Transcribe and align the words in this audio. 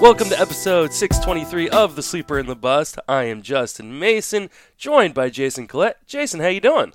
Welcome 0.00 0.28
to 0.30 0.40
episode 0.40 0.92
623 0.94 1.68
of 1.68 1.94
The 1.94 2.02
Sleeper 2.02 2.38
and 2.38 2.48
the 2.48 2.56
Bust. 2.56 2.98
I 3.08 3.24
am 3.24 3.42
Justin 3.42 3.98
Mason, 3.98 4.48
joined 4.78 5.12
by 5.14 5.28
Jason 5.28 5.66
Collette. 5.66 6.06
Jason, 6.06 6.40
how 6.40 6.46
you 6.48 6.60
doing? 6.60 6.94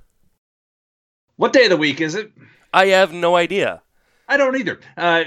What 1.35 1.53
day 1.53 1.65
of 1.65 1.69
the 1.69 1.77
week 1.77 2.01
is 2.01 2.15
it? 2.15 2.31
I 2.73 2.87
have 2.87 3.13
no 3.13 3.35
idea. 3.35 3.81
I 4.27 4.37
don't 4.37 4.55
either. 4.55 4.79
Uh, 4.97 5.25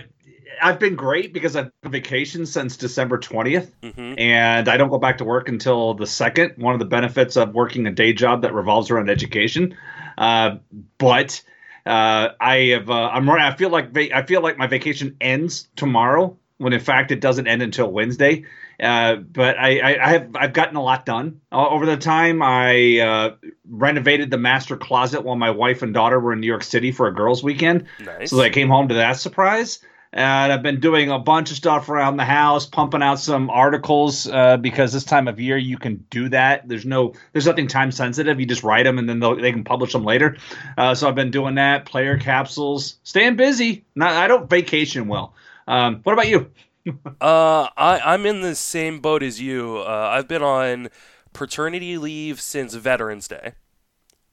I've 0.61 0.81
been 0.81 0.97
great 0.97 1.33
because 1.33 1.55
I've 1.55 1.67
been 1.83 1.89
on 1.89 1.93
vacation 1.93 2.47
since 2.47 2.77
December 2.77 3.17
20th, 3.19 3.71
Mhm. 3.83 4.19
and 4.19 4.69
I 4.69 4.77
don't 4.77 4.91
go 4.91 4.99
back 4.99 5.19
to 5.19 5.25
work 5.25 5.49
until 5.49 5.95
the 5.95 6.07
second. 6.07 6.55
One 6.57 6.75
of 6.75 6.81
the 6.81 6.85
benefits 6.87 7.37
of 7.37 7.55
working 7.55 7.87
a 7.87 7.93
day 7.93 8.13
job 8.13 8.43
that 8.43 8.53
revolves 8.55 8.91
around 8.91 9.09
education. 9.09 9.77
Uh, 10.17 10.57
but 10.99 11.41
uh, 11.87 12.31
I 12.41 12.57
have 12.73 12.91
uh, 12.91 13.09
I'm 13.11 13.31
I 13.31 13.55
feel 13.55 13.71
like 13.71 13.93
va- 13.93 14.17
I 14.17 14.23
feel 14.27 14.43
like 14.43 14.59
my 14.59 14.67
vacation 14.67 15.17
ends 15.21 15.69
tomorrow 15.77 16.37
when 16.59 16.73
in 16.73 16.81
fact 16.81 17.11
it 17.11 17.21
doesn't 17.21 17.47
end 17.47 17.63
until 17.63 17.91
Wednesday. 17.91 18.45
Uh, 18.81 19.17
but 19.17 19.59
I, 19.59 19.79
I, 19.79 20.07
I 20.07 20.09
have 20.11 20.37
I've 20.37 20.53
gotten 20.53 20.77
a 20.77 20.83
lot 20.83 21.05
done 21.05 21.41
uh, 21.51 21.69
over 21.69 21.87
the 21.87 21.97
time. 21.97 22.43
I 22.43 23.01
uh, 23.01 23.37
renovated 23.69 24.31
the 24.31 24.39
master 24.39 24.77
closet 24.77 25.25
while 25.25 25.37
my 25.37 25.51
wife 25.51 25.83
and 25.83 25.95
daughter 25.95 26.21
were 26.21 26.33
in 26.33 26.41
New 26.41 26.47
York 26.47 26.63
City 26.63 26.93
for 26.93 27.09
a 27.09 27.15
girls' 27.15 27.43
weekend. 27.43 27.87
Nice. 28.05 28.31
So 28.31 28.41
I 28.41 28.51
came 28.51 28.69
home 28.69 28.89
to 28.89 28.95
that 28.95 29.15
surprise. 29.15 29.81
And 30.11 30.51
I've 30.51 30.63
been 30.63 30.81
doing 30.81 31.11
a 31.11 31.19
bunch 31.19 31.51
of 31.51 31.59
stuff 31.59 31.91
around 31.91 32.17
the 32.17 32.25
house, 32.25 32.65
pumping 32.65 33.03
out 33.03 33.19
some 33.19 33.51
articles 33.51 34.27
uh, 34.27 34.57
because 34.57 34.95
this 34.95 35.05
time 35.05 35.29
of 35.29 35.39
year 35.39 35.59
you 35.59 35.77
can 35.77 36.03
do 36.09 36.31
that. 36.31 36.67
There's 36.67 36.87
no, 36.87 37.13
there's 37.33 37.45
nothing 37.45 37.69
time 37.69 37.93
sensitive. 37.93 38.41
You 38.41 38.47
just 38.47 38.63
write 38.63 38.85
them 38.85 38.99
and 38.99 39.07
then 39.07 39.21
they 39.21 39.53
can 39.53 39.65
publish 39.65 39.93
them 39.93 40.05
later. 40.05 40.39
Uh, 40.79 40.95
so 40.95 41.09
I've 41.09 41.15
been 41.15 41.31
doing 41.31 41.57
that. 41.57 41.85
Player 41.85 42.17
capsules, 42.17 42.97
staying 43.03 43.37
busy. 43.37 43.85
Not, 43.95 44.13
I 44.13 44.29
don't 44.29 44.49
vacation 44.49 45.09
well. 45.09 45.35
Um, 45.69 46.01
what 46.03 46.15
about 46.15 46.29
you? 46.29 46.51
Uh, 47.21 47.69
I, 47.77 48.01
I'm 48.03 48.25
in 48.25 48.41
the 48.41 48.55
same 48.55 49.01
boat 49.01 49.23
as 49.23 49.39
you. 49.39 49.77
Uh, 49.79 50.09
I've 50.11 50.27
been 50.27 50.43
on 50.43 50.89
paternity 51.35 51.99
leave 51.99 52.41
since 52.41 52.73
Veterans 52.73 53.29
Day. 53.29 53.53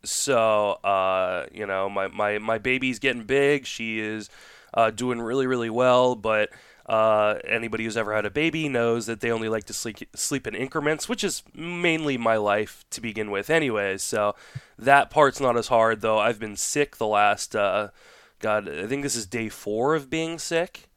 So, 0.06 0.74
uh, 0.82 1.48
you 1.52 1.66
know, 1.66 1.90
my, 1.90 2.08
my, 2.08 2.38
my 2.38 2.58
baby's 2.58 3.00
getting 3.00 3.24
big. 3.24 3.66
She 3.66 4.00
is 4.00 4.30
uh, 4.74 4.92
doing 4.92 5.20
really, 5.20 5.48
really 5.48 5.70
well. 5.70 6.16
But 6.16 6.52
uh, 6.86 7.40
anybody 7.46 7.84
who's 7.84 7.98
ever 7.98 8.14
had 8.14 8.26
a 8.26 8.30
baby 8.30 8.70
knows 8.70 9.06
that 9.08 9.20
they 9.20 9.32
only 9.32 9.50
like 9.50 9.66
to 9.66 9.74
sleep, 9.74 9.98
sleep 10.16 10.48
in 10.48 10.56
increments, 10.56 11.10
which 11.10 11.26
is 11.26 11.44
mainly 11.54 12.18
my 12.18 12.38
life 12.38 12.86
to 12.92 13.02
begin 13.02 13.32
with, 13.32 13.50
anyways. 13.50 14.02
So 14.02 14.34
that 14.80 15.10
part's 15.10 15.42
not 15.42 15.58
as 15.58 15.68
hard, 15.68 16.00
though. 16.00 16.20
I've 16.20 16.40
been 16.40 16.56
sick 16.56 16.96
the 16.96 17.08
last, 17.08 17.54
uh, 17.54 17.90
God, 18.40 18.70
I 18.70 18.88
think 18.88 19.04
this 19.04 19.18
is 19.18 19.26
day 19.26 19.50
four 19.50 19.94
of 19.94 20.10
being 20.10 20.40
sick. 20.40 20.88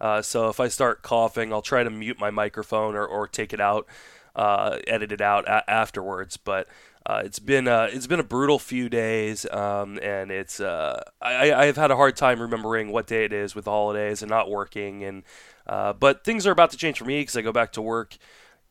Uh, 0.00 0.22
so 0.22 0.48
if 0.48 0.60
I 0.60 0.68
start 0.68 1.02
coughing, 1.02 1.52
I'll 1.52 1.62
try 1.62 1.82
to 1.82 1.90
mute 1.90 2.18
my 2.18 2.30
microphone 2.30 2.94
or, 2.94 3.06
or 3.06 3.26
take 3.26 3.52
it 3.52 3.60
out, 3.60 3.86
uh, 4.34 4.78
edit 4.86 5.12
it 5.12 5.20
out 5.20 5.46
a- 5.48 5.68
afterwards. 5.70 6.36
But 6.36 6.68
uh, 7.06 7.22
it's 7.24 7.38
been 7.38 7.68
uh, 7.68 7.88
it's 7.92 8.06
been 8.08 8.20
a 8.20 8.24
brutal 8.24 8.58
few 8.58 8.88
days, 8.88 9.48
um, 9.50 9.98
and 10.02 10.30
it's 10.30 10.58
uh, 10.58 11.02
I, 11.22 11.52
I've 11.52 11.76
had 11.76 11.90
a 11.90 11.96
hard 11.96 12.16
time 12.16 12.40
remembering 12.40 12.90
what 12.90 13.06
day 13.06 13.24
it 13.24 13.32
is 13.32 13.54
with 13.54 13.66
the 13.66 13.70
holidays 13.70 14.22
and 14.22 14.30
not 14.30 14.50
working. 14.50 15.04
And 15.04 15.22
uh, 15.66 15.92
but 15.92 16.24
things 16.24 16.46
are 16.46 16.52
about 16.52 16.70
to 16.72 16.76
change 16.76 16.98
for 16.98 17.04
me 17.04 17.20
because 17.20 17.36
I 17.36 17.42
go 17.42 17.52
back 17.52 17.72
to 17.72 17.82
work 17.82 18.16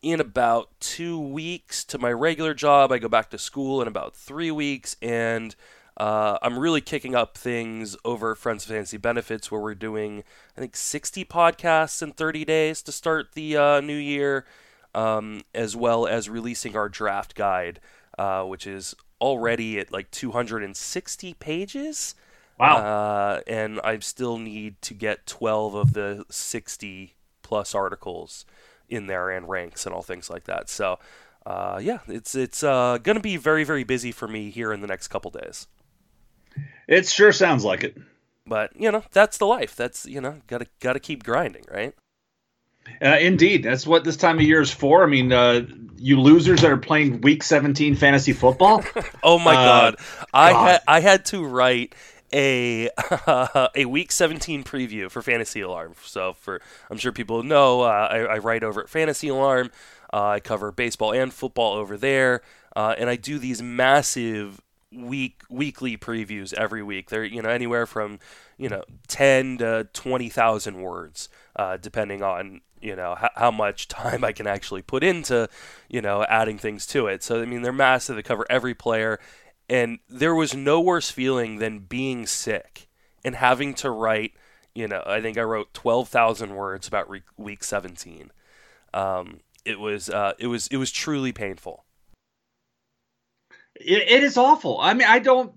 in 0.02 0.20
about 0.20 0.70
two 0.80 1.20
weeks 1.20 1.84
to 1.86 1.98
my 1.98 2.12
regular 2.12 2.54
job. 2.54 2.92
I 2.92 3.00
go 3.00 3.08
back 3.08 3.30
to 3.32 3.38
school 3.38 3.82
in 3.82 3.88
about 3.88 4.16
three 4.16 4.52
weeks, 4.52 4.98
and 5.02 5.56
uh, 5.98 6.38
I'm 6.42 6.60
really 6.60 6.82
kicking 6.82 7.16
up 7.16 7.38
things 7.38 7.96
over 8.04 8.36
Friends 8.36 8.66
of 8.66 8.72
Fantasy 8.72 8.98
Benefits, 8.98 9.50
where 9.50 9.62
we're 9.62 9.76
doing, 9.76 10.24
I 10.58 10.62
think, 10.62 10.76
60 10.76 11.24
podcasts 11.26 12.02
in 12.02 12.12
30 12.12 12.44
days 12.44 12.82
to 12.84 12.92
start 12.92 13.34
the 13.34 13.56
uh, 13.56 13.82
new 13.82 13.96
year, 13.96 14.46
um, 14.94 15.44
as 15.54 15.76
well 15.76 16.06
as 16.06 16.30
releasing 16.30 16.76
our 16.76 16.90
draft 16.90 17.36
guide, 17.36 17.80
uh, 18.18 18.44
which 18.44 18.68
is 18.68 18.94
already 19.22 19.80
at 19.80 19.92
like 19.92 20.12
260 20.12 21.34
pages. 21.36 22.16
Wow. 22.60 22.78
Uh, 22.78 23.42
and 23.48 23.80
I 23.84 24.00
still 24.00 24.38
need 24.38 24.82
to 24.84 24.94
get 24.94 25.26
12 25.26 25.76
of 25.76 25.94
the 25.94 26.26
60 26.30 27.16
plus 27.42 27.74
articles 27.74 28.46
in 28.90 29.08
there 29.08 29.30
and 29.30 29.48
ranks 29.48 29.86
and 29.86 29.96
all 29.96 30.02
things 30.02 30.30
like 30.30 30.44
that. 30.46 30.70
So, 30.70 31.00
uh, 31.46 31.80
yeah, 31.82 32.00
it's 32.08 32.34
it's 32.34 32.64
uh, 32.64 32.98
going 33.02 33.18
to 33.18 33.22
be 33.22 33.38
very 33.38 33.64
very 33.64 33.84
busy 33.84 34.12
for 34.12 34.28
me 34.28 34.50
here 34.50 34.74
in 34.74 34.82
the 34.82 34.88
next 34.88 35.10
couple 35.10 35.32
days. 35.32 35.68
It 36.88 37.08
sure 37.08 37.32
sounds 37.32 37.64
like 37.64 37.84
it. 37.84 37.98
But 38.48 38.80
you 38.80 38.92
know, 38.92 39.04
that's 39.12 39.38
the 39.38 39.46
life. 39.46 39.76
That's 39.76 40.06
you 40.06 40.22
know, 40.22 40.42
gotta 40.48 40.68
gotta 40.80 41.00
keep 41.00 41.24
grinding, 41.24 41.66
right? 41.72 41.96
Uh, 43.02 43.18
indeed, 43.20 43.64
that's 43.64 43.88
what 43.88 44.04
this 44.04 44.16
time 44.16 44.38
of 44.38 44.44
year 44.44 44.62
is 44.62 44.72
for. 44.72 45.04
I 45.04 45.08
mean, 45.08 45.32
uh, 45.32 45.62
you 45.98 46.22
losers 46.22 46.62
that 46.62 46.72
are 46.72 46.78
playing 46.78 47.22
Week 47.22 47.42
17 47.42 47.96
fantasy 47.96 48.34
football. 48.34 48.84
Oh 49.24 49.40
my 49.40 49.56
Uh, 49.56 49.64
god, 49.64 49.96
I 50.34 50.54
God. 50.54 50.56
had 50.56 50.82
I 50.88 51.00
had 51.00 51.26
to 51.26 51.44
write 51.46 51.96
a 52.34 52.90
a 53.76 53.86
week 53.86 54.12
17 54.12 54.64
preview 54.64 55.10
for 55.10 55.22
Fantasy 55.22 55.62
Alarm. 55.62 55.96
So 56.04 56.34
for 56.34 56.62
I'm 56.90 56.98
sure 56.98 57.12
people 57.12 57.44
know, 57.44 57.82
uh, 57.82 58.08
I, 58.12 58.18
I 58.20 58.38
write 58.40 58.64
over 58.64 58.82
at 58.82 58.90
Fantasy 58.90 59.28
Alarm. 59.30 59.72
Uh, 60.14 60.28
I 60.28 60.40
cover 60.40 60.72
baseball 60.72 61.12
and 61.14 61.34
football 61.34 61.74
over 61.74 61.98
there, 61.98 62.42
uh, 62.76 62.96
and 62.98 63.10
I 63.10 63.16
do 63.16 63.40
these 63.40 63.62
massive 63.62 64.62
week 64.96 65.44
weekly 65.50 65.98
previews 65.98 66.54
every 66.54 66.84
week. 66.84 67.10
They're 67.10 67.24
you 67.24 67.42
know 67.42 67.50
anywhere 67.50 67.86
from 67.86 68.20
you 68.58 68.70
know 68.70 68.84
10 69.08 69.58
to 69.60 69.88
20,000 69.94 70.82
words, 70.82 71.30
uh, 71.56 71.78
depending 71.78 72.22
on 72.24 72.62
you 72.82 72.96
know 72.96 73.16
how, 73.36 73.52
much 73.52 73.88
time 73.90 74.24
I 74.24 74.32
can 74.32 74.48
actually 74.48 74.82
put 74.82 75.04
into 75.04 75.50
you 75.90 76.02
know 76.02 76.24
adding 76.26 76.58
things 76.58 76.86
to 76.88 77.08
it. 77.08 77.24
So 77.24 77.42
I 77.42 77.46
mean 77.46 77.62
they're 77.62 77.74
massive. 77.74 78.16
They 78.16 78.24
cover 78.24 78.46
every 78.50 78.74
player, 78.74 79.20
and 79.70 80.00
there 80.10 80.36
was 80.36 80.56
no 80.56 80.80
worse 80.80 81.10
feeling 81.10 81.58
than 81.58 81.80
being 81.80 82.26
sick 82.26 82.88
and 83.24 83.36
having 83.36 83.74
to 83.76 83.90
write. 83.90 84.34
You 84.74 84.90
know, 84.90 85.04
I 85.06 85.22
think 85.22 85.38
I 85.38 85.42
wrote 85.42 85.74
12,000 85.74 86.54
words 86.54 86.86
about 86.86 87.10
re- 87.10 87.24
week 87.38 87.64
17. 87.64 88.30
Um, 88.94 89.40
it 89.64 89.80
was 89.80 90.10
uh, 90.10 90.34
it 90.38 90.48
was 90.48 90.68
it 90.68 90.78
was 90.78 90.92
truly 90.92 91.32
painful. 91.32 91.85
It, 93.76 94.10
it 94.10 94.24
is 94.24 94.38
awful. 94.38 94.80
I 94.80 94.94
mean, 94.94 95.08
I 95.08 95.20
don't. 95.20 95.54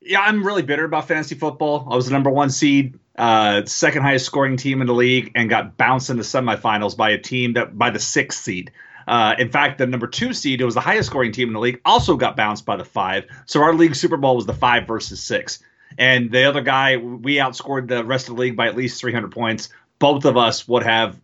Yeah, 0.00 0.20
I'm 0.20 0.44
really 0.44 0.62
bitter 0.62 0.84
about 0.84 1.06
fantasy 1.06 1.36
football. 1.36 1.86
I 1.90 1.94
was 1.94 2.06
the 2.06 2.12
number 2.12 2.30
one 2.30 2.50
seed, 2.50 2.98
uh, 3.16 3.64
second 3.66 4.02
highest 4.02 4.26
scoring 4.26 4.56
team 4.56 4.80
in 4.80 4.88
the 4.88 4.94
league, 4.94 5.30
and 5.34 5.48
got 5.48 5.76
bounced 5.76 6.10
in 6.10 6.16
the 6.16 6.24
semifinals 6.24 6.96
by 6.96 7.10
a 7.10 7.18
team 7.18 7.52
that 7.52 7.78
by 7.78 7.90
the 7.90 8.00
sixth 8.00 8.42
seed. 8.42 8.72
Uh, 9.06 9.34
in 9.38 9.48
fact, 9.50 9.78
the 9.78 9.86
number 9.86 10.06
two 10.06 10.32
seed, 10.32 10.60
it 10.60 10.64
was 10.64 10.74
the 10.74 10.80
highest 10.80 11.08
scoring 11.08 11.32
team 11.32 11.48
in 11.48 11.54
the 11.54 11.60
league, 11.60 11.80
also 11.84 12.16
got 12.16 12.36
bounced 12.36 12.64
by 12.64 12.76
the 12.76 12.84
five. 12.84 13.26
So 13.46 13.62
our 13.62 13.74
league 13.74 13.94
Super 13.94 14.16
Bowl 14.16 14.36
was 14.36 14.46
the 14.46 14.52
five 14.54 14.86
versus 14.86 15.20
six, 15.20 15.60
and 15.98 16.30
the 16.30 16.44
other 16.44 16.62
guy, 16.62 16.96
we 16.96 17.36
outscored 17.36 17.88
the 17.88 18.04
rest 18.04 18.28
of 18.28 18.36
the 18.36 18.40
league 18.40 18.56
by 18.56 18.66
at 18.66 18.76
least 18.76 19.00
300 19.00 19.30
points. 19.30 19.68
Both 19.98 20.24
of 20.24 20.36
us 20.36 20.66
would 20.66 20.82
have 20.82 21.20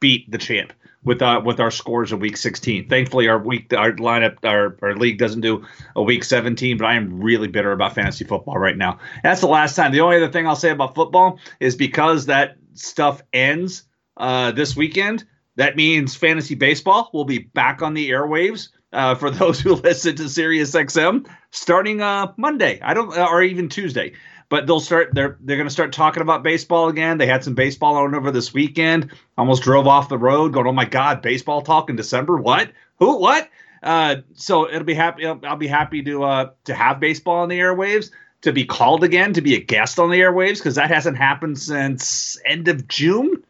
beat 0.00 0.30
the 0.30 0.38
champ 0.38 0.72
with 1.04 1.22
uh, 1.22 1.40
with 1.44 1.60
our 1.60 1.70
scores 1.70 2.12
of 2.12 2.20
week 2.20 2.36
16. 2.36 2.88
Thankfully, 2.88 3.28
our 3.28 3.38
week 3.38 3.72
our 3.72 3.92
lineup 3.92 4.36
our, 4.44 4.76
our 4.82 4.96
league 4.96 5.18
doesn't 5.18 5.40
do 5.40 5.64
a 5.96 6.02
week 6.02 6.24
17, 6.24 6.78
but 6.78 6.86
I 6.86 6.94
am 6.94 7.20
really 7.20 7.48
bitter 7.48 7.72
about 7.72 7.94
fantasy 7.94 8.24
football 8.24 8.58
right 8.58 8.76
now. 8.76 8.98
That's 9.22 9.40
the 9.40 9.48
last 9.48 9.74
time. 9.74 9.92
The 9.92 10.00
only 10.00 10.16
other 10.16 10.30
thing 10.30 10.46
I'll 10.46 10.56
say 10.56 10.70
about 10.70 10.94
football 10.94 11.38
is 11.60 11.76
because 11.76 12.26
that 12.26 12.56
stuff 12.74 13.22
ends 13.32 13.84
uh, 14.16 14.52
this 14.52 14.76
weekend. 14.76 15.24
That 15.56 15.76
means 15.76 16.14
fantasy 16.14 16.54
baseball 16.54 17.10
will 17.12 17.24
be 17.24 17.38
back 17.38 17.82
on 17.82 17.94
the 17.94 18.10
airwaves 18.10 18.68
uh, 18.92 19.14
for 19.14 19.30
those 19.30 19.60
who 19.60 19.74
listen 19.74 20.16
to 20.16 20.28
Sirius 20.28 20.72
XM 20.72 21.28
starting 21.50 22.00
uh, 22.00 22.32
Monday. 22.36 22.80
I 22.82 22.94
don't 22.94 23.16
or 23.16 23.42
even 23.42 23.68
Tuesday 23.68 24.12
but 24.52 24.66
they'll 24.66 24.80
start 24.80 25.08
they're 25.14 25.38
they're 25.40 25.56
going 25.56 25.66
to 25.66 25.72
start 25.72 25.92
talking 25.92 26.20
about 26.20 26.42
baseball 26.42 26.90
again. 26.90 27.16
They 27.16 27.26
had 27.26 27.42
some 27.42 27.54
baseball 27.54 27.96
on 27.96 28.14
over 28.14 28.30
this 28.30 28.52
weekend. 28.52 29.10
Almost 29.38 29.62
drove 29.62 29.86
off 29.86 30.10
the 30.10 30.18
road 30.18 30.52
going 30.52 30.66
oh 30.66 30.72
my 30.72 30.84
god 30.84 31.22
baseball 31.22 31.62
talk 31.62 31.88
in 31.88 31.96
december? 31.96 32.36
What? 32.36 32.70
Who? 32.98 33.16
What? 33.16 33.48
Uh, 33.82 34.16
so 34.34 34.68
it'll 34.68 34.84
be 34.84 34.92
happy 34.92 35.26
i'll, 35.26 35.56
be 35.56 35.66
happy 35.66 36.02
to 36.02 36.22
uh, 36.24 36.50
to 36.64 36.74
have 36.74 37.00
baseball 37.00 37.38
on 37.38 37.48
the 37.48 37.58
airwaves 37.58 38.10
to 38.42 38.52
be 38.52 38.66
called 38.66 39.02
again 39.04 39.32
to 39.32 39.40
be 39.40 39.54
a 39.54 39.60
guest 39.60 39.98
on 39.98 40.10
the 40.10 40.20
airwaves 40.20 40.58
because 40.58 40.74
that 40.74 40.90
hasn't 40.90 41.16
happened 41.16 41.58
since 41.58 42.36
end 42.44 42.68
of 42.68 42.86
june. 42.88 43.42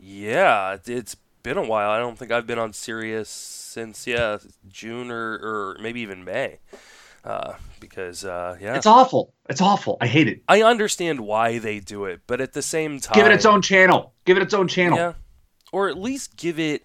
Yeah, 0.00 0.72
it- 0.74 0.88
it's 0.88 1.16
been 1.42 1.58
a 1.58 1.62
while. 1.62 1.90
I 1.90 1.98
don't 1.98 2.18
think 2.18 2.32
I've 2.32 2.46
been 2.46 2.58
on 2.58 2.72
Sirius 2.72 3.28
since 3.28 4.06
yeah 4.06 4.38
June 4.70 5.10
or, 5.10 5.34
or 5.34 5.76
maybe 5.82 6.00
even 6.00 6.24
May. 6.24 6.58
Uh, 7.26 7.54
because 7.80 8.24
uh, 8.24 8.56
yeah, 8.60 8.76
it's 8.76 8.86
awful 8.86 9.34
it's 9.48 9.60
awful 9.60 9.98
i 10.00 10.06
hate 10.06 10.28
it 10.28 10.42
I 10.48 10.62
understand 10.62 11.20
why 11.20 11.58
they 11.58 11.80
do 11.80 12.04
it, 12.04 12.20
but 12.26 12.40
at 12.40 12.52
the 12.52 12.62
same 12.62 13.00
time, 13.00 13.14
give 13.14 13.26
it 13.26 13.32
its 13.32 13.44
own 13.44 13.62
channel 13.62 14.14
give 14.24 14.36
it 14.36 14.42
its 14.42 14.54
own 14.54 14.68
channel 14.68 14.96
Yeah, 14.96 15.12
or 15.72 15.88
at 15.88 15.98
least 15.98 16.36
give 16.36 16.58
it 16.58 16.84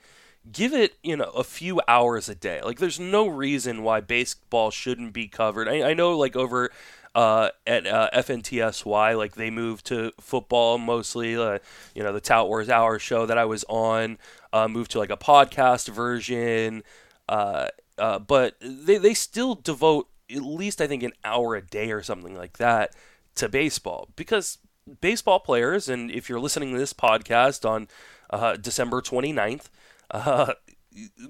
give 0.51 0.73
it 0.73 0.95
you 1.03 1.15
know 1.15 1.29
a 1.31 1.43
few 1.43 1.79
hours 1.87 2.27
a 2.27 2.35
day. 2.35 2.61
Like 2.61 2.79
there's 2.79 2.99
no 2.99 3.27
reason 3.27 3.83
why 3.83 4.01
baseball 4.01 4.71
shouldn't 4.71 5.13
be 5.13 5.27
covered. 5.27 5.67
I, 5.67 5.91
I 5.91 5.93
know 5.93 6.17
like 6.17 6.35
over 6.35 6.71
uh, 7.15 7.49
at 7.67 7.85
uh, 7.87 8.09
FNTSY. 8.13 9.17
Like 9.17 9.35
they 9.35 9.49
moved 9.49 9.85
to 9.87 10.11
football 10.19 10.77
mostly. 10.77 11.35
Uh, 11.35 11.59
you 11.95 12.03
know, 12.03 12.13
the 12.13 12.21
Tout 12.21 12.47
Wars 12.47 12.69
Hour 12.69 12.99
show 12.99 13.25
that 13.25 13.37
I 13.37 13.45
was 13.45 13.65
on 13.69 14.17
uh, 14.53 14.67
moved 14.67 14.91
to 14.91 14.99
like 14.99 15.09
a 15.09 15.17
podcast 15.17 15.89
version. 15.89 16.83
Uh, 17.27 17.67
uh, 17.97 18.19
but 18.19 18.55
they, 18.61 18.97
they 18.97 19.13
still 19.13 19.55
devote 19.55 20.07
at 20.35 20.41
least, 20.43 20.81
I 20.81 20.87
think, 20.87 21.03
an 21.03 21.13
hour 21.23 21.55
a 21.55 21.61
day 21.61 21.91
or 21.91 22.01
something 22.01 22.35
like 22.35 22.57
that 22.57 22.95
to 23.35 23.49
baseball 23.49 24.09
because 24.15 24.57
baseball 24.99 25.39
players, 25.39 25.89
and 25.89 26.11
if 26.11 26.29
you're 26.29 26.39
listening 26.39 26.73
to 26.73 26.79
this 26.79 26.93
podcast 26.93 27.67
on 27.69 27.87
uh, 28.29 28.55
December 28.55 29.01
29th, 29.01 29.69
uh, 30.11 30.53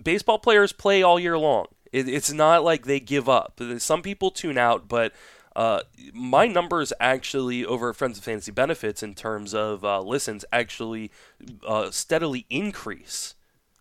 baseball 0.03 0.39
players 0.39 0.71
play 0.71 1.03
all 1.03 1.19
year 1.19 1.37
long. 1.37 1.67
It, 1.91 2.07
it's 2.07 2.31
not 2.31 2.63
like 2.63 2.85
they 2.85 2.99
give 2.99 3.27
up. 3.27 3.59
Some 3.77 4.01
people 4.01 4.31
tune 4.31 4.57
out, 4.57 4.87
but 4.87 5.13
uh, 5.55 5.81
my 6.13 6.47
numbers 6.47 6.93
actually 6.99 7.65
over 7.65 7.93
Friends 7.93 8.17
of 8.17 8.23
Fantasy 8.23 8.51
Benefits 8.51 9.03
in 9.03 9.13
terms 9.13 9.53
of 9.53 9.83
uh, 9.83 10.01
listens 10.01 10.45
actually 10.53 11.11
uh, 11.67 11.91
steadily 11.91 12.45
increase 12.49 13.35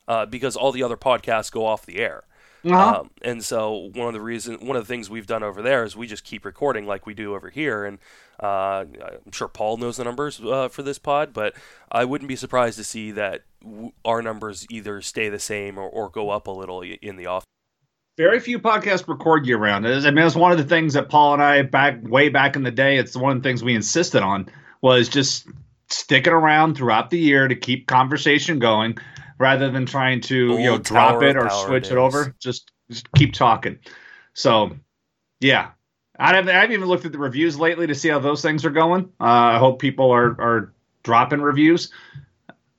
uh, 0.08 0.26
because 0.26 0.56
all 0.56 0.73
the 0.73 0.82
other 0.82 0.96
podcasts 0.96 1.52
go 1.52 1.64
off 1.64 1.87
the 1.87 1.99
air. 1.99 2.25
Uh-huh. 2.64 3.00
Um, 3.00 3.10
and 3.22 3.44
so 3.44 3.90
one 3.94 4.08
of 4.08 4.14
the 4.14 4.20
reason, 4.20 4.66
one 4.66 4.76
of 4.76 4.86
the 4.86 4.92
things 4.92 5.08
we've 5.08 5.26
done 5.26 5.42
over 5.42 5.62
there 5.62 5.84
is 5.84 5.96
we 5.96 6.06
just 6.06 6.24
keep 6.24 6.44
recording 6.44 6.86
like 6.86 7.06
we 7.06 7.14
do 7.14 7.34
over 7.34 7.48
here. 7.48 7.84
And 7.84 7.98
uh, 8.42 8.84
I'm 9.24 9.32
sure 9.32 9.48
Paul 9.48 9.78
knows 9.78 9.96
the 9.96 10.04
numbers 10.04 10.40
uh, 10.40 10.68
for 10.68 10.82
this 10.82 10.98
pod, 10.98 11.32
but 11.32 11.54
I 11.90 12.04
wouldn't 12.04 12.28
be 12.28 12.36
surprised 12.36 12.76
to 12.78 12.84
see 12.84 13.10
that 13.12 13.42
w- 13.62 13.92
our 14.04 14.20
numbers 14.22 14.66
either 14.70 15.00
stay 15.00 15.28
the 15.28 15.38
same 15.38 15.78
or, 15.78 15.88
or 15.88 16.10
go 16.10 16.30
up 16.30 16.46
a 16.46 16.50
little 16.50 16.82
in 16.82 17.16
the 17.16 17.26
off. 17.26 17.44
Very 18.18 18.40
few 18.40 18.58
podcasts 18.58 19.08
record 19.08 19.46
year 19.46 19.56
round. 19.56 19.86
I 19.86 20.10
mean, 20.10 20.26
it's 20.26 20.36
one 20.36 20.52
of 20.52 20.58
the 20.58 20.64
things 20.64 20.92
that 20.92 21.08
Paul 21.08 21.32
and 21.34 21.42
I 21.42 21.62
back 21.62 21.96
way 22.02 22.28
back 22.28 22.56
in 22.56 22.62
the 22.62 22.70
day. 22.70 22.98
It's 22.98 23.16
one 23.16 23.34
of 23.34 23.42
the 23.42 23.48
things 23.48 23.64
we 23.64 23.74
insisted 23.74 24.22
on 24.22 24.50
was 24.82 25.08
just 25.08 25.46
sticking 25.88 26.32
around 26.32 26.76
throughout 26.76 27.10
the 27.10 27.18
year 27.18 27.48
to 27.48 27.56
keep 27.56 27.86
conversation 27.86 28.58
going 28.58 28.98
rather 29.40 29.70
than 29.70 29.87
trying 29.87 30.20
to 30.20 30.52
Old 30.52 30.60
you 30.60 30.66
know 30.66 30.78
drop 30.78 31.22
it 31.22 31.37
or 31.37 31.50
switch 31.50 31.84
days. 31.84 31.92
it 31.92 31.98
over. 31.98 32.37
Just 32.38 32.70
just 32.88 33.10
keep 33.12 33.32
talking. 33.32 33.81
So 34.34 34.76
yeah, 35.40 35.70
I 36.16 36.37
haven't, 36.37 36.54
I 36.54 36.60
haven't 36.60 36.75
even 36.75 36.87
looked 36.87 37.06
at 37.06 37.12
the 37.12 37.19
reviews 37.19 37.58
lately 37.58 37.88
to 37.88 37.94
see 37.94 38.10
how 38.10 38.20
those 38.20 38.42
things 38.42 38.64
are 38.64 38.70
going. 38.70 39.06
Uh, 39.20 39.25
I 39.25 39.58
hope 39.58 39.81
people 39.81 40.12
are 40.12 40.40
are 40.40 40.72
dropping 41.02 41.40
reviews. 41.40 41.90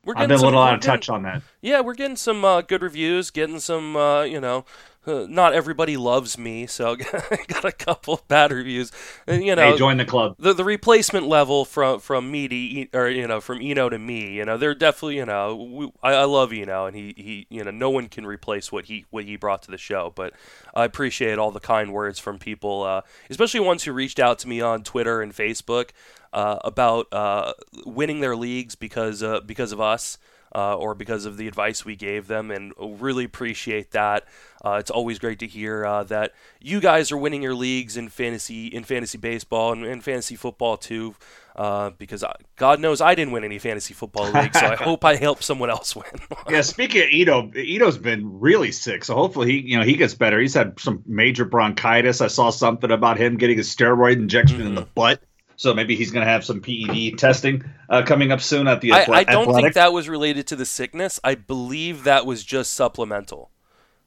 We're 0.06 0.16
I've 0.16 0.30
been 0.30 0.38
some, 0.40 0.46
a 0.46 0.48
little 0.48 0.62
out 0.62 0.76
of 0.76 0.80
getting, 0.82 0.92
touch 1.00 1.10
on 1.10 1.24
that. 1.24 1.42
Yeah, 1.62 1.82
we're 1.82 1.94
getting 1.94 2.16
some 2.16 2.44
uh, 2.44 2.62
good 2.62 2.82
reviews, 2.82 3.30
getting 3.30 3.60
some, 3.60 3.96
uh, 3.96 4.24
you 4.24 4.42
know, 4.42 4.66
not 5.06 5.54
everybody 5.54 5.98
loves 5.98 6.38
me, 6.38 6.68
so 6.68 6.92
I 7.32 7.38
got 7.48 7.66
a 7.66 7.72
couple 7.72 8.22
bad 8.28 8.52
reviews. 8.52 8.92
And, 9.26 9.44
you 9.44 9.56
know, 9.56 9.72
hey, 9.72 9.78
join 9.78 9.98
the 9.98 10.06
club. 10.06 10.36
The 10.38 10.54
the 10.54 10.64
replacement 10.64 11.28
level 11.28 11.66
from 11.66 12.00
from 12.00 12.30
me 12.30 12.48
to 12.48 12.98
or 12.98 13.10
you 13.10 13.28
know 13.28 13.42
from 13.42 13.62
Eno 13.62 13.90
to 13.90 13.98
me, 13.98 14.34
you 14.34 14.46
know, 14.46 14.58
they're 14.58 14.76
definitely 14.76 15.18
you 15.18 15.26
know 15.26 15.56
we, 15.56 15.92
I, 16.04 16.14
I 16.14 16.24
love 16.26 16.54
Eno 16.54 16.86
and 16.86 16.96
he 16.96 17.14
he 17.18 17.48
you 17.50 17.64
know 17.64 17.72
no 17.72 17.90
one 17.90 18.08
can 18.08 18.26
replace 18.26 18.72
what 18.72 18.86
he 18.86 19.06
what 19.10 19.26
he 19.26 19.36
brought 19.36 19.64
to 19.64 19.72
the 19.72 19.78
show. 19.78 20.12
But 20.16 20.34
I 20.76 20.86
appreciate 20.86 21.40
all 21.40 21.52
the 21.52 21.60
kind 21.60 21.92
words 21.92 22.20
from 22.20 22.38
people, 22.38 22.84
uh, 22.84 23.02
especially 23.30 23.62
ones 23.62 23.84
who 23.84 23.94
reached 23.94 24.20
out 24.20 24.40
to 24.40 24.48
me 24.48 24.62
on 24.62 24.84
Twitter 24.84 25.22
and 25.22 25.34
Facebook 25.34 25.90
uh, 26.34 26.60
about 26.64 27.12
uh, 27.12 27.54
winning 27.86 28.20
their 28.20 28.36
leagues 28.36 28.76
because 28.76 29.24
uh, 29.24 29.42
because 29.42 29.72
of 29.72 29.82
us 29.82 30.18
uh, 30.54 30.76
or 30.76 30.96
because 30.96 31.26
of 31.26 31.38
the 31.38 31.48
advice 31.48 31.86
we 31.86 31.96
gave 31.96 32.28
them, 32.28 32.52
and 32.52 32.74
really 32.78 33.24
appreciate 33.24 33.92
that. 33.92 34.26
Uh, 34.64 34.78
it's 34.80 34.92
always 34.92 35.18
great 35.18 35.40
to 35.40 35.48
hear 35.48 35.86
uh, 35.86 36.04
that 36.04 36.34
you 36.60 36.80
guys 36.80 37.12
are 37.12 37.18
winning 37.18 37.42
your 37.42 37.56
leagues 37.56 37.98
in 37.98 38.10
fantasy 38.10 38.68
in 38.68 38.84
fantasy 38.84 39.18
baseball 39.18 39.72
and, 39.72 39.86
and 39.86 40.04
fantasy 40.04 40.36
football 40.36 40.78
too. 40.78 41.16
Uh, 41.54 41.90
because 41.98 42.24
I, 42.24 42.34
God 42.56 42.80
knows 42.80 43.02
I 43.02 43.14
didn't 43.14 43.34
win 43.34 43.44
any 43.44 43.60
fantasy 43.60 43.94
football 43.94 44.32
leagues, 44.32 44.58
so 44.58 44.66
I 44.66 44.76
hope 44.80 45.04
I 45.04 45.16
help 45.16 45.44
someone 45.44 45.70
else 45.70 45.96
win. 45.96 46.06
yeah, 46.50 46.62
speaking 46.62 47.02
of 47.02 47.10
Eno, 47.12 47.52
Eno's 47.58 47.98
been 47.98 48.40
really 48.40 48.72
sick, 48.72 49.04
so 49.04 49.16
hopefully 49.16 49.52
he, 49.52 49.72
you 49.72 49.78
know, 49.78 49.84
he 49.84 49.96
gets 49.96 50.14
better. 50.14 50.40
He's 50.40 50.54
had 50.54 50.80
some 50.80 51.04
major 51.06 51.44
bronchitis. 51.44 52.22
I 52.22 52.28
saw 52.28 52.52
something 52.52 52.90
about 52.90 53.18
him 53.18 53.36
getting 53.36 53.60
a 53.60 53.64
steroid 53.64 54.14
injection 54.14 54.60
mm-hmm. 54.60 54.68
in 54.68 54.76
the 54.76 54.86
butt. 54.96 55.22
So 55.62 55.76
maybe 55.76 55.96
he's 55.96 56.10
going 56.10 56.26
to 56.26 56.32
have 56.32 56.44
some 56.44 56.60
PED 56.60 57.20
testing 57.20 57.64
uh, 57.88 58.02
coming 58.02 58.32
up 58.32 58.42
soon 58.42 58.68
at 58.68 58.82
the. 58.82 58.94
I, 58.94 59.06
I 59.08 59.24
don't 59.24 59.54
think 59.54 59.76
that 59.76 59.94
was 59.94 60.10
related 60.10 60.48
to 60.48 60.56
the 60.56 60.66
sickness. 60.66 61.20
I 61.24 61.36
believe 61.36 62.06
that 62.06 62.26
was 62.26 62.44
just 62.44 62.72
supplemental. 62.72 63.52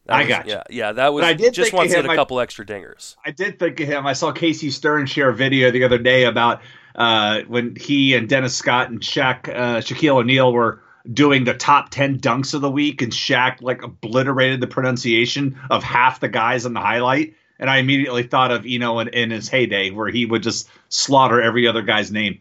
That 0.06 0.17
I 0.17 0.19
was, 0.23 0.29
got 0.29 0.47
you. 0.47 0.53
Yeah, 0.53 0.62
yeah, 0.69 0.93
that 0.95 1.15
was. 1.15 1.25
I 1.25 1.33
did 1.33 1.55
just 1.55 1.73
once 1.73 1.93
a 1.93 2.03
couple 2.03 2.41
extra 2.41 2.67
dingers. 2.67 3.15
I 3.25 3.31
did 3.31 3.61
think 3.61 3.79
of 3.79 3.87
him. 3.87 4.05
I 4.05 4.15
saw 4.15 4.33
Casey 4.33 4.69
Stern 4.69 5.06
share 5.06 5.29
a 5.29 5.35
video 5.35 5.71
the 5.71 5.85
other 5.85 5.97
day 5.97 6.25
about 6.25 6.61
uh, 6.97 7.43
when 7.47 7.77
he 7.77 8.15
and 8.15 8.29
Dennis 8.29 8.56
Scott 8.56 8.91
and 8.91 9.01
Shaq, 9.01 9.49
uh, 9.49 9.77
Shaquille 9.79 10.17
O'Neal 10.17 10.53
were 10.53 10.83
doing 11.12 11.45
the 11.45 11.55
top 11.55 11.91
10 11.91 12.19
dunks 12.19 12.55
of 12.55 12.62
the 12.62 12.71
week 12.71 13.01
and 13.01 13.12
Shaq 13.12 13.62
like 13.62 13.85
obliterated 13.85 14.61
the 14.61 14.67
pronunciation 14.67 15.56
of 15.71 15.85
half 15.85 16.19
the 16.19 16.29
guys 16.29 16.67
on 16.67 16.73
the 16.73 16.81
highlight 16.81 17.35
and 17.59 17.71
I 17.71 17.79
immediately 17.79 18.23
thought 18.23 18.51
of 18.51 18.65
Eno 18.67 18.99
in, 18.99 19.09
in 19.09 19.31
his 19.31 19.49
heyday, 19.49 19.91
where 19.91 20.09
he 20.09 20.27
would 20.27 20.43
just 20.43 20.69
slaughter 20.89 21.41
every 21.41 21.67
other 21.67 21.83
guy's 21.83 22.11
name. 22.11 22.41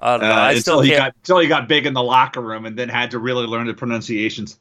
Uh, 0.00 0.52
until 0.54 0.80
he 0.80 0.90
got 0.90 1.14
until 1.16 1.38
he 1.38 1.48
got 1.48 1.68
big 1.68 1.84
in 1.84 1.92
the 1.92 2.02
locker 2.02 2.40
room, 2.40 2.66
and 2.66 2.78
then 2.78 2.88
had 2.88 3.10
to 3.10 3.18
really 3.18 3.46
learn 3.46 3.66
the 3.66 3.74
pronunciations. 3.74 4.58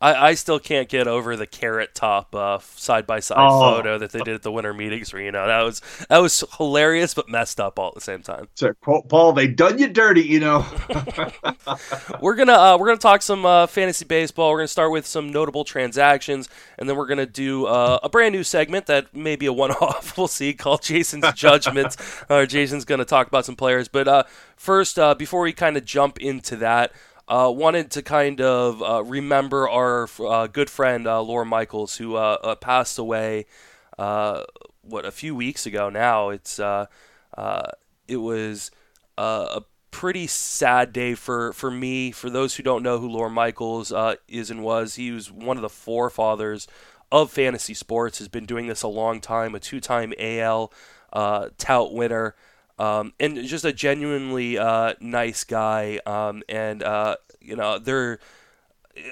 I, 0.00 0.28
I 0.28 0.34
still 0.34 0.60
can't 0.60 0.88
get 0.88 1.08
over 1.08 1.36
the 1.36 1.46
carrot 1.46 1.94
top 1.94 2.34
side 2.62 3.06
by 3.06 3.20
side 3.20 3.36
photo 3.36 3.98
that 3.98 4.12
they 4.12 4.20
did 4.20 4.34
at 4.34 4.42
the 4.42 4.52
winter 4.52 4.72
meetings 4.72 5.12
arena. 5.12 5.46
That 5.46 5.62
was 5.62 5.82
that 6.08 6.18
was 6.18 6.44
hilarious 6.56 7.14
but 7.14 7.28
messed 7.28 7.60
up 7.60 7.78
all 7.78 7.88
at 7.88 7.94
the 7.94 8.00
same 8.00 8.22
time. 8.22 8.48
So, 8.54 8.72
Paul, 8.82 9.32
they 9.32 9.46
done 9.48 9.78
you 9.78 9.88
dirty, 9.88 10.22
you 10.22 10.40
know. 10.40 10.64
we're 12.20 12.34
gonna 12.34 12.52
uh, 12.52 12.76
we're 12.78 12.86
gonna 12.86 12.98
talk 12.98 13.22
some 13.22 13.44
uh, 13.44 13.66
fantasy 13.66 14.04
baseball. 14.04 14.50
We're 14.50 14.58
gonna 14.58 14.68
start 14.68 14.92
with 14.92 15.06
some 15.06 15.30
notable 15.32 15.64
transactions, 15.64 16.48
and 16.78 16.88
then 16.88 16.96
we're 16.96 17.06
gonna 17.06 17.26
do 17.26 17.66
uh, 17.66 17.98
a 18.02 18.08
brand 18.08 18.34
new 18.34 18.44
segment 18.44 18.86
that 18.86 19.14
may 19.14 19.36
be 19.36 19.46
a 19.46 19.52
one 19.52 19.70
off. 19.72 20.06
We'll 20.18 20.26
see, 20.26 20.52
called 20.52 20.82
Jason's 20.82 21.32
Judgments. 21.34 21.96
uh, 22.28 22.44
Jason's 22.44 22.84
gonna 22.84 23.04
talk 23.04 23.28
about 23.28 23.44
some 23.44 23.54
players, 23.54 23.86
but 23.88 24.08
uh, 24.08 24.24
first, 24.56 24.98
uh, 24.98 25.14
before 25.14 25.42
we 25.42 25.52
kind 25.52 25.76
of 25.76 25.84
jump 25.84 26.18
into 26.18 26.56
that. 26.56 26.92
Uh, 27.28 27.52
wanted 27.54 27.90
to 27.90 28.00
kind 28.00 28.40
of 28.40 28.82
uh, 28.82 29.04
remember 29.04 29.68
our 29.68 30.08
uh, 30.18 30.46
good 30.46 30.70
friend 30.70 31.06
uh, 31.06 31.20
Lawr 31.20 31.44
Michaels, 31.44 31.96
who 31.96 32.16
uh, 32.16 32.38
uh, 32.42 32.54
passed 32.54 32.98
away 32.98 33.44
what 33.98 35.04
a 35.04 35.10
few 35.10 35.34
weeks 35.34 35.66
ago. 35.66 35.90
Now 35.90 36.30
it's 36.30 36.58
it 36.58 38.16
was 38.16 38.70
a 39.18 39.62
pretty 39.90 40.26
sad 40.26 40.94
day 40.94 41.14
for, 41.14 41.52
for 41.52 41.70
me. 41.70 42.12
For 42.12 42.30
those 42.30 42.56
who 42.56 42.62
don't 42.62 42.82
know 42.82 42.98
who 42.98 43.10
Lawr 43.10 43.28
Michaels 43.28 43.92
is 44.26 44.50
and 44.50 44.62
was, 44.62 44.94
he 44.94 45.10
was 45.10 45.30
one 45.30 45.58
of 45.58 45.62
the 45.62 45.68
forefathers 45.68 46.66
of 47.12 47.30
fantasy 47.30 47.74
sports. 47.74 48.20
Has 48.20 48.28
been 48.28 48.46
doing 48.46 48.68
this 48.68 48.82
a 48.82 48.88
long 48.88 49.20
time. 49.20 49.54
A 49.54 49.60
two-time 49.60 50.14
AL 50.18 50.72
tout 51.12 51.92
winner 51.92 52.34
um, 52.78 53.12
and 53.18 53.42
just 53.44 53.64
a 53.64 53.72
genuinely 53.72 54.56
uh, 54.56 54.94
nice 55.00 55.44
guy. 55.44 56.00
Um, 56.06 56.42
and 56.48 56.82
you 57.48 57.56
know, 57.56 57.78
they're. 57.78 58.18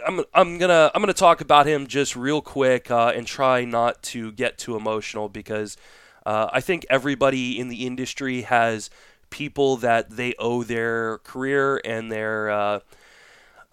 I'm, 0.05 0.25
I'm 0.35 0.59
gonna 0.59 0.91
I'm 0.95 1.01
gonna 1.01 1.13
talk 1.13 1.41
about 1.41 1.67
him 1.67 1.87
just 1.87 2.17
real 2.17 2.43
quick 2.43 2.91
uh, 2.91 3.13
and 3.15 3.25
try 3.25 3.65
not 3.65 4.03
to 4.05 4.33
get 4.33 4.59
too 4.59 4.75
emotional 4.75 5.29
because 5.29 5.77
uh, 6.25 6.49
I 6.53 6.61
think 6.61 6.85
everybody 6.91 7.59
in 7.59 7.69
the 7.69 7.87
industry 7.87 8.43
has 8.43 8.91
people 9.31 9.77
that 9.79 10.11
they 10.11 10.35
owe 10.41 10.65
their 10.65 11.19
career 11.19 11.81
and 11.85 12.11
their 12.11 12.51
uh, 12.51 12.81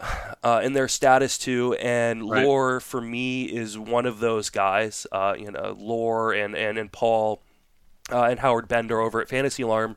uh, 0.44 0.60
and 0.62 0.74
their 0.74 0.88
status 0.88 1.38
to, 1.38 1.74
and 1.74 2.30
right. 2.30 2.46
Lawr 2.46 2.80
for 2.80 3.00
me 3.00 3.44
is 3.44 3.76
one 3.76 4.06
of 4.06 4.20
those 4.20 4.50
guys. 4.50 5.06
Uh, 5.10 5.34
you 5.38 5.50
know, 5.50 5.76
Lawr 5.78 6.32
and 6.32 6.54
and 6.54 6.78
and 6.78 6.92
Paul 6.92 7.42
uh, 8.12 8.24
and 8.24 8.38
Howard 8.40 8.68
Bender 8.68 9.00
over 9.00 9.20
at 9.20 9.28
Fantasy 9.28 9.62
Alarm 9.62 9.96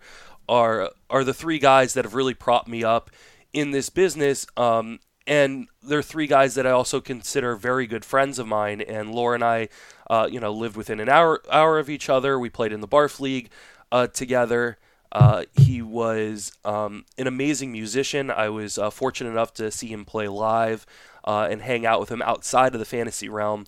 are 0.49 0.91
are 1.09 1.23
the 1.23 1.33
three 1.33 1.59
guys 1.59 1.93
that 1.93 2.05
have 2.05 2.13
really 2.13 2.33
propped 2.33 2.67
me 2.67 2.83
up 2.83 3.11
in 3.53 3.71
this 3.71 3.89
business. 3.89 4.45
Um, 4.55 4.99
and 5.27 5.67
they're 5.83 6.01
three 6.01 6.25
guys 6.25 6.55
that 6.55 6.65
I 6.65 6.71
also 6.71 7.01
consider 7.01 7.55
very 7.55 7.85
good 7.85 8.05
friends 8.05 8.39
of 8.39 8.47
mine. 8.47 8.79
And 8.81 9.13
Lawr 9.13 9.35
and 9.35 9.43
I, 9.43 9.67
uh, 10.09 10.29
you 10.31 10.39
know, 10.39 10.53
lived 10.53 10.77
within 10.77 10.99
an 11.01 11.09
hour 11.09 11.41
hour 11.51 11.77
of 11.77 11.89
each 11.89 12.09
other. 12.09 12.39
We 12.39 12.49
played 12.49 12.71
in 12.71 12.79
the 12.79 12.87
Barf 12.87 13.19
League 13.19 13.49
uh, 13.91 14.07
together. 14.07 14.77
Uh, 15.11 15.43
he 15.55 15.81
was 15.81 16.51
um, 16.65 17.05
an 17.17 17.27
amazing 17.27 17.71
musician. 17.71 18.31
I 18.31 18.49
was 18.49 18.77
uh, 18.77 18.89
fortunate 18.89 19.31
enough 19.31 19.53
to 19.55 19.69
see 19.71 19.87
him 19.87 20.05
play 20.05 20.27
live 20.27 20.85
uh, 21.23 21.47
and 21.49 21.61
hang 21.61 21.85
out 21.85 21.99
with 21.99 22.09
him 22.09 22.21
outside 22.21 22.73
of 22.73 22.79
the 22.79 22.85
fantasy 22.85 23.29
realm. 23.29 23.65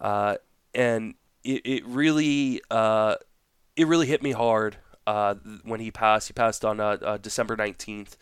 Uh, 0.00 0.36
and 0.74 1.14
it, 1.44 1.62
it 1.64 1.86
really 1.86 2.62
it 2.70 3.86
really 3.86 4.06
hit 4.06 4.22
me 4.22 4.32
hard 4.32 4.76
when 5.64 5.80
he 5.80 5.90
passed. 5.90 6.28
He 6.28 6.32
passed 6.32 6.64
on 6.64 6.76
December 7.20 7.56
19th, 7.56 8.16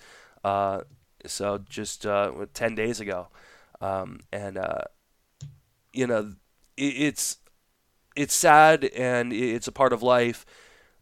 uh, 0.44 0.82
so 1.28 1.58
just 1.68 2.06
uh, 2.06 2.32
10 2.54 2.74
days 2.74 3.00
ago. 3.00 3.28
Um, 3.80 4.20
and, 4.32 4.58
uh, 4.58 4.82
you 5.92 6.06
know, 6.06 6.32
it, 6.76 6.82
it's, 6.82 7.38
it's 8.16 8.34
sad 8.34 8.84
and 8.84 9.32
it's 9.32 9.68
a 9.68 9.72
part 9.72 9.92
of 9.92 10.02
life, 10.02 10.44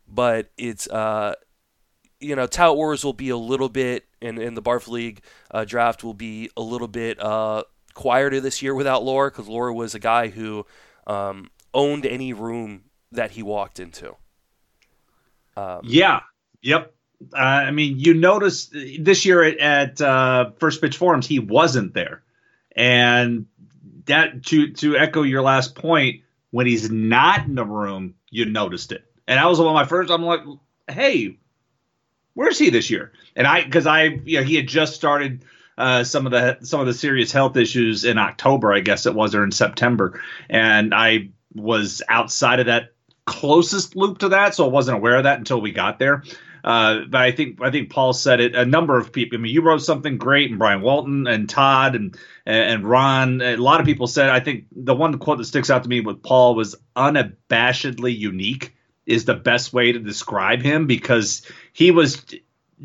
but 0.06 0.50
it's 0.59 0.87
uh, 0.88 1.35
you 2.21 2.37
know 2.37 2.47
Tout 2.47 2.76
Wars 2.76 3.04
will 3.04 3.12
be 3.12 3.30
a 3.30 3.37
little 3.37 3.68
bit, 3.68 4.04
and, 4.21 4.38
the 4.38 4.62
Barf 4.62 4.88
League 4.88 5.23
uh, 5.50 5.64
draft 5.64 6.04
will 6.04 6.14
be 6.14 6.50
a 6.56 6.62
little 6.62 6.88
bit 6.88 7.21
uh, 7.21 7.64
quieter 7.95 8.40
this 8.40 8.62
year 8.62 8.75
without 8.75 9.02
Lawr 9.02 9.30
because 9.30 9.49
Lawr 9.49 9.73
was 9.73 9.95
a 9.95 9.99
guy 9.99 10.28
who 10.28 10.66
um, 11.06 11.50
owned 11.73 12.06
any 12.06 12.33
room 12.33 12.85
that 13.12 13.33
he 13.33 13.42
walked 13.42 13.80
into. 13.80 14.14
Um, 15.56 15.80
yeah. 15.85 16.21
Yep. 16.62 16.95
Uh, 17.32 17.38
I 17.38 17.70
mean, 17.70 17.99
you 17.99 18.14
notice 18.14 18.70
this 18.99 19.25
year 19.25 19.42
at, 19.42 19.58
at 19.58 20.00
uh, 20.00 20.50
First 20.58 20.80
Pitch 20.80 20.96
Forums, 20.96 21.26
he 21.26 21.38
wasn't 21.38 21.94
there, 21.94 22.23
and 22.75 23.46
that 24.04 24.44
to 24.46 24.73
to 24.75 24.96
echo 24.96 25.23
your 25.23 25.42
last 25.42 25.75
point, 25.75 26.23
when 26.50 26.66
he's 26.66 26.90
not 26.90 27.46
in 27.46 27.54
the 27.54 27.64
room, 27.64 28.14
you 28.30 28.44
noticed 28.44 28.92
it, 28.92 29.04
and 29.26 29.38
that 29.38 29.46
was 29.46 29.58
one 29.58 29.68
of 29.68 29.75
my 29.75 29.87
first. 29.87 30.11
I'm 30.11 30.23
like, 30.23 30.40
hey, 30.88 31.38
where's 32.35 32.58
he 32.58 32.70
this 32.70 32.90
year? 32.90 33.12
And 33.35 33.46
I 33.46 33.64
because 33.64 33.87
I 33.87 34.04
you 34.25 34.38
know 34.38 34.44
he 34.44 34.54
had 34.54 34.68
just 34.68 34.94
started 34.94 35.44
uh, 35.78 36.04
some 36.04 36.26
of 36.26 36.32
the 36.32 36.58
some 36.62 36.80
of 36.80 36.87
the 36.87 36.94
serious 36.94 37.32
health 37.32 37.56
issues 37.56 38.04
in 38.04 38.18
October, 38.18 38.73
I 38.73 38.80
guess 38.80 39.06
it 39.06 39.14
was, 39.14 39.35
or 39.35 39.42
in 39.42 39.52
September, 39.52 40.20
and 40.49 40.94
I 40.94 41.30
was 41.54 42.02
outside 42.08 42.61
of 42.61 42.66
that 42.66 42.92
closest 43.26 43.96
loop 43.96 44.18
to 44.18 44.28
that, 44.28 44.54
so 44.54 44.64
I 44.64 44.68
wasn't 44.68 44.99
aware 44.99 45.16
of 45.16 45.25
that 45.25 45.38
until 45.38 45.61
we 45.61 45.73
got 45.73 45.99
there. 45.99 46.23
Uh, 46.66 47.04
but 47.08 47.20
I 47.20 47.30
think 47.30 47.62
I 47.62 47.70
think 47.70 47.90
Paul 47.90 48.12
said 48.12 48.40
it. 48.40 48.56
A 48.56 48.66
number 48.66 48.99
of 48.99 49.12
people. 49.12 49.38
I 49.38 49.40
mean, 49.40 49.54
you 49.54 49.62
wrote 49.62 49.82
something 49.82 50.18
great, 50.18 50.50
and 50.50 50.58
Brian 50.58 50.82
Walton 50.82 51.28
and 51.28 51.49
Todd 51.49 51.94
and 51.94 52.18
and 52.44 52.85
Ron. 52.85 53.40
A 53.40 53.56
lot 53.56 53.78
of 53.78 53.87
people 53.87 54.08
said. 54.08 54.30
I 54.30 54.40
think 54.40 54.64
the 54.73 54.94
one 54.94 55.16
quote 55.18 55.38
that 55.38 55.44
sticks 55.44 55.70
out 55.70 55.85
to 55.85 55.88
me 55.88 56.00
with 56.00 56.25
Paul 56.25 56.56
was 56.56 56.75
unabashedly 56.96 58.18
unique. 58.18 58.75
Is 59.06 59.25
the 59.25 59.35
best 59.35 59.73
way 59.73 59.92
to 59.92 60.00
describe 60.00 60.61
him 60.61 60.88
because 60.88 61.49
he 61.73 61.92
was 61.92 62.25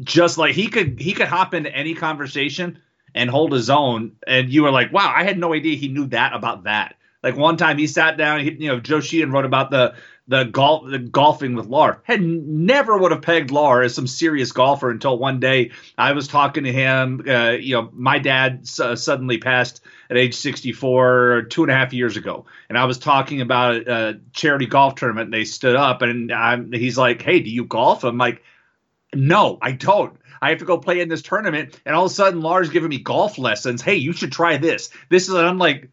just 0.01 0.37
like 0.37 0.53
he 0.53 0.67
could 0.67 0.99
he 0.99 1.13
could 1.13 1.27
hop 1.27 1.55
into 1.55 1.75
any 1.75 1.95
conversation 1.95 2.79
and 3.15 3.31
hold 3.31 3.51
his 3.51 3.71
own, 3.71 4.11
and 4.27 4.51
you 4.51 4.61
were 4.61 4.71
like, 4.71 4.93
wow, 4.93 5.11
I 5.13 5.23
had 5.23 5.39
no 5.39 5.55
idea 5.55 5.75
he 5.75 5.87
knew 5.87 6.05
that 6.07 6.33
about 6.33 6.65
that. 6.65 6.95
Like 7.23 7.35
one 7.35 7.57
time 7.57 7.79
he 7.79 7.87
sat 7.87 8.17
down, 8.17 8.41
he, 8.41 8.51
you 8.51 8.67
know, 8.67 8.79
Joe 8.79 8.99
Sheehan 8.99 9.31
wrote 9.31 9.45
about 9.45 9.71
the 9.71 9.95
the 10.31 10.45
golf 10.45 10.89
the 10.89 10.97
golfing 10.97 11.55
with 11.55 11.67
Lawr. 11.67 11.99
Had 12.03 12.21
never 12.21 12.97
would 12.97 13.11
have 13.11 13.21
pegged 13.21 13.51
Lawr 13.51 13.83
as 13.83 13.93
some 13.93 14.07
serious 14.07 14.53
golfer 14.53 14.89
until 14.89 15.17
one 15.17 15.41
day 15.41 15.71
I 15.97 16.13
was 16.13 16.29
talking 16.29 16.63
to 16.63 16.71
him. 16.71 17.21
Uh, 17.27 17.49
you 17.59 17.75
know, 17.75 17.89
my 17.91 18.17
dad 18.17 18.65
uh, 18.79 18.95
suddenly 18.95 19.39
passed 19.39 19.81
at 20.09 20.15
age 20.15 20.33
64 20.35 21.47
two 21.49 21.63
and 21.63 21.71
a 21.71 21.75
half 21.75 21.91
years 21.91 22.15
ago, 22.15 22.45
and 22.69 22.77
I 22.77 22.85
was 22.85 22.97
talking 22.97 23.41
about 23.41 23.75
a 23.89 24.21
charity 24.31 24.67
golf 24.67 24.95
tournament. 24.95 25.25
And 25.25 25.33
they 25.33 25.43
stood 25.43 25.75
up, 25.75 26.01
and 26.01 26.31
I'm, 26.31 26.71
he's 26.71 26.97
like, 26.97 27.21
"Hey, 27.21 27.41
do 27.41 27.49
you 27.49 27.65
golf?" 27.65 28.05
I'm 28.05 28.17
like, 28.17 28.41
"No, 29.13 29.57
I 29.61 29.73
don't." 29.73 30.17
I 30.41 30.49
have 30.49 30.59
to 30.59 30.65
go 30.65 30.77
play 30.77 31.01
in 31.01 31.09
this 31.09 31.21
tournament, 31.21 31.77
and 31.85 31.93
all 31.93 32.05
of 32.05 32.11
a 32.11 32.15
sudden, 32.15 32.41
Lawr's 32.41 32.69
giving 32.69 32.89
me 32.89 32.99
golf 32.99 33.37
lessons. 33.37 33.81
Hey, 33.81 33.95
you 33.95 34.13
should 34.13 34.31
try 34.31 34.55
this. 34.57 34.91
This 35.09 35.27
is, 35.27 35.35
I'm 35.35 35.57
like, 35.57 35.89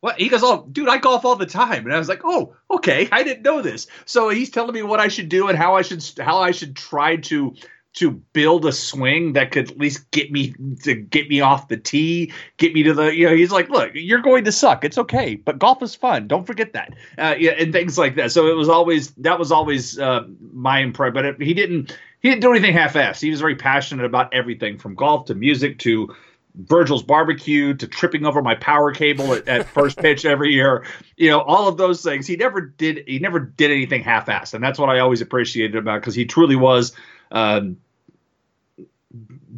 what? 0.00 0.18
He 0.18 0.28
goes, 0.28 0.42
oh, 0.42 0.66
dude, 0.70 0.88
I 0.88 0.98
golf 0.98 1.24
all 1.24 1.36
the 1.36 1.46
time, 1.46 1.84
and 1.84 1.94
I 1.94 1.98
was 1.98 2.08
like, 2.08 2.22
oh, 2.24 2.54
okay, 2.70 3.08
I 3.12 3.22
didn't 3.22 3.42
know 3.42 3.62
this. 3.62 3.86
So 4.06 4.28
he's 4.30 4.50
telling 4.50 4.74
me 4.74 4.82
what 4.82 5.00
I 5.00 5.08
should 5.08 5.28
do 5.28 5.48
and 5.48 5.58
how 5.58 5.76
I 5.76 5.82
should 5.82 6.04
how 6.18 6.38
I 6.38 6.52
should 6.52 6.76
try 6.76 7.16
to 7.16 7.54
to 7.92 8.12
build 8.12 8.64
a 8.66 8.72
swing 8.72 9.32
that 9.32 9.50
could 9.50 9.72
at 9.72 9.78
least 9.78 10.10
get 10.12 10.30
me 10.30 10.54
to 10.84 10.94
get 10.94 11.28
me 11.28 11.40
off 11.40 11.68
the 11.68 11.76
tee, 11.76 12.32
get 12.56 12.72
me 12.72 12.82
to 12.84 12.94
the 12.94 13.14
you 13.14 13.28
know. 13.28 13.34
He's 13.34 13.50
like, 13.50 13.68
look, 13.68 13.90
you're 13.94 14.22
going 14.22 14.44
to 14.44 14.52
suck. 14.52 14.84
It's 14.84 14.96
okay, 14.98 15.34
but 15.34 15.58
golf 15.58 15.82
is 15.82 15.94
fun. 15.94 16.28
Don't 16.28 16.46
forget 16.46 16.72
that. 16.72 16.94
Uh, 17.18 17.34
yeah, 17.38 17.52
and 17.52 17.72
things 17.72 17.98
like 17.98 18.14
that. 18.16 18.32
So 18.32 18.46
it 18.48 18.56
was 18.56 18.68
always 18.68 19.10
that 19.16 19.38
was 19.38 19.52
always 19.52 19.98
uh, 19.98 20.24
my 20.52 20.78
impression. 20.78 21.14
But 21.14 21.24
it, 21.24 21.42
he 21.42 21.52
didn't 21.52 21.98
he 22.20 22.28
didn't 22.28 22.42
do 22.42 22.52
anything 22.52 22.74
half-assed. 22.74 23.20
He 23.20 23.30
was 23.30 23.40
very 23.40 23.56
passionate 23.56 24.06
about 24.06 24.32
everything 24.32 24.78
from 24.78 24.94
golf 24.94 25.26
to 25.26 25.34
music 25.34 25.78
to 25.80 26.14
Virgil's 26.56 27.02
barbecue 27.02 27.74
to 27.74 27.86
tripping 27.86 28.26
over 28.26 28.42
my 28.42 28.54
power 28.54 28.92
cable 28.92 29.34
at, 29.34 29.48
at 29.48 29.66
first 29.68 29.98
pitch 29.98 30.24
every 30.24 30.52
year. 30.52 30.84
You 31.16 31.30
know, 31.30 31.40
all 31.40 31.68
of 31.68 31.76
those 31.76 32.02
things. 32.02 32.26
He 32.26 32.36
never 32.36 32.60
did. 32.60 33.04
He 33.06 33.18
never 33.18 33.38
did 33.40 33.70
anything 33.70 34.02
half-assed, 34.02 34.54
and 34.54 34.62
that's 34.62 34.78
what 34.78 34.88
I 34.88 34.98
always 34.98 35.20
appreciated 35.20 35.76
about 35.76 36.00
because 36.00 36.14
he 36.14 36.24
truly 36.24 36.56
was 36.56 36.92
um, 37.30 37.76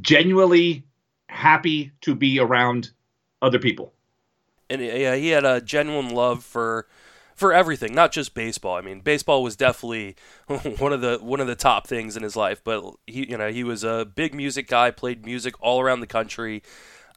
genuinely 0.00 0.84
happy 1.28 1.92
to 2.02 2.14
be 2.14 2.38
around 2.38 2.90
other 3.40 3.58
people. 3.58 3.92
And 4.68 4.80
yeah, 4.82 5.16
he 5.16 5.28
had 5.28 5.44
a 5.44 5.60
genuine 5.60 6.10
love 6.10 6.44
for 6.44 6.86
for 7.34 7.52
everything, 7.52 7.94
not 7.94 8.12
just 8.12 8.34
baseball. 8.34 8.76
I 8.76 8.80
mean, 8.80 9.00
baseball 9.00 9.42
was 9.42 9.56
definitely 9.56 10.16
one 10.78 10.92
of 10.92 11.00
the 11.00 11.18
one 11.20 11.40
of 11.40 11.46
the 11.46 11.54
top 11.54 11.86
things 11.86 12.16
in 12.16 12.22
his 12.22 12.36
life. 12.36 12.62
But 12.62 12.94
he, 13.06 13.30
you 13.30 13.38
know, 13.38 13.50
he 13.50 13.64
was 13.64 13.84
a 13.84 14.04
big 14.04 14.34
music 14.34 14.68
guy, 14.68 14.90
played 14.90 15.24
music 15.24 15.54
all 15.60 15.80
around 15.80 16.00
the 16.00 16.06
country. 16.06 16.62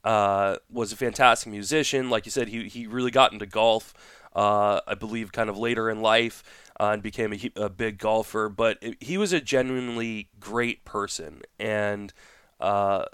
Uh, 0.04 0.58
was 0.72 0.92
a 0.92 0.96
fantastic 0.96 1.52
musician. 1.52 2.10
Like 2.10 2.26
you 2.26 2.32
said, 2.32 2.50
he 2.50 2.68
he 2.70 2.88
really 2.88 3.12
got 3.12 3.34
into 3.34 3.46
golf. 3.46 3.94
Uh, 4.36 4.82
I 4.86 4.96
believe 4.96 5.32
kind 5.32 5.50
of 5.50 5.58
later 5.58 5.90
in 5.90 6.02
life 6.02 6.44
uh, 6.80 6.90
and 6.90 7.02
became 7.02 7.32
a, 7.32 7.52
a, 7.56 7.70
big 7.70 7.98
golfer. 7.98 8.50
But 8.50 8.78
it, 8.82 9.02
he 9.02 9.18
was 9.18 9.32
a 9.32 9.40
genuinely 9.40 10.28
great 10.42 10.84
person 10.84 11.42
and 11.58 12.12
uh, 12.60 13.06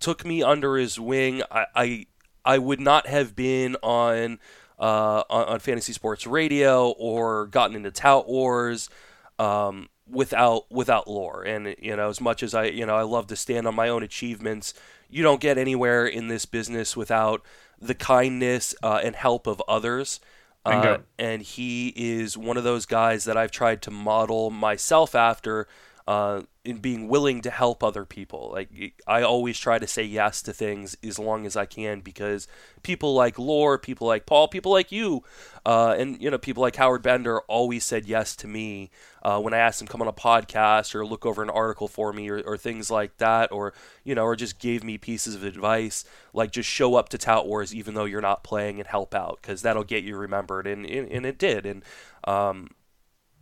took 0.00 0.24
me 0.24 0.42
under 0.42 0.78
his 0.78 0.98
wing. 0.98 1.42
I, 1.50 1.66
I 1.74 2.06
I 2.44 2.58
would 2.58 2.80
not 2.80 3.06
have 3.06 3.34
been 3.34 3.76
on 3.82 4.38
uh, 4.78 5.22
on, 5.30 5.44
on, 5.46 5.58
fantasy 5.60 5.92
sports 5.92 6.26
radio 6.26 6.90
or 6.90 7.46
gotten 7.46 7.76
into 7.76 7.90
tout 7.90 8.28
wars 8.28 8.90
um, 9.38 9.88
without 10.08 10.70
without 10.70 11.06
Lawr. 11.06 11.44
And 11.44 11.76
you 11.80 11.94
know, 11.96 12.08
as 12.08 12.20
much 12.20 12.42
as 12.42 12.54
I 12.54 12.64
you 12.66 12.84
know 12.84 12.96
I 12.96 13.02
love 13.02 13.28
to 13.28 13.36
stand 13.36 13.66
on 13.66 13.74
my 13.74 13.88
own 13.88 14.02
achievements, 14.02 14.74
you 15.08 15.22
don't 15.22 15.40
get 15.40 15.58
anywhere 15.58 16.06
in 16.06 16.28
this 16.28 16.44
business 16.44 16.96
without 16.96 17.42
the 17.80 17.94
kindness 17.94 18.74
uh, 18.82 19.00
and 19.02 19.14
help 19.14 19.46
of 19.46 19.62
others. 19.68 20.20
Uh, 20.66 20.96
and 21.18 21.42
he 21.42 21.92
is 21.94 22.38
one 22.38 22.56
of 22.56 22.64
those 22.64 22.86
guys 22.86 23.24
that 23.24 23.36
I've 23.36 23.50
tried 23.50 23.82
to 23.82 23.90
model 23.90 24.50
myself 24.50 25.14
after 25.14 25.68
uh, 26.06 26.42
in 26.64 26.78
being 26.78 27.08
willing 27.08 27.40
to 27.40 27.50
help 27.50 27.82
other 27.82 28.04
people. 28.04 28.50
Like 28.52 28.94
I 29.06 29.22
always 29.22 29.58
try 29.58 29.78
to 29.78 29.86
say 29.86 30.02
yes 30.02 30.42
to 30.42 30.52
things 30.52 30.96
as 31.02 31.18
long 31.18 31.46
as 31.46 31.56
I 31.56 31.64
can 31.64 32.00
because 32.00 32.46
people 32.82 33.14
like 33.14 33.38
Lawr, 33.38 33.78
people 33.78 34.06
like 34.06 34.26
Paul, 34.26 34.48
people 34.48 34.70
like 34.70 34.92
you, 34.92 35.24
uh, 35.64 35.94
and 35.98 36.20
you 36.20 36.30
know 36.30 36.36
people 36.36 36.60
like 36.60 36.76
Howard 36.76 37.02
Bender 37.02 37.40
always 37.42 37.84
said 37.84 38.04
yes 38.04 38.36
to 38.36 38.46
me 38.46 38.90
uh, 39.22 39.40
when 39.40 39.54
I 39.54 39.58
asked 39.58 39.78
them 39.78 39.88
to 39.88 39.92
come 39.92 40.02
on 40.02 40.08
a 40.08 40.12
podcast 40.12 40.94
or 40.94 41.06
look 41.06 41.24
over 41.24 41.42
an 41.42 41.48
article 41.48 41.88
for 41.88 42.12
me 42.12 42.28
or, 42.28 42.42
or, 42.42 42.58
things 42.58 42.90
like 42.90 43.16
that, 43.16 43.50
or 43.50 43.72
you 44.04 44.14
know, 44.14 44.24
or 44.24 44.36
just 44.36 44.58
gave 44.58 44.84
me 44.84 44.98
pieces 44.98 45.34
of 45.34 45.42
advice 45.42 46.04
like 46.34 46.50
just 46.50 46.68
show 46.68 46.96
up 46.96 47.08
to 47.10 47.18
Tout 47.18 47.46
Wars 47.46 47.74
even 47.74 47.94
though 47.94 48.04
you're 48.04 48.20
not 48.20 48.44
playing 48.44 48.78
and 48.78 48.86
help 48.86 49.14
out 49.14 49.38
because 49.40 49.62
that'll 49.62 49.84
get 49.84 50.04
you 50.04 50.16
remembered, 50.16 50.66
and, 50.66 50.84
and, 50.84 51.10
and 51.10 51.24
it 51.24 51.38
did, 51.38 51.64
and 51.64 51.82
um, 52.24 52.68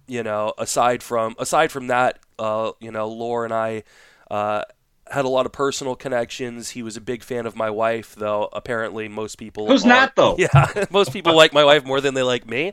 you 0.06 0.22
know, 0.22 0.52
aside 0.58 1.02
from 1.02 1.34
aside 1.38 1.70
from 1.70 1.88
that, 1.88 2.18
uh, 2.38 2.72
you 2.80 2.90
know, 2.90 3.08
Lawr 3.08 3.44
and 3.44 3.52
I 3.52 3.84
uh, 4.30 4.62
had 5.10 5.24
a 5.24 5.28
lot 5.28 5.46
of 5.46 5.52
personal 5.52 5.94
connections. 5.94 6.70
He 6.70 6.82
was 6.82 6.96
a 6.96 7.00
big 7.00 7.22
fan 7.22 7.46
of 7.46 7.54
my 7.54 7.70
wife, 7.70 8.14
though. 8.14 8.48
Apparently, 8.52 9.08
most 9.08 9.36
people 9.36 9.66
who's 9.66 9.84
are, 9.84 9.88
not 9.88 10.16
though. 10.16 10.36
Yeah, 10.38 10.84
most 10.90 11.12
people 11.12 11.36
like 11.36 11.52
my 11.52 11.64
wife 11.64 11.84
more 11.84 12.00
than 12.00 12.14
they 12.14 12.22
like 12.22 12.48
me. 12.48 12.72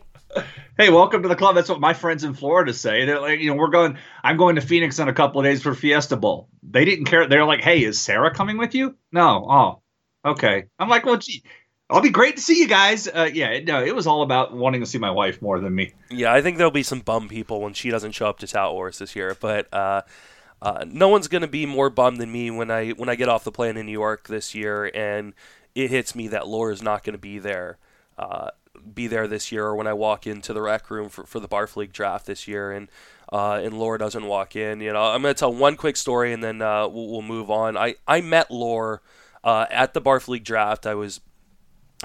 Hey, 0.77 0.91
welcome 0.91 1.23
to 1.23 1.27
the 1.27 1.35
club. 1.35 1.55
That's 1.55 1.69
what 1.69 1.79
my 1.79 1.93
friends 1.93 2.23
in 2.23 2.35
Florida 2.35 2.71
say. 2.71 3.05
They're 3.05 3.19
like, 3.19 3.39
you 3.39 3.49
know, 3.49 3.57
we're 3.57 3.69
going. 3.69 3.97
I'm 4.23 4.37
going 4.37 4.55
to 4.55 4.61
Phoenix 4.61 4.99
in 4.99 5.07
a 5.07 5.13
couple 5.13 5.41
of 5.41 5.45
days 5.45 5.61
for 5.61 5.73
Fiesta 5.73 6.15
Bowl. 6.15 6.49
They 6.63 6.85
didn't 6.85 7.05
care. 7.05 7.27
They're 7.27 7.45
like, 7.45 7.61
hey, 7.61 7.83
is 7.83 7.99
Sarah 7.99 8.33
coming 8.33 8.57
with 8.57 8.75
you? 8.75 8.95
No. 9.11 9.47
Oh, 10.25 10.31
okay. 10.31 10.65
I'm 10.77 10.87
like, 10.87 11.05
well, 11.05 11.17
gee, 11.17 11.43
I'll 11.89 12.01
be 12.01 12.11
great 12.11 12.35
to 12.35 12.41
see 12.41 12.59
you 12.59 12.67
guys. 12.67 13.07
Uh, 13.07 13.29
yeah, 13.33 13.59
no, 13.61 13.83
it 13.83 13.95
was 13.95 14.05
all 14.05 14.21
about 14.21 14.53
wanting 14.53 14.81
to 14.81 14.85
see 14.85 14.99
my 14.99 15.09
wife 15.09 15.41
more 15.41 15.59
than 15.59 15.73
me. 15.73 15.93
Yeah, 16.11 16.31
I 16.31 16.41
think 16.41 16.57
there'll 16.57 16.71
be 16.71 16.83
some 16.83 16.99
bum 16.99 17.27
people 17.27 17.61
when 17.61 17.73
she 17.73 17.89
doesn't 17.89 18.11
show 18.11 18.27
up 18.27 18.37
to 18.39 18.47
Tout 18.47 18.73
Wars 18.73 18.99
this 18.99 19.15
year, 19.15 19.35
but 19.39 19.73
uh, 19.73 20.03
uh, 20.61 20.85
no 20.87 21.07
one's 21.07 21.27
gonna 21.27 21.47
be 21.47 21.65
more 21.65 21.89
bummed 21.89 22.17
than 22.17 22.31
me 22.31 22.51
when 22.51 22.69
I 22.69 22.89
when 22.91 23.09
I 23.09 23.15
get 23.15 23.27
off 23.27 23.43
the 23.43 23.51
plane 23.51 23.75
in 23.75 23.87
New 23.87 23.91
York 23.91 24.27
this 24.27 24.53
year 24.53 24.91
and 24.93 25.33
it 25.73 25.89
hits 25.89 26.13
me 26.13 26.27
that 26.27 26.47
Lawr's 26.47 26.83
not 26.83 27.03
gonna 27.03 27.17
be 27.17 27.39
there. 27.39 27.77
Uh, 28.17 28.49
be 28.93 29.07
there 29.07 29.27
this 29.27 29.51
year, 29.51 29.65
or 29.65 29.75
when 29.75 29.87
I 29.87 29.93
walk 29.93 30.27
into 30.27 30.53
the 30.53 30.61
rec 30.61 30.91
room 30.91 31.09
for, 31.09 31.25
for 31.25 31.39
the 31.39 31.47
Barf 31.47 31.75
League 31.75 31.91
draft 31.91 32.27
this 32.27 32.47
year, 32.47 32.71
and 32.71 32.87
uh, 33.33 33.59
and 33.63 33.79
Lawr 33.79 33.97
doesn't 33.97 34.25
walk 34.25 34.55
in. 34.55 34.79
You 34.79 34.93
know, 34.93 35.01
I'm 35.01 35.23
gonna 35.23 35.33
tell 35.33 35.53
one 35.53 35.75
quick 35.75 35.97
story, 35.97 36.33
and 36.33 36.43
then 36.43 36.61
uh, 36.61 36.87
we'll, 36.87 37.07
we'll, 37.09 37.21
move 37.23 37.49
on. 37.49 37.75
I 37.77 37.95
I 38.07 38.21
met 38.21 38.51
Lawr 38.51 39.01
at 39.43 39.93
the 39.93 40.01
Barf 40.01 40.27
League 40.27 40.43
draft. 40.43 40.85
I 40.85 40.93
was 40.95 41.19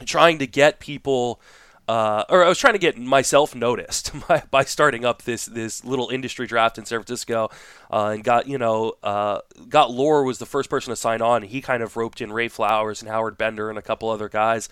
trying 0.05 0.39
to 0.39 0.47
get 0.47 0.81
people. 0.81 1.41
Uh, 1.87 2.25
or 2.31 2.43
I 2.43 2.49
was 2.49 2.57
trying 2.57 2.73
to 2.73 2.79
get 2.79 2.97
myself 2.97 3.55
noticed 3.55 4.11
by, 4.29 4.43
by, 4.51 4.65
starting 4.65 5.05
up 5.05 5.23
this 5.23 5.45
this 5.45 5.85
little 5.85 6.09
industry 6.09 6.47
draft 6.47 6.79
in 6.79 6.87
San 6.87 6.99
Francisco, 7.01 7.51
uh, 7.93 8.07
and 8.15 8.25
got 8.25 8.49
you 8.49 8.57
know 8.57 8.95
uh, 9.03 9.41
got 9.69 9.91
Lawr 9.91 10.25
was 10.25 10.39
the 10.39 10.47
first 10.47 10.71
person 10.71 10.91
to 10.91 10.97
sign 10.97 11.21
on. 11.21 11.43
He 11.43 11.61
kind 11.61 11.83
of 11.83 11.97
roped 11.99 12.23
in 12.23 12.33
Ray 12.33 12.49
Flowers 12.49 13.03
and 13.03 13.11
Howard 13.11 13.37
Bender 13.37 13.69
and 13.69 13.79
a 13.79 13.83
couple 13.83 14.09
other 14.09 14.31
guys. 14.31 14.71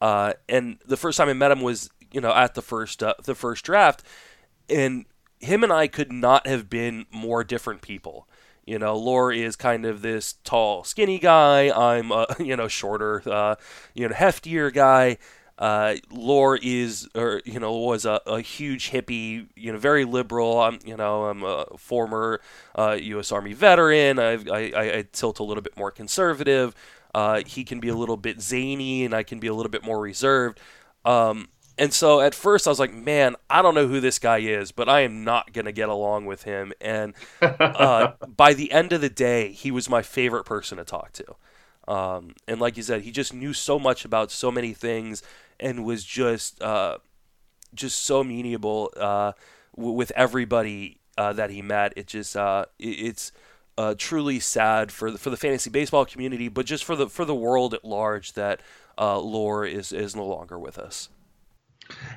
Uh, 0.00 0.34
and 0.48 0.78
the 0.86 0.96
first 0.96 1.18
time 1.18 1.28
I 1.28 1.32
met 1.32 1.50
him 1.50 1.62
was 1.62 1.90
you 2.12 2.20
know 2.20 2.32
at 2.32 2.54
the 2.54 2.62
first 2.62 3.02
uh, 3.02 3.14
the 3.24 3.34
first 3.34 3.64
draft, 3.64 4.04
and 4.68 5.06
him 5.40 5.64
and 5.64 5.72
I 5.72 5.88
could 5.88 6.12
not 6.12 6.46
have 6.46 6.70
been 6.70 7.06
more 7.10 7.42
different 7.42 7.82
people. 7.82 8.28
You 8.64 8.78
know, 8.78 8.96
Lawr 8.96 9.32
is 9.32 9.56
kind 9.56 9.84
of 9.84 10.02
this 10.02 10.34
tall, 10.44 10.84
skinny 10.84 11.18
guy. 11.18 11.70
I'm 11.70 12.12
a 12.12 12.26
you 12.38 12.56
know 12.56 12.68
shorter, 12.68 13.22
uh, 13.26 13.56
you 13.94 14.08
know 14.08 14.14
heftier 14.14 14.72
guy. 14.72 15.18
Uh, 15.58 15.96
Lawr 16.10 16.58
is, 16.60 17.08
or 17.14 17.40
you 17.44 17.60
know, 17.60 17.76
was 17.76 18.04
a, 18.04 18.20
a, 18.26 18.40
huge 18.40 18.90
hippie. 18.90 19.46
You 19.54 19.72
know, 19.72 19.78
very 19.78 20.04
liberal. 20.04 20.60
I'm, 20.60 20.80
you 20.84 20.96
know, 20.96 21.26
I'm 21.26 21.44
a 21.44 21.66
former 21.76 22.40
uh, 22.74 22.98
U.S. 23.00 23.30
Army 23.30 23.52
veteran. 23.52 24.18
I, 24.18 24.32
I, 24.50 24.98
I, 24.98 25.04
tilt 25.12 25.38
a 25.38 25.44
little 25.44 25.62
bit 25.62 25.76
more 25.76 25.92
conservative. 25.92 26.74
Uh, 27.14 27.42
he 27.46 27.62
can 27.62 27.78
be 27.78 27.88
a 27.88 27.94
little 27.94 28.16
bit 28.16 28.40
zany, 28.40 29.04
and 29.04 29.14
I 29.14 29.22
can 29.22 29.38
be 29.38 29.46
a 29.46 29.54
little 29.54 29.70
bit 29.70 29.84
more 29.84 30.00
reserved. 30.00 30.58
Um, 31.04 31.48
and 31.78 31.92
so 31.92 32.20
at 32.20 32.34
first 32.34 32.66
I 32.66 32.70
was 32.70 32.78
like, 32.78 32.92
man, 32.92 33.36
I 33.48 33.62
don't 33.62 33.74
know 33.74 33.88
who 33.88 34.00
this 34.00 34.18
guy 34.18 34.38
is, 34.38 34.72
but 34.72 34.88
I 34.88 35.00
am 35.00 35.24
not 35.24 35.52
going 35.52 35.64
to 35.64 35.72
get 35.72 35.88
along 35.88 36.26
with 36.26 36.42
him. 36.42 36.72
And 36.80 37.14
uh, 37.40 38.12
by 38.36 38.54
the 38.54 38.70
end 38.72 38.92
of 38.92 39.00
the 39.00 39.08
day, 39.08 39.52
he 39.52 39.70
was 39.70 39.88
my 39.88 40.02
favorite 40.02 40.44
person 40.44 40.78
to 40.78 40.84
talk 40.84 41.12
to. 41.12 41.92
Um, 41.92 42.34
and 42.46 42.60
like 42.60 42.76
you 42.76 42.82
said, 42.82 43.02
he 43.02 43.10
just 43.10 43.34
knew 43.34 43.52
so 43.52 43.78
much 43.78 44.04
about 44.04 44.30
so 44.30 44.50
many 44.50 44.72
things 44.72 45.22
and 45.58 45.84
was 45.84 46.04
just 46.04 46.60
uh, 46.62 46.98
just 47.74 48.04
so 48.04 48.20
amenable 48.20 48.92
uh, 48.96 49.32
w- 49.74 49.94
with 49.94 50.12
everybody 50.14 51.00
uh, 51.18 51.32
that 51.32 51.50
he 51.50 51.62
met. 51.62 51.92
It 51.96 52.06
just 52.06 52.36
uh, 52.36 52.66
it, 52.78 52.84
it's 52.84 53.32
uh, 53.78 53.94
truly 53.96 54.38
sad 54.38 54.92
for 54.92 55.10
the, 55.10 55.18
for 55.18 55.30
the 55.30 55.36
fantasy 55.36 55.70
baseball 55.70 56.04
community, 56.04 56.48
but 56.48 56.66
just 56.66 56.84
for 56.84 56.94
the 56.94 57.08
for 57.08 57.24
the 57.24 57.34
world 57.34 57.74
at 57.74 57.84
large 57.84 58.34
that 58.34 58.60
Lawr 58.98 59.64
is 59.64 59.92
is 59.92 60.14
no 60.14 60.26
longer 60.26 60.58
with 60.58 60.78
us. 60.78 61.08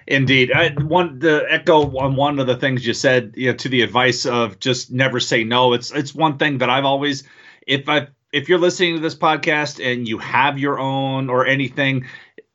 Indeed, 0.07 0.51
I 0.51 0.73
want 0.77 1.21
to 1.21 1.45
echo 1.49 1.97
on 1.97 2.15
one 2.15 2.39
of 2.39 2.47
the 2.47 2.57
things 2.57 2.85
you 2.85 2.93
said. 2.93 3.33
You 3.35 3.51
know, 3.51 3.57
to 3.57 3.69
the 3.69 3.81
advice 3.81 4.25
of 4.25 4.59
just 4.59 4.91
never 4.91 5.19
say 5.19 5.43
no. 5.43 5.73
It's 5.73 5.91
it's 5.91 6.13
one 6.13 6.37
thing 6.37 6.59
that 6.59 6.69
I've 6.69 6.85
always, 6.85 7.23
if 7.65 7.89
I 7.89 8.07
if 8.31 8.49
you're 8.49 8.59
listening 8.59 8.95
to 8.95 9.01
this 9.01 9.15
podcast 9.15 9.83
and 9.83 10.07
you 10.07 10.17
have 10.19 10.59
your 10.59 10.77
own 10.77 11.29
or 11.29 11.45
anything, 11.45 12.05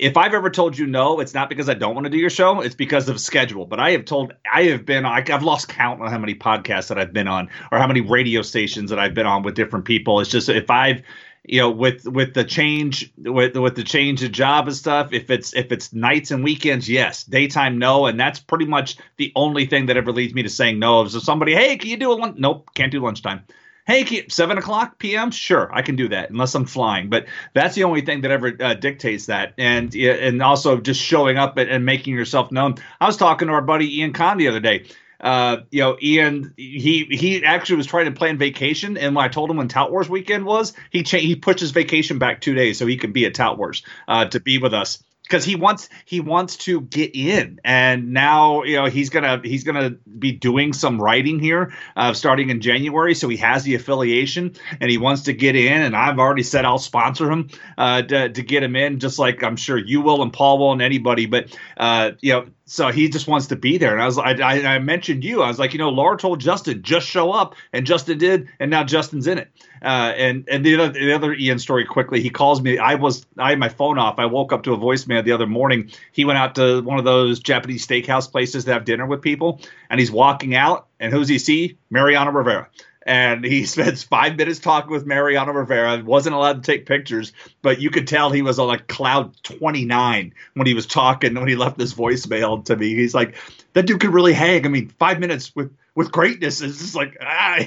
if 0.00 0.16
I've 0.16 0.32
ever 0.32 0.48
told 0.48 0.78
you 0.78 0.86
no, 0.86 1.20
it's 1.20 1.34
not 1.34 1.50
because 1.50 1.68
I 1.68 1.74
don't 1.74 1.94
want 1.94 2.04
to 2.04 2.10
do 2.10 2.16
your 2.16 2.30
show. 2.30 2.60
It's 2.60 2.74
because 2.74 3.08
of 3.10 3.20
schedule. 3.20 3.66
But 3.66 3.80
I 3.80 3.90
have 3.90 4.06
told, 4.06 4.32
I 4.50 4.64
have 4.64 4.86
been, 4.86 5.04
I've 5.04 5.42
lost 5.42 5.68
count 5.68 6.00
on 6.00 6.10
how 6.10 6.18
many 6.18 6.34
podcasts 6.34 6.88
that 6.88 6.98
I've 6.98 7.12
been 7.12 7.28
on 7.28 7.50
or 7.70 7.78
how 7.78 7.86
many 7.86 8.00
radio 8.00 8.40
stations 8.40 8.88
that 8.90 8.98
I've 8.98 9.12
been 9.12 9.26
on 9.26 9.42
with 9.42 9.54
different 9.54 9.84
people. 9.84 10.20
It's 10.20 10.30
just 10.30 10.48
if 10.48 10.70
I've 10.70 11.02
you 11.44 11.60
know 11.60 11.70
with 11.70 12.06
with 12.06 12.34
the 12.34 12.44
change 12.44 13.12
with 13.16 13.56
with 13.56 13.74
the 13.74 13.82
change 13.82 14.22
of 14.22 14.32
job 14.32 14.66
and 14.66 14.76
stuff 14.76 15.12
if 15.12 15.30
it's 15.30 15.54
if 15.54 15.72
it's 15.72 15.92
nights 15.92 16.30
and 16.30 16.44
weekends 16.44 16.88
yes. 16.88 17.24
Daytime 17.24 17.78
no. 17.78 18.06
And 18.06 18.18
that's 18.18 18.40
pretty 18.40 18.66
much 18.66 18.96
the 19.16 19.32
only 19.34 19.66
thing 19.66 19.86
that 19.86 19.96
ever 19.96 20.12
leads 20.12 20.34
me 20.34 20.42
to 20.42 20.48
saying 20.48 20.78
no. 20.78 21.02
Is 21.02 21.14
if 21.14 21.22
somebody 21.22 21.54
hey 21.54 21.76
can 21.76 21.90
you 21.90 21.96
do 21.96 22.12
a 22.12 22.14
lunch 22.14 22.36
nope 22.38 22.70
can't 22.74 22.92
do 22.92 23.02
lunchtime. 23.02 23.44
Hey 23.86 24.28
seven 24.28 24.58
o'clock 24.58 24.98
pm 24.98 25.30
sure 25.30 25.70
i 25.72 25.82
can 25.82 25.96
do 25.96 26.08
that 26.08 26.30
unless 26.30 26.54
i'm 26.54 26.66
flying. 26.66 27.08
But 27.08 27.26
that's 27.54 27.74
the 27.74 27.84
only 27.84 28.02
thing 28.02 28.20
that 28.20 28.30
ever 28.30 28.52
uh, 28.60 28.74
dictates 28.74 29.26
that. 29.26 29.54
And 29.56 29.94
and 29.94 30.42
also 30.42 30.78
just 30.78 31.00
showing 31.00 31.38
up 31.38 31.56
and, 31.56 31.70
and 31.70 31.86
making 31.86 32.14
yourself 32.14 32.52
known. 32.52 32.74
I 33.00 33.06
was 33.06 33.16
talking 33.16 33.48
to 33.48 33.54
our 33.54 33.62
buddy 33.62 33.98
ian 33.98 34.12
Kahn 34.12 34.36
the 34.36 34.48
other 34.48 34.60
day 34.60 34.86
uh, 35.20 35.58
you 35.70 35.80
know, 35.80 35.96
Ian, 36.02 36.54
he 36.56 37.06
he 37.10 37.44
actually 37.44 37.76
was 37.76 37.86
trying 37.86 38.06
to 38.06 38.12
plan 38.12 38.38
vacation, 38.38 38.96
and 38.96 39.14
when 39.14 39.24
I 39.24 39.28
told 39.28 39.50
him 39.50 39.58
when 39.58 39.68
Tout 39.68 39.90
Wars 39.90 40.08
weekend 40.08 40.44
was, 40.44 40.72
he 40.90 41.02
cha- 41.02 41.18
he 41.18 41.36
pushed 41.36 41.60
his 41.60 41.72
vacation 41.72 42.18
back 42.18 42.40
two 42.40 42.54
days 42.54 42.78
so 42.78 42.86
he 42.86 42.96
could 42.96 43.12
be 43.12 43.26
at 43.26 43.34
Tout 43.34 43.58
Wars 43.58 43.82
uh, 44.08 44.24
to 44.26 44.40
be 44.40 44.58
with 44.58 44.74
us. 44.74 45.02
Because 45.22 45.44
he 45.44 45.54
wants 45.54 45.88
he 46.06 46.18
wants 46.18 46.56
to 46.56 46.80
get 46.80 47.14
in. 47.14 47.60
And 47.64 48.12
now 48.12 48.64
you 48.64 48.74
know 48.74 48.86
he's 48.86 49.10
gonna 49.10 49.40
he's 49.44 49.62
gonna 49.62 49.90
be 50.18 50.32
doing 50.32 50.72
some 50.72 51.00
writing 51.00 51.38
here 51.38 51.72
uh, 51.94 52.14
starting 52.14 52.50
in 52.50 52.60
january. 52.60 53.14
So 53.14 53.28
he 53.28 53.36
has 53.36 53.62
the 53.62 53.76
affiliation 53.76 54.56
and 54.80 54.90
he 54.90 54.98
wants 54.98 55.22
to 55.22 55.32
get 55.32 55.54
in. 55.54 55.82
And 55.82 55.94
i've 55.94 56.18
already 56.18 56.42
said 56.42 56.64
i'll 56.64 56.78
sponsor 56.78 57.30
him 57.30 57.48
uh, 57.78 58.02
to, 58.02 58.30
to 58.30 58.42
get 58.42 58.64
him 58.64 58.74
in 58.74 58.98
just 58.98 59.20
like 59.20 59.44
i'm 59.44 59.54
sure 59.54 59.78
you 59.78 60.00
will 60.00 60.20
and 60.22 60.32
paul 60.32 60.58
will 60.58 60.72
and 60.72 60.82
anybody. 60.82 61.26
But 61.26 61.56
uh, 61.76 62.10
you 62.20 62.32
know 62.32 62.46
so 62.70 62.92
he 62.92 63.08
just 63.08 63.26
wants 63.26 63.48
to 63.48 63.56
be 63.56 63.78
there. 63.78 63.92
And 63.92 64.00
I 64.00 64.06
was 64.06 64.16
I, 64.16 64.30
I, 64.34 64.74
I 64.74 64.78
mentioned 64.78 65.24
you. 65.24 65.42
I 65.42 65.48
was 65.48 65.58
like, 65.58 65.72
you 65.72 65.80
know, 65.80 65.88
Lawr 65.88 66.16
told 66.16 66.38
Justin 66.38 66.82
just 66.82 67.04
show 67.04 67.32
up, 67.32 67.56
and 67.72 67.84
Justin 67.84 68.16
did, 68.16 68.48
and 68.60 68.70
now 68.70 68.84
Justin's 68.84 69.26
in 69.26 69.38
it. 69.38 69.50
Uh, 69.82 70.12
and 70.16 70.48
and 70.48 70.64
the 70.64 70.76
other 70.76 70.92
the 70.92 71.12
other 71.12 71.34
Ian 71.34 71.58
story 71.58 71.84
quickly. 71.84 72.20
He 72.20 72.30
calls 72.30 72.62
me. 72.62 72.78
I 72.78 72.94
was 72.94 73.26
I 73.36 73.50
had 73.50 73.58
my 73.58 73.70
phone 73.70 73.98
off. 73.98 74.20
I 74.20 74.26
woke 74.26 74.52
up 74.52 74.62
to 74.62 74.72
a 74.72 74.78
voicemail 74.78 75.24
the 75.24 75.32
other 75.32 75.48
morning. 75.48 75.90
He 76.12 76.24
went 76.24 76.38
out 76.38 76.54
to 76.54 76.80
one 76.82 77.00
of 77.00 77.04
those 77.04 77.40
Japanese 77.40 77.84
steakhouse 77.84 78.30
places 78.30 78.66
to 78.66 78.72
have 78.72 78.84
dinner 78.84 79.04
with 79.04 79.20
people, 79.20 79.60
and 79.90 79.98
he's 79.98 80.12
walking 80.12 80.54
out, 80.54 80.86
and 81.00 81.12
who's 81.12 81.26
he 81.26 81.40
see? 81.40 81.76
Mariano 81.90 82.30
Rivera 82.30 82.68
and 83.06 83.44
he 83.44 83.64
spends 83.66 84.02
five 84.02 84.36
minutes 84.36 84.58
talking 84.58 84.90
with 84.90 85.06
Mariano 85.06 85.52
Rivera. 85.52 86.02
wasn't 86.04 86.34
allowed 86.34 86.62
to 86.62 86.72
take 86.72 86.86
pictures, 86.86 87.32
but 87.62 87.80
you 87.80 87.90
could 87.90 88.06
tell 88.06 88.30
he 88.30 88.42
was 88.42 88.58
on 88.58 88.68
like 88.68 88.88
cloud 88.88 89.34
29 89.42 90.34
when 90.54 90.66
he 90.66 90.74
was 90.74 90.86
talking 90.86 91.34
when 91.34 91.48
he 91.48 91.56
left 91.56 91.78
this 91.78 91.94
voicemail 91.94 92.64
to 92.64 92.76
me. 92.76 92.94
He's 92.94 93.14
like, 93.14 93.36
that 93.72 93.86
dude 93.86 94.00
could 94.00 94.12
really 94.12 94.32
hang. 94.32 94.64
I 94.64 94.68
mean, 94.68 94.88
five 94.98 95.20
minutes 95.20 95.54
with 95.54 95.74
with 95.94 96.12
greatness 96.12 96.60
is 96.60 96.78
just 96.78 96.94
like 96.94 97.16
ah. 97.20 97.58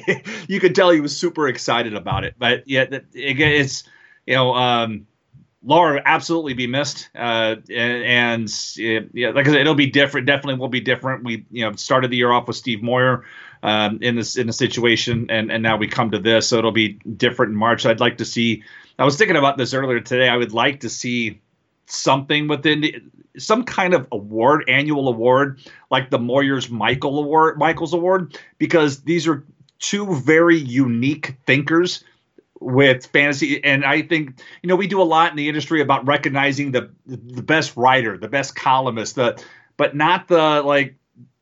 you 0.47 0.59
could 0.59 0.75
tell 0.75 0.89
he 0.89 1.01
was 1.01 1.15
super 1.15 1.47
excited 1.47 1.93
about 1.93 2.23
it. 2.23 2.35
But 2.37 2.67
yeah, 2.67 2.83
again, 2.83 3.51
it's 3.51 3.83
you 4.25 4.35
know. 4.35 4.53
um 4.53 5.07
Lawr 5.65 6.01
absolutely 6.03 6.53
be 6.53 6.67
missed, 6.67 7.09
uh, 7.15 7.55
and, 7.73 8.03
and 8.03 8.75
yeah, 8.75 9.29
like 9.29 9.47
I 9.47 9.51
said, 9.51 9.61
it'll 9.61 9.75
be 9.75 9.87
different. 9.87 10.27
Definitely 10.27 10.59
will 10.59 10.67
be 10.67 10.81
different. 10.81 11.23
We 11.23 11.45
you 11.51 11.63
know 11.63 11.73
started 11.77 12.11
the 12.11 12.17
year 12.17 12.33
off 12.33 12.47
with 12.47 12.57
Steve 12.57 12.83
Moyer, 12.83 13.23
um, 13.63 13.99
in 14.01 14.17
this 14.17 14.35
in 14.35 14.49
a 14.49 14.53
situation, 14.53 15.27
and 15.29 15.51
and 15.51 15.63
now 15.63 15.77
we 15.77 15.87
come 15.87 16.11
to 16.11 16.19
this, 16.19 16.49
so 16.49 16.57
it'll 16.57 16.71
be 16.71 16.99
different 17.17 17.53
in 17.53 17.57
March. 17.57 17.85
I'd 17.85 18.01
like 18.01 18.17
to 18.17 18.25
see. 18.25 18.63
I 18.99 19.05
was 19.05 19.17
thinking 19.17 19.37
about 19.37 19.57
this 19.57 19.73
earlier 19.73 20.01
today. 20.01 20.29
I 20.29 20.37
would 20.37 20.53
like 20.53 20.81
to 20.81 20.89
see 20.89 21.41
something 21.87 22.47
within 22.47 22.81
the, 22.81 23.01
some 23.37 23.63
kind 23.63 23.93
of 23.93 24.07
award, 24.11 24.65
annual 24.67 25.07
award, 25.07 25.61
like 25.89 26.11
the 26.11 26.19
Moyers 26.19 26.69
Michael 26.69 27.17
Award, 27.19 27.57
Michaels 27.57 27.93
Award, 27.93 28.37
because 28.59 29.01
these 29.01 29.27
are 29.27 29.43
two 29.79 30.13
very 30.15 30.57
unique 30.57 31.35
thinkers 31.45 32.03
with 32.61 33.05
fantasy 33.07 33.61
and 33.65 33.83
i 33.83 34.01
think 34.01 34.39
you 34.61 34.69
know 34.69 34.75
we 34.77 34.87
do 34.87 35.01
a 35.01 35.03
lot 35.03 35.29
in 35.29 35.35
the 35.35 35.49
industry 35.49 35.81
about 35.81 36.07
recognizing 36.07 36.71
the 36.71 36.89
the 37.05 37.41
best 37.41 37.75
writer 37.75 38.17
the 38.17 38.29
best 38.29 38.55
columnist 38.55 39.15
the 39.15 39.37
but 39.75 39.93
not 39.93 40.29
the 40.29 40.61
like 40.61 40.95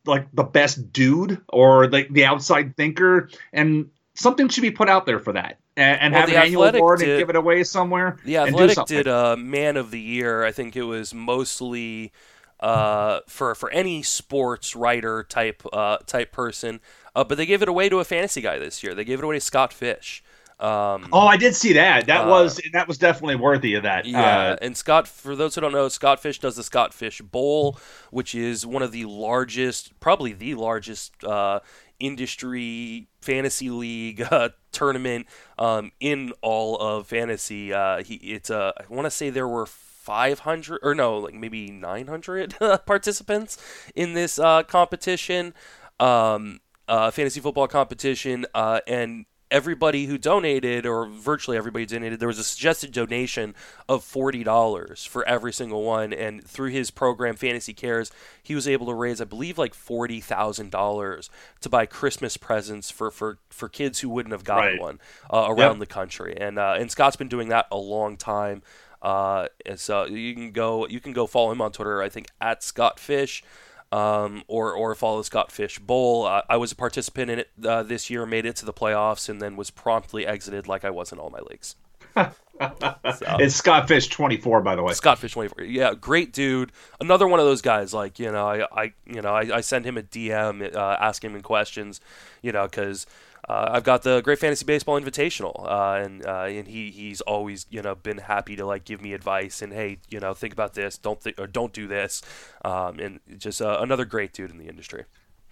like 0.06 0.28
the 0.34 0.44
best 0.44 0.92
dude 0.92 1.42
or 1.50 1.90
like 1.90 2.10
the, 2.10 2.26
outside 2.26 2.76
thinker, 2.78 3.30
and 3.54 3.90
something 4.16 4.50
should 4.50 4.62
be 4.62 4.72
put 4.72 4.90
out 4.90 5.06
there 5.06 5.20
for 5.20 5.34
that. 5.34 5.58
And, 5.78 6.02
and 6.02 6.14
well, 6.14 6.22
have 6.22 6.30
an 6.30 6.36
annual 6.36 6.64
award 6.64 7.00
did, 7.00 7.10
and 7.10 7.20
give 7.20 7.30
it 7.30 7.36
away 7.36 7.64
somewhere. 7.64 8.18
The 8.26 8.38
Athletic 8.38 8.86
did 8.86 9.08
a 9.08 9.34
uh, 9.34 9.36
Man 9.38 9.78
of 9.78 9.92
the 9.92 10.00
Year. 10.00 10.44
I 10.44 10.52
think 10.52 10.76
it 10.76 10.84
was 10.84 11.14
mostly 11.14 12.12
uh, 12.60 13.22
for 13.28 13.56
for 13.56 13.70
any 13.72 14.04
sports 14.04 14.76
writer 14.76 15.24
type 15.24 15.64
uh, 15.72 15.98
type 16.06 16.32
person. 16.32 16.80
Uh, 17.16 17.24
but 17.24 17.38
they 17.38 17.46
gave 17.46 17.62
it 17.62 17.68
away 17.68 17.90
to 17.90 18.00
a 18.00 18.06
fantasy 18.06 18.42
guy 18.42 18.58
this 18.60 18.84
year. 18.84 18.94
They 18.94 19.04
gave 19.04 19.20
it 19.20 19.26
away 19.26 19.36
to 19.36 19.42
Scott 19.42 19.74
Fish. 19.74 20.24
Um, 20.62 21.10
oh, 21.12 21.26
I 21.26 21.38
did 21.38 21.56
see 21.56 21.74
that. 21.74 22.06
That 22.06 22.26
uh, 22.26 22.30
was 22.30 22.62
that 22.74 22.88
was 22.88 23.00
definitely 23.00 23.36
worthy 23.36 23.74
of 23.74 23.84
that. 23.84 24.06
Yeah, 24.06 24.20
uh, 24.22 24.56
and 24.62 24.78
Scott, 24.78 25.08
for 25.08 25.36
those 25.36 25.56
who 25.56 25.62
don't 25.62 25.72
know, 25.72 25.90
Scott 25.90 26.20
Fish 26.20 26.40
does 26.40 26.56
the 26.56 26.64
Scott 26.64 26.94
Fish 26.94 27.20
Bowl, 27.20 27.80
which 28.12 28.36
is 28.36 28.66
one 28.66 28.84
of 28.84 28.92
the 28.92 29.06
largest, 29.06 30.00
probably 30.00 30.34
the 30.34 30.54
largest 30.54 31.24
uh, 31.24 31.62
industry 32.00 33.08
fantasy 33.22 33.70
league 33.70 34.22
uh, 34.32 34.50
tournament 34.72 35.26
um, 35.58 35.92
in 36.00 36.32
all 36.42 36.78
of 36.78 37.08
fantasy. 37.08 37.74
Uh, 37.74 38.04
he, 38.04 38.16
it's 38.16 38.50
a, 38.50 38.74
I 38.78 38.94
want 38.94 39.06
to 39.06 39.12
say 39.12 39.32
there 39.32 39.48
were 39.48 39.66
500 39.66 40.80
or 40.84 40.94
no, 40.94 41.18
like 41.18 41.34
maybe 41.34 41.72
900 41.72 42.56
participants 42.86 43.58
in 43.96 44.14
this 44.14 44.38
uh, 44.38 44.64
competition. 44.64 45.54
Um, 46.00 46.60
uh, 46.88 47.10
fantasy 47.10 47.40
football 47.40 47.68
competition, 47.68 48.46
uh, 48.54 48.82
and 48.86 49.26
everybody 49.52 50.06
who 50.06 50.18
donated, 50.18 50.86
or 50.86 51.06
virtually 51.06 51.58
everybody 51.58 51.86
donated, 51.86 52.20
there 52.20 52.28
was 52.28 52.40
a 52.40 52.44
suggested 52.44 52.92
donation 52.92 53.54
of 53.88 54.04
$40 54.04 55.08
for 55.08 55.28
every 55.28 55.54
single 55.54 55.84
one. 55.84 56.14
And 56.14 56.44
through 56.44 56.70
his 56.70 56.90
program, 56.90 57.36
Fantasy 57.36 57.74
Cares, 57.74 58.12
he 58.42 58.56
was 58.56 58.68
able 58.68 58.88
to 58.88 58.94
raise, 58.94 59.22
I 59.22 59.26
believe, 59.26 59.58
like 59.58 59.74
$40,000 59.74 61.30
to 61.60 61.70
buy 61.70 61.86
Christmas 61.86 62.38
presents 62.38 62.90
for, 62.90 63.12
for, 63.12 63.38
for 63.50 63.70
kids 63.70 64.00
who 64.00 64.10
wouldn't 64.10 64.32
have 64.32 64.46
gotten 64.46 64.74
right. 64.74 64.82
one 64.82 65.00
uh, 65.32 65.46
around 65.50 65.74
yep. 65.74 65.80
the 65.80 65.94
country. 65.94 66.36
And, 66.40 66.58
uh, 66.58 66.76
and 66.80 66.90
Scott's 66.90 67.18
been 67.18 67.28
doing 67.28 67.50
that 67.50 67.68
a 67.72 67.78
long 67.78 68.18
time. 68.18 68.64
Uh, 69.02 69.48
and 69.66 69.80
so 69.80 70.06
you 70.06 70.36
can 70.36 70.52
go 70.52 70.86
you 70.88 71.00
can 71.00 71.12
go 71.12 71.26
follow 71.26 71.52
him 71.52 71.60
on 71.60 71.72
Twitter. 71.72 72.04
I 72.04 72.10
think 72.10 72.28
at 72.40 72.62
Scott 72.62 73.00
Fish 73.00 73.44
um, 73.92 74.44
or 74.48 74.74
or 74.74 74.96
follow 74.96 75.22
Scott 75.22 75.52
Fish 75.52 75.80
Bowl. 75.80 76.26
Uh, 76.26 76.42
I 76.50 76.58
was 76.58 76.72
a 76.72 76.76
participant 76.76 77.32
in 77.32 77.40
it 77.40 77.50
uh, 77.66 77.84
this 77.84 78.10
year, 78.10 78.26
made 78.26 78.46
it 78.46 78.56
to 78.58 78.66
the 78.66 78.74
playoffs, 78.74 79.30
and 79.30 79.42
then 79.42 79.56
was 79.56 79.70
promptly 79.70 80.26
exited 80.26 80.68
like 80.68 80.86
I 80.86 80.90
was 80.90 81.12
in 81.12 81.20
all 81.20 81.30
my 81.30 81.40
leagues. 81.40 81.76
so. 82.16 83.38
It's 83.40 83.56
Scott 83.56 83.88
Fish 83.88 84.08
24, 84.08 84.62
by 84.62 84.76
the 84.76 84.84
way. 84.84 84.94
Scott 84.94 85.20
Fish 85.20 85.34
24. 85.34 85.64
Yeah, 85.64 85.94
great 85.94 86.32
dude. 86.34 86.72
Another 87.00 87.28
one 87.28 87.40
of 87.40 87.46
those 87.46 87.62
guys. 87.62 87.94
Like 87.94 88.20
you 88.20 88.32
know, 88.32 88.48
I, 88.48 88.84
I 88.84 88.94
you 89.06 89.22
know, 89.22 89.34
I, 89.34 89.58
I 89.58 89.62
send 89.62 89.86
him 89.86 89.98
a 89.98 90.04
DM, 90.04 90.76
uh, 90.76 90.98
asking 91.00 91.32
him 91.32 91.42
questions, 91.42 92.02
you 92.42 92.52
know, 92.52 92.66
because. 92.66 93.06
Uh, 93.50 93.70
I've 93.72 93.84
got 93.84 94.04
the 94.04 94.22
Great 94.22 94.40
Fantasy 94.40 94.66
Baseball 94.66 95.00
Invitational, 95.00 95.66
uh, 95.66 96.04
and 96.04 96.26
uh, 96.26 96.44
and 96.44 96.68
he 96.68 96.92
he's 96.92 97.22
always 97.22 97.66
you 97.70 97.82
know 97.82 97.96
been 97.96 98.20
happy 98.20 98.56
to 98.56 98.66
like 98.66 98.86
give 98.86 99.02
me 99.02 99.14
advice 99.14 99.62
and 99.62 99.74
hey 99.74 99.98
you 100.10 100.20
know 100.20 100.34
think 100.34 100.54
about 100.54 100.74
this, 100.74 100.98
don't 100.98 101.20
th- 101.22 101.40
or 101.40 101.48
don't 101.48 101.74
do 101.74 101.88
this, 101.88 102.22
um, 102.64 103.00
and 103.00 103.20
just 103.38 103.62
uh, 103.62 103.78
another 103.82 104.06
great 104.06 104.34
dude 104.34 104.52
in 104.52 104.58
the 104.58 104.68
industry. 104.68 105.06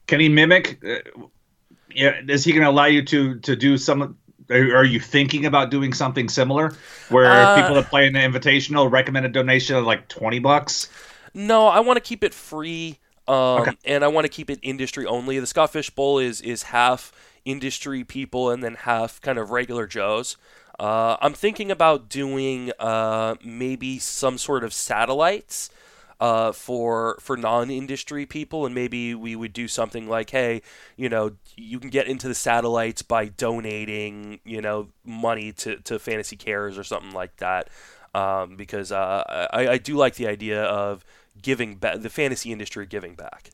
Can 0.08 0.20
he 0.20 0.30
mimic? 0.30 0.84
Uh, 0.84 1.00
yeah, 1.94 2.22
is 2.28 2.44
he 2.44 2.52
going 2.52 2.64
to 2.64 2.70
allow 2.70 2.86
you 2.86 3.04
to 3.06 3.40
to 3.40 3.56
do 3.56 3.78
some 3.78 4.18
are 4.52 4.86
you 4.86 5.00
thinking 5.00 5.46
about 5.46 5.70
doing 5.70 5.94
something 5.94 6.28
similar 6.28 6.74
where 7.10 7.26
uh, 7.26 7.56
people 7.62 7.76
that 7.76 7.88
play 7.88 8.08
in 8.08 8.14
the 8.14 8.20
invitational 8.20 8.92
recommend 8.92 9.26
a 9.26 9.30
donation 9.30 9.76
of 9.76 9.86
like 9.86 10.08
20 10.08 10.40
bucks? 10.40 10.90
No, 11.34 11.68
I 11.68 11.80
want 11.82 11.98
to 11.98 12.02
keep 12.02 12.24
it 12.24 12.34
free. 12.34 12.98
Um, 13.30 13.62
okay. 13.62 13.72
and 13.86 14.04
I 14.04 14.08
want 14.08 14.26
to 14.26 14.30
keep 14.30 14.50
it 14.50 14.58
industry 14.64 15.06
only. 15.06 15.40
The 15.40 15.46
Scott 15.46 15.72
Fish 15.72 15.92
Bowl 15.92 16.18
is 16.18 16.42
is 16.42 16.64
half 16.64 17.14
industry 17.46 18.04
people 18.04 18.50
and 18.50 18.64
then 18.64 18.74
half 18.74 19.22
kind 19.22 19.38
of 19.38 19.52
regular 19.52 19.86
Joes. 19.86 20.36
Uh, 20.80 21.18
I'm 21.22 21.34
thinking 21.34 21.70
about 21.70 22.10
doing 22.10 22.72
uh, 22.80 23.36
maybe 23.44 24.00
some 24.00 24.38
sort 24.38 24.64
of 24.64 24.74
satellites 24.74 25.70
uh, 26.20 26.52
for 26.52 27.18
for 27.22 27.38
non-industry 27.38 28.26
people, 28.26 28.66
and 28.66 28.74
maybe 28.74 29.14
we 29.14 29.36
would 29.36 29.54
do 29.54 29.68
something 29.68 30.10
like, 30.10 30.32
hey, 30.32 30.62
you 30.98 31.08
know, 31.08 31.32
you 31.56 31.80
can 31.80 31.90
get 31.90 32.08
into 32.08 32.28
the 32.28 32.36
satellites 32.36 33.04
by 33.04 33.26
donating, 33.26 34.40
you 34.44 34.62
know, 34.62 34.88
money 35.06 35.52
to, 35.54 35.78
to 35.78 36.00
Fantasy 36.00 36.36
Cares 36.36 36.78
or 36.78 36.84
something 36.84 37.12
like 37.12 37.38
that, 37.38 37.70
um, 38.16 38.56
because 38.56 38.92
uh, 38.92 39.48
I, 39.54 39.68
I 39.68 39.78
do 39.78 39.96
like 39.96 40.16
the 40.16 40.28
idea 40.28 40.64
of 40.64 41.06
giving 41.42 41.76
back 41.76 42.02
the 42.02 42.10
fantasy 42.10 42.52
industry 42.52 42.86
giving 42.86 43.16
back. 43.16 43.52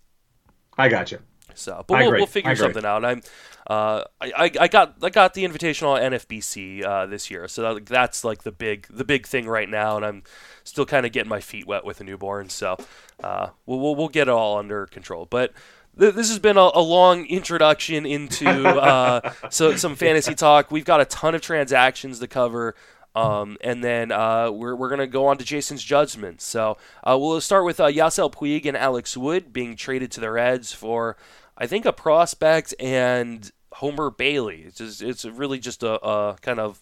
I 0.77 0.89
got 0.89 1.11
you. 1.11 1.19
So, 1.53 1.85
but 1.87 1.99
we'll, 1.99 2.11
we'll, 2.11 2.25
figure 2.25 2.55
something 2.55 2.85
out. 2.85 3.05
I'm, 3.05 3.21
uh, 3.67 4.03
I, 4.19 4.51
I 4.59 4.67
got 4.67 4.95
I 5.01 5.09
got 5.09 5.33
the 5.33 5.45
invitational 5.45 5.99
NFBC 5.99 6.83
uh, 6.83 7.05
this 7.05 7.31
year, 7.31 7.47
so 7.47 7.75
that, 7.75 7.85
that's 7.85 8.23
like 8.23 8.43
the 8.43 8.51
big 8.51 8.87
the 8.89 9.05
big 9.05 9.25
thing 9.25 9.47
right 9.47 9.69
now, 9.69 9.95
and 9.95 10.05
I'm 10.05 10.23
still 10.63 10.85
kind 10.85 11.05
of 11.05 11.11
getting 11.11 11.29
my 11.29 11.39
feet 11.39 11.65
wet 11.65 11.85
with 11.85 12.01
a 12.01 12.03
newborn. 12.03 12.49
So, 12.49 12.77
uh, 13.23 13.49
we'll, 13.65 13.79
we'll, 13.79 13.95
we'll 13.95 14.09
get 14.09 14.27
it 14.27 14.31
all 14.31 14.57
under 14.57 14.85
control. 14.87 15.27
But 15.29 15.53
th- 15.97 16.13
this 16.13 16.29
has 16.29 16.39
been 16.39 16.57
a, 16.57 16.71
a 16.73 16.81
long 16.81 17.25
introduction 17.25 18.05
into 18.05 18.49
uh, 18.49 19.31
so 19.49 19.75
some 19.75 19.95
fantasy 19.95 20.35
talk. 20.35 20.71
We've 20.71 20.85
got 20.85 21.01
a 21.01 21.05
ton 21.05 21.35
of 21.35 21.41
transactions 21.41 22.19
to 22.19 22.27
cover. 22.27 22.75
Um, 23.15 23.57
and 23.61 23.83
then 23.83 24.11
uh, 24.11 24.51
we're, 24.51 24.75
we're 24.75 24.89
going 24.89 24.99
to 24.99 25.07
go 25.07 25.27
on 25.27 25.37
to 25.37 25.45
Jason's 25.45 25.83
judgment. 25.83 26.41
So 26.41 26.77
uh, 27.03 27.17
we'll 27.17 27.39
start 27.39 27.63
with 27.63 27.79
uh, 27.79 27.87
Yasiel 27.87 28.31
Puig 28.31 28.65
and 28.65 28.75
Alex 28.75 29.15
Wood 29.15 29.53
being 29.53 29.75
traded 29.75 30.11
to 30.11 30.19
the 30.19 30.29
Reds 30.29 30.73
for, 30.73 31.15
I 31.57 31.65
think, 31.65 31.85
a 31.85 31.93
prospect 31.93 32.75
and 32.79 33.51
Homer 33.73 34.09
Bailey. 34.09 34.63
It's 34.67 34.77
just, 34.79 35.01
it's 35.01 35.23
really 35.23 35.59
just 35.59 35.81
a, 35.81 36.05
a 36.05 36.35
kind 36.41 36.59
of 36.59 36.81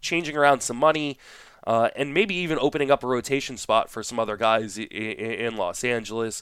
changing 0.00 0.36
around 0.36 0.62
some 0.62 0.78
money. 0.78 1.18
Uh, 1.66 1.90
and 1.96 2.14
maybe 2.14 2.34
even 2.34 2.58
opening 2.62 2.90
up 2.90 3.04
a 3.04 3.06
rotation 3.06 3.58
spot 3.58 3.90
for 3.90 4.02
some 4.02 4.18
other 4.18 4.38
guys 4.38 4.78
in, 4.78 4.86
in 4.86 5.56
Los 5.56 5.84
Angeles. 5.84 6.40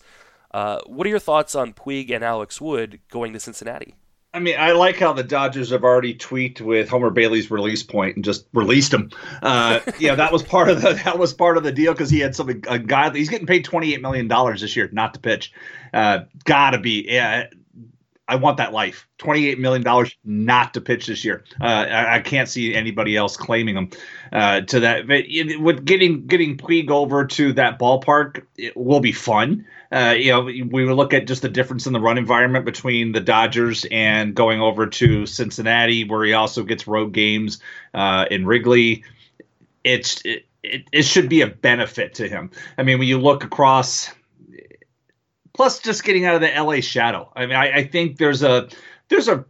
Uh, 0.52 0.78
what 0.86 1.04
are 1.04 1.10
your 1.10 1.18
thoughts 1.18 1.56
on 1.56 1.72
Puig 1.72 2.12
and 2.12 2.22
Alex 2.22 2.60
Wood 2.60 3.00
going 3.10 3.32
to 3.32 3.40
Cincinnati? 3.40 3.96
I 4.37 4.38
mean, 4.38 4.57
I 4.59 4.72
like 4.72 4.99
how 4.99 5.14
the 5.14 5.25
Dodgers 5.25 5.70
have 5.70 5.83
already 5.83 6.12
tweaked 6.12 6.61
with 6.61 6.90
Homer 6.90 7.09
Bailey's 7.09 7.51
release 7.51 7.83
point 7.83 8.16
and 8.16 8.25
just 8.25 8.46
released 8.53 8.92
him. 8.92 9.11
Uh, 9.40 9.81
yeah, 9.99 10.14
that 10.14 10.31
was 10.31 10.42
part 10.42 10.68
of 10.68 10.83
the 10.83 10.92
that 11.05 11.18
was 11.18 11.33
part 11.33 11.57
of 11.57 11.62
the 11.62 11.72
deal 11.72 11.94
because 11.94 12.11
he 12.11 12.20
had 12.20 12.37
some 12.37 12.51
a 12.51 12.79
guy. 12.79 13.11
He's 13.14 13.31
getting 13.31 13.46
paid 13.46 13.64
twenty 13.64 13.94
eight 13.94 14.03
million 14.03 14.29
dollars 14.29 14.61
this 14.61 14.77
year 14.77 14.90
not 14.92 15.14
to 15.14 15.20
pitch. 15.20 15.55
Uh, 15.94 16.20
gotta 16.44 16.77
be. 16.77 17.07
Yeah, 17.09 17.46
I 18.29 18.37
want 18.37 18.59
that 18.59 18.75
life. 18.75 19.09
Twenty 19.16 19.46
eight 19.46 19.59
million 19.59 19.83
dollars 19.83 20.14
not 20.22 20.75
to 20.75 20.83
pitch 20.83 21.07
this 21.07 21.25
year. 21.25 21.42
Uh, 21.59 21.64
I, 21.64 22.16
I, 22.16 22.20
can't 22.20 22.46
see 22.51 22.75
anybody 22.75 23.16
else 23.16 23.38
claiming 23.38 23.75
him 23.75 23.90
uh, 24.33 24.61
to 24.61 24.81
that. 24.81 25.09
But 25.09 25.25
with 25.61 25.87
getting 25.87 26.27
getting 26.27 26.59
Puig 26.59 26.90
over 26.90 27.25
to 27.25 27.55
that 27.55 27.79
ballpark, 27.79 28.44
it 28.59 28.77
will 28.77 29.01
be 29.01 29.12
fun 29.12 29.64
uh, 29.92 30.14
you 30.16 30.31
know, 30.33 30.42
we 30.42 30.85
would 30.85 30.96
look 30.96 31.14
at 31.14 31.27
just 31.27 31.42
the 31.42 31.49
difference 31.49 31.87
in 31.87 31.92
the 31.92 32.01
run 32.01 32.18
environment 32.18 32.64
between 32.64 33.12
the 33.12 33.20
Dodgers 33.20 33.87
and 33.90 34.35
going 34.35 34.61
over 34.61 34.87
to 34.87 35.27
Cincinnati, 35.27 36.05
where 36.05 36.25
he 36.25 36.33
also 36.33 36.62
gets 36.64 36.87
road 36.87 37.12
games 37.12 37.61
uh, 37.94 38.27
in 38.31 38.46
Wrigley. 38.46 39.05
It's 39.85 40.20
it, 40.25 40.46
it, 40.62 40.85
it 40.92 41.03
should 41.03 41.29
be 41.29 41.42
a 41.42 41.46
benefit 41.46 42.14
to 42.14 42.29
him. 42.29 42.51
I 42.77 42.83
mean, 42.83 42.99
when 42.99 43.09
you 43.09 43.18
look 43.18 43.44
across, 43.44 44.11
plus 45.55 45.79
just 45.79 46.05
getting 46.05 46.25
out 46.25 46.35
of 46.35 46.40
the 46.40 46.53
LA 46.61 46.81
shadow. 46.81 47.33
I 47.37 47.46
mean, 47.46 47.57
I, 47.57 47.79
I 47.79 47.85
think 47.85 48.18
there's 48.18 48.42
a 48.42 48.68
there's 49.09 49.29
a 49.29 49.44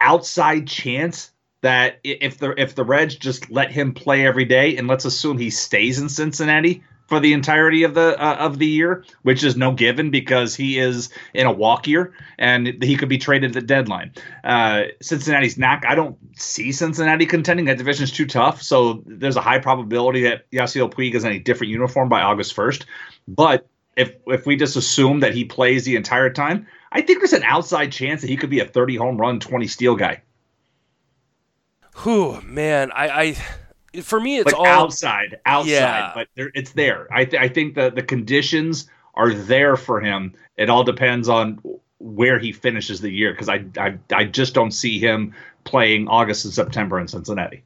outside 0.00 0.66
chance 0.66 1.30
that 1.62 2.00
if 2.04 2.38
the 2.38 2.60
if 2.60 2.74
the 2.74 2.84
Reds 2.84 3.14
just 3.14 3.50
let 3.50 3.70
him 3.70 3.94
play 3.94 4.26
every 4.26 4.44
day, 4.44 4.76
and 4.76 4.86
let's 4.86 5.06
assume 5.06 5.38
he 5.38 5.50
stays 5.50 5.98
in 5.98 6.08
Cincinnati 6.08 6.82
for 7.12 7.20
the 7.20 7.34
entirety 7.34 7.82
of 7.82 7.92
the 7.92 8.18
uh, 8.18 8.36
of 8.36 8.58
the 8.58 8.66
year, 8.66 9.04
which 9.20 9.44
is 9.44 9.54
no 9.54 9.70
given 9.70 10.10
because 10.10 10.56
he 10.56 10.78
is 10.78 11.10
in 11.34 11.46
a 11.46 11.52
walk 11.52 11.86
year 11.86 12.14
and 12.38 12.82
he 12.82 12.96
could 12.96 13.10
be 13.10 13.18
traded 13.18 13.50
at 13.50 13.52
the 13.52 13.60
deadline. 13.60 14.14
Uh, 14.42 14.84
Cincinnati's 15.02 15.58
not. 15.58 15.84
I 15.84 15.94
don't 15.94 16.16
see 16.40 16.72
Cincinnati 16.72 17.26
contending. 17.26 17.66
That 17.66 17.76
division 17.76 18.04
is 18.04 18.12
too 18.12 18.24
tough. 18.24 18.62
So 18.62 19.02
there's 19.04 19.36
a 19.36 19.42
high 19.42 19.58
probability 19.58 20.22
that 20.22 20.50
Yasiel 20.52 20.90
Puig 20.90 21.14
is 21.14 21.22
in 21.22 21.32
a 21.32 21.38
different 21.38 21.70
uniform 21.70 22.08
by 22.08 22.22
August 22.22 22.56
1st. 22.56 22.86
But 23.28 23.68
if 23.94 24.14
if 24.26 24.46
we 24.46 24.56
just 24.56 24.76
assume 24.76 25.20
that 25.20 25.34
he 25.34 25.44
plays 25.44 25.84
the 25.84 25.96
entire 25.96 26.30
time, 26.30 26.66
I 26.92 27.02
think 27.02 27.18
there's 27.18 27.34
an 27.34 27.44
outside 27.44 27.92
chance 27.92 28.22
that 28.22 28.30
he 28.30 28.38
could 28.38 28.48
be 28.48 28.60
a 28.60 28.66
30 28.66 28.96
home 28.96 29.18
run, 29.18 29.38
20 29.38 29.66
steal 29.66 29.96
guy. 29.96 30.22
Whew, 32.04 32.40
man, 32.40 32.90
I, 32.90 33.08
I 33.08 33.36
for 34.00 34.20
me, 34.20 34.38
it's 34.38 34.46
like 34.46 34.58
all 34.58 34.66
outside, 34.66 35.38
outside, 35.44 35.70
yeah. 35.70 36.12
but 36.14 36.28
there, 36.34 36.50
it's 36.54 36.72
there. 36.72 37.06
I, 37.12 37.24
th- 37.24 37.42
I 37.42 37.48
think 37.48 37.74
the 37.74 37.90
the 37.90 38.02
conditions 38.02 38.88
are 39.14 39.32
there 39.32 39.76
for 39.76 40.00
him. 40.00 40.34
It 40.56 40.70
all 40.70 40.84
depends 40.84 41.28
on 41.28 41.60
where 41.98 42.38
he 42.38 42.52
finishes 42.52 43.00
the 43.00 43.10
year 43.10 43.32
because 43.32 43.48
I, 43.48 43.64
I 43.78 43.98
I 44.12 44.24
just 44.24 44.54
don't 44.54 44.72
see 44.72 44.98
him 44.98 45.34
playing 45.64 46.08
August 46.08 46.44
and 46.44 46.54
September 46.54 46.98
in 46.98 47.08
Cincinnati. 47.08 47.62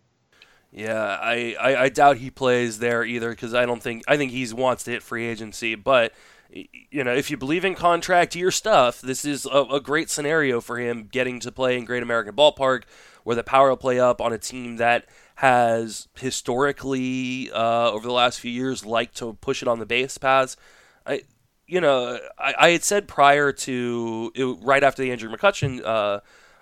Yeah, 0.73 1.19
I, 1.23 1.57
I, 1.59 1.77
I 1.85 1.89
doubt 1.89 2.19
he 2.19 2.31
plays 2.31 2.81
there 2.81 3.03
either 3.03 3.31
because 3.31 3.55
I 3.55 3.65
don't 3.65 3.83
think 3.83 4.03
I 4.07 4.17
think 4.17 4.31
he 4.33 4.53
wants 4.53 4.85
to 4.85 4.91
hit 4.91 5.03
free 5.03 5.27
agency. 5.27 5.75
But 5.75 6.12
you 6.51 7.03
know, 7.03 7.15
if 7.15 7.31
you 7.31 7.37
believe 7.37 7.65
in 7.65 7.75
contract 7.75 8.37
year 8.37 8.51
stuff, 8.51 9.01
this 9.01 9.25
is 9.25 9.47
a, 9.47 9.62
a 9.73 9.81
great 9.81 10.11
scenario 10.11 10.61
for 10.61 10.79
him 10.79 11.09
getting 11.11 11.41
to 11.41 11.53
play 11.53 11.79
in 11.79 11.85
Great 11.85 12.03
American 12.03 12.35
Ballpark, 12.35 12.83
where 13.27 13.35
the 13.35 13.43
power 13.43 13.75
play 13.75 13.99
up 13.99 14.21
on 14.21 14.33
a 14.33 14.39
team 14.39 14.77
that 14.77 15.05
has 15.35 16.07
historically 16.15 17.51
uh, 17.51 17.91
over 17.91 18.07
the 18.07 18.12
last 18.12 18.39
few 18.39 18.53
years 18.53 18.87
liked 18.87 19.17
to 19.17 19.33
push 19.41 19.62
it 19.62 19.67
on 19.67 19.81
the 19.81 19.85
base 19.85 20.17
paths. 20.17 20.57
I, 21.05 21.23
you 21.67 21.81
know, 21.81 22.21
I, 22.39 22.55
I 22.57 22.71
had 22.71 22.85
said 22.85 23.09
prior 23.09 23.51
to 23.51 24.31
it, 24.33 24.45
right 24.62 24.85
after 24.85 25.03
the 25.03 25.11
Andrew 25.11 25.29
McCutchen 25.29 25.85
uh, 25.85 26.21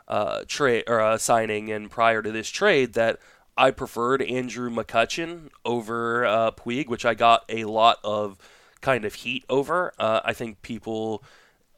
uh, 0.08 0.44
trade 0.48 0.84
or 0.86 1.02
uh, 1.02 1.18
signing 1.18 1.70
and 1.70 1.90
prior 1.90 2.22
to 2.22 2.32
this 2.32 2.48
trade 2.48 2.94
that 2.94 3.18
I 3.58 3.70
preferred 3.70 4.22
Andrew 4.22 4.70
McCutchen 4.70 5.50
over 5.66 6.24
uh, 6.24 6.50
Puig, 6.52 6.88
which 6.88 7.04
I 7.04 7.12
got 7.12 7.44
a 7.50 7.64
lot 7.64 7.98
of 8.02 8.38
kind 8.80 9.04
of 9.04 9.12
heat 9.12 9.44
over. 9.50 9.92
Uh, 9.98 10.20
I 10.24 10.32
think 10.32 10.62
people. 10.62 11.22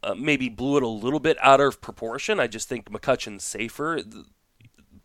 Uh, 0.02 0.14
maybe 0.14 0.48
blew 0.48 0.76
it 0.76 0.84
a 0.84 0.86
little 0.86 1.18
bit 1.18 1.36
out 1.40 1.58
of 1.58 1.80
proportion. 1.80 2.38
I 2.38 2.46
just 2.46 2.68
think 2.68 2.88
McCutchen's 2.88 3.42
safer. 3.42 3.98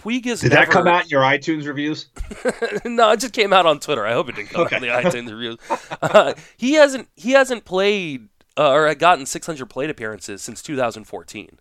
Puig 0.02 0.26
is. 0.26 0.42
Did 0.42 0.52
never... 0.52 0.66
that 0.66 0.72
come 0.72 0.88
out 0.88 1.04
in 1.04 1.10
your 1.10 1.22
iTunes 1.22 1.68
reviews? 1.68 2.08
no, 2.86 3.12
it 3.12 3.20
just 3.20 3.34
came 3.34 3.54
out 3.54 3.66
on 3.66 3.80
Twitter. 3.80 4.06
I 4.06 4.14
hope 4.14 4.30
it 4.30 4.36
didn't 4.36 4.50
come 4.50 4.62
okay. 4.62 4.76
out 4.76 4.84
in 4.84 4.90
the 4.90 5.10
iTunes 5.10 5.32
reviews. 5.32 5.58
Uh, 6.02 6.34
he 6.58 6.74
hasn't 6.74 7.10
he 7.16 7.32
hasn't 7.32 7.66
played 7.66 8.28
uh, 8.58 8.72
or 8.72 8.94
gotten 8.96 9.26
600 9.26 9.66
plate 9.68 9.90
appearances 9.90 10.42
since 10.42 10.62
2014, 10.62 11.60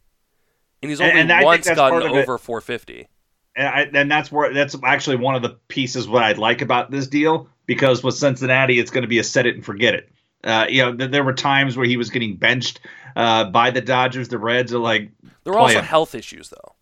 and 0.83 0.91
he's 0.91 1.01
only 1.01 1.13
and, 1.13 1.31
and 1.31 1.45
once 1.45 1.69
gotten 1.69 2.03
over 2.03 2.39
450. 2.39 3.09
And, 3.57 3.67
I, 3.67 3.81
and 4.01 4.11
that's 4.11 4.33
where 4.33 4.55
that's 4.55 4.77
actually 4.85 5.17
one 5.17 5.35
of 5.35 5.43
the 5.43 5.59
pieces 5.69 6.09
what 6.09 6.23
I'd 6.23 6.39
like 6.39 6.63
about 6.63 6.91
this 6.91 7.07
deal 7.07 7.49
because 7.67 8.03
with 8.03 8.15
Cincinnati, 8.15 8.79
it's 8.79 8.91
going 8.91 9.03
to 9.03 9.09
be 9.09 9.19
a 9.19 9.25
set 9.25 9.47
it 9.47 9.55
and 9.55 9.65
forget 9.65 9.95
it. 9.95 10.09
Uh, 10.43 10.67
you 10.69 10.83
know, 10.83 10.97
th- 10.97 11.11
there 11.11 11.23
were 11.23 11.35
times 11.35 11.77
where 11.77 11.87
he 11.87 11.97
was 11.97 12.09
getting 12.11 12.37
benched 12.37 12.81
uh, 13.17 13.45
by 13.45 13.71
the 13.71 13.81
Dodgers. 13.81 14.29
The 14.29 14.39
Reds 14.39 14.73
are 14.73 14.79
like. 14.79 15.11
There 15.45 15.53
were 15.53 15.59
also 15.59 15.83
health 15.83 16.15
issues, 16.15 16.49
though. 16.49 16.75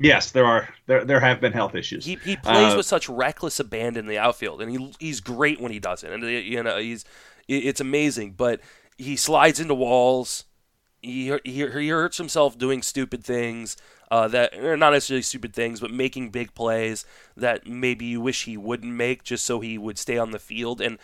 Yes, 0.00 0.30
there 0.32 0.46
are. 0.46 0.68
There 0.86 1.04
there 1.04 1.20
have 1.20 1.40
been 1.40 1.52
health 1.52 1.74
issues. 1.74 2.06
He, 2.06 2.16
he 2.24 2.36
plays 2.36 2.72
uh, 2.72 2.76
with 2.76 2.86
such 2.86 3.08
reckless 3.08 3.60
abandon 3.60 4.06
in 4.06 4.08
the 4.08 4.18
outfield, 4.18 4.62
and 4.62 4.70
he 4.70 4.92
he's 4.98 5.20
great 5.20 5.60
when 5.60 5.70
he 5.70 5.78
does 5.78 6.02
it. 6.02 6.10
And 6.10 6.22
you 6.24 6.62
know 6.62 6.78
he's 6.78 7.04
it's 7.46 7.80
amazing, 7.80 8.32
but 8.32 8.60
he 8.96 9.14
slides 9.16 9.60
into 9.60 9.74
walls. 9.74 10.44
He 11.02 11.36
he, 11.44 11.66
he 11.66 11.88
hurts 11.88 12.16
himself 12.18 12.58
doing 12.58 12.82
stupid 12.82 13.22
things. 13.22 13.76
uh, 14.10 14.26
that 14.28 14.54
are 14.54 14.76
not 14.76 14.90
necessarily 14.92 15.22
stupid 15.22 15.54
things, 15.54 15.80
but 15.80 15.90
making 15.92 16.30
big 16.30 16.54
plays 16.54 17.04
that 17.36 17.66
maybe 17.66 18.04
you 18.06 18.20
wish 18.20 18.44
he 18.44 18.56
wouldn't 18.56 18.92
make 18.92 19.22
just 19.22 19.44
so 19.44 19.60
he 19.60 19.78
would 19.78 19.98
stay 19.98 20.18
on 20.18 20.32
the 20.32 20.38
field. 20.38 20.80
And 20.80 20.98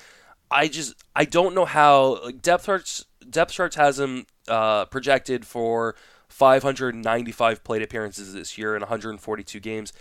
I 0.50 0.68
just 0.68 0.94
I 1.14 1.24
don't 1.24 1.54
know 1.54 1.64
how 1.64 2.22
like 2.24 2.42
depth 2.42 2.66
charts 2.66 3.04
depth 3.28 3.52
charts 3.52 3.76
has 3.76 3.98
him 4.00 4.26
uh, 4.48 4.86
projected 4.86 5.46
for 5.46 5.94
595 6.28 7.64
plate 7.64 7.82
appearances 7.82 8.34
this 8.34 8.58
year 8.58 8.74
in 8.74 8.80
142 8.80 9.60
games. 9.60 9.92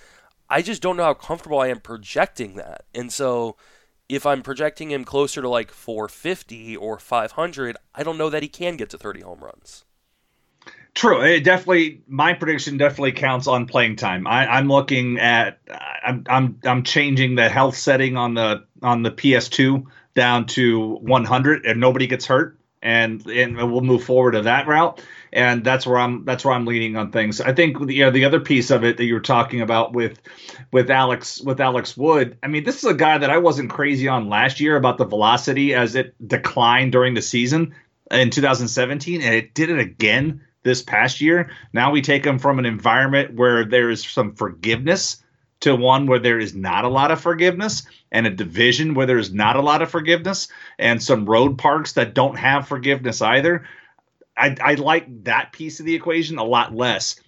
I 0.49 0.61
just 0.61 0.81
don't 0.81 0.97
know 0.97 1.03
how 1.03 1.13
comfortable 1.13 1.59
I 1.59 1.67
am 1.67 1.79
projecting 1.79 2.55
that. 2.55 2.85
And 2.93 3.11
so 3.11 3.55
if 4.07 4.25
I'm 4.25 4.41
projecting 4.41 4.91
him 4.91 5.03
closer 5.03 5.41
to 5.41 5.49
like 5.49 5.71
450 5.71 6.77
or 6.77 6.99
500, 6.99 7.77
I 7.93 8.03
don't 8.03 8.17
know 8.17 8.29
that 8.29 8.43
he 8.43 8.49
can 8.49 8.77
get 8.77 8.89
to 8.91 8.97
30 8.97 9.21
home 9.21 9.39
runs. 9.39 9.85
True. 10.93 11.21
It 11.21 11.43
definitely, 11.43 12.01
my 12.07 12.33
prediction 12.33 12.77
definitely 12.77 13.11
counts 13.11 13.47
on 13.47 13.67
playing 13.67 13.97
time. 13.97 14.25
I, 14.25 14.57
am 14.57 14.69
looking 14.69 15.19
at, 15.19 15.59
I'm, 16.03 16.23
I'm, 16.27 16.59
I'm 16.63 16.83
changing 16.83 17.35
the 17.35 17.49
health 17.49 17.75
setting 17.75 18.15
on 18.15 18.33
the 18.33 18.65
on 18.81 19.03
the 19.03 19.11
PS2 19.11 19.83
down 20.13 20.45
to 20.47 20.95
100, 20.95 21.65
and 21.65 21.81
nobody 21.81 22.07
gets 22.07 22.25
hurt, 22.25 22.57
and 22.81 23.25
and 23.27 23.57
we'll 23.57 23.81
move 23.81 24.05
forward 24.05 24.31
to 24.31 24.43
that 24.43 24.67
route. 24.67 25.01
And 25.35 25.65
that's 25.65 25.85
where 25.85 25.97
I'm 25.97 26.23
that's 26.23 26.45
where 26.45 26.53
I'm 26.53 26.65
leaning 26.65 26.95
on 26.95 27.11
things. 27.11 27.41
I 27.41 27.53
think 27.53 27.77
you 27.91 28.05
know, 28.05 28.11
the 28.11 28.23
other 28.23 28.39
piece 28.39 28.71
of 28.71 28.85
it 28.85 28.95
that 28.97 29.03
you 29.03 29.13
were 29.13 29.19
talking 29.19 29.61
about 29.61 29.93
with 29.93 30.17
with 30.71 30.89
Alex 30.89 31.41
with 31.41 31.59
Alex 31.59 31.97
Wood. 31.97 32.37
I 32.41 32.47
mean, 32.47 32.63
this 32.63 32.77
is 32.77 32.85
a 32.85 32.93
guy 32.93 33.17
that 33.17 33.29
I 33.29 33.37
wasn't 33.37 33.69
crazy 33.69 34.07
on 34.07 34.29
last 34.29 34.61
year 34.61 34.77
about 34.77 34.97
the 34.97 35.05
velocity 35.05 35.73
as 35.73 35.95
it 35.95 36.15
declined 36.25 36.93
during 36.93 37.15
the 37.15 37.21
season 37.21 37.75
in 38.09 38.29
2017, 38.29 39.21
and 39.21 39.35
it 39.35 39.53
did 39.53 39.69
it 39.69 39.79
again 39.79 40.41
this 40.63 40.81
past 40.81 41.19
year. 41.19 41.51
Now 41.73 41.91
we 41.91 42.01
take 42.01 42.25
him 42.25 42.39
from 42.39 42.57
an 42.57 42.65
environment 42.65 43.35
where 43.35 43.65
there 43.65 43.89
is 43.89 44.03
some 44.03 44.35
forgiveness 44.35 45.21
to 45.61 45.75
one 45.75 46.05
where 46.05 46.19
there 46.19 46.39
is 46.39 46.55
not 46.55 46.85
a 46.85 46.89
lot 46.89 47.11
of 47.11 47.19
forgiveness 47.21 47.83
and 48.11 48.27
a 48.27 48.29
division 48.29 48.93
where 48.93 49.05
there's 49.05 49.33
not 49.33 49.55
a 49.55 49.61
lot 49.61 49.81
of 49.81 49.89
forgiveness 49.89 50.47
and 50.77 51.01
some 51.01 51.25
road 51.25 51.57
parks 51.57 51.93
that 51.93 52.13
don't 52.13 52.37
have 52.37 52.67
forgiveness 52.67 53.21
either. 53.21 53.65
I, 54.37 54.55
I 54.61 54.73
like 54.75 55.23
that 55.23 55.51
piece 55.51 55.79
of 55.79 55.85
the 55.85 55.95
equation 55.95 56.37
a 56.37 56.43
lot 56.43 56.75
less. 56.75 57.19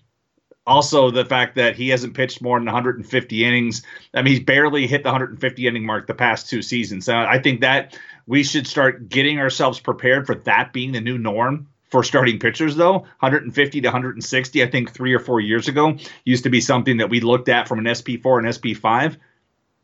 Also, 0.65 1.09
the 1.11 1.23
fact 1.23 1.55
that 1.55 1.77
he 1.77 1.89
hasn't 1.89 2.13
pitched 2.13 2.41
more 2.41 2.59
than 2.59 2.65
150 2.65 3.45
innings. 3.45 3.83
I 4.13 4.21
mean, 4.21 4.33
he's 4.33 4.43
barely 4.43 4.85
hit 4.85 5.03
the 5.03 5.09
150 5.09 5.65
inning 5.65 5.85
mark 5.85 6.07
the 6.07 6.13
past 6.13 6.49
two 6.49 6.61
seasons. 6.61 7.07
I 7.07 7.39
think 7.39 7.61
that 7.61 7.97
we 8.25 8.43
should 8.43 8.67
start 8.67 9.07
getting 9.07 9.39
ourselves 9.39 9.79
prepared 9.79 10.27
for 10.27 10.35
that 10.35 10.73
being 10.73 10.91
the 10.91 10.99
new 11.01 11.17
norm 11.17 11.67
for 11.89 12.03
starting 12.03 12.37
pitchers 12.37 12.75
though 12.75 12.99
150 13.19 13.81
to 13.81 13.87
160 13.87 14.63
i 14.63 14.67
think 14.67 14.91
three 14.91 15.13
or 15.13 15.19
four 15.19 15.39
years 15.39 15.67
ago 15.67 15.97
used 16.25 16.43
to 16.43 16.49
be 16.49 16.61
something 16.61 16.97
that 16.97 17.09
we 17.09 17.21
looked 17.21 17.49
at 17.49 17.67
from 17.67 17.79
an 17.79 17.85
sp4 17.85 18.39
and 18.39 18.47
sp5 18.47 19.17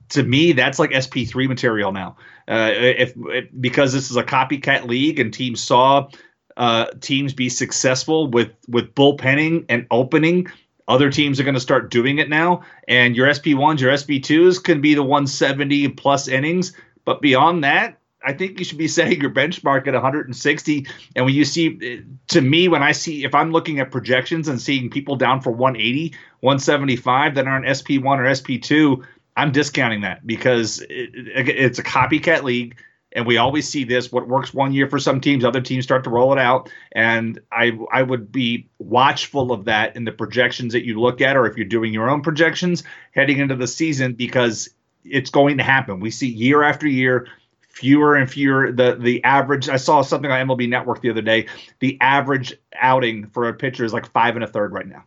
to 0.09 0.23
me 0.23 0.51
that's 0.51 0.79
like 0.79 0.91
sp3 0.91 1.47
material 1.47 1.91
now 1.91 2.17
uh, 2.49 2.71
if, 2.73 3.13
if, 3.15 3.47
because 3.61 3.93
this 3.93 4.11
is 4.11 4.17
a 4.17 4.23
copycat 4.23 4.85
league 4.85 5.17
and 5.19 5.33
teams 5.33 5.63
saw 5.63 6.09
uh, 6.57 6.85
teams 7.01 7.33
be 7.33 7.49
successful 7.49 8.27
with 8.27 8.51
with 8.67 8.93
bullpenning 8.95 9.65
and 9.69 9.87
opening 9.91 10.47
other 10.87 11.09
teams 11.09 11.39
are 11.39 11.43
going 11.43 11.53
to 11.53 11.61
start 11.61 11.89
doing 11.89 12.17
it 12.19 12.29
now 12.29 12.61
and 12.87 13.15
your 13.15 13.27
sp1s 13.27 13.79
your 13.79 13.91
sp2s 13.93 14.63
can 14.63 14.81
be 14.81 14.93
the 14.93 15.03
170 15.03 15.89
plus 15.89 16.27
innings 16.27 16.73
but 17.05 17.21
beyond 17.21 17.63
that 17.63 17.97
I 18.25 18.33
think 18.33 18.59
you 18.59 18.65
should 18.65 18.77
be 18.77 18.87
setting 18.87 19.19
your 19.21 19.31
benchmark 19.31 19.87
at 19.87 19.93
160. 19.93 20.87
And 21.15 21.25
when 21.25 21.33
you 21.33 21.45
see, 21.45 22.03
to 22.29 22.41
me, 22.41 22.67
when 22.67 22.81
I 22.81 22.93
see, 22.93 23.25
if 23.25 23.35
I'm 23.35 23.51
looking 23.51 23.79
at 23.79 23.91
projections 23.91 24.47
and 24.47 24.61
seeing 24.61 24.89
people 24.89 25.15
down 25.15 25.41
for 25.41 25.51
180, 25.51 26.15
175 26.39 27.35
that 27.35 27.47
aren't 27.47 27.65
SP1 27.65 28.05
or 28.05 28.23
SP2, 28.23 29.05
I'm 29.35 29.51
discounting 29.51 30.01
that 30.01 30.25
because 30.25 30.79
it, 30.81 31.11
it's 31.13 31.79
a 31.79 31.83
copycat 31.83 32.43
league. 32.43 32.77
And 33.15 33.25
we 33.27 33.37
always 33.37 33.67
see 33.67 33.83
this. 33.83 34.11
What 34.11 34.27
works 34.27 34.53
one 34.53 34.73
year 34.73 34.87
for 34.89 34.99
some 34.99 35.21
teams, 35.21 35.45
other 35.45 35.61
teams 35.61 35.83
start 35.85 36.03
to 36.05 36.09
roll 36.09 36.33
it 36.33 36.39
out. 36.39 36.71
And 36.93 37.39
I 37.51 37.77
I 37.91 38.01
would 38.01 38.31
be 38.31 38.67
watchful 38.79 39.51
of 39.51 39.65
that 39.65 39.95
in 39.95 40.03
the 40.03 40.11
projections 40.11 40.73
that 40.73 40.85
you 40.85 40.99
look 40.99 41.21
at, 41.21 41.35
or 41.35 41.45
if 41.45 41.55
you're 41.55 41.65
doing 41.65 41.93
your 41.93 42.09
own 42.09 42.21
projections 42.21 42.83
heading 43.11 43.39
into 43.39 43.55
the 43.55 43.67
season, 43.67 44.13
because 44.13 44.69
it's 45.05 45.29
going 45.29 45.57
to 45.57 45.63
happen. 45.63 45.99
We 45.99 46.11
see 46.11 46.27
year 46.27 46.63
after 46.63 46.87
year 46.87 47.27
fewer 47.73 48.15
and 48.15 48.29
fewer 48.29 48.71
the 48.71 48.95
the 48.99 49.23
average 49.23 49.67
i 49.67 49.77
saw 49.77 50.03
something 50.03 50.29
on 50.29 50.47
mlb 50.47 50.69
network 50.69 51.01
the 51.01 51.09
other 51.09 51.23
day 51.23 51.47
the 51.79 51.97
average 52.01 52.53
outing 52.75 53.25
for 53.27 53.49
a 53.49 53.53
pitcher 53.53 53.83
is 53.83 53.91
like 53.91 54.07
five 54.11 54.35
and 54.35 54.43
a 54.43 54.47
third 54.47 54.71
right 54.71 54.87
now 54.87 55.03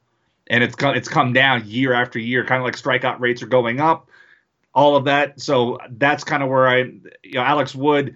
and 0.48 0.64
it's 0.64 0.74
come 0.74 0.94
it's 0.96 1.08
come 1.08 1.32
down 1.32 1.62
year 1.64 1.92
after 1.92 2.18
year 2.18 2.44
kind 2.44 2.60
of 2.60 2.64
like 2.64 2.76
strikeout 2.76 3.20
rates 3.20 3.40
are 3.40 3.46
going 3.46 3.80
up 3.80 4.08
all 4.76 4.94
of 4.94 5.06
that 5.06 5.40
so 5.40 5.78
that's 5.92 6.22
kind 6.22 6.42
of 6.42 6.48
where 6.48 6.68
i 6.68 6.80
you 7.22 7.32
know 7.32 7.40
alex 7.40 7.74
wood 7.74 8.14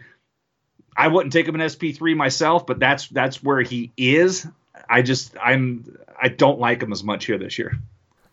i 0.96 1.09
wouldn't 1.09 1.33
take 1.33 1.49
him 1.49 1.55
in 1.57 1.61
sp3 1.62 2.14
myself 2.14 2.66
but 2.66 2.79
that's 2.79 3.09
that's 3.09 3.42
where 3.42 3.62
he 3.62 3.90
is 3.96 4.46
i 4.88 5.03
just 5.03 5.35
i'm 5.42 5.96
i 6.20 6.29
don't 6.29 6.61
like 6.61 6.83
him 6.83 6.92
as 6.92 7.03
much 7.03 7.25
here 7.25 7.38
this 7.38 7.59
year 7.59 7.77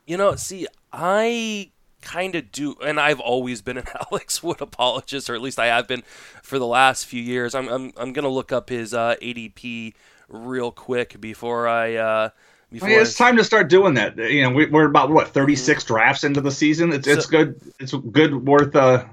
you 0.05 0.17
know 0.17 0.35
see 0.35 0.67
i 0.91 1.71
kind 2.01 2.35
of 2.35 2.51
do, 2.51 2.75
and 2.85 2.99
I've 2.99 3.19
always 3.19 3.61
been 3.61 3.77
an 3.77 3.87
Alex 4.11 4.41
Wood 4.41 4.61
apologist, 4.61 5.29
or 5.29 5.35
at 5.35 5.41
least 5.41 5.59
I 5.59 5.65
have 5.65 5.87
been 5.87 6.03
for 6.41 6.57
the 6.57 6.65
last 6.65 7.05
few 7.05 7.21
years. 7.21 7.53
I'm 7.53 7.67
I'm, 7.67 7.91
I'm 7.97 8.13
gonna 8.13 8.29
look 8.29 8.51
up 8.51 8.69
his 8.69 8.93
uh, 8.93 9.15
ADP 9.21 9.93
real 10.29 10.71
quick 10.71 11.19
before 11.19 11.67
I. 11.67 11.95
Uh, 11.95 12.29
before 12.71 12.89
it's 12.89 13.15
time 13.15 13.37
to 13.37 13.43
start 13.43 13.69
doing 13.69 13.93
that. 13.95 14.17
You 14.17 14.43
know, 14.43 14.49
we, 14.51 14.65
are 14.65 14.85
about 14.85 15.09
what 15.09 15.29
36 15.29 15.83
mm-hmm. 15.83 15.93
drafts 15.93 16.23
into 16.23 16.41
the 16.41 16.51
season. 16.51 16.93
It's 16.93 17.07
so, 17.07 17.13
it's 17.13 17.25
good. 17.25 17.59
It's 17.79 17.93
good 17.93 18.45
worth 18.45 18.75
uh 18.75 19.05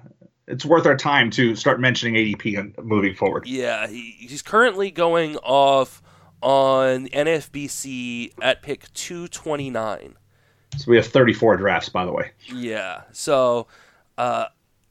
it's 0.46 0.64
worth 0.64 0.86
our 0.86 0.96
time 0.96 1.30
to 1.30 1.56
start 1.56 1.80
mentioning 1.80 2.14
ADP 2.14 2.58
and 2.58 2.76
moving 2.84 3.14
forward. 3.14 3.46
Yeah, 3.46 3.86
he, 3.86 4.16
he's 4.18 4.42
currently 4.42 4.90
going 4.90 5.36
off 5.38 6.02
on 6.42 7.08
NFBC 7.08 8.34
at 8.42 8.62
pick 8.62 8.92
229. 8.92 10.16
So 10.76 10.90
we 10.90 10.96
have 10.96 11.06
34 11.06 11.56
drafts, 11.56 11.88
by 11.88 12.04
the 12.04 12.12
way. 12.12 12.32
Yeah. 12.52 13.02
So, 13.12 13.68
uh, 14.18 14.46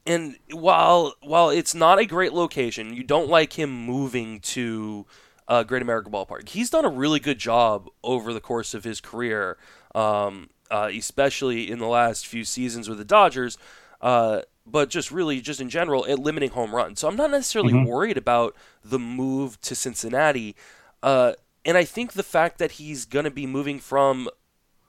and 0.06 0.36
while 0.50 1.14
while 1.22 1.50
it's 1.50 1.74
not 1.74 1.98
a 1.98 2.06
great 2.06 2.32
location, 2.32 2.92
you 2.94 3.04
don't 3.04 3.28
like 3.28 3.58
him 3.58 3.70
moving 3.70 4.40
to 4.40 5.06
uh, 5.48 5.62
Great 5.62 5.82
American 5.82 6.12
Ballpark. 6.12 6.48
He's 6.48 6.70
done 6.70 6.84
a 6.84 6.90
really 6.90 7.20
good 7.20 7.38
job 7.38 7.88
over 8.02 8.32
the 8.32 8.40
course 8.40 8.74
of 8.74 8.84
his 8.84 9.00
career, 9.00 9.56
um, 9.94 10.50
uh, 10.70 10.90
especially 10.92 11.70
in 11.70 11.78
the 11.78 11.86
last 11.86 12.26
few 12.26 12.44
seasons 12.44 12.88
with 12.88 12.98
the 12.98 13.04
Dodgers. 13.04 13.58
Uh, 14.00 14.42
but 14.66 14.88
just 14.88 15.10
really, 15.10 15.40
just 15.40 15.60
in 15.60 15.68
general, 15.68 16.06
at 16.06 16.18
limiting 16.18 16.50
home 16.50 16.74
runs. 16.74 17.00
So 17.00 17.08
I'm 17.08 17.16
not 17.16 17.30
necessarily 17.30 17.74
mm-hmm. 17.74 17.86
worried 17.86 18.16
about 18.16 18.56
the 18.82 18.98
move 18.98 19.60
to 19.62 19.74
Cincinnati. 19.74 20.56
Uh, 21.02 21.34
and 21.64 21.76
I 21.76 21.84
think 21.84 22.12
the 22.12 22.22
fact 22.22 22.58
that 22.58 22.72
he's 22.72 23.04
going 23.04 23.24
to 23.24 23.30
be 23.30 23.46
moving 23.46 23.78
from 23.78 24.28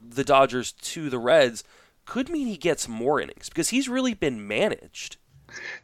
the 0.02 0.24
Dodgers 0.24 0.72
to 0.72 1.10
the 1.10 1.20
Reds 1.20 1.64
could 2.06 2.30
mean 2.30 2.48
he 2.48 2.58
gets 2.58 2.88
more 2.88 3.20
innings 3.20 3.50
because 3.50 3.70
he's 3.70 3.90
really 3.90 4.14
been 4.14 4.48
managed. 4.48 5.18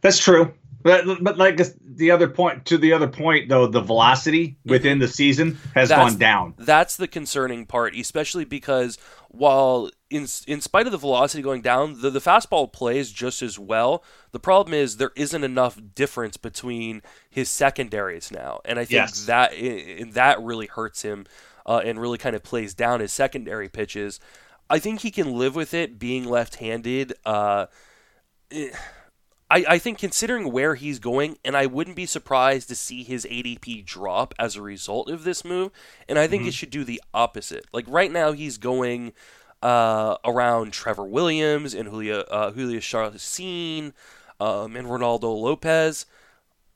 That's 0.01 0.19
true. 0.19 0.53
But, 0.83 1.05
but 1.21 1.37
like 1.37 1.59
the 1.83 2.11
other 2.11 2.27
point 2.27 2.65
to 2.67 2.77
the 2.77 2.93
other 2.93 3.07
point 3.07 3.49
though, 3.49 3.67
the 3.67 3.81
velocity 3.81 4.57
within 4.65 4.99
the 4.99 5.07
season 5.07 5.57
has 5.75 5.89
that's, 5.89 6.11
gone 6.11 6.19
down. 6.19 6.53
That's 6.57 6.97
the 6.97 7.07
concerning 7.07 7.65
part, 7.65 7.95
especially 7.95 8.45
because 8.45 8.97
while 9.29 9.89
in 10.09 10.27
in 10.47 10.61
spite 10.61 10.85
of 10.85 10.91
the 10.91 10.97
velocity 10.97 11.41
going 11.41 11.61
down, 11.61 12.01
the, 12.01 12.09
the 12.09 12.19
fastball 12.19 12.71
plays 12.71 13.11
just 13.11 13.41
as 13.41 13.57
well. 13.57 14.03
The 14.31 14.39
problem 14.39 14.73
is 14.73 14.97
there 14.97 15.11
isn't 15.15 15.43
enough 15.43 15.79
difference 15.95 16.37
between 16.37 17.01
his 17.29 17.49
secondaries 17.49 18.31
now, 18.31 18.61
and 18.65 18.77
I 18.79 18.83
think 18.85 18.91
yes. 18.91 19.25
that 19.25 19.51
that 20.13 20.41
really 20.41 20.67
hurts 20.67 21.01
him 21.01 21.25
uh, 21.65 21.81
and 21.83 21.99
really 21.99 22.17
kind 22.17 22.35
of 22.35 22.43
plays 22.43 22.73
down 22.73 22.99
his 22.99 23.13
secondary 23.13 23.69
pitches. 23.69 24.19
I 24.69 24.79
think 24.79 25.01
he 25.01 25.11
can 25.11 25.33
live 25.33 25.55
with 25.55 25.73
it 25.73 25.99
being 25.99 26.25
left-handed. 26.25 27.13
Uh, 27.25 27.65
I, 29.51 29.65
I 29.67 29.77
think 29.79 29.97
considering 29.97 30.49
where 30.49 30.75
he's 30.75 30.97
going, 30.97 31.37
and 31.43 31.57
I 31.57 31.65
wouldn't 31.65 31.97
be 31.97 32.05
surprised 32.05 32.69
to 32.69 32.75
see 32.75 33.03
his 33.03 33.25
ADP 33.25 33.85
drop 33.85 34.33
as 34.39 34.55
a 34.55 34.61
result 34.61 35.09
of 35.09 35.25
this 35.25 35.43
move. 35.43 35.71
And 36.07 36.17
I 36.17 36.25
think 36.25 36.43
mm-hmm. 36.43 36.49
it 36.49 36.53
should 36.53 36.69
do 36.69 36.85
the 36.85 37.01
opposite. 37.13 37.65
Like 37.73 37.85
right 37.89 38.09
now, 38.11 38.31
he's 38.31 38.57
going 38.57 39.11
uh, 39.61 40.15
around 40.23 40.71
Trevor 40.71 41.03
Williams 41.03 41.73
and 41.73 41.89
Julio 41.89 42.21
uh, 42.21 42.51
Chacin 42.51 43.93
um, 44.39 44.75
and 44.77 44.87
Reynaldo 44.87 45.23
Lopez. 45.23 46.05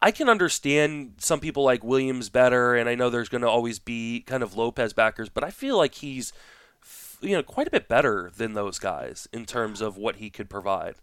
I 0.01 0.11
can 0.11 0.27
understand 0.27 1.13
some 1.19 1.39
people 1.39 1.63
like 1.63 1.81
Williams 1.81 2.29
better, 2.29 2.75
and 2.75 2.89
I 2.89 2.95
know 2.95 3.09
there's 3.09 3.29
going 3.29 3.41
to 3.41 3.49
always 3.49 3.79
be 3.79 4.25
kind 4.27 4.43
of 4.43 4.57
Lopez 4.57 4.91
backers, 4.91 5.29
but 5.29 5.45
I 5.45 5.49
feel 5.49 5.77
like 5.77 5.95
he's 5.95 6.33
you 7.21 7.31
know 7.31 7.41
quite 7.41 7.67
a 7.67 7.71
bit 7.71 7.88
better 7.88 8.33
than 8.35 8.51
those 8.51 8.79
guys 8.79 9.29
in 9.31 9.45
terms 9.45 9.79
of 9.79 9.95
what 9.95 10.17
he 10.17 10.29
could 10.29 10.49
provide. 10.49 10.95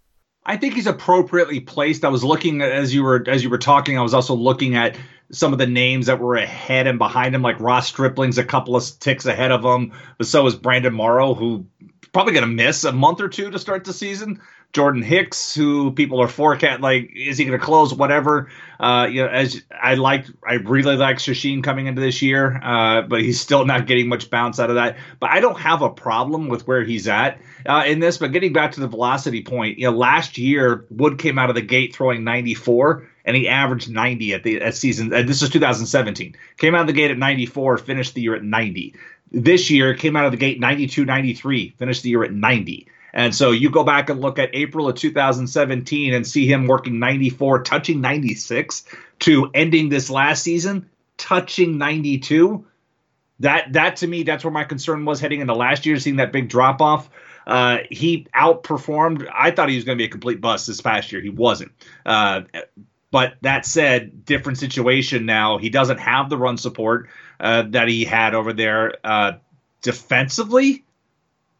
I 0.44 0.56
think 0.56 0.74
he's 0.74 0.86
appropriately 0.86 1.60
placed. 1.60 2.04
I 2.04 2.08
was 2.08 2.24
looking 2.24 2.62
as 2.62 2.94
you 2.94 3.04
were 3.04 3.24
as 3.28 3.44
you 3.44 3.50
were 3.50 3.58
talking. 3.58 3.98
I 3.98 4.02
was 4.02 4.14
also 4.14 4.34
looking 4.34 4.74
at 4.74 4.96
some 5.30 5.52
of 5.52 5.58
the 5.58 5.66
names 5.66 6.06
that 6.06 6.18
were 6.18 6.34
ahead 6.34 6.86
and 6.86 6.98
behind 6.98 7.34
him, 7.34 7.42
like 7.42 7.60
Ross 7.60 7.88
Stripling's 7.88 8.38
a 8.38 8.44
couple 8.44 8.76
of 8.76 8.84
ticks 8.98 9.24
ahead 9.24 9.50
of 9.50 9.64
him, 9.64 9.92
but 10.18 10.26
so 10.26 10.46
is 10.46 10.54
Brandon 10.54 10.92
Morrow, 10.92 11.34
who 11.34 11.66
probably 12.12 12.34
going 12.34 12.42
to 12.42 12.52
miss 12.52 12.84
a 12.84 12.92
month 12.92 13.20
or 13.20 13.28
two 13.28 13.50
to 13.50 13.58
start 13.58 13.84
the 13.84 13.92
season. 13.92 14.40
Jordan 14.72 15.02
Hicks, 15.02 15.54
who 15.54 15.92
people 15.92 16.20
are 16.22 16.28
forecast 16.28 16.80
like, 16.80 17.12
is 17.14 17.36
he 17.36 17.44
going 17.44 17.58
to 17.58 17.64
close? 17.64 17.92
Whatever. 17.92 18.50
Uh, 18.80 19.06
you 19.10 19.22
know, 19.22 19.28
as 19.28 19.62
I 19.70 19.94
like, 19.94 20.24
I 20.46 20.54
really 20.54 20.96
like 20.96 21.18
Chacin 21.18 21.62
coming 21.62 21.86
into 21.86 22.00
this 22.00 22.22
year, 22.22 22.58
uh, 22.62 23.02
but 23.02 23.20
he's 23.20 23.38
still 23.38 23.66
not 23.66 23.86
getting 23.86 24.08
much 24.08 24.30
bounce 24.30 24.58
out 24.58 24.70
of 24.70 24.76
that. 24.76 24.96
But 25.20 25.30
I 25.30 25.40
don't 25.40 25.60
have 25.60 25.82
a 25.82 25.90
problem 25.90 26.48
with 26.48 26.66
where 26.66 26.82
he's 26.82 27.06
at 27.06 27.38
uh, 27.66 27.84
in 27.86 28.00
this. 28.00 28.16
But 28.16 28.32
getting 28.32 28.54
back 28.54 28.72
to 28.72 28.80
the 28.80 28.88
velocity 28.88 29.44
point, 29.44 29.78
you 29.78 29.90
know, 29.90 29.96
last 29.96 30.38
year 30.38 30.86
Wood 30.90 31.18
came 31.18 31.38
out 31.38 31.50
of 31.50 31.54
the 31.54 31.62
gate 31.62 31.94
throwing 31.94 32.24
94 32.24 33.08
and 33.26 33.36
he 33.36 33.48
averaged 33.48 33.90
90 33.90 34.32
at 34.32 34.42
the 34.42 34.62
at 34.62 34.74
season. 34.74 35.12
And 35.12 35.28
this 35.28 35.42
is 35.42 35.50
2017. 35.50 36.34
Came 36.56 36.74
out 36.74 36.82
of 36.82 36.86
the 36.86 36.92
gate 36.94 37.10
at 37.10 37.18
94, 37.18 37.76
finished 37.76 38.14
the 38.14 38.22
year 38.22 38.34
at 38.34 38.42
90. 38.42 38.94
This 39.30 39.70
year 39.70 39.94
came 39.94 40.16
out 40.16 40.24
of 40.24 40.30
the 40.30 40.38
gate 40.38 40.60
92, 40.60 41.04
93, 41.04 41.74
finished 41.78 42.02
the 42.02 42.10
year 42.10 42.24
at 42.24 42.32
90. 42.32 42.88
And 43.12 43.34
so 43.34 43.50
you 43.50 43.70
go 43.70 43.84
back 43.84 44.08
and 44.10 44.20
look 44.20 44.38
at 44.38 44.50
April 44.54 44.88
of 44.88 44.96
2017 44.96 46.14
and 46.14 46.26
see 46.26 46.46
him 46.46 46.66
working 46.66 46.98
94, 46.98 47.62
touching 47.62 48.00
96, 48.00 48.84
to 49.20 49.50
ending 49.54 49.88
this 49.88 50.08
last 50.10 50.42
season 50.42 50.88
touching 51.22 51.78
92. 51.78 52.66
That 53.40 53.72
that 53.72 53.96
to 53.96 54.06
me, 54.06 54.22
that's 54.22 54.44
where 54.44 54.52
my 54.52 54.64
concern 54.64 55.04
was 55.04 55.20
heading 55.20 55.40
into 55.40 55.54
last 55.54 55.86
year, 55.86 55.98
seeing 55.98 56.16
that 56.16 56.32
big 56.32 56.48
drop 56.48 56.80
off. 56.80 57.08
Uh, 57.46 57.78
he 57.90 58.26
outperformed. 58.34 59.28
I 59.32 59.50
thought 59.50 59.68
he 59.68 59.74
was 59.74 59.84
going 59.84 59.98
to 59.98 60.02
be 60.02 60.06
a 60.06 60.10
complete 60.10 60.40
bust 60.40 60.66
this 60.66 60.80
past 60.80 61.10
year. 61.10 61.20
He 61.20 61.30
wasn't. 61.30 61.72
Uh, 62.06 62.42
but 63.10 63.34
that 63.42 63.66
said, 63.66 64.24
different 64.24 64.58
situation 64.58 65.26
now. 65.26 65.58
He 65.58 65.70
doesn't 65.70 65.98
have 65.98 66.30
the 66.30 66.38
run 66.38 66.56
support 66.56 67.08
uh, 67.40 67.64
that 67.70 67.88
he 67.88 68.04
had 68.04 68.34
over 68.34 68.52
there 68.52 68.94
uh, 69.04 69.32
defensively 69.82 70.84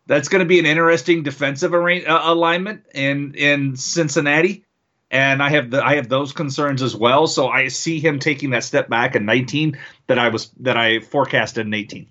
that's 0.07 0.29
going 0.29 0.41
to 0.41 0.47
be 0.47 0.59
an 0.59 0.67
interesting 0.67 1.23
defensive 1.23 1.75
arra- 1.75 2.03
uh, 2.03 2.23
alignment 2.25 2.85
in 2.95 3.35
in 3.35 3.77
Cincinnati, 3.77 4.65
and 5.11 5.43
I 5.43 5.51
have 5.51 5.71
the 5.71 5.85
I 5.85 5.97
have 5.97 6.09
those 6.09 6.33
concerns 6.33 6.83
as 6.83 6.97
well. 6.97 7.27
So 7.27 7.49
I 7.49 7.69
see 7.69 8.01
him 8.01 8.19
taking 8.19 8.51
that 8.51 8.65
step 8.65 8.89
back 8.89 9.15
in 9.15 9.25
19 9.25 9.79
that 10.09 10.19
I 10.19 10.29
was 10.29 10.51
that 10.61 10.77
I 10.77 11.01
forecasted 11.01 11.67
in 11.67 11.75
18. 11.75 12.07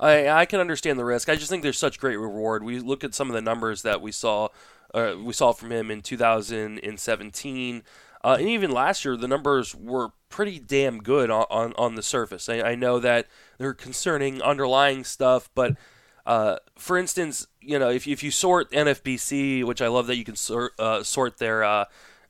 I 0.00 0.28
I 0.28 0.46
can 0.46 0.60
understand 0.60 0.98
the 0.98 1.04
risk. 1.04 1.28
I 1.28 1.36
just 1.36 1.50
think 1.50 1.62
there's 1.62 1.78
such 1.78 1.98
great 1.98 2.16
reward. 2.16 2.64
We 2.64 2.78
look 2.78 3.04
at 3.04 3.14
some 3.14 3.28
of 3.28 3.34
the 3.34 3.42
numbers 3.42 3.82
that 3.82 4.00
we 4.02 4.12
saw 4.12 4.48
uh, 4.94 5.14
we 5.22 5.32
saw 5.32 5.52
from 5.52 5.72
him 5.72 5.90
in 5.90 6.02
2017. 6.02 7.82
Uh, 8.24 8.36
and 8.38 8.48
even 8.48 8.70
last 8.70 9.04
year, 9.04 9.16
the 9.16 9.26
numbers 9.26 9.74
were 9.74 10.10
pretty 10.28 10.58
damn 10.58 10.98
good 10.98 11.28
on, 11.28 11.44
on, 11.50 11.72
on 11.76 11.96
the 11.96 12.02
surface. 12.02 12.48
I, 12.48 12.60
I 12.60 12.74
know 12.76 13.00
that 13.00 13.26
there 13.58 13.68
are 13.70 13.74
concerning 13.74 14.40
underlying 14.40 15.02
stuff, 15.02 15.50
but 15.54 15.76
uh, 16.24 16.56
for 16.76 16.96
instance, 16.96 17.46
you 17.60 17.78
know, 17.78 17.90
if, 17.90 18.06
if 18.06 18.22
you 18.22 18.30
sort 18.30 18.70
NFBC, 18.70 19.64
which 19.64 19.82
I 19.82 19.88
love 19.88 20.06
that 20.06 20.16
you 20.16 20.24
can 20.24 20.36
sort, 20.36 20.72
uh, 20.78 21.02
sort 21.02 21.38
their 21.38 21.64
uh, 21.64 21.84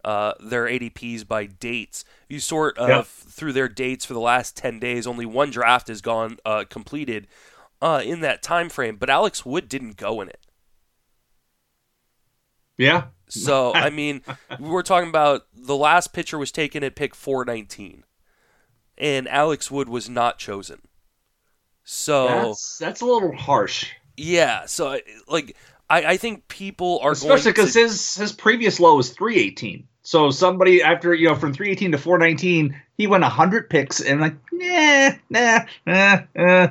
uh 0.04 0.32
their 0.40 0.64
ADPs 0.64 1.26
by 1.26 1.46
dates. 1.46 2.04
If 2.28 2.34
you 2.34 2.40
sort 2.40 2.78
uh, 2.78 2.86
yep. 2.86 3.06
through 3.06 3.52
their 3.52 3.68
dates 3.68 4.04
for 4.04 4.14
the 4.14 4.20
last 4.20 4.56
ten 4.56 4.78
days, 4.78 5.06
only 5.06 5.26
one 5.26 5.50
draft 5.50 5.88
has 5.88 6.00
gone 6.00 6.38
uh, 6.44 6.64
completed 6.68 7.28
in 7.82 8.20
that 8.20 8.42
time 8.42 8.68
frame. 8.68 8.96
But 8.96 9.10
Alex 9.10 9.44
Wood 9.44 9.68
didn't 9.68 9.96
go 9.96 10.20
in 10.20 10.28
it. 10.28 10.40
Yeah. 12.78 13.04
So 13.28 13.72
I 13.74 13.90
mean, 13.90 14.22
we're 14.58 14.82
talking 14.82 15.08
about 15.10 15.46
the 15.54 15.76
last 15.76 16.12
pitcher 16.12 16.38
was 16.38 16.50
taken 16.50 16.82
at 16.82 16.96
pick 16.96 17.14
four 17.14 17.44
nineteen, 17.44 18.04
and 18.96 19.28
Alex 19.28 19.70
Wood 19.70 19.88
was 19.88 20.08
not 20.08 20.38
chosen. 20.38 20.80
So 21.94 22.26
that's, 22.26 22.78
that's 22.78 23.00
a 23.02 23.04
little 23.04 23.36
harsh. 23.36 23.90
Yeah. 24.16 24.64
So 24.64 24.98
like 25.28 25.54
I, 25.90 26.04
I 26.04 26.16
think 26.16 26.48
people 26.48 27.00
are 27.02 27.12
especially 27.12 27.52
because 27.52 27.74
to... 27.74 27.80
his 27.80 28.14
his 28.14 28.32
previous 28.32 28.80
low 28.80 28.96
was 28.96 29.10
three 29.10 29.36
eighteen. 29.36 29.86
So 30.00 30.30
somebody 30.30 30.82
after 30.82 31.12
you 31.12 31.28
know 31.28 31.34
from 31.34 31.52
three 31.52 31.70
eighteen 31.70 31.92
to 31.92 31.98
four 31.98 32.16
nineteen, 32.16 32.80
he 32.96 33.06
went 33.06 33.24
hundred 33.24 33.68
picks 33.68 34.00
and 34.00 34.22
like 34.22 34.34
nah 34.50 35.10
nah 35.28 35.58
nah. 35.86 36.20
nah. 36.34 36.68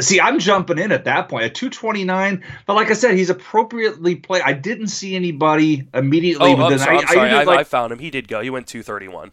See, 0.00 0.20
I'm 0.20 0.38
jumping 0.38 0.78
in 0.78 0.92
at 0.92 1.06
that 1.06 1.30
point 1.30 1.44
at 1.44 1.54
229. 1.56 2.44
But 2.66 2.74
like 2.74 2.90
I 2.90 2.92
said, 2.92 3.16
he's 3.16 3.30
appropriately 3.30 4.14
played. 4.14 4.42
I 4.42 4.52
didn't 4.52 4.88
see 4.88 5.16
anybody 5.16 5.88
immediately. 5.92 6.52
Oh, 6.52 6.62
I'm 6.62 6.78
sorry. 6.78 6.98
I, 6.98 7.00
I'm 7.00 7.06
sorry. 7.08 7.30
I, 7.30 7.40
I, 7.40 7.42
like, 7.44 7.58
I, 7.58 7.64
found 7.64 7.92
him. 7.92 7.98
He 7.98 8.10
did 8.10 8.28
go. 8.28 8.42
He 8.42 8.50
went 8.50 8.68
231. 8.68 9.32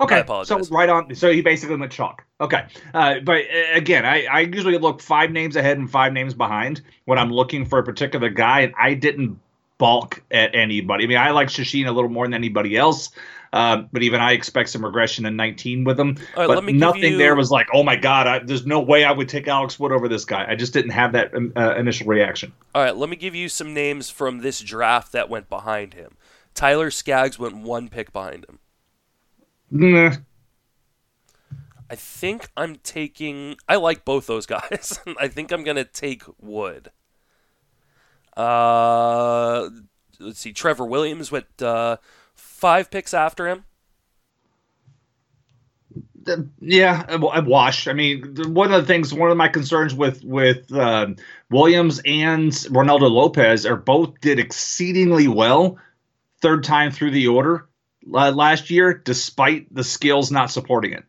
Okay, 0.00 0.24
so 0.44 0.58
right 0.70 0.88
on. 0.88 1.14
So 1.14 1.30
he 1.30 1.42
basically 1.42 1.76
went 1.76 1.92
chalk. 1.92 2.24
Okay, 2.40 2.64
uh, 2.94 3.20
but 3.20 3.42
uh, 3.42 3.74
again, 3.74 4.06
I, 4.06 4.24
I 4.24 4.40
usually 4.40 4.78
look 4.78 5.02
five 5.02 5.30
names 5.30 5.56
ahead 5.56 5.76
and 5.76 5.90
five 5.90 6.12
names 6.12 6.32
behind 6.32 6.80
when 7.04 7.18
I'm 7.18 7.30
looking 7.30 7.66
for 7.66 7.78
a 7.78 7.82
particular 7.82 8.30
guy, 8.30 8.60
and 8.60 8.74
I 8.78 8.94
didn't 8.94 9.38
balk 9.76 10.22
at 10.30 10.54
anybody. 10.54 11.04
I 11.04 11.06
mean, 11.06 11.18
I 11.18 11.30
like 11.30 11.48
Chacin 11.48 11.86
a 11.86 11.92
little 11.92 12.10
more 12.10 12.24
than 12.24 12.34
anybody 12.34 12.76
else, 12.76 13.10
uh, 13.52 13.82
but 13.92 14.02
even 14.02 14.20
I 14.20 14.32
expect 14.32 14.70
some 14.70 14.84
regression 14.84 15.26
in 15.26 15.36
19 15.36 15.84
with 15.84 15.98
him. 15.98 16.16
Right, 16.36 16.46
but 16.46 16.64
nothing 16.66 17.12
you... 17.12 17.18
there 17.18 17.34
was 17.34 17.50
like, 17.50 17.66
oh 17.74 17.82
my 17.82 17.96
god, 17.96 18.26
I, 18.26 18.38
there's 18.38 18.64
no 18.64 18.80
way 18.80 19.04
I 19.04 19.12
would 19.12 19.28
take 19.28 19.48
Alex 19.48 19.78
Wood 19.78 19.92
over 19.92 20.08
this 20.08 20.24
guy. 20.24 20.46
I 20.48 20.54
just 20.54 20.72
didn't 20.72 20.92
have 20.92 21.12
that 21.12 21.34
um, 21.34 21.52
uh, 21.56 21.74
initial 21.76 22.06
reaction. 22.06 22.52
All 22.74 22.82
right, 22.82 22.96
let 22.96 23.10
me 23.10 23.16
give 23.16 23.34
you 23.34 23.48
some 23.48 23.74
names 23.74 24.08
from 24.08 24.38
this 24.38 24.60
draft 24.60 25.12
that 25.12 25.28
went 25.28 25.50
behind 25.50 25.94
him. 25.94 26.16
Tyler 26.54 26.90
Skaggs 26.90 27.38
went 27.38 27.56
one 27.56 27.88
pick 27.88 28.12
behind 28.12 28.44
him. 28.44 28.59
Nah. 29.70 30.16
I 31.88 31.96
think 31.96 32.48
I'm 32.56 32.76
taking. 32.76 33.56
I 33.68 33.76
like 33.76 34.04
both 34.04 34.26
those 34.26 34.46
guys. 34.46 35.00
I 35.20 35.28
think 35.28 35.50
I'm 35.50 35.64
gonna 35.64 35.84
take 35.84 36.22
Wood. 36.38 36.90
Uh, 38.36 39.68
let's 40.20 40.38
see. 40.38 40.52
Trevor 40.52 40.86
Williams 40.86 41.32
went 41.32 41.60
uh, 41.60 41.96
five 42.34 42.90
picks 42.90 43.12
after 43.12 43.48
him. 43.48 43.64
Yeah, 46.60 47.04
I 47.08 47.40
wash. 47.40 47.88
I 47.88 47.92
mean, 47.92 48.36
one 48.52 48.72
of 48.72 48.82
the 48.82 48.86
things, 48.86 49.12
one 49.12 49.30
of 49.30 49.36
my 49.36 49.48
concerns 49.48 49.94
with 49.94 50.22
with 50.22 50.72
uh, 50.72 51.08
Williams 51.50 52.00
and 52.04 52.52
Reynaldo 52.52 53.10
Lopez 53.10 53.66
are 53.66 53.76
both 53.76 54.20
did 54.20 54.38
exceedingly 54.38 55.26
well 55.26 55.78
third 56.40 56.62
time 56.62 56.92
through 56.92 57.10
the 57.10 57.26
order 57.26 57.66
uh, 58.12 58.30
last 58.30 58.70
year, 58.70 58.94
despite 58.94 59.72
the 59.74 59.84
skills 59.84 60.30
not 60.30 60.50
supporting 60.50 60.92
it. 60.92 61.04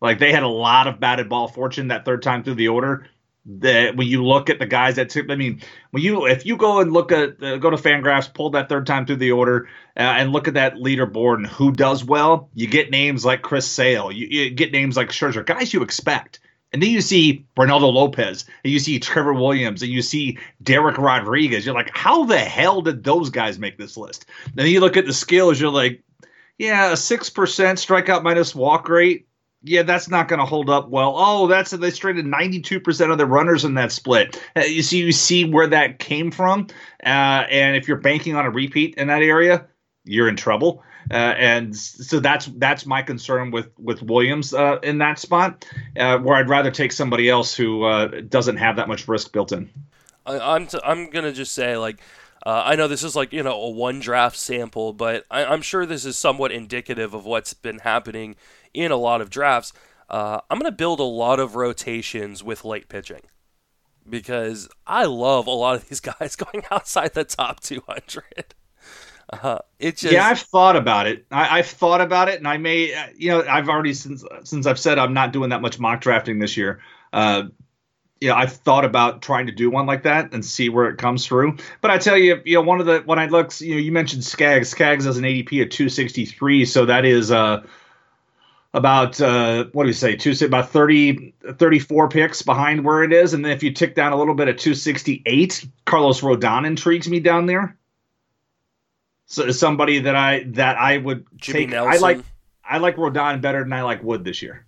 Like 0.00 0.18
they 0.18 0.32
had 0.32 0.42
a 0.42 0.48
lot 0.48 0.86
of 0.86 1.00
batted 1.00 1.28
ball 1.28 1.48
fortune 1.48 1.88
that 1.88 2.04
third 2.04 2.22
time 2.22 2.44
through 2.44 2.54
the 2.54 2.68
order. 2.68 3.06
That 3.50 3.96
when 3.96 4.06
you 4.06 4.26
look 4.26 4.50
at 4.50 4.58
the 4.58 4.66
guys 4.66 4.96
that 4.96 5.08
took, 5.08 5.30
I 5.30 5.34
mean, 5.34 5.62
when 5.90 6.02
you 6.02 6.26
if 6.26 6.44
you 6.44 6.58
go 6.58 6.80
and 6.80 6.92
look 6.92 7.12
at 7.12 7.42
uh, 7.42 7.56
go 7.56 7.70
to 7.70 7.78
Fangraphs, 7.78 8.32
pull 8.32 8.50
that 8.50 8.68
third 8.68 8.86
time 8.86 9.06
through 9.06 9.16
the 9.16 9.32
order, 9.32 9.68
uh, 9.96 10.00
and 10.00 10.32
look 10.32 10.48
at 10.48 10.54
that 10.54 10.74
leaderboard 10.74 11.36
and 11.36 11.46
who 11.46 11.72
does 11.72 12.04
well, 12.04 12.50
you 12.52 12.66
get 12.66 12.90
names 12.90 13.24
like 13.24 13.40
Chris 13.40 13.66
Sale, 13.66 14.12
you, 14.12 14.26
you 14.26 14.50
get 14.50 14.70
names 14.70 14.98
like 14.98 15.08
Scherzer, 15.08 15.46
guys 15.46 15.72
you 15.72 15.82
expect. 15.82 16.40
And 16.74 16.82
then 16.82 16.90
you 16.90 17.00
see 17.00 17.46
Reynaldo 17.56 17.90
Lopez, 17.90 18.44
and 18.62 18.70
you 18.70 18.78
see 18.78 18.98
Trevor 18.98 19.32
Williams, 19.32 19.82
and 19.82 19.90
you 19.90 20.02
see 20.02 20.38
Dereck 20.62 20.98
Rodriguez. 20.98 21.64
You're 21.64 21.74
like, 21.74 21.90
how 21.94 22.24
the 22.24 22.38
hell 22.38 22.82
did 22.82 23.02
those 23.02 23.30
guys 23.30 23.58
make 23.58 23.78
this 23.78 23.96
list? 23.96 24.26
And 24.44 24.56
then 24.56 24.66
you 24.66 24.80
look 24.80 24.98
at 24.98 25.06
the 25.06 25.14
skills, 25.14 25.58
you're 25.58 25.70
like, 25.70 26.02
yeah, 26.58 26.92
a 26.92 26.96
six 26.96 27.30
percent 27.30 27.78
strikeout 27.78 28.22
minus 28.22 28.54
walk 28.54 28.88
rate. 28.88 29.26
Yeah, 29.62 29.82
that's 29.82 30.08
not 30.08 30.28
going 30.28 30.38
to 30.38 30.46
hold 30.46 30.70
up 30.70 30.88
well. 30.88 31.14
Oh, 31.16 31.48
that's 31.48 31.72
they 31.72 31.90
two 31.90 32.80
percent 32.80 33.10
of 33.10 33.18
the 33.18 33.26
runners 33.26 33.64
in 33.64 33.74
that 33.74 33.90
split. 33.90 34.40
Uh, 34.56 34.60
you 34.60 34.82
see, 34.82 34.98
you 34.98 35.12
see 35.12 35.44
where 35.44 35.66
that 35.66 35.98
came 35.98 36.30
from, 36.30 36.68
uh, 37.04 37.44
and 37.50 37.76
if 37.76 37.88
you're 37.88 37.96
banking 37.96 38.36
on 38.36 38.46
a 38.46 38.50
repeat 38.50 38.94
in 38.96 39.08
that 39.08 39.22
area, 39.22 39.66
you're 40.04 40.28
in 40.28 40.36
trouble. 40.36 40.82
Uh, 41.10 41.34
and 41.38 41.74
so 41.74 42.20
that's 42.20 42.46
that's 42.56 42.84
my 42.84 43.02
concern 43.02 43.50
with 43.50 43.70
with 43.78 44.02
Williams 44.02 44.52
uh, 44.52 44.78
in 44.82 44.98
that 44.98 45.18
spot, 45.18 45.64
uh, 45.96 46.18
where 46.18 46.36
I'd 46.36 46.48
rather 46.48 46.70
take 46.70 46.92
somebody 46.92 47.30
else 47.30 47.54
who 47.54 47.84
uh, 47.84 48.20
doesn't 48.28 48.58
have 48.58 48.76
that 48.76 48.88
much 48.88 49.08
risk 49.08 49.32
built 49.32 49.52
in. 49.52 49.70
I, 50.26 50.38
I'm 50.54 50.66
t- 50.66 50.80
I'm 50.84 51.08
gonna 51.10 51.32
just 51.32 51.54
say 51.54 51.76
like 51.78 52.00
uh, 52.46 52.62
I 52.64 52.76
know 52.76 52.88
this 52.88 53.02
is 53.02 53.16
like 53.16 53.32
you 53.32 53.42
know 53.42 53.60
a 53.60 53.70
one 53.70 54.00
draft 54.00 54.36
sample, 54.36 54.92
but 54.92 55.24
I, 55.30 55.52
am 55.52 55.62
sure 55.62 55.86
this 55.86 56.04
is 56.04 56.16
somewhat 56.16 56.52
indicative 56.52 57.14
of 57.14 57.24
what's 57.24 57.54
been 57.54 57.80
happening 57.80 58.36
in 58.72 58.90
a 58.90 58.96
lot 58.96 59.20
of 59.20 59.30
drafts. 59.30 59.72
Uh, 60.08 60.40
I'm 60.48 60.58
going 60.58 60.70
to 60.70 60.76
build 60.76 61.00
a 61.00 61.04
lot 61.04 61.40
of 61.40 61.54
rotations 61.54 62.42
with 62.42 62.64
late 62.64 62.88
pitching 62.88 63.22
because 64.08 64.68
I 64.86 65.04
love 65.04 65.46
a 65.46 65.52
lot 65.52 65.76
of 65.76 65.88
these 65.88 66.00
guys 66.20 66.36
going 66.36 66.64
outside 66.70 67.14
the 67.14 67.24
top 67.24 67.60
200. 67.60 68.54
Uh, 69.30 69.58
it 69.78 69.98
just 69.98 70.14
yeah, 70.14 70.26
I've 70.26 70.40
thought 70.40 70.74
about 70.74 71.06
it. 71.06 71.26
I, 71.30 71.58
have 71.58 71.66
thought 71.66 72.00
about 72.00 72.30
it, 72.30 72.38
and 72.38 72.48
I 72.48 72.56
may, 72.56 72.94
uh, 72.94 73.08
you 73.14 73.28
know, 73.28 73.44
I've 73.46 73.68
already 73.68 73.92
since 73.92 74.24
since 74.44 74.66
I've 74.66 74.78
said 74.78 74.98
I'm 74.98 75.12
not 75.12 75.32
doing 75.32 75.50
that 75.50 75.60
much 75.60 75.78
mock 75.78 76.00
drafting 76.00 76.38
this 76.38 76.56
year. 76.56 76.80
Uh, 77.12 77.44
you 78.20 78.28
know, 78.28 78.34
I've 78.34 78.52
thought 78.52 78.84
about 78.84 79.22
trying 79.22 79.46
to 79.46 79.52
do 79.52 79.70
one 79.70 79.86
like 79.86 80.02
that 80.02 80.32
and 80.32 80.44
see 80.44 80.68
where 80.68 80.88
it 80.88 80.98
comes 80.98 81.26
through. 81.26 81.56
But 81.80 81.90
I 81.90 81.98
tell 81.98 82.16
you, 82.16 82.40
you 82.44 82.54
know, 82.54 82.62
one 82.62 82.80
of 82.80 82.86
the 82.86 83.00
when 83.04 83.18
I 83.18 83.26
look, 83.26 83.58
you 83.60 83.74
know, 83.74 83.80
you 83.80 83.92
mentioned 83.92 84.24
Skaggs. 84.24 84.68
Skaggs 84.68 85.04
has 85.04 85.16
an 85.16 85.24
ADP 85.24 85.62
of 85.62 85.70
263, 85.70 86.64
so 86.64 86.86
that 86.86 87.04
is 87.04 87.30
uh 87.30 87.62
about 88.74 89.20
uh 89.20 89.66
what 89.72 89.84
do 89.84 89.88
you 89.88 89.94
say, 89.94 90.16
two 90.16 90.34
about 90.44 90.70
30 90.70 91.34
34 91.56 92.08
picks 92.08 92.42
behind 92.42 92.84
where 92.84 93.02
it 93.02 93.12
is. 93.12 93.34
And 93.34 93.44
then 93.44 93.52
if 93.52 93.62
you 93.62 93.72
tick 93.72 93.94
down 93.94 94.12
a 94.12 94.16
little 94.16 94.34
bit 94.34 94.48
at 94.48 94.58
268, 94.58 95.66
Carlos 95.84 96.20
Rodon 96.20 96.66
intrigues 96.66 97.08
me 97.08 97.20
down 97.20 97.46
there. 97.46 97.76
So 99.26 99.50
somebody 99.50 100.00
that 100.00 100.16
I 100.16 100.44
that 100.48 100.76
I 100.76 100.98
would 100.98 101.26
Jimmy 101.36 101.60
take 101.60 101.70
Nelson. 101.70 101.92
I 101.92 101.96
like 101.98 102.24
I 102.64 102.78
like 102.78 102.96
Rodon 102.96 103.40
better 103.40 103.62
than 103.62 103.72
I 103.72 103.82
like 103.82 104.02
Wood 104.02 104.24
this 104.24 104.42
year. 104.42 104.64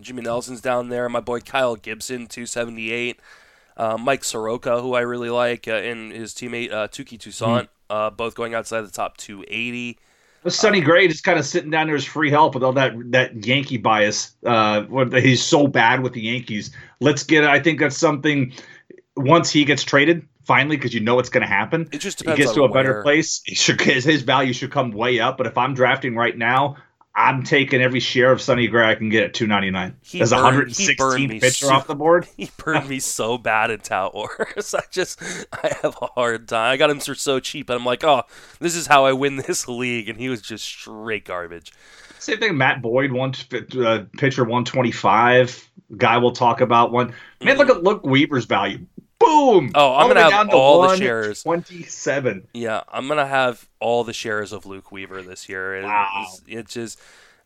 Jimmy 0.00 0.22
Nelson's 0.22 0.60
down 0.60 0.88
there. 0.88 1.08
My 1.08 1.20
boy 1.20 1.40
Kyle 1.40 1.76
Gibson, 1.76 2.26
278. 2.26 3.20
Uh, 3.76 3.96
Mike 3.96 4.24
Soroka, 4.24 4.80
who 4.80 4.94
I 4.94 5.00
really 5.00 5.30
like, 5.30 5.66
uh, 5.66 5.72
and 5.72 6.12
his 6.12 6.34
teammate 6.34 6.70
uh, 6.70 6.88
Touki 6.88 7.18
Toussaint, 7.18 7.68
uh, 7.88 8.10
both 8.10 8.34
going 8.34 8.54
outside 8.54 8.82
the 8.82 8.90
top 8.90 9.16
280. 9.16 9.98
But 10.42 10.52
Sonny 10.52 10.80
Gray 10.80 11.06
just 11.08 11.24
kind 11.24 11.38
of 11.38 11.46
sitting 11.46 11.70
down 11.70 11.86
there 11.86 11.96
as 11.96 12.04
free 12.04 12.30
help 12.30 12.54
with 12.54 12.62
all 12.62 12.72
that 12.72 12.94
that 13.12 13.44
Yankee 13.44 13.76
bias. 13.76 14.34
Uh, 14.44 14.84
he's 15.12 15.42
so 15.42 15.66
bad 15.66 16.02
with 16.02 16.14
the 16.14 16.22
Yankees. 16.22 16.70
Let's 17.00 17.22
get. 17.22 17.44
I 17.44 17.60
think 17.60 17.78
that's 17.80 17.96
something. 17.96 18.52
Once 19.16 19.50
he 19.50 19.64
gets 19.64 19.82
traded, 19.82 20.26
finally, 20.44 20.76
because 20.76 20.94
you 20.94 21.00
know 21.00 21.18
it's 21.18 21.28
going 21.28 21.42
to 21.42 21.46
happen. 21.46 21.88
It 21.92 21.98
just 21.98 22.20
He 22.20 22.34
gets 22.34 22.52
to 22.52 22.64
a 22.64 22.68
better 22.68 23.02
place. 23.02 23.42
He 23.44 23.54
should, 23.54 23.80
his, 23.80 24.04
his 24.14 24.22
value 24.22 24.52
should 24.52 24.70
come 24.72 24.92
way 24.92 25.20
up. 25.20 25.36
But 25.36 25.46
if 25.46 25.58
I'm 25.58 25.74
drafting 25.74 26.16
right 26.16 26.36
now, 26.36 26.76
I'm 27.20 27.42
taking 27.42 27.82
every 27.82 28.00
share 28.00 28.32
of 28.32 28.40
Sonny 28.40 28.66
Gray 28.66 28.88
I 28.88 28.94
can 28.94 29.10
get 29.10 29.24
at 29.24 29.34
299. 29.34 29.96
He 30.02 30.18
There's 30.18 30.32
a 30.32 30.36
he 30.36 30.42
116 30.42 31.40
pitcher 31.40 31.66
so- 31.66 31.72
off 31.72 31.86
the 31.86 31.94
board. 31.94 32.26
He 32.36 32.50
burned 32.56 32.88
me 32.88 33.00
so 33.00 33.36
bad 33.36 33.70
in 33.70 33.80
Tout 33.80 34.14
Wars. 34.14 34.74
I 34.78 34.82
just, 34.90 35.20
I 35.52 35.76
have 35.82 35.96
a 36.00 36.06
hard 36.06 36.48
time. 36.48 36.72
I 36.72 36.76
got 36.78 36.88
him 36.88 37.00
for 37.00 37.14
so 37.14 37.38
cheap, 37.38 37.68
and 37.68 37.78
I'm 37.78 37.84
like, 37.84 38.02
oh, 38.02 38.22
this 38.60 38.74
is 38.74 38.86
how 38.86 39.04
I 39.04 39.12
win 39.12 39.36
this 39.36 39.68
league, 39.68 40.08
and 40.08 40.18
he 40.18 40.30
was 40.30 40.40
just 40.40 40.64
straight 40.64 41.26
garbage. 41.26 41.72
Same 42.18 42.38
thing. 42.38 42.56
Matt 42.56 42.80
Boyd, 42.80 43.12
one 43.12 43.34
uh, 43.52 44.04
pitcher, 44.16 44.44
125. 44.44 45.70
Guy 45.96 46.18
we'll 46.18 46.32
talk 46.32 46.60
about 46.60 46.92
one. 46.92 47.12
Man, 47.42 47.58
look 47.58 47.68
at 47.68 47.82
Luke 47.82 48.02
Weaver's 48.04 48.44
value. 48.44 48.86
Boom. 49.20 49.70
Oh, 49.74 49.94
I'm 49.94 50.02
All 50.02 50.08
gonna 50.08 50.30
have 50.30 50.48
to 50.50 50.56
all 50.56 50.82
the 50.88 50.96
shares. 50.96 51.42
Twenty-seven. 51.42 52.48
Yeah, 52.54 52.82
I'm 52.90 53.06
gonna 53.06 53.26
have 53.26 53.68
all 53.78 54.02
the 54.02 54.12
shares 54.14 54.52
of 54.52 54.64
Luke 54.66 54.90
Weaver 54.90 55.22
this 55.22 55.48
year. 55.48 55.74
and 55.76 55.86
Wow. 55.86 56.24
It's, 56.26 56.42
it's 56.48 56.74
just. 56.74 56.98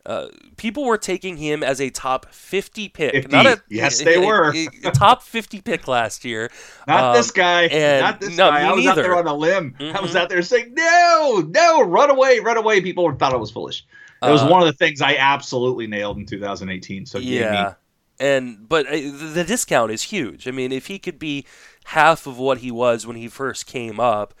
Uh, 0.07 0.27
people 0.57 0.85
were 0.85 0.99
taking 0.99 1.35
him 1.35 1.63
as 1.63 1.81
a 1.81 1.89
top 1.89 2.31
50 2.31 2.89
pick, 2.89 3.11
50. 3.11 3.31
not 3.31 3.47
a 3.47 3.59
Yes, 3.71 4.03
they 4.03 4.19
were. 4.19 4.53
a, 4.53 4.67
a 4.89 4.91
top 4.91 5.23
50 5.23 5.61
pick 5.61 5.87
last 5.87 6.23
year. 6.23 6.51
Not 6.87 7.03
Um, 7.05 7.15
this 7.15 7.31
guy. 7.31 7.63
and- 7.63 8.01
Not 8.05 8.21
this 8.21 8.37
no, 8.37 8.51
guy. 8.51 8.69
I 8.69 8.71
was 8.71 8.85
out 8.85 8.97
there 8.97 9.15
on 9.15 9.25
a 9.25 9.33
limb. 9.33 9.73
I 9.79 9.99
was 9.99 10.11
Mhm. 10.11 10.15
out 10.15 10.29
there 10.29 10.43
saying, 10.43 10.75
no, 10.75 11.43
no, 11.49 11.81
run 11.81 12.11
away, 12.11 12.37
run 12.39 12.55
away. 12.55 12.81
People 12.81 13.11
thought 13.15 13.33
I 13.33 13.37
was 13.37 13.49
foolish. 13.49 13.83
It 14.21 14.29
was 14.29 14.43
Uh, 14.43 14.47
one 14.47 14.61
of 14.61 14.67
the 14.67 14.73
things 14.73 15.01
I 15.01 15.15
absolutely 15.15 15.87
nailed 15.87 16.17
in 16.17 16.27
2018. 16.27 17.07
So 17.07 17.17
it 17.17 17.21
gave 17.21 17.31
me 17.31 17.37
Yeah, 17.39 17.73
and 18.19 18.67
but 18.67 18.87
uh, 18.87 18.91
the 18.93 19.43
discount 19.47 19.91
is 19.91 20.03
huge. 20.03 20.47
I 20.47 20.51
mean, 20.51 20.71
if 20.71 20.87
he 20.87 20.99
could 20.99 21.19
be 21.19 21.45
half 21.85 22.25
of 22.27 22.37
what 22.37 22.59
he 22.59 22.71
was 22.71 23.05
when 23.05 23.15
he 23.15 23.27
first 23.27 23.65
came 23.67 23.99
up 23.99 24.33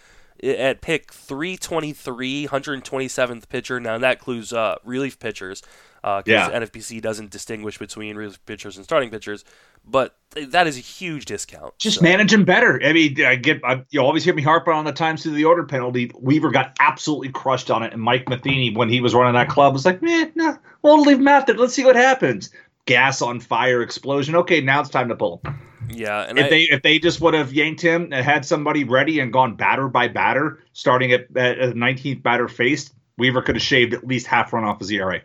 at 0.43 0.81
pick 0.81 1.11
323, 1.13 2.47
127th 2.47 3.49
pitcher. 3.49 3.79
Now 3.79 3.97
that 3.97 4.17
includes 4.17 4.51
uh, 4.53 4.75
relief 4.83 5.19
pitchers, 5.19 5.61
because 6.01 6.23
Yeah. 6.27 6.49
NFBC 6.51 7.01
doesn't 7.01 7.31
distinguish 7.31 7.77
between 7.77 8.15
relief 8.15 8.43
pitchers 8.45 8.75
and 8.75 8.83
starting 8.83 9.09
pitchers. 9.09 9.43
But 9.87 10.15
that 10.35 10.65
is 10.65 10.77
a 10.77 10.81
huge 10.81 11.25
discount. 11.25 11.77
just 11.77 11.97
So- 11.97 12.03
manage 12.03 12.33
him 12.33 12.43
better. 12.43 12.81
I 12.83 12.91
mean, 12.93 13.23
I 13.23 13.35
get 13.35 13.61
I, 13.63 13.83
you 13.91 14.01
always 14.01 14.23
hear 14.23 14.33
me 14.33 14.41
harping 14.41 14.73
on 14.73 14.83
the 14.85 14.91
times 14.91 15.21
to 15.23 15.29
the 15.29 15.45
order 15.45 15.63
penalty. 15.63 16.11
Weaver 16.19 16.49
got 16.49 16.75
absolutely 16.79 17.29
crushed 17.29 17.69
on 17.71 17.83
it, 17.83 17.93
and 17.93 18.01
Mike 18.01 18.27
Matheny, 18.27 18.73
when 18.75 18.89
he 18.89 18.99
was 18.99 19.13
running 19.13 19.35
that 19.35 19.47
club, 19.49 19.73
was 19.73 19.85
like, 19.85 20.01
"Man, 20.01 20.31
no, 20.35 20.57
we'll 20.81 21.01
leave 21.01 21.19
him 21.19 21.27
out 21.27 21.45
there. 21.47 21.55
Let's 21.55 21.73
see 21.75 21.85
what 21.85 21.95
happens." 21.95 22.49
Gas 22.85 23.21
on 23.21 23.39
fire, 23.39 23.81
explosion. 23.81 24.35
Okay, 24.35 24.61
now 24.61 24.79
it's 24.81 24.89
time 24.89 25.09
to 25.09 25.15
pull. 25.15 25.41
yeah, 25.89 26.21
and 26.21 26.37
If 26.37 26.45
I- 26.45 26.49
they 26.49 26.61
if 26.63 26.81
they 26.83 26.99
just 26.99 27.19
would 27.21 27.33
have 27.33 27.51
yanked 27.53 27.81
him 27.81 28.09
and 28.11 28.25
had 28.25 28.45
somebody 28.45 28.83
ready 28.83 29.19
and 29.19 29.33
gone 29.33 29.55
batter 29.55 29.87
by 29.87 30.07
batter, 30.07 30.59
starting 30.73 31.11
at 31.11 31.35
at 31.35 31.59
a 31.59 31.73
19th 31.73 32.21
batter 32.21 32.47
faced, 32.47 32.93
Weaver 33.17 33.41
could 33.41 33.55
have 33.55 33.63
shaved 33.63 33.93
at 33.93 34.05
least 34.05 34.27
half 34.27 34.53
run 34.53 34.63
off 34.63 34.79
his 34.79 34.91
ERA. 34.91 35.21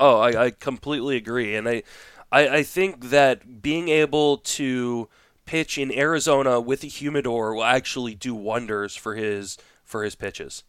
Oh, 0.00 0.18
I, 0.18 0.44
I 0.46 0.50
completely 0.50 1.16
agree, 1.16 1.56
and 1.56 1.68
I, 1.68 1.82
I, 2.30 2.48
I 2.58 2.62
think 2.62 3.06
that 3.10 3.62
being 3.62 3.88
able 3.88 4.36
to 4.38 5.08
pitch 5.44 5.78
in 5.78 5.90
Arizona 5.92 6.60
with 6.60 6.84
a 6.84 6.88
humidor 6.88 7.54
will 7.54 7.64
actually 7.64 8.14
do 8.14 8.34
wonders 8.34 8.94
for 8.94 9.14
his 9.14 9.56
for 9.82 10.04
his 10.04 10.14
pitches. 10.14 10.62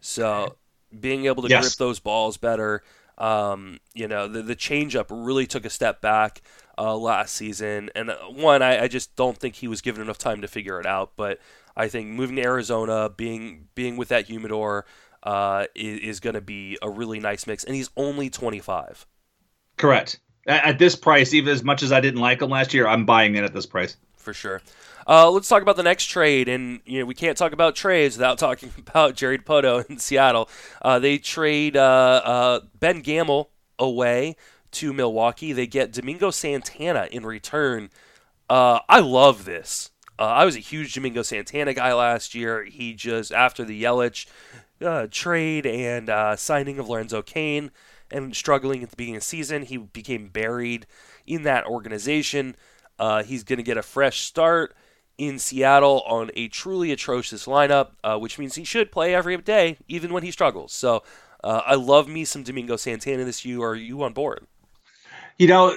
So, 0.00 0.56
being 0.98 1.26
able 1.26 1.44
to 1.44 1.48
Yes. 1.48 1.62
grip 1.62 1.72
those 1.78 2.00
balls 2.00 2.36
better, 2.36 2.82
um, 3.18 3.78
you 3.94 4.08
know, 4.08 4.28
the 4.28 4.42
the 4.42 4.56
changeup 4.56 5.06
really 5.10 5.46
took 5.46 5.64
a 5.64 5.70
step 5.70 6.00
back 6.00 6.42
uh, 6.78 6.96
last 6.96 7.34
season, 7.34 7.90
and 7.94 8.10
uh, 8.10 8.16
one, 8.30 8.62
I, 8.62 8.84
I 8.84 8.88
just 8.88 9.14
don't 9.16 9.36
think 9.36 9.56
he 9.56 9.68
was 9.68 9.80
given 9.80 10.02
enough 10.02 10.18
time 10.18 10.42
to 10.42 10.48
figure 10.48 10.80
it 10.80 10.86
out. 10.86 11.12
But 11.16 11.38
I 11.76 11.88
think 11.88 12.08
moving 12.08 12.36
to 12.36 12.42
Arizona, 12.42 13.10
being 13.14 13.68
being 13.74 13.96
with 13.96 14.08
that 14.08 14.26
humidor. 14.26 14.86
Uh, 15.24 15.66
is, 15.76 16.00
is 16.00 16.18
going 16.18 16.34
to 16.34 16.40
be 16.40 16.76
a 16.82 16.90
really 16.90 17.20
nice 17.20 17.46
mix, 17.46 17.62
and 17.62 17.76
he's 17.76 17.90
only 17.96 18.28
25. 18.28 19.06
Correct. 19.76 20.18
At, 20.48 20.64
at 20.64 20.78
this 20.80 20.96
price, 20.96 21.32
even 21.32 21.52
as 21.52 21.62
much 21.62 21.84
as 21.84 21.92
I 21.92 22.00
didn't 22.00 22.20
like 22.20 22.42
him 22.42 22.50
last 22.50 22.74
year, 22.74 22.88
I'm 22.88 23.06
buying 23.06 23.36
in 23.36 23.44
at 23.44 23.54
this 23.54 23.64
price. 23.64 23.96
for 24.16 24.34
sure. 24.34 24.60
Uh, 25.06 25.30
let's 25.30 25.48
talk 25.48 25.62
about 25.62 25.76
the 25.76 25.82
next 25.82 26.06
trade, 26.06 26.48
and 26.48 26.80
you 26.84 27.00
know 27.00 27.04
we 27.04 27.14
can't 27.14 27.36
talk 27.36 27.52
about 27.52 27.74
trades 27.74 28.16
without 28.16 28.38
talking 28.38 28.72
about 28.78 29.16
Jerry 29.16 29.38
Dipoto 29.38 29.84
in 29.90 29.98
Seattle. 29.98 30.48
Uh, 30.80 30.98
they 30.98 31.18
trade 31.18 31.76
uh, 31.76 32.22
uh, 32.24 32.60
Ben 32.78 33.00
Gamel 33.00 33.50
away 33.78 34.36
to 34.72 34.92
Milwaukee. 34.92 35.52
They 35.52 35.66
get 35.66 35.92
Domingo 35.92 36.30
Santana 36.30 37.08
in 37.10 37.26
return. 37.26 37.90
Uh, 38.48 38.80
I 38.88 39.00
love 39.00 39.44
this. 39.44 39.90
Uh, 40.18 40.24
I 40.24 40.44
was 40.44 40.56
a 40.56 40.60
huge 40.60 40.94
Domingo 40.94 41.22
Santana 41.22 41.74
guy 41.74 41.92
last 41.92 42.34
year. 42.34 42.64
He 42.64 42.94
just 42.94 43.32
after 43.32 43.64
the 43.64 43.82
Yelich 43.82 44.26
trade 45.10 45.66
and 45.66 46.38
signing 46.38 46.78
of 46.78 46.88
Lorenzo 46.88 47.22
Cain 47.22 47.70
and 48.10 48.36
struggling 48.36 48.82
at 48.82 48.90
the 48.90 48.96
beginning 48.96 49.16
of 49.16 49.22
the 49.22 49.28
season, 49.28 49.62
he 49.62 49.78
became 49.78 50.28
buried 50.28 50.86
in 51.26 51.42
that 51.42 51.66
organization. 51.66 52.56
He's 53.24 53.42
going 53.42 53.56
to 53.56 53.64
get 53.64 53.76
a 53.76 53.82
fresh 53.82 54.20
start 54.20 54.76
in 55.18 55.38
Seattle 55.38 56.02
on 56.06 56.30
a 56.34 56.48
truly 56.48 56.92
atrocious 56.92 57.46
lineup, 57.46 57.90
uh, 58.02 58.18
which 58.18 58.38
means 58.38 58.54
he 58.54 58.64
should 58.64 58.90
play 58.90 59.14
every 59.14 59.36
day, 59.38 59.78
even 59.88 60.12
when 60.12 60.22
he 60.22 60.30
struggles. 60.30 60.72
So 60.72 61.02
uh, 61.44 61.62
I 61.66 61.74
love 61.74 62.08
me 62.08 62.24
some 62.24 62.42
Domingo 62.42 62.76
Santana 62.76 63.24
this 63.24 63.44
year. 63.44 63.60
Are 63.62 63.74
you 63.74 64.02
on 64.02 64.12
board? 64.12 64.46
You 65.38 65.48
know, 65.48 65.76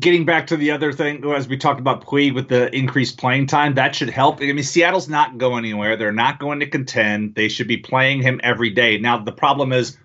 getting 0.00 0.24
back 0.24 0.48
to 0.48 0.56
the 0.56 0.70
other 0.70 0.92
thing, 0.92 1.24
as 1.30 1.46
we 1.46 1.56
talked 1.56 1.78
about 1.78 2.04
Puig 2.04 2.34
with 2.34 2.48
the 2.48 2.74
increased 2.74 3.18
playing 3.18 3.46
time, 3.46 3.74
that 3.74 3.94
should 3.94 4.08
help. 4.08 4.40
I 4.40 4.52
mean, 4.52 4.64
Seattle's 4.64 5.08
not 5.08 5.38
going 5.38 5.64
anywhere. 5.64 5.96
They're 5.96 6.10
not 6.10 6.40
going 6.40 6.60
to 6.60 6.66
contend. 6.66 7.34
They 7.34 7.48
should 7.48 7.68
be 7.68 7.76
playing 7.76 8.22
him 8.22 8.40
every 8.42 8.70
day. 8.70 8.98
Now, 8.98 9.18
the 9.18 9.30
problem 9.30 9.72
is 9.72 9.98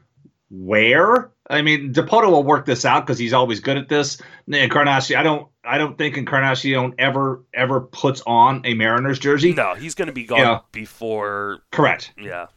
where? 0.51 1.31
I 1.49 1.61
mean, 1.61 1.93
Dipoto 1.93 2.29
will 2.29 2.43
work 2.43 2.65
this 2.65 2.85
out 2.85 3.05
because 3.05 3.17
he's 3.17 3.33
always 3.33 3.61
good 3.61 3.77
at 3.77 3.89
this. 3.89 4.21
Encarnacion, 4.47 5.17
I 5.17 5.23
don't, 5.23 5.47
I 5.69 5.77
don't 5.77 5.97
think 5.97 6.17
Encarnacion 6.17 6.95
ever, 6.97 7.43
ever 7.53 7.81
puts 7.81 8.21
on 8.25 8.61
a 8.65 8.73
Mariners 8.73 9.19
jersey. 9.19 9.53
No, 9.53 9.75
he's 9.75 9.93
going 9.95 10.07
to 10.07 10.13
be 10.13 10.23
gone 10.23 10.39
Yeah. 10.39 10.59
before. 10.71 11.59
Correct. 11.71 12.11
Yeah. 12.19 12.47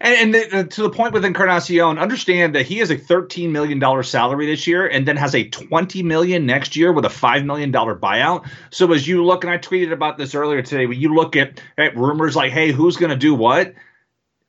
And, 0.00 0.14
and 0.16 0.34
the, 0.34 0.48
the- 0.50 0.58
uh, 0.58 0.62
to 0.64 0.82
the 0.82 0.90
point 0.90 1.12
with 1.14 1.24
Encarnacion, 1.24 1.98
understand 1.98 2.54
that 2.54 2.66
he 2.66 2.78
has 2.78 2.90
a 2.90 2.96
$13 2.96 3.50
million 3.50 4.04
salary 4.04 4.46
this 4.46 4.66
year 4.66 4.86
and 4.86 5.08
then 5.08 5.16
has 5.16 5.34
a 5.34 5.48
20 5.48 6.02
million 6.02 6.46
next 6.46 6.76
year 6.76 6.92
with 6.92 7.04
a 7.04 7.08
$5 7.08 7.44
million 7.46 7.72
buyout. 7.72 8.48
So 8.70 8.92
as 8.92 9.08
you 9.08 9.24
look, 9.24 9.42
and 9.44 9.50
I 9.52 9.58
tweeted 9.58 9.90
about 9.92 10.18
this 10.18 10.34
earlier 10.34 10.62
today, 10.62 10.86
when 10.86 11.00
you 11.00 11.14
look 11.14 11.34
at, 11.36 11.60
at 11.78 11.96
rumors 11.96 12.36
like, 12.36 12.52
hey, 12.52 12.70
who's 12.70 12.96
going 12.96 13.10
to 13.10 13.16
do 13.16 13.34
what? 13.34 13.74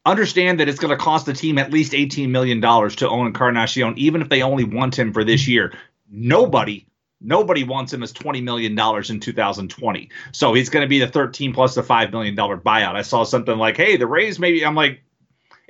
Understand 0.05 0.59
that 0.59 0.67
it's 0.69 0.79
going 0.79 0.95
to 0.95 1.03
cost 1.03 1.25
the 1.25 1.33
team 1.33 1.57
at 1.57 1.71
least 1.71 1.93
$18 1.93 2.29
million 2.29 2.61
to 2.61 3.09
own 3.09 3.27
Encarnacion, 3.27 3.97
even 3.97 4.21
if 4.21 4.29
they 4.29 4.41
only 4.41 4.63
want 4.63 4.97
him 4.99 5.13
for 5.13 5.23
this 5.23 5.47
year. 5.47 5.73
Nobody 6.11 6.85
Nobody 7.21 7.63
wants 7.63 7.91
him 7.91 8.01
as 8.01 8.13
$20 8.13 8.41
million 8.41 8.71
in 8.71 9.19
2020. 9.19 10.09
So 10.31 10.53
he's 10.53 10.69
going 10.69 10.83
to 10.83 10.87
be 10.87 10.99
the 10.99 11.07
13 11.07 11.53
plus 11.53 11.75
the 11.75 11.81
$5 11.81 12.11
million 12.11 12.35
buyout. 12.35 12.95
I 12.95 13.01
saw 13.01 13.23
something 13.23 13.57
like, 13.57 13.75
hey, 13.75 13.97
the 13.97 14.07
Rays 14.07 14.39
maybe. 14.39 14.65
I'm 14.65 14.75
like, 14.75 15.01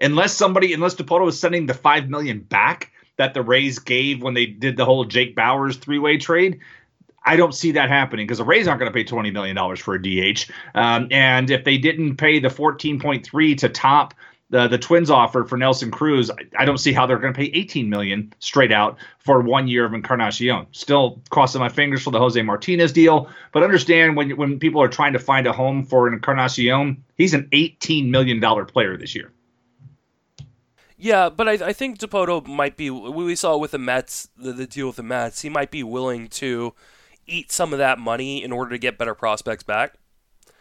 unless 0.02 0.36
somebody, 0.36 0.74
unless 0.74 0.96
Dipoto 0.96 1.28
is 1.28 1.40
sending 1.40 1.66
the 1.66 1.74
5 1.74 2.10
million 2.10 2.40
back 2.40 2.92
that 3.18 3.34
the 3.34 3.42
Rays 3.42 3.80
gave 3.80 4.22
when 4.22 4.34
they 4.34 4.46
did 4.46 4.78
the 4.78 4.86
whole 4.86 5.06
Jake 5.06 5.36
Bauers 5.36 5.78
three 5.78 6.00
way 6.00 6.18
trade, 6.18 6.60
I 7.26 7.36
don't 7.36 7.54
see 7.54 7.72
that 7.72 7.90
happening 7.90 8.26
because 8.26 8.38
the 8.38 8.46
Rays 8.46 8.68
aren't 8.68 8.80
going 8.80 8.92
to 8.92 8.96
pay 8.96 9.04
$20 9.04 9.34
million 9.34 9.76
for 9.76 9.96
a 9.96 10.02
DH. 10.02 10.50
Um, 10.76 11.08
and 11.12 11.50
if 11.50 11.64
they 11.64 11.78
didn't 11.78 12.18
pay 12.18 12.40
the 12.40 12.48
14.3 12.48 13.58
to 13.58 13.70
top 13.70 14.14
the 14.50 14.68
the 14.68 14.78
Twins 14.78 15.10
offered 15.10 15.48
for 15.48 15.58
Nelson 15.58 15.92
Cruz, 15.92 16.32
I, 16.32 16.36
I 16.58 16.66
don't 16.66 16.78
see 16.78 16.92
how 16.92 17.06
they're 17.06 17.20
going 17.20 17.34
to 17.34 17.38
pay 17.38 17.52
18 17.54 17.90
million 17.90 18.34
straight 18.40 18.72
out 18.72 18.98
for 19.20 19.42
one 19.42 19.68
year 19.68 19.86
of 19.86 19.94
Encarnacion. 19.94 20.68
Still 20.72 21.22
crossing 21.30 21.60
my 21.60 21.70
fingers 21.70 22.02
for 22.02 22.12
the 22.12 22.20
Jose 22.20 22.42
Martinez 22.42 22.92
deal, 22.92 23.30
but 23.52 23.64
understand 23.64 24.16
when 24.16 24.32
when 24.38 24.60
people 24.60 24.82
are 24.82 24.88
trying 24.88 25.14
to 25.14 25.20
find 25.20 25.48
a 25.48 25.54
home 25.54 25.84
for 25.84 26.12
Encarnacion, 26.12 27.04
he's 27.16 27.34
an 27.34 27.48
18 27.52 28.10
million 28.12 28.40
dollar 28.40 28.66
player 28.66 28.98
this 28.98 29.16
year. 29.16 29.32
Yeah, 31.02 31.30
but 31.30 31.48
I, 31.48 31.68
I 31.68 31.74
think 31.74 31.98
Dipoto 31.98 32.46
might 32.46 32.76
be. 32.76 32.90
We 32.90 33.36
saw 33.36 33.56
with 33.56 33.72
the 33.72 33.78
Mets, 33.78 34.28
the, 34.38 34.52
the 34.52 34.68
deal 34.68 34.88
with 34.88 34.98
the 34.98 35.04
Mets. 35.04 35.42
He 35.42 35.50
might 35.50 35.72
be 35.72 35.82
willing 35.82 36.28
to 36.28 36.74
eat 37.26 37.52
some 37.52 37.72
of 37.72 37.80
that 37.80 38.00
money 38.00 38.44
in 38.44 38.52
order 38.52 38.72
to 38.72 38.78
get 38.78 38.98
better 38.98 39.16
prospects 39.16 39.64
back. 39.64 39.94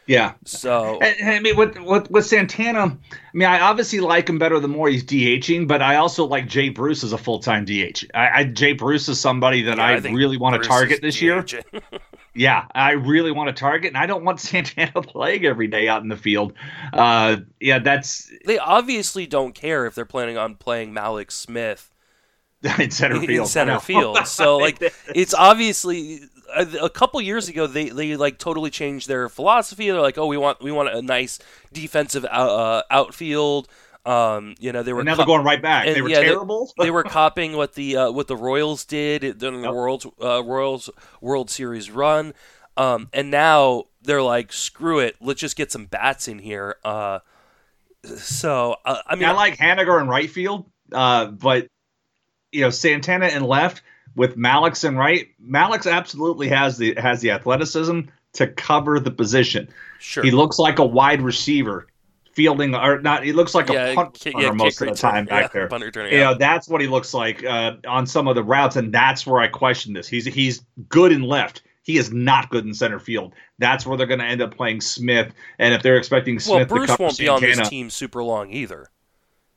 Yeah. 0.09 0.33
So 0.47 0.99
and, 1.01 1.29
I 1.29 1.39
mean, 1.39 1.57
with, 1.57 1.79
with 1.79 2.11
with 2.11 2.27
Santana, 2.27 2.85
I 2.87 2.97
mean, 3.35 3.47
I 3.47 3.61
obviously 3.61 4.01
like 4.01 4.29
him 4.29 4.39
better 4.39 4.59
the 4.59 4.67
more 4.67 4.89
he's 4.89 5.05
DHing, 5.05 5.69
but 5.69 5.83
I 5.83 5.97
also 5.97 6.25
like 6.25 6.49
Jay 6.49 6.71
Bruce 6.71 7.05
as 7.05 7.13
a 7.13 7.19
full 7.19 7.39
time 7.41 7.67
DH. 7.67 8.05
I, 8.15 8.29
I, 8.41 8.45
Jay 8.45 8.73
Bruce 8.73 9.09
is 9.09 9.21
somebody 9.21 9.63
that 9.63 9.77
yeah, 9.77 9.85
I, 9.85 9.93
I 9.93 10.13
really 10.13 10.39
want 10.39 10.61
to 10.61 10.67
target 10.67 11.03
this 11.03 11.23
year. 11.23 11.45
Yeah, 12.35 12.67
I 12.73 12.93
really 12.93 13.33
want 13.33 13.49
to 13.49 13.53
target, 13.53 13.89
and 13.89 13.97
I 13.97 14.07
don't 14.07 14.23
want 14.23 14.39
Santana 14.49 15.03
playing 15.03 15.45
every 15.45 15.67
day 15.67 15.89
out 15.89 16.03
in 16.03 16.09
the 16.09 16.17
field. 16.17 16.53
Uh, 16.93 17.39
yeah, 17.59 17.81
that's 17.81 18.31
they 18.45 18.59
obviously 18.59 19.27
don't 19.27 19.57
care 19.57 19.87
if 19.87 19.97
they're 19.97 20.05
planning 20.05 20.39
on 20.39 20.55
playing 20.55 20.93
Mallex 20.93 21.33
Smith 21.33 21.91
in 22.79 22.91
center 22.91 23.21
field. 23.21 23.31
in 23.31 23.47
center 23.47 23.81
field. 23.81 24.19
So 24.27 24.57
like, 24.59 24.83
it's 25.15 25.35
obviously 25.35 26.21
a, 26.55 26.91
couple 26.91 27.21
years 27.21 27.49
ago 27.49 27.67
they, 27.67 27.89
they 27.91 28.17
like 28.17 28.39
totally 28.39 28.71
changed 28.71 29.09
their 29.09 29.29
philosophy. 29.29 29.91
They're 29.91 30.01
like, 30.01 30.19
oh, 30.19 30.27
we 30.27 30.37
want 30.37 30.63
we 30.63 30.73
want 30.73 30.89
a 30.95 31.03
nice 31.03 31.39
defensive 31.73 32.25
out, 32.25 32.51
uh, 32.51 32.83
outfield. 32.91 33.69
Um, 34.05 34.55
you 34.59 34.73
know, 34.73 34.83
they 34.83 34.93
were 34.93 35.01
And 35.01 35.07
now 35.07 35.17
they're 35.17 35.27
going 35.27 35.45
right 35.45 35.61
back. 35.61 35.87
and, 35.87 35.95
They 35.95 36.01
were 36.01 36.09
yeah, 36.09 36.21
terrible. 36.21 36.73
They, 36.79 36.91
were 36.91 37.03
copying 37.03 37.57
what 37.57 37.75
the 37.75 37.97
uh, 37.97 38.11
what 38.11 38.27
the 38.27 38.37
Royals 38.37 38.85
did 38.85 39.39
during 39.39 39.61
the 39.61 39.69
Yep. 39.69 39.75
World 39.75 40.15
uh, 40.23 40.43
Royals 40.43 40.89
World 41.21 41.51
Series 41.51 41.91
run, 41.91 42.33
um, 42.77 43.09
and 43.13 43.31
now 43.31 43.85
they're 44.01 44.23
like, 44.23 44.53
screw 44.53 45.01
it, 45.01 45.17
let's 45.21 45.41
just 45.41 45.57
get 45.57 45.71
some 45.71 45.87
bats 45.87 46.27
in 46.27 46.39
here. 46.39 46.77
Uh, 46.85 47.19
so 48.17 48.77
uh, 48.85 49.03
I 49.07 49.17
mean, 49.17 49.29
I 49.29 49.33
like 49.33 49.59
Haniger 49.59 50.01
in 50.01 50.09
right 50.09 50.31
field, 50.31 50.71
uh, 50.93 51.27
but 51.27 51.69
you 52.53 52.63
know 52.63 52.71
Santana 52.71 53.29
in 53.29 53.45
left 53.45 53.83
with 54.15 54.37
Mallex 54.37 54.87
in 54.87 54.97
right. 54.97 55.29
Mallex 55.43 55.91
absolutely 55.91 56.49
has 56.49 56.79
the 56.79 56.95
has 56.97 57.21
the 57.21 57.31
athleticism 57.31 58.01
to 58.35 58.47
cover 58.47 59.01
the 59.01 59.11
position. 59.11 59.69
sure. 59.99 60.23
He 60.23 60.31
looks 60.31 60.59
like 60.59 60.79
a 60.79 60.85
wide 60.85 61.23
receiver 61.23 61.87
fielding 62.33 62.75
or 62.75 63.01
not. 63.01 63.25
He 63.25 63.33
looks 63.33 63.55
like 63.55 63.69
yeah, 63.69 63.87
a 63.87 63.95
punt 63.95 64.23
yeah, 64.25 64.51
most 64.53 64.81
of 64.81 64.89
the 64.89 64.95
time 64.95 65.25
back 65.25 65.45
yeah, 65.45 65.49
there. 65.53 65.69
punt 65.69 65.83
returner, 65.83 66.11
You 66.11 66.19
yeah. 66.19 66.25
know 66.25 66.35
that's 66.39 66.69
what 66.69 66.81
he 66.81 66.87
looks 66.87 67.15
like 67.15 67.45
uh, 67.45 67.77
on 67.87 68.07
some 68.07 68.29
of 68.29 68.35
the 68.35 68.45
routes, 68.45 68.77
and 68.77 68.93
that's 68.93 69.27
where 69.27 69.41
I 69.41 69.49
question 69.49 69.93
this. 69.93 70.07
He's 70.07 70.25
he's 70.25 70.65
good 70.89 71.13
in 71.13 71.23
left. 71.23 71.63
He 71.83 71.97
is 71.97 72.13
not 72.13 72.51
good 72.51 72.67
in 72.67 72.75
center 72.75 72.99
field. 72.99 73.33
That's 73.59 73.87
where 73.87 73.97
they're 73.97 74.07
going 74.07 74.21
to 74.21 74.27
end 74.27 74.43
up 74.43 74.55
playing 74.55 74.83
Smith. 74.83 75.33
And 75.59 75.73
if 75.73 75.83
they're 75.83 75.97
expecting 75.97 76.39
Smith 76.39 76.71
well, 76.71 76.81
to 76.81 76.87
Bruce 76.87 76.99
won't 76.99 77.19
be 77.19 77.29
on 77.29 77.41
this 77.41 77.67
team 77.69 77.89
super 77.89 78.23
long 78.23 78.53
either. 78.53 78.89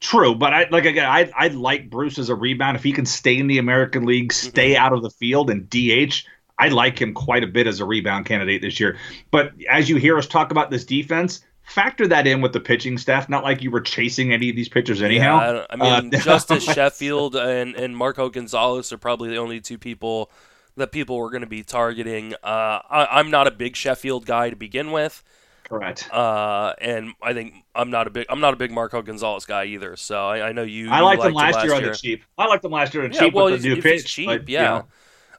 True, 0.01 0.35
but 0.35 0.53
I 0.53 0.67
like 0.71 0.85
again. 0.85 1.05
I 1.07 1.31
I 1.35 1.47
like 1.49 1.89
Bruce 1.89 2.17
as 2.17 2.29
a 2.29 2.35
rebound. 2.35 2.75
If 2.75 2.83
he 2.83 2.91
can 2.91 3.05
stay 3.05 3.37
in 3.37 3.47
the 3.47 3.59
American 3.59 4.05
League, 4.05 4.33
stay 4.33 4.71
Mm-hmm. 4.73 4.83
out 4.83 4.93
of 4.93 5.03
the 5.03 5.11
field, 5.11 5.49
and 5.49 5.69
DH, 5.69 6.25
I 6.57 6.69
like 6.69 6.99
him 6.99 7.13
quite 7.13 7.43
a 7.43 7.47
bit 7.47 7.67
as 7.67 7.79
a 7.79 7.85
rebound 7.85 8.25
candidate 8.25 8.61
this 8.61 8.79
year. 8.79 8.97
But 9.29 9.51
as 9.69 9.89
you 9.89 9.97
hear 9.97 10.17
us 10.17 10.27
talk 10.27 10.51
about 10.51 10.71
this 10.71 10.85
defense, 10.85 11.41
factor 11.63 12.07
that 12.07 12.25
in 12.27 12.41
with 12.41 12.51
the 12.53 12.59
pitching 12.59 12.97
staff. 12.97 13.29
Not 13.29 13.43
like 13.43 13.61
you 13.61 13.69
were 13.71 13.79
chasing 13.81 14.33
any 14.33 14.49
of 14.49 14.55
these 14.55 14.69
pitchers 14.69 15.01
anyhow. 15.03 15.39
Yeah, 15.39 15.65
I, 15.69 15.73
I 15.73 16.01
mean, 16.01 16.15
Uh, 16.15 16.17
Justus 16.23 16.63
Sheffield 16.63 17.35
and, 17.35 17.75
and 17.75 17.95
Marco 17.95 18.27
Gonzalez 18.29 18.91
are 18.91 18.97
probably 18.97 19.29
the 19.29 19.37
only 19.37 19.61
two 19.61 19.77
people 19.77 20.31
that 20.77 20.91
people 20.91 21.17
were 21.17 21.29
going 21.29 21.41
to 21.41 21.47
be 21.47 21.63
targeting. 21.63 22.33
Uh, 22.43 22.79
I, 22.89 23.07
I'm 23.11 23.29
not 23.29 23.45
a 23.45 23.51
big 23.51 23.75
Sheffield 23.75 24.25
guy 24.25 24.49
to 24.49 24.55
begin 24.55 24.91
with, 24.91 25.23
Correct. 25.71 26.09
uh, 26.11 26.73
and 26.81 27.13
I 27.21 27.33
think 27.33 27.53
I'm 27.73 27.89
not 27.91 28.07
a 28.07 28.09
big 28.09 28.25
I'm 28.29 28.41
not 28.41 28.53
a 28.53 28.57
big 28.57 28.71
Marco 28.71 29.01
Gonzalez 29.01 29.45
guy 29.45 29.65
either. 29.65 29.95
So 29.95 30.27
I, 30.27 30.49
I 30.49 30.51
know 30.51 30.63
you. 30.63 30.89
I 30.91 30.99
you 30.99 31.05
liked 31.05 31.23
him 31.23 31.33
last 31.33 31.63
year 31.63 31.73
on 31.73 31.83
the 31.83 31.91
cheap. 31.91 32.23
I 32.37 32.45
liked 32.47 32.65
him 32.65 32.71
last 32.71 32.93
year 32.93 33.03
on 33.05 33.09
the 33.11 33.15
Yeah, 33.15 33.21
cheap 33.21 33.33
well, 33.33 33.45
with 33.45 33.55
the 33.55 33.59
new 33.59 33.77
pitch. 33.77 34.05
cheap, 34.13 34.25
but, 34.25 34.49
you 34.49 34.55
yeah. 34.55 34.63
know, 34.63 34.87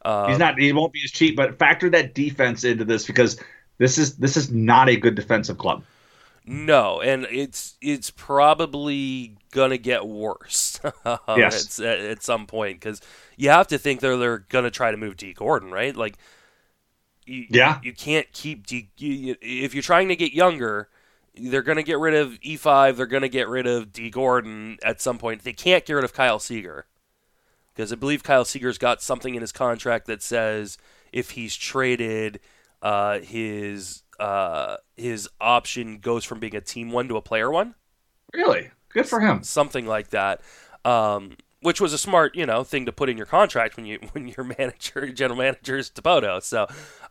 Uh, 0.03 0.27
he's 0.29 0.39
not. 0.39 0.59
He 0.59 0.73
won't 0.73 0.93
be 0.93 1.01
as 1.05 1.11
cheap. 1.11 1.37
But 1.37 1.59
factor 1.59 1.91
that 1.91 2.15
defense 2.15 2.65
into 2.65 2.85
this 2.85 3.07
because 3.07 3.39
this 3.79 3.99
is 3.99 4.17
this 4.17 4.37
is 4.37 4.51
not 4.51 4.89
a 4.89 4.97
good 4.97 5.15
defensive 5.15 5.59
club. 5.59 5.85
No, 6.45 7.01
and 7.01 7.25
it's 7.31 7.77
it's 7.81 8.11
probably 8.11 9.37
gonna 9.53 9.79
get 9.79 10.07
worse. 10.07 10.81
Yes. 11.37 11.79
at, 11.79 11.99
at 12.01 12.23
some 12.23 12.47
point 12.47 12.81
because 12.81 13.01
you 13.37 13.51
have 13.51 13.69
to 13.69 13.79
think 13.79 14.01
they're 14.01 14.17
they're 14.17 14.39
gonna 14.39 14.71
try 14.71 14.91
to 14.91 14.97
move 14.97 15.17
Dee 15.17 15.35
Gordon, 15.35 15.71
right? 15.71 15.95
Like, 15.95 16.19
you, 17.33 17.47
Yeah. 17.51 17.81
you 17.83 17.93
can't 17.93 18.31
keep 18.33 18.71
You, 18.71 18.85
you- 18.99 19.37
if 19.41 19.75
you're 19.75 19.83
trying 19.83 20.09
to 20.09 20.17
get 20.17 20.33
younger, 20.33 20.89
they're 21.35 21.63
gonna 21.63 21.83
get 21.83 21.99
rid 21.99 22.15
of 22.15 22.39
E 22.43 22.57
five. 22.57 22.97
They're 22.97 23.07
gonna 23.07 23.29
get 23.29 23.49
rid 23.49 23.67
of 23.67 23.93
Dee 23.93 24.11
Gordon 24.11 24.79
at 24.85 25.01
some 25.01 25.19
point. 25.19 25.43
They 25.45 25.53
can't 25.55 25.85
get 25.85 25.95
rid 25.95 26.05
of 26.05 26.13
Kyle 26.13 26.39
Seager 26.39 26.87
because 27.75 27.93
I 27.93 27.97
believe 27.97 28.23
Kyle 28.23 28.45
Seager's 28.45 28.77
got 28.79 29.01
something 29.03 29.35
in 29.35 29.41
his 29.41 29.53
contract 29.53 30.07
that 30.07 30.23
says 30.23 30.77
if 31.13 31.31
he's 31.31 31.57
traded, 31.57 32.39
uh, 32.83 33.21
his 33.21 34.03
uh, 34.21 34.77
his 34.97 35.29
option 35.41 35.99
goes 35.99 36.25
from 36.25 36.39
being 36.39 36.55
a 36.55 36.61
team 36.61 36.91
one 36.91 37.09
to 37.09 37.17
a 37.17 37.23
player 37.23 37.51
one, 37.51 37.75
Really 38.35 38.71
good 38.91 39.07
for 39.09 39.21
him. 39.21 39.43
something 39.43 39.87
like 39.87 40.11
that. 40.11 40.43
Um, 40.85 41.37
which 41.63 41.81
was 41.81 41.93
a 41.93 41.99
smart, 41.99 42.37
you 42.37 42.45
know, 42.45 42.65
thing 42.65 42.87
to 42.87 42.93
put 42.93 43.09
in 43.09 43.17
your 43.17 43.27
contract 43.27 43.77
when 43.77 43.87
you 43.87 43.99
when 44.13 44.29
your 44.29 44.45
manager, 44.45 45.11
general 45.13 45.39
manager 45.39 45.79
is 45.79 45.91
Dipoto. 45.91 46.43
So, 46.43 46.67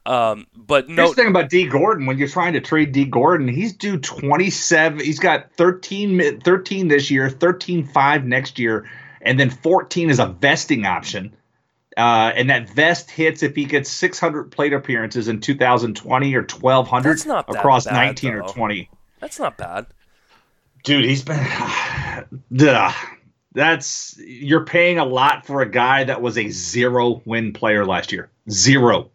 um, 0.05 0.47
but 0.55 0.85
Here's 0.85 0.97
no, 0.97 1.09
the 1.09 1.15
thing 1.15 1.27
about 1.27 1.49
Dee 1.49 1.67
Gordon. 1.67 2.05
When 2.05 2.17
you're 2.17 2.27
trying 2.27 2.53
to 2.53 2.61
trade 2.61 2.91
Dee 2.91 3.05
Gordon, 3.05 3.47
he's 3.47 3.73
due 3.73 3.97
27. 3.97 4.99
He's 4.99 5.19
got 5.19 5.51
13, 5.53 6.41
13 6.41 6.87
this 6.87 7.09
year, 7.09 7.29
13 7.29 7.87
5 7.87 8.25
next 8.25 8.59
year, 8.59 8.89
and 9.21 9.39
then 9.39 9.49
14 9.49 10.09
is 10.09 10.19
a 10.19 10.27
vesting 10.27 10.85
option. 10.85 11.35
Uh, 11.97 12.31
and 12.35 12.49
that 12.49 12.69
vest 12.69 13.11
hits 13.11 13.43
if 13.43 13.53
he 13.53 13.65
gets 13.65 13.89
600 13.89 14.49
plate 14.49 14.71
appearances 14.71 15.27
in 15.27 15.41
2020 15.41 16.33
or 16.35 16.39
1200 16.43 17.09
That's 17.09 17.25
not 17.25 17.49
across 17.49 17.83
bad, 17.83 17.93
19 17.93 18.33
though. 18.33 18.39
or 18.39 18.47
20. 18.47 18.89
that's 19.19 19.37
not 19.39 19.57
bad. 19.57 19.87
Dude, 20.83 21.03
he's 21.03 21.23
been. 21.23 21.37
Duh. 22.53 22.91
That's 23.53 24.17
you're 24.17 24.65
paying 24.65 24.97
a 24.97 25.05
lot 25.05 25.45
for 25.45 25.61
a 25.61 25.69
guy 25.69 26.05
that 26.05 26.21
was 26.21 26.37
a 26.37 26.49
zero 26.49 27.21
win 27.25 27.53
player 27.53 27.85
last 27.85 28.11
year. 28.11 28.29
Zero. 28.49 29.11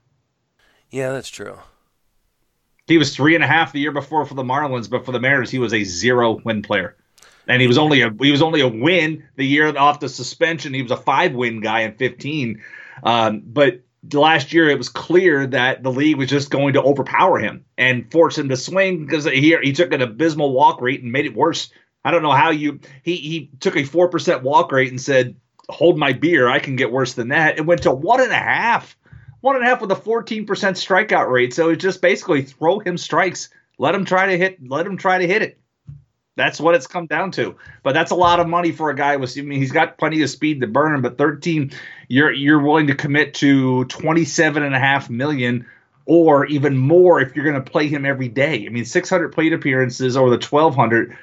Yeah, 0.90 1.12
that's 1.12 1.28
true. 1.28 1.58
He 2.86 2.98
was 2.98 3.14
three 3.14 3.34
and 3.34 3.42
a 3.42 3.46
half 3.46 3.72
the 3.72 3.80
year 3.80 3.92
before 3.92 4.24
for 4.26 4.34
the 4.34 4.44
Marlins, 4.44 4.88
but 4.88 5.04
for 5.04 5.12
the 5.12 5.20
Mariners, 5.20 5.50
he 5.50 5.58
was 5.58 5.74
a 5.74 5.84
zero 5.84 6.40
win 6.44 6.62
player. 6.62 6.96
And 7.48 7.60
he 7.60 7.68
was 7.68 7.78
only 7.78 8.02
a 8.02 8.10
he 8.20 8.30
was 8.30 8.42
only 8.42 8.60
a 8.60 8.68
win 8.68 9.24
the 9.36 9.46
year 9.46 9.76
off 9.76 10.00
the 10.00 10.08
suspension. 10.08 10.74
He 10.74 10.82
was 10.82 10.90
a 10.90 10.96
five 10.96 11.34
win 11.34 11.60
guy 11.60 11.80
in 11.80 11.94
fifteen. 11.94 12.62
Um, 13.02 13.42
but 13.44 13.80
last 14.12 14.52
year, 14.52 14.68
it 14.68 14.78
was 14.78 14.88
clear 14.88 15.46
that 15.46 15.82
the 15.82 15.92
league 15.92 16.16
was 16.16 16.28
just 16.28 16.50
going 16.50 16.74
to 16.74 16.82
overpower 16.82 17.38
him 17.38 17.64
and 17.78 18.10
force 18.10 18.36
him 18.36 18.48
to 18.48 18.56
swing 18.56 19.04
because 19.04 19.24
he 19.24 19.56
he 19.62 19.72
took 19.72 19.92
an 19.92 20.02
abysmal 20.02 20.52
walk 20.52 20.80
rate 20.80 21.02
and 21.02 21.12
made 21.12 21.26
it 21.26 21.34
worse. 21.34 21.70
I 22.06 22.12
don't 22.12 22.22
know 22.22 22.30
how 22.30 22.50
you 22.50 22.78
he 23.02 23.16
he 23.16 23.50
took 23.58 23.76
a 23.76 23.82
four 23.82 24.08
percent 24.08 24.44
walk 24.44 24.70
rate 24.70 24.90
and 24.90 25.00
said, 25.00 25.34
"Hold 25.68 25.98
my 25.98 26.12
beer, 26.12 26.48
I 26.48 26.60
can 26.60 26.76
get 26.76 26.92
worse 26.92 27.14
than 27.14 27.28
that." 27.28 27.58
It 27.58 27.66
went 27.66 27.82
to 27.82 27.92
one 27.92 28.20
and 28.20 28.30
a 28.30 28.36
half 28.36 28.96
one 29.40 29.56
and 29.56 29.64
a 29.64 29.68
half 29.68 29.80
with 29.80 29.92
a 29.92 29.96
14% 29.96 30.46
strikeout 30.46 31.30
rate. 31.30 31.54
So 31.54 31.70
it's 31.70 31.82
just 31.82 32.00
basically 32.00 32.42
throw 32.42 32.78
him 32.78 32.96
strikes. 32.96 33.50
Let 33.78 33.94
him 33.94 34.04
try 34.04 34.26
to 34.26 34.38
hit. 34.38 34.58
Let 34.68 34.86
him 34.86 34.96
try 34.96 35.18
to 35.18 35.26
hit 35.26 35.42
it. 35.42 35.58
That's 36.36 36.60
what 36.60 36.74
it's 36.74 36.86
come 36.86 37.06
down 37.06 37.30
to. 37.32 37.56
But 37.82 37.94
that's 37.94 38.10
a 38.10 38.16
lot 38.16 38.40
of 38.40 38.48
money 38.48 38.72
for 38.72 38.90
a 38.90 38.94
guy 38.94 39.16
with. 39.16 39.36
I 39.38 39.42
mean, 39.42 39.58
he's 39.58 39.72
got 39.72 39.98
plenty 39.98 40.22
of 40.22 40.30
speed 40.30 40.60
to 40.60 40.66
burn. 40.66 41.00
But 41.00 41.18
13, 41.18 41.72
you're 42.08 42.32
you're 42.32 42.62
willing 42.62 42.88
to 42.88 42.94
commit 42.94 43.34
to 43.34 43.84
27 43.86 44.62
and 44.62 44.74
a 44.74 44.78
half 44.78 45.08
million, 45.08 45.66
or 46.04 46.44
even 46.46 46.76
more 46.76 47.20
if 47.20 47.34
you're 47.34 47.44
going 47.44 47.62
to 47.62 47.70
play 47.70 47.88
him 47.88 48.04
every 48.04 48.28
day. 48.28 48.66
I 48.66 48.68
mean, 48.68 48.84
600 48.84 49.32
plate 49.32 49.52
appearances 49.52 50.16
over 50.16 50.28
the 50.28 50.44
1200 50.44 51.16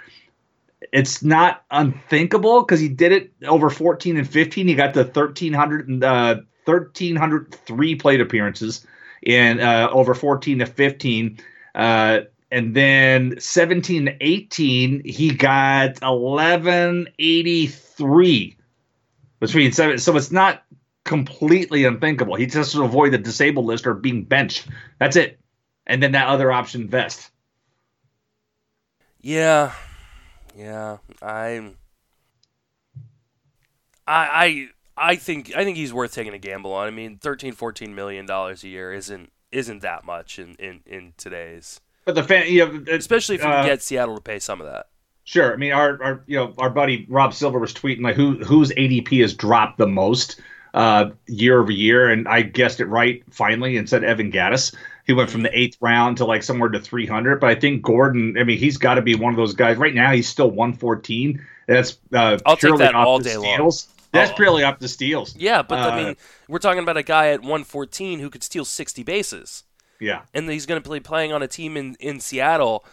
it's 0.93 1.21
not 1.23 1.65
unthinkable 1.71 2.61
because 2.61 2.79
he 2.79 2.87
did 2.87 3.11
it 3.11 3.33
over 3.47 3.71
14 3.71 4.15
and 4.15 4.29
15. 4.29 4.67
He 4.67 4.75
got 4.75 4.93
the 4.93 5.03
1300 5.03 5.89
and 5.89 6.03
uh, 6.03 6.35
1303 6.65 7.95
plate 7.95 8.21
appearances 8.21 8.85
in 9.23 9.59
uh, 9.59 9.89
over 9.91 10.13
14 10.13 10.59
to 10.59 10.67
15. 10.67 11.39
Uh, 11.73 12.19
and 12.51 12.75
then 12.75 13.39
17 13.39 14.05
to 14.05 14.15
18, 14.21 15.01
he 15.03 15.33
got 15.33 15.99
1183 15.99 18.57
between 19.39 19.71
seven. 19.71 19.97
So 19.97 20.15
it's 20.15 20.31
not 20.31 20.63
completely 21.05 21.85
unthinkable. 21.85 22.35
He 22.35 22.45
just 22.45 22.73
to 22.73 22.83
avoid 22.83 23.13
the 23.13 23.17
disabled 23.17 23.65
list 23.65 23.87
or 23.87 23.95
being 23.95 24.25
benched. 24.25 24.67
That's 24.99 25.15
it. 25.15 25.39
And 25.87 26.03
then 26.03 26.11
that 26.11 26.27
other 26.27 26.51
option, 26.51 26.87
vest. 26.87 27.31
Yeah, 29.21 29.73
Yeah, 30.55 30.97
I'm. 31.21 31.77
I 34.05 34.69
I 34.95 35.11
I 35.11 35.15
think 35.15 35.55
I 35.55 35.63
think 35.63 35.77
he's 35.77 35.93
worth 35.93 36.13
taking 36.13 36.33
a 36.33 36.39
gamble 36.39 36.73
on. 36.73 36.87
I 36.87 36.91
mean, 36.91 37.17
13, 37.17 37.53
14 37.53 37.95
million 37.95 38.25
dollars 38.25 38.63
a 38.63 38.67
year 38.67 38.93
isn't 38.93 39.31
isn't 39.51 39.81
that 39.81 40.05
much 40.05 40.39
in 40.39 40.55
in, 40.55 40.81
in 40.85 41.13
today's. 41.17 41.79
But 42.05 42.15
the 42.15 42.23
fan, 42.23 42.51
you 42.51 42.65
know, 42.65 42.93
especially 42.93 43.35
if 43.35 43.41
you 43.41 43.47
uh, 43.47 43.61
can 43.61 43.65
get 43.65 43.81
Seattle 43.81 44.15
to 44.15 44.21
pay 44.21 44.39
some 44.39 44.59
of 44.59 44.67
that. 44.67 44.87
Sure. 45.23 45.53
I 45.53 45.55
mean, 45.55 45.71
our, 45.71 46.01
our 46.03 46.23
you 46.27 46.37
know 46.37 46.53
our 46.57 46.69
buddy 46.69 47.05
Rob 47.09 47.33
Silver 47.33 47.59
was 47.59 47.73
tweeting 47.73 48.01
like 48.01 48.15
who 48.15 48.43
whose 48.43 48.71
ADP 48.71 49.21
has 49.21 49.33
dropped 49.33 49.77
the 49.77 49.87
most 49.87 50.39
uh, 50.73 51.11
year 51.27 51.61
over 51.61 51.71
year, 51.71 52.09
and 52.09 52.27
I 52.27 52.41
guessed 52.41 52.79
it 52.79 52.85
right 52.85 53.23
finally 53.31 53.77
and 53.77 53.87
said 53.87 54.03
Evan 54.03 54.31
Gattis. 54.31 54.75
He 55.05 55.13
went 55.13 55.29
from 55.29 55.41
the 55.41 55.57
eighth 55.57 55.77
round 55.81 56.17
to 56.17 56.25
like 56.25 56.43
somewhere 56.43 56.69
to 56.69 56.79
300. 56.79 57.39
But 57.39 57.49
I 57.49 57.55
think 57.55 57.81
Gordon, 57.81 58.37
I 58.37 58.43
mean, 58.43 58.57
he's 58.57 58.77
got 58.77 58.95
to 58.95 59.01
be 59.01 59.15
one 59.15 59.33
of 59.33 59.37
those 59.37 59.53
guys. 59.53 59.77
Right 59.77 59.93
now, 59.93 60.11
he's 60.11 60.29
still 60.29 60.49
114. 60.49 61.45
That's 61.67 61.97
uh, 62.13 62.37
I'll 62.45 62.57
take 62.57 62.77
that 62.77 62.95
all 62.95 63.19
day 63.19 63.31
steals. 63.31 63.87
long. 63.87 63.93
That's 64.13 64.31
oh. 64.31 64.35
purely 64.35 64.63
up 64.63 64.79
the 64.79 64.87
steals. 64.87 65.35
Yeah, 65.35 65.63
but 65.63 65.79
uh, 65.79 65.89
I 65.89 66.03
mean, 66.03 66.15
we're 66.47 66.59
talking 66.59 66.83
about 66.83 66.97
a 66.97 67.03
guy 67.03 67.29
at 67.29 67.41
114 67.41 68.19
who 68.19 68.29
could 68.29 68.43
steal 68.43 68.63
60 68.63 69.03
bases. 69.03 69.63
Yeah, 69.99 70.21
and 70.33 70.49
he's 70.49 70.65
going 70.65 70.81
to 70.81 70.87
play 70.87 70.99
playing 70.99 71.33
on 71.33 71.41
a 71.41 71.47
team 71.47 71.77
in 71.77 71.95
in 71.99 72.19
Seattle. 72.19 72.85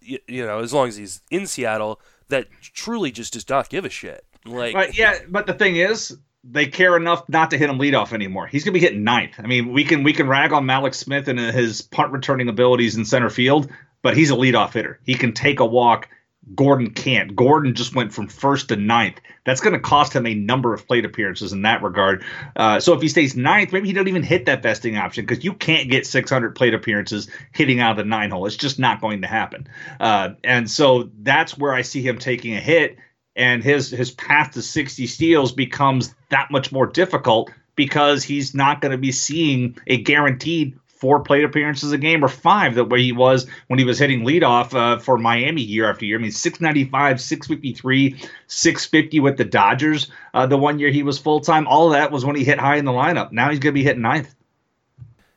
You, 0.00 0.18
you 0.28 0.46
know, 0.46 0.60
as 0.60 0.72
long 0.72 0.88
as 0.88 0.96
he's 0.96 1.22
in 1.30 1.46
Seattle, 1.46 2.00
that 2.28 2.48
truly 2.60 3.10
just 3.10 3.32
does 3.32 3.48
not 3.48 3.68
give 3.68 3.84
a 3.84 3.90
shit. 3.90 4.24
Like, 4.44 4.74
but 4.74 4.96
yeah, 4.96 5.20
but 5.28 5.46
the 5.46 5.54
thing 5.54 5.76
is, 5.76 6.16
they 6.44 6.66
care 6.66 6.96
enough 6.96 7.28
not 7.28 7.50
to 7.50 7.58
hit 7.58 7.68
him 7.68 7.78
leadoff 7.78 8.12
anymore. 8.12 8.46
He's 8.46 8.64
gonna 8.64 8.74
be 8.74 8.80
hitting 8.80 9.04
ninth. 9.04 9.34
I 9.38 9.46
mean, 9.46 9.72
we 9.72 9.84
can 9.84 10.02
we 10.02 10.12
can 10.12 10.28
rag 10.28 10.52
on 10.52 10.64
Mallex 10.64 10.94
Smith 10.94 11.28
and 11.28 11.38
his 11.38 11.82
punt 11.82 12.12
returning 12.12 12.48
abilities 12.48 12.96
in 12.96 13.04
center 13.04 13.30
field, 13.30 13.70
but 14.02 14.16
he's 14.16 14.30
a 14.30 14.34
leadoff 14.34 14.72
hitter. 14.72 15.00
He 15.04 15.14
can 15.14 15.32
take 15.32 15.60
a 15.60 15.66
walk. 15.66 16.08
Gordon 16.54 16.90
can't. 16.90 17.36
Gordon 17.36 17.74
just 17.74 17.94
went 17.94 18.12
from 18.12 18.26
first 18.26 18.68
to 18.68 18.76
ninth. 18.76 19.20
That's 19.44 19.60
going 19.60 19.74
to 19.74 19.78
cost 19.78 20.14
him 20.14 20.26
a 20.26 20.34
number 20.34 20.72
of 20.72 20.86
plate 20.86 21.04
appearances 21.04 21.52
in 21.52 21.62
that 21.62 21.82
regard. 21.82 22.24
Uh, 22.56 22.80
so 22.80 22.94
if 22.94 23.02
he 23.02 23.08
stays 23.08 23.36
ninth, 23.36 23.72
maybe 23.72 23.88
he 23.88 23.92
don't 23.92 24.08
even 24.08 24.22
hit 24.22 24.46
that 24.46 24.62
vesting 24.62 24.96
option 24.96 25.24
because 25.26 25.44
you 25.44 25.52
can't 25.52 25.90
get 25.90 26.06
600 26.06 26.56
plate 26.56 26.74
appearances 26.74 27.28
hitting 27.52 27.78
out 27.78 27.92
of 27.92 27.96
the 27.98 28.04
nine 28.04 28.30
hole. 28.30 28.46
It's 28.46 28.56
just 28.56 28.78
not 28.78 29.02
going 29.02 29.20
to 29.20 29.28
happen. 29.28 29.68
Uh, 30.00 30.30
and 30.42 30.68
so 30.68 31.10
that's 31.20 31.56
where 31.56 31.74
I 31.74 31.82
see 31.82 32.02
him 32.02 32.18
taking 32.18 32.56
a 32.56 32.60
hit 32.60 32.96
and 33.36 33.62
his 33.62 33.90
his 33.90 34.10
path 34.10 34.52
to 34.52 34.62
60 34.62 35.06
steals 35.06 35.52
becomes 35.52 36.14
that 36.30 36.50
much 36.50 36.72
more 36.72 36.86
difficult 36.86 37.50
because 37.76 38.22
he's 38.22 38.54
not 38.54 38.80
going 38.80 38.92
to 38.92 38.98
be 38.98 39.12
seeing 39.12 39.76
a 39.86 39.96
guaranteed 40.02 40.78
four 41.00 41.20
plate 41.20 41.44
appearances 41.44 41.92
a 41.92 41.98
game 41.98 42.22
or 42.22 42.28
five 42.28 42.74
the 42.74 42.84
way 42.84 43.02
he 43.02 43.12
was 43.12 43.46
when 43.68 43.78
he 43.78 43.86
was 43.86 43.98
hitting 43.98 44.20
leadoff 44.20 44.74
uh, 44.74 44.98
for 44.98 45.16
Miami 45.16 45.62
year 45.62 45.88
after 45.88 46.04
year. 46.04 46.18
I 46.18 46.20
mean, 46.20 46.30
695, 46.30 47.20
653, 47.20 48.16
650 48.46 49.20
with 49.20 49.38
the 49.38 49.44
Dodgers 49.46 50.10
uh, 50.34 50.46
the 50.46 50.58
one 50.58 50.78
year 50.78 50.90
he 50.90 51.02
was 51.02 51.18
full 51.18 51.40
time. 51.40 51.66
All 51.66 51.86
of 51.86 51.92
that 51.94 52.12
was 52.12 52.24
when 52.24 52.36
he 52.36 52.44
hit 52.44 52.58
high 52.58 52.76
in 52.76 52.84
the 52.84 52.92
lineup. 52.92 53.32
Now 53.32 53.48
he's 53.48 53.58
going 53.58 53.72
to 53.72 53.80
be 53.80 53.84
hitting 53.84 54.02
ninth. 54.02 54.34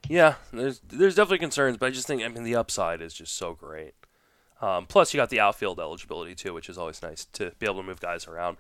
Yeah, 0.10 0.36
there's 0.52 0.82
there's 0.89 1.16
definitely 1.16 1.38
concerns, 1.39 1.78
but 1.78 1.86
I 1.86 1.89
just 1.91 2.08
think 2.08 2.22
I 2.24 2.28
mean 2.28 2.44
the 2.44 2.56
upside 2.56 3.02
is 3.02 3.14
just 3.14 3.36
so 3.38 3.54
great. 3.54 3.94
Um, 4.64 4.86
plus, 4.86 5.14
you 5.14 5.18
got 5.18 5.30
the 5.30 5.41
outfield 5.41 5.78
eligibility 5.78 6.36
too, 6.36 6.53
which 6.53 6.70
is 6.70 6.78
always 6.78 7.01
nice 7.01 7.26
to 7.34 7.51
be 7.59 7.66
able 7.66 7.82
to 7.82 7.84
move 7.84 7.99
guys 7.99 8.28
around. 8.28 8.55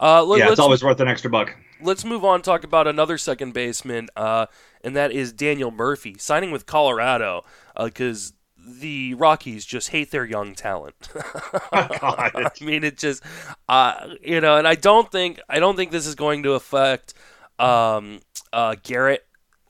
Uh, 0.00 0.24
let, 0.24 0.40
yeah, 0.40 0.50
it's 0.50 0.58
always 0.58 0.82
worth 0.82 0.98
an 0.98 1.06
extra 1.06 1.30
buck. 1.30 1.56
Let's 1.80 2.04
move 2.04 2.24
on. 2.24 2.42
Talk 2.42 2.64
about 2.64 2.88
another 2.88 3.16
second 3.18 3.54
baseman, 3.54 4.08
uh, 4.16 4.46
and 4.82 4.96
that 4.96 5.12
is 5.12 5.32
Daniel 5.32 5.70
Murphy 5.70 6.16
signing 6.18 6.50
with 6.50 6.66
Colorado 6.66 7.44
because 7.80 8.32
uh, 8.32 8.62
the 8.80 9.14
Rockies 9.14 9.64
just 9.64 9.90
hate 9.90 10.10
their 10.10 10.24
young 10.24 10.56
talent. 10.56 11.08
I 11.72 12.50
mean, 12.60 12.82
it 12.82 12.98
just 12.98 13.22
uh, 13.68 14.08
you 14.22 14.40
know, 14.40 14.56
and 14.56 14.66
I 14.66 14.74
don't 14.74 15.08
think 15.12 15.38
I 15.48 15.60
don't 15.60 15.76
think 15.76 15.92
this 15.92 16.08
is 16.08 16.16
going 16.16 16.42
to 16.42 16.54
affect 16.54 17.14
um, 17.60 18.18
uh, 18.52 18.74
Garrett 18.82 19.24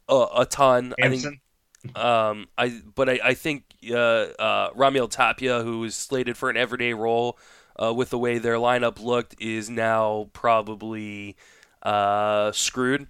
a, 0.09 0.27
a 0.39 0.47
ton. 0.47 0.95
Anson? 0.99 1.03
I 1.03 1.11
think 1.11 1.41
um, 1.95 2.49
I 2.57 2.81
but 2.95 3.11
I, 3.11 3.21
I 3.23 3.35
think 3.35 3.65
uh, 3.93 4.43
uh, 4.43 4.71
Raimel 4.73 5.11
Tapia, 5.11 5.63
who 5.63 5.85
is 5.85 5.95
slated 5.95 6.37
for 6.37 6.51
an 6.51 6.57
everyday 6.57 6.95
role 6.95 7.39
uh, 7.81 7.93
with 7.93 8.11
the 8.11 8.19
way 8.19 8.39
their 8.39 8.57
lineup 8.57 9.03
looked, 9.03 9.37
is 9.41 9.69
now 9.69 10.29
probably 10.33 11.37
uh, 11.83 12.53
screwed 12.53 13.09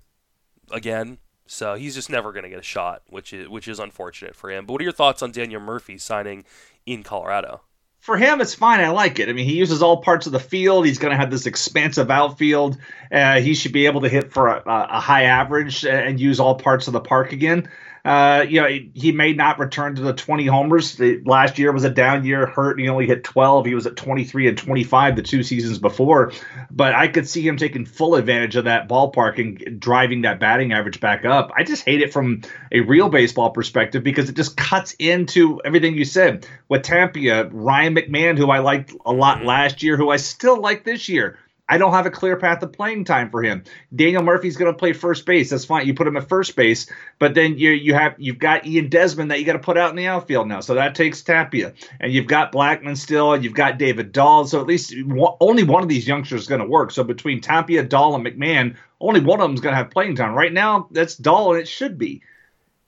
again. 0.71 1.19
So 1.47 1.75
he's 1.75 1.95
just 1.95 2.09
never 2.09 2.33
going 2.33 2.45
to 2.45 2.49
get 2.49 2.59
a 2.59 2.63
shot, 2.63 3.03
which 3.09 3.33
is 3.33 3.49
which 3.49 3.69
is 3.69 3.79
unfortunate 3.79 4.35
for 4.35 4.51
him. 4.51 4.65
But 4.65 4.73
what 4.73 4.81
are 4.81 4.85
your 4.85 4.93
thoughts 4.93 5.23
on 5.23 5.31
Daniel 5.31 5.61
Murphy 5.61 5.99
signing 5.99 6.45
in 6.87 7.03
Colorado? 7.03 7.61
for 8.05 8.19
him, 8.19 8.43
it's 8.43 8.55
fine. 8.55 8.81
I 8.81 8.91
like 8.91 9.19
it. 9.19 9.31
I 9.31 9.33
mean, 9.33 9.47
he 9.47 9.55
uses 9.55 9.83
all 9.83 9.97
parts 10.03 10.27
of 10.27 10.33
the 10.33 10.39
field. 10.39 10.85
He's 10.85 10.99
going 10.99 11.13
to 11.13 11.17
have 11.17 11.31
this 11.31 11.47
expansive 11.47 12.11
outfield. 12.11 12.77
Uh, 13.11 13.41
he 13.41 13.55
should 13.55 13.73
be 13.73 13.87
able 13.87 14.03
to 14.03 14.11
hit 14.11 14.31
for 14.31 14.49
a, 14.49 14.63
a, 14.67 15.01
high 15.01 15.23
average 15.23 15.87
and 15.87 16.21
use 16.21 16.39
all 16.39 16.55
parts 16.57 16.87
of 16.87 16.93
the 16.93 17.01
park 17.01 17.33
again. 17.33 17.67
Uh, 18.05 18.45
you 18.47 18.61
know, 18.61 18.69
he, 18.69 18.91
he, 18.93 19.13
may 19.13 19.33
not 19.33 19.59
return 19.59 19.95
to 19.95 20.03
the 20.03 20.13
20 20.13 20.45
homers. 20.47 20.97
The, 20.97 21.23
last 21.25 21.59
year 21.59 21.73
was 21.73 21.85
a 21.85 21.91
down 21.91 22.27
year, 22.27 22.45
hurt. 22.45 22.79
He 22.79 22.87
only 22.87 23.07
hit 23.07 23.25
12. 23.25 23.65
He 23.65 23.75
was 23.75 23.87
at 23.87 23.97
23 23.97 24.49
and 24.49 24.59
25 24.59 25.17
the 25.17 25.23
two 25.23 25.43
seasons 25.43 25.79
before. 25.79 26.33
But 26.71 26.95
I 26.95 27.09
could 27.09 27.27
see 27.27 27.41
him 27.47 27.57
taking 27.57 27.87
full 27.87 28.15
advantage 28.17 28.57
of 28.57 28.65
that 28.65 28.89
ballpark 28.91 29.39
and 29.39 29.81
driving 29.81 30.23
that 30.23 30.39
batting 30.39 30.75
average 30.75 31.01
back 31.01 31.25
up. 31.25 31.51
I 31.57 31.65
just 31.65 31.83
hate 31.87 32.03
it 32.03 32.13
from 32.13 32.43
a 32.73 32.81
real 32.81 33.09
baseball 33.09 33.51
perspective 33.51 34.05
because 34.05 34.29
it 34.29 34.37
just 34.37 34.55
cuts 34.55 34.95
into 34.99 35.63
everything 35.65 35.95
you 35.95 36.05
said. 36.05 36.47
With 36.69 36.83
Tapia, 36.83 37.49
Ryan 37.49 37.95
McMahon, 37.95 38.37
who 38.37 38.51
I 38.51 38.59
liked 38.59 38.93
a 39.07 39.13
lot 39.13 39.39
mm-hmm. 39.39 39.47
last 39.47 39.83
year, 39.83 39.97
who 39.97 40.11
I 40.11 40.19
still 40.19 40.61
like 40.61 40.85
this 40.85 41.09
year. 41.09 41.39
I 41.69 41.79
don't 41.79 41.93
have 41.93 42.05
a 42.05 42.11
clear 42.11 42.37
path 42.37 42.63
of 42.63 42.73
playing 42.73 43.05
time 43.05 43.31
for 43.31 43.43
him. 43.43 43.65
Daniel 43.95 44.23
Murphy's 44.23 44.57
going 44.57 44.71
to 44.71 44.79
play 44.79 44.93
first 44.93 45.25
base. 45.25 45.49
That's 45.49 45.65
fine. 45.65 45.87
You 45.87 45.95
put 45.95 46.07
him 46.07 46.17
at 46.17 46.29
first 46.29 46.57
base, 46.57 46.91
but 47.19 47.35
then 47.35 47.57
you 47.57 47.71
you 47.71 47.95
have 47.95 48.15
you've 48.19 48.39
got 48.39 48.67
Ian 48.67 48.91
Desmond 48.91 49.31
that 49.31 49.41
you 49.41 49.47
got 49.47 49.55
to 49.55 49.59
put 49.59 49.79
out 49.79 49.89
in 49.89 49.97
the 49.97 50.07
outfield 50.07 50.47
now. 50.47 50.61
So 50.61 50.75
that 50.75 50.95
takes 50.95 51.23
Tapia, 51.23 51.73
and 52.01 52.13
you've 52.13 52.27
got 52.27 52.53
Blackmon 52.53 52.99
still, 52.99 53.33
and 53.33 53.43
you've 53.43 53.55
got 53.55 53.79
David 53.79 54.13
Dahl. 54.13 54.47
So 54.47 54.61
at 54.61 54.67
least 54.67 54.95
only 55.41 55.63
one 55.63 55.83
of 55.83 55.89
these 55.89 56.07
youngsters 56.07 56.43
is 56.43 56.49
going 56.49 56.61
to 56.61 56.67
work. 56.67 56.91
So 56.91 57.03
between 57.03 57.41
Tapia, 57.41 57.83
Dahl, 57.83 58.15
and 58.15 58.27
McMahon, 58.27 58.77
only 59.01 59.21
one 59.21 59.41
of 59.41 59.45
them 59.45 59.55
is 59.55 59.61
going 59.61 59.73
to 59.73 59.79
have 59.79 59.91
playing 59.91 60.17
time. 60.17 60.35
Right 60.35 60.53
now, 60.53 60.89
that's 60.91 61.17
Dahl, 61.17 61.53
and 61.53 61.63
it 61.63 61.69
should 61.69 61.97
be. 61.97 62.23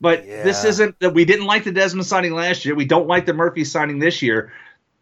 But 0.02 0.26
yeah. 0.26 0.42
this 0.42 0.64
isn't 0.64 0.98
that 1.00 1.14
we 1.14 1.24
didn't 1.24 1.46
like 1.46 1.64
the 1.64 1.72
Desmond 1.72 2.06
signing 2.06 2.34
last 2.34 2.66
year. 2.66 2.74
We 2.74 2.84
don't 2.84 3.06
like 3.06 3.24
the 3.24 3.32
Murphy 3.32 3.64
signing 3.64 3.98
this 3.98 4.20
year. 4.20 4.52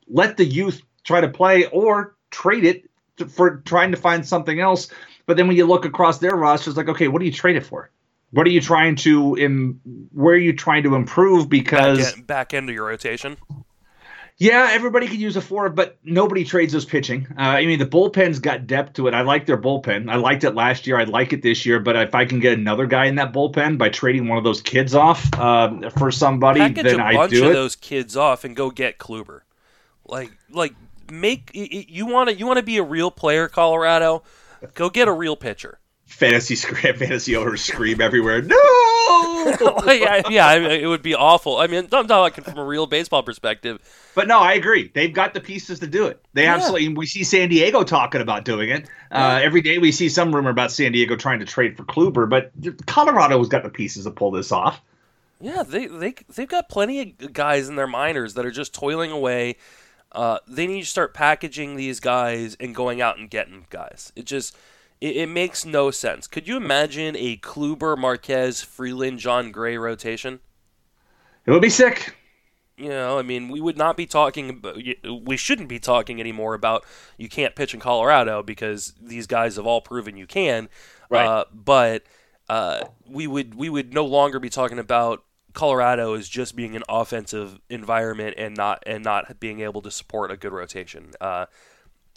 Let 0.06 0.36
the 0.36 0.44
youth 0.44 0.80
try 1.02 1.20
to 1.20 1.28
play 1.28 1.66
or 1.66 2.14
trade 2.30 2.64
it 2.64 2.88
for 3.28 3.58
trying 3.64 3.90
to 3.90 3.96
find 3.96 4.26
something 4.26 4.60
else. 4.60 4.88
But 5.26 5.36
then 5.36 5.48
when 5.48 5.56
you 5.56 5.66
look 5.66 5.84
across 5.84 6.18
their 6.18 6.36
rosters, 6.36 6.76
like, 6.76 6.88
okay, 6.88 7.08
what 7.08 7.20
do 7.20 7.24
you 7.24 7.32
trade 7.32 7.56
it 7.56 7.64
for? 7.64 7.90
What 8.30 8.46
are 8.46 8.50
you 8.50 8.60
trying 8.60 8.96
to 8.96 9.36
Im- 9.38 9.80
where 10.12 10.34
are 10.34 10.38
you 10.38 10.52
trying 10.52 10.82
to 10.82 10.94
improve? 10.96 11.48
Because 11.48 11.98
back, 11.98 12.16
end, 12.16 12.26
back 12.26 12.54
end 12.54 12.68
of 12.68 12.74
your 12.74 12.86
rotation. 12.86 13.36
Yeah, 14.36 14.68
everybody 14.72 15.06
could 15.06 15.20
use 15.20 15.36
a 15.36 15.40
four, 15.40 15.68
but 15.68 15.96
nobody 16.02 16.44
trades 16.44 16.72
those 16.72 16.84
pitching. 16.84 17.28
Uh, 17.38 17.42
I 17.42 17.66
mean, 17.66 17.78
the 17.78 17.86
bullpen's 17.86 18.40
got 18.40 18.66
depth 18.66 18.94
to 18.94 19.06
it. 19.06 19.14
I 19.14 19.20
like 19.20 19.46
their 19.46 19.56
bullpen. 19.56 20.10
I 20.10 20.16
liked 20.16 20.42
it 20.42 20.56
last 20.56 20.88
year. 20.88 20.98
I 20.98 21.04
like 21.04 21.32
it 21.32 21.42
this 21.42 21.64
year. 21.64 21.78
But 21.78 21.94
if 21.94 22.16
I 22.16 22.24
can 22.24 22.40
get 22.40 22.58
another 22.58 22.86
guy 22.86 23.04
in 23.04 23.14
that 23.14 23.32
bullpen 23.32 23.78
by 23.78 23.90
trading 23.90 24.26
one 24.26 24.36
of 24.36 24.42
those 24.42 24.60
kids 24.60 24.92
off 24.92 25.32
uh, 25.34 25.88
for 25.90 26.10
somebody, 26.10 26.58
Package 26.60 26.82
then 26.82 27.00
a 27.00 27.12
bunch 27.12 27.34
of 27.34 27.52
those 27.52 27.76
kids 27.76 28.16
off 28.16 28.42
and 28.42 28.56
go 28.56 28.70
get 28.70 28.98
Kluber. 28.98 29.42
Like, 30.04 30.32
like 30.50 30.74
make 31.10 31.50
you 31.52 32.06
want 32.06 32.30
to 32.30 32.36
you 32.36 32.46
want 32.46 32.58
to 32.58 32.62
be 32.62 32.78
a 32.78 32.82
real 32.82 33.10
player, 33.10 33.48
Colorado. 33.48 34.22
Go 34.74 34.90
get 34.90 35.08
a 35.08 35.12
real 35.12 35.36
pitcher. 35.36 35.78
Fantasy 36.06 36.54
scream, 36.54 36.94
fantasy 36.98 37.34
owners 37.34 37.64
scream 37.64 38.00
everywhere. 38.00 38.42
No. 39.46 39.92
yeah, 39.92 40.22
yeah, 40.30 40.46
I 40.46 40.58
mean, 40.58 40.70
it 40.70 40.86
would 40.86 41.02
be 41.02 41.14
awful. 41.14 41.58
I 41.58 41.66
mean, 41.66 41.86
I'm 41.92 42.08
talking 42.08 42.42
from 42.44 42.56
a 42.56 42.64
real 42.64 42.86
baseball 42.86 43.22
perspective. 43.22 43.78
But 44.14 44.26
no, 44.26 44.38
I 44.38 44.54
agree. 44.54 44.90
They've 44.94 45.12
got 45.12 45.34
the 45.34 45.40
pieces 45.40 45.80
to 45.80 45.86
do 45.86 46.06
it. 46.06 46.24
They 46.32 46.44
yeah. 46.44 46.54
absolutely. 46.54 46.88
We 46.88 47.04
see 47.04 47.24
San 47.24 47.50
Diego 47.50 47.84
talking 47.84 48.22
about 48.22 48.46
doing 48.46 48.70
it. 48.70 48.88
Uh, 49.10 49.40
every 49.42 49.60
day 49.60 49.76
we 49.76 49.92
see 49.92 50.08
some 50.08 50.34
rumor 50.34 50.48
about 50.48 50.72
San 50.72 50.92
Diego 50.92 51.14
trying 51.14 51.40
to 51.40 51.44
trade 51.44 51.76
for 51.76 51.84
Kluber, 51.84 52.26
but 52.28 52.52
Colorado 52.86 53.36
has 53.36 53.48
got 53.48 53.62
the 53.62 53.68
pieces 53.68 54.04
to 54.04 54.10
pull 54.10 54.30
this 54.30 54.50
off. 54.50 54.80
Yeah, 55.40 55.62
they 55.62 55.86
they 55.86 56.14
they've 56.34 56.48
got 56.48 56.70
plenty 56.70 57.00
of 57.20 57.32
guys 57.34 57.68
in 57.68 57.76
their 57.76 57.86
minors 57.86 58.32
that 58.34 58.46
are 58.46 58.50
just 58.50 58.72
toiling 58.72 59.10
away 59.10 59.56
uh, 60.14 60.38
they 60.46 60.66
need 60.66 60.82
to 60.82 60.86
start 60.86 61.12
packaging 61.12 61.76
these 61.76 62.00
guys 62.00 62.56
and 62.60 62.74
going 62.74 63.00
out 63.00 63.18
and 63.18 63.28
getting 63.28 63.66
guys. 63.70 64.12
It 64.14 64.24
just 64.24 64.56
it, 65.00 65.16
it 65.16 65.28
makes 65.28 65.64
no 65.64 65.90
sense. 65.90 66.26
Could 66.26 66.48
you 66.48 66.56
imagine 66.56 67.16
a 67.16 67.36
Kluber, 67.38 67.98
Marquez, 67.98 68.62
Freeland, 68.62 69.18
Jon 69.18 69.50
Gray 69.50 69.76
rotation? 69.76 70.40
It 71.46 71.50
would 71.50 71.62
be 71.62 71.70
sick. 71.70 72.16
You 72.76 72.88
know, 72.88 73.18
I 73.18 73.22
mean, 73.22 73.50
we 73.50 73.60
would 73.60 73.76
not 73.76 73.96
be 73.96 74.06
talking. 74.06 74.50
About, 74.50 74.78
we 75.22 75.36
shouldn't 75.36 75.68
be 75.68 75.78
talking 75.78 76.20
anymore 76.20 76.54
about 76.54 76.84
you 77.16 77.28
can't 77.28 77.54
pitch 77.54 77.72
in 77.72 77.78
Colorado 77.78 78.42
because 78.42 78.94
these 79.00 79.26
guys 79.26 79.56
have 79.56 79.66
all 79.66 79.80
proven 79.80 80.16
you 80.16 80.26
can. 80.26 80.68
Right. 81.08 81.26
Uh, 81.26 81.44
but 81.52 82.02
uh, 82.48 82.84
we 83.06 83.26
would 83.26 83.54
we 83.54 83.68
would 83.68 83.94
no 83.94 84.04
longer 84.04 84.40
be 84.40 84.50
talking 84.50 84.78
about 84.78 85.22
Colorado 85.54 86.14
is 86.14 86.28
just 86.28 86.56
being 86.56 86.76
an 86.76 86.82
offensive 86.88 87.60
environment 87.70 88.34
and 88.36 88.56
not 88.56 88.82
and 88.86 89.02
not 89.02 89.40
being 89.40 89.60
able 89.60 89.80
to 89.82 89.90
support 89.90 90.30
a 90.30 90.36
good 90.36 90.52
rotation. 90.52 91.12
Uh, 91.20 91.46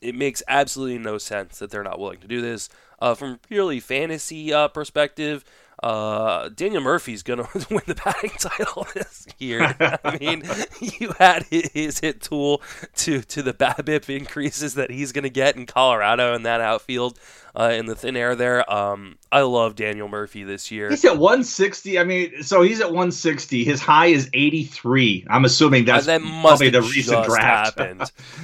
it 0.02 0.16
makes 0.16 0.44
absolutely 0.48 0.98
no 0.98 1.18
sense 1.18 1.60
that 1.60 1.72
they're 1.72 1.84
not 1.84 2.00
willing 2.00 2.20
to 2.20 2.28
do 2.28 2.42
this. 2.42 2.70
Uh, 3.00 3.14
from 3.14 3.38
purely 3.38 3.80
fantasy 3.80 4.52
uh, 4.52 4.68
perspective, 4.68 5.46
uh, 5.84 6.50
Daniel 6.50 6.82
Murphy's 6.82 7.24
going 7.24 7.40
to 7.44 7.68
win 7.70 7.82
the 7.86 7.96
batting 7.96 8.32
title 8.40 8.88
this 8.94 9.28
year. 9.38 9.76
I 10.04 10.18
mean, 10.20 10.44
you 10.82 11.14
had 11.20 11.44
his 11.44 12.00
hit 12.00 12.22
tool 12.22 12.62
to, 12.98 13.22
to 13.22 13.44
the 13.44 13.54
BABIP 13.54 14.16
increases 14.16 14.76
that 14.76 14.90
he's 14.90 15.12
going 15.12 15.24
to 15.24 15.30
get 15.30 15.56
in 15.56 15.66
Colorado 15.66 16.34
in 16.34 16.44
that 16.44 16.62
outfield 16.62 17.20
uh, 17.56 17.72
in 17.74 17.86
the 17.86 17.96
thin 17.96 18.16
air 18.16 18.36
there. 18.36 18.72
Um, 18.72 19.18
I 19.32 19.42
love 19.42 19.76
Daniel 19.76 20.08
Murphy 20.08 20.44
this 20.44 20.72
year. 20.72 20.90
He's 20.90 21.06
at 21.06 21.18
160. 21.18 22.00
I 22.00 22.04
mean, 22.04 22.44
so 22.44 22.62
he's 22.62 22.82
at 22.82 22.88
160. 22.88 23.64
His 23.64 23.82
high 23.82 24.08
is 24.08 24.30
83. 24.34 25.26
I'm 25.30 25.46
assuming 25.46 25.86
that's 25.86 26.08
uh, 26.08 26.18
that 26.18 26.42
probably 26.42 26.70
the 26.70 26.82
recent 26.82 27.26
draft. 27.26 27.78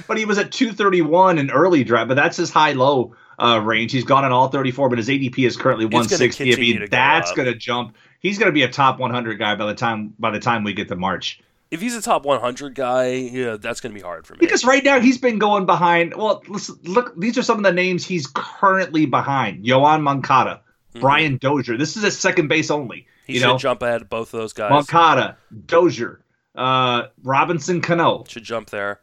but 0.06 0.18
he 0.18 0.24
was 0.24 0.38
at 0.38 0.52
231 0.52 1.38
in 1.38 1.50
early 1.50 1.84
draft, 1.84 2.08
but 2.08 2.14
that's 2.14 2.36
his 2.36 2.50
high 2.50 2.72
low 2.72 3.14
uh, 3.38 3.60
range. 3.62 3.92
He's 3.92 4.04
gone 4.04 4.24
in 4.24 4.32
all 4.32 4.48
34, 4.48 4.88
but 4.88 4.98
his 4.98 5.08
ADP 5.08 5.46
is 5.46 5.56
currently 5.56 5.86
160. 5.86 6.52
I 6.52 6.56
mean, 6.56 6.86
that's 6.90 7.32
going 7.32 7.46
to 7.46 7.54
jump. 7.54 7.96
He's 8.20 8.38
going 8.38 8.48
to 8.48 8.52
be 8.52 8.62
a 8.62 8.68
top 8.68 8.98
100 8.98 9.38
guy 9.38 9.54
by 9.54 9.66
the 9.66 9.74
time 9.74 10.14
by 10.18 10.30
the 10.30 10.40
time 10.40 10.64
we 10.64 10.72
get 10.72 10.88
to 10.88 10.96
March. 10.96 11.40
If 11.70 11.80
he's 11.80 11.96
a 11.96 12.02
top 12.02 12.24
100 12.24 12.74
guy, 12.74 13.08
yeah, 13.08 13.56
that's 13.56 13.80
going 13.80 13.92
to 13.92 13.98
be 13.98 14.04
hard 14.04 14.26
for 14.26 14.34
me. 14.34 14.38
Because 14.40 14.64
right 14.64 14.84
now 14.84 15.00
he's 15.00 15.18
been 15.18 15.38
going 15.38 15.66
behind. 15.66 16.14
Well, 16.14 16.42
listen, 16.48 16.78
look, 16.84 17.18
these 17.18 17.36
are 17.36 17.42
some 17.42 17.58
of 17.58 17.64
the 17.64 17.72
names 17.72 18.06
he's 18.06 18.26
currently 18.28 19.06
behind: 19.06 19.64
Yoan 19.64 20.02
Moncada, 20.02 20.60
mm-hmm. 20.90 21.00
Brian 21.00 21.36
Dozier. 21.36 21.76
This 21.76 21.96
is 21.96 22.04
a 22.04 22.10
second 22.10 22.48
base 22.48 22.70
only. 22.70 23.06
He 23.26 23.34
you 23.34 23.40
should 23.40 23.46
know? 23.46 23.58
jump 23.58 23.82
ahead 23.82 24.02
of 24.02 24.08
both 24.08 24.32
of 24.34 24.40
those 24.40 24.52
guys. 24.52 24.70
Moncada, 24.70 25.36
Dozier, 25.66 26.20
uh, 26.54 27.04
Robinson 27.22 27.80
Cano 27.80 28.24
should 28.28 28.44
jump 28.44 28.70
there. 28.70 29.00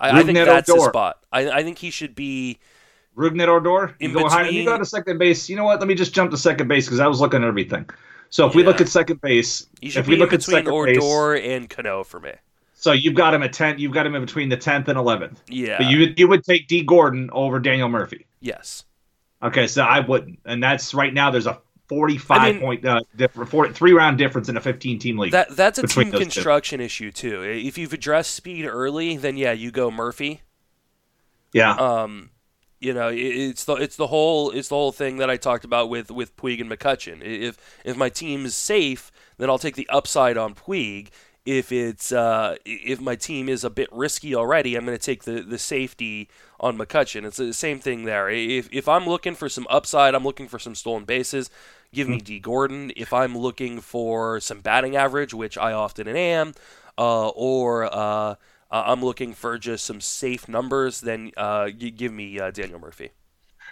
I, 0.00 0.20
I 0.20 0.22
think 0.22 0.38
that's 0.38 0.72
his 0.72 0.84
spot. 0.84 1.18
I, 1.32 1.50
I 1.50 1.62
think 1.62 1.78
he 1.78 1.90
should 1.90 2.14
be 2.14 2.58
Rougned 3.18 3.48
Odor. 3.48 3.94
You 3.98 4.12
go, 4.12 4.24
between... 4.24 4.54
you 4.54 4.64
go 4.64 4.78
to 4.78 4.84
second 4.84 5.18
base. 5.18 5.48
You 5.48 5.56
know 5.56 5.64
what? 5.64 5.80
Let 5.80 5.88
me 5.88 5.94
just 5.94 6.14
jump 6.14 6.30
to 6.30 6.36
second 6.36 6.68
base 6.68 6.86
because 6.86 7.00
I 7.00 7.08
was 7.08 7.20
looking 7.20 7.42
at 7.42 7.48
everything. 7.48 7.90
So 8.30 8.46
if 8.46 8.54
yeah. 8.54 8.58
we 8.58 8.62
look 8.64 8.80
at 8.80 8.88
second 8.88 9.20
base, 9.20 9.66
if 9.82 10.06
we 10.06 10.16
look 10.16 10.32
at 10.32 10.42
second 10.42 10.72
Odor 10.72 10.94
base, 10.94 11.50
and 11.50 11.68
Cano 11.68 12.04
for 12.04 12.20
me. 12.20 12.32
So 12.74 12.92
you've 12.92 13.16
got 13.16 13.34
him 13.34 13.42
at 13.42 13.52
ten. 13.52 13.78
You've 13.78 13.92
got 13.92 14.06
him 14.06 14.14
in 14.14 14.24
between 14.24 14.48
the 14.48 14.56
tenth 14.56 14.88
and 14.88 14.96
eleventh. 14.96 15.42
Yeah. 15.48 15.78
But 15.78 15.88
you 15.88 16.14
you 16.16 16.28
would 16.28 16.44
take 16.44 16.68
Dee 16.68 16.84
Gordon 16.84 17.28
over 17.32 17.58
Daniel 17.58 17.88
Murphy. 17.88 18.26
Yes. 18.40 18.84
Okay, 19.42 19.66
so 19.66 19.82
I 19.82 20.00
wouldn't, 20.00 20.40
and 20.44 20.62
that's 20.62 20.94
right 20.94 21.14
now. 21.14 21.30
There's 21.30 21.46
a 21.46 21.60
45 21.88 22.38
I 22.40 22.52
mean, 22.52 22.60
point 22.60 22.84
uh, 22.84 23.00
different, 23.16 23.50
four, 23.50 23.72
three 23.72 23.92
round 23.92 24.18
difference 24.18 24.48
in 24.48 24.56
a 24.56 24.60
15 24.60 24.98
team 24.98 25.18
league. 25.18 25.32
That 25.32 25.56
that's 25.56 25.78
a 25.78 25.86
team 25.86 26.10
construction 26.10 26.78
two. 26.78 26.84
issue 26.84 27.12
too. 27.12 27.42
If 27.42 27.78
you've 27.78 27.92
addressed 27.92 28.34
speed 28.34 28.66
early, 28.66 29.16
then 29.16 29.36
yeah, 29.36 29.52
you 29.52 29.70
go 29.70 29.90
Murphy. 29.90 30.42
Yeah. 31.52 31.72
Um, 31.72 32.30
you 32.80 32.94
know, 32.94 33.10
it's 33.12 33.64
the 33.64 33.74
it's 33.74 33.96
the 33.96 34.06
whole 34.06 34.50
it's 34.50 34.68
the 34.68 34.76
whole 34.76 34.92
thing 34.92 35.16
that 35.16 35.28
I 35.28 35.36
talked 35.36 35.64
about 35.64 35.88
with 35.88 36.10
with 36.10 36.36
Puig 36.36 36.60
and 36.60 36.70
McCutchen. 36.70 37.22
If 37.22 37.58
if 37.84 37.96
my 37.96 38.08
team 38.08 38.46
is 38.46 38.54
safe, 38.54 39.10
then 39.36 39.50
I'll 39.50 39.58
take 39.58 39.76
the 39.76 39.88
upside 39.88 40.36
on 40.36 40.54
Puig. 40.54 41.08
If 41.44 41.72
it's 41.72 42.12
uh, 42.12 42.56
if 42.64 43.00
my 43.00 43.16
team 43.16 43.48
is 43.48 43.64
a 43.64 43.70
bit 43.70 43.88
risky 43.90 44.34
already, 44.34 44.76
I'm 44.76 44.84
going 44.84 44.96
to 44.96 45.02
take 45.02 45.24
the, 45.24 45.40
the 45.40 45.58
safety 45.58 46.28
on 46.60 46.76
McCutchen. 46.76 47.24
It's 47.24 47.38
the 47.38 47.54
same 47.54 47.80
thing 47.80 48.04
there. 48.04 48.28
If 48.28 48.68
if 48.70 48.86
I'm 48.86 49.06
looking 49.06 49.34
for 49.34 49.48
some 49.48 49.66
upside, 49.70 50.14
I'm 50.14 50.24
looking 50.24 50.46
for 50.46 50.58
some 50.58 50.74
stolen 50.74 51.04
bases. 51.04 51.50
Give 51.92 52.06
me 52.06 52.18
hmm. 52.18 52.24
Dee 52.24 52.38
Gordon. 52.38 52.92
If 52.96 53.12
I'm 53.12 53.36
looking 53.36 53.80
for 53.80 54.40
some 54.40 54.60
batting 54.60 54.94
average, 54.94 55.32
which 55.32 55.56
I 55.56 55.72
often 55.72 56.06
am, 56.06 56.54
uh, 56.98 57.28
or 57.28 57.84
uh, 57.92 58.34
uh, 58.70 58.84
I'm 58.86 59.02
looking 59.02 59.34
for 59.34 59.58
just 59.58 59.84
some 59.84 60.00
safe 60.00 60.48
numbers, 60.48 61.00
then 61.00 61.32
uh, 61.36 61.70
you 61.76 61.90
give 61.90 62.12
me 62.12 62.38
uh, 62.38 62.50
Daniel 62.50 62.78
Murphy. 62.78 63.10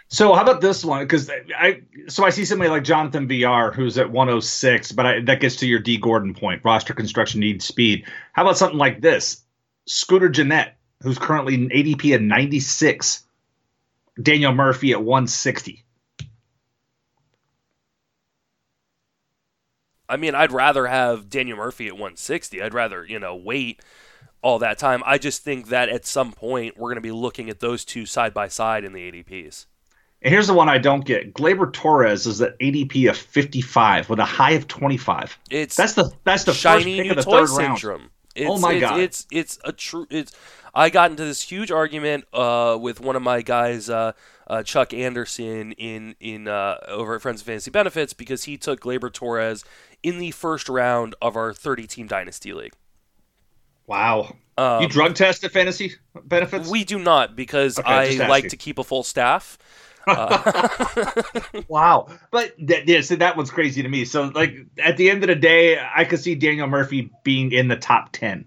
So 0.08 0.34
how 0.34 0.42
about 0.42 0.60
this 0.60 0.84
one? 0.84 1.02
Because 1.02 1.30
I 1.58 1.82
so 2.06 2.24
I 2.24 2.30
see 2.30 2.44
somebody 2.44 2.70
like 2.70 2.84
Jonathan 2.84 3.26
Villar 3.26 3.72
who's 3.72 3.98
at 3.98 4.10
106, 4.10 4.92
but 4.92 5.06
I, 5.06 5.20
that 5.22 5.40
gets 5.40 5.56
to 5.56 5.66
your 5.66 5.80
Dee 5.80 5.96
Gordon 5.96 6.32
point. 6.32 6.62
Roster 6.64 6.94
construction 6.94 7.40
needs 7.40 7.64
speed. 7.64 8.04
How 8.32 8.42
about 8.42 8.56
something 8.56 8.78
like 8.78 9.00
this? 9.00 9.42
Scooter 9.86 10.28
Gennett, 10.28 10.74
who's 11.02 11.18
currently 11.18 11.54
an 11.56 11.70
ADP 11.70 12.14
at 12.14 12.22
96. 12.22 13.24
Daniel 14.22 14.52
Murphy 14.52 14.92
at 14.92 15.02
160. 15.02 15.84
I 20.08 20.16
mean, 20.16 20.34
I'd 20.34 20.52
rather 20.52 20.86
have 20.86 21.28
Daniel 21.28 21.58
Murphy 21.58 21.88
at 21.88 21.94
160. 21.94 22.62
I'd 22.62 22.74
rather, 22.74 23.04
you 23.04 23.18
know, 23.18 23.34
wait 23.34 23.82
all 24.46 24.60
that 24.60 24.78
time. 24.78 25.02
I 25.04 25.18
just 25.18 25.42
think 25.42 25.70
that 25.70 25.88
at 25.88 26.06
some 26.06 26.30
point 26.30 26.78
we're 26.78 26.86
going 26.86 26.94
to 26.94 27.00
be 27.00 27.10
looking 27.10 27.50
at 27.50 27.58
those 27.58 27.84
two 27.84 28.06
side 28.06 28.32
by 28.32 28.46
side 28.46 28.84
in 28.84 28.92
the 28.92 29.00
ADPs. 29.00 29.66
And 30.22 30.32
here's 30.32 30.46
the 30.46 30.54
one 30.54 30.68
I 30.68 30.78
don't 30.78 31.04
get. 31.04 31.34
Gleyber 31.34 31.72
Torres 31.72 32.26
is 32.26 32.40
at 32.40 32.56
ADP 32.60 33.10
of 33.10 33.16
55 33.16 34.08
with 34.08 34.20
a 34.20 34.24
high 34.24 34.52
of 34.52 34.68
25. 34.68 35.36
It's 35.50 35.74
that's 35.74 35.94
the 35.94 36.12
that's 36.22 36.44
the 36.44 36.54
shiny 36.54 37.00
new 37.00 37.14
toy 37.16 37.46
syndrome. 37.46 38.02
Round. 38.02 38.10
It's, 38.36 38.48
oh 38.48 38.58
my 38.58 38.74
it's, 38.74 38.80
god! 38.80 39.00
It's 39.00 39.26
it's 39.32 39.58
a 39.64 39.72
true. 39.72 40.06
It's 40.10 40.32
I 40.72 40.90
got 40.90 41.10
into 41.10 41.24
this 41.24 41.42
huge 41.42 41.72
argument 41.72 42.26
uh, 42.32 42.78
with 42.80 43.00
one 43.00 43.16
of 43.16 43.22
my 43.22 43.42
guys, 43.42 43.90
uh, 43.90 44.12
uh, 44.46 44.62
Chuck 44.62 44.94
Anderson, 44.94 45.72
in 45.72 46.14
in 46.20 46.46
uh, 46.46 46.76
over 46.86 47.16
at 47.16 47.22
Friends 47.22 47.40
of 47.40 47.48
Fantasy 47.48 47.72
Benefits 47.72 48.12
because 48.12 48.44
he 48.44 48.56
took 48.56 48.80
Gleyber 48.80 49.12
Torres 49.12 49.64
in 50.04 50.18
the 50.18 50.30
first 50.30 50.68
round 50.68 51.16
of 51.20 51.34
our 51.34 51.52
30 51.52 51.88
team 51.88 52.06
dynasty 52.06 52.52
league. 52.52 52.74
Wow. 53.86 54.36
Um, 54.58 54.82
you 54.82 54.88
drug 54.88 55.14
test 55.14 55.42
the 55.42 55.48
fantasy 55.48 55.94
benefits? 56.24 56.68
We 56.68 56.84
do 56.84 56.98
not 56.98 57.36
because 57.36 57.78
okay, 57.78 58.20
I 58.20 58.26
like 58.28 58.48
to 58.48 58.56
keep 58.56 58.78
a 58.78 58.84
full 58.84 59.02
staff. 59.02 59.58
Uh, 60.08 60.68
wow, 61.68 62.06
but 62.30 62.56
th- 62.64 62.86
yeah, 62.86 63.00
so 63.00 63.16
that 63.16 63.36
one's 63.36 63.50
crazy 63.50 63.82
to 63.82 63.88
me. 63.88 64.04
So, 64.04 64.30
like 64.36 64.54
at 64.78 64.96
the 64.96 65.10
end 65.10 65.24
of 65.24 65.26
the 65.26 65.34
day, 65.34 65.80
I 65.80 66.04
could 66.04 66.20
see 66.20 66.36
Daniel 66.36 66.68
Murphy 66.68 67.10
being 67.24 67.50
in 67.50 67.66
the 67.66 67.74
top 67.74 68.12
ten 68.12 68.44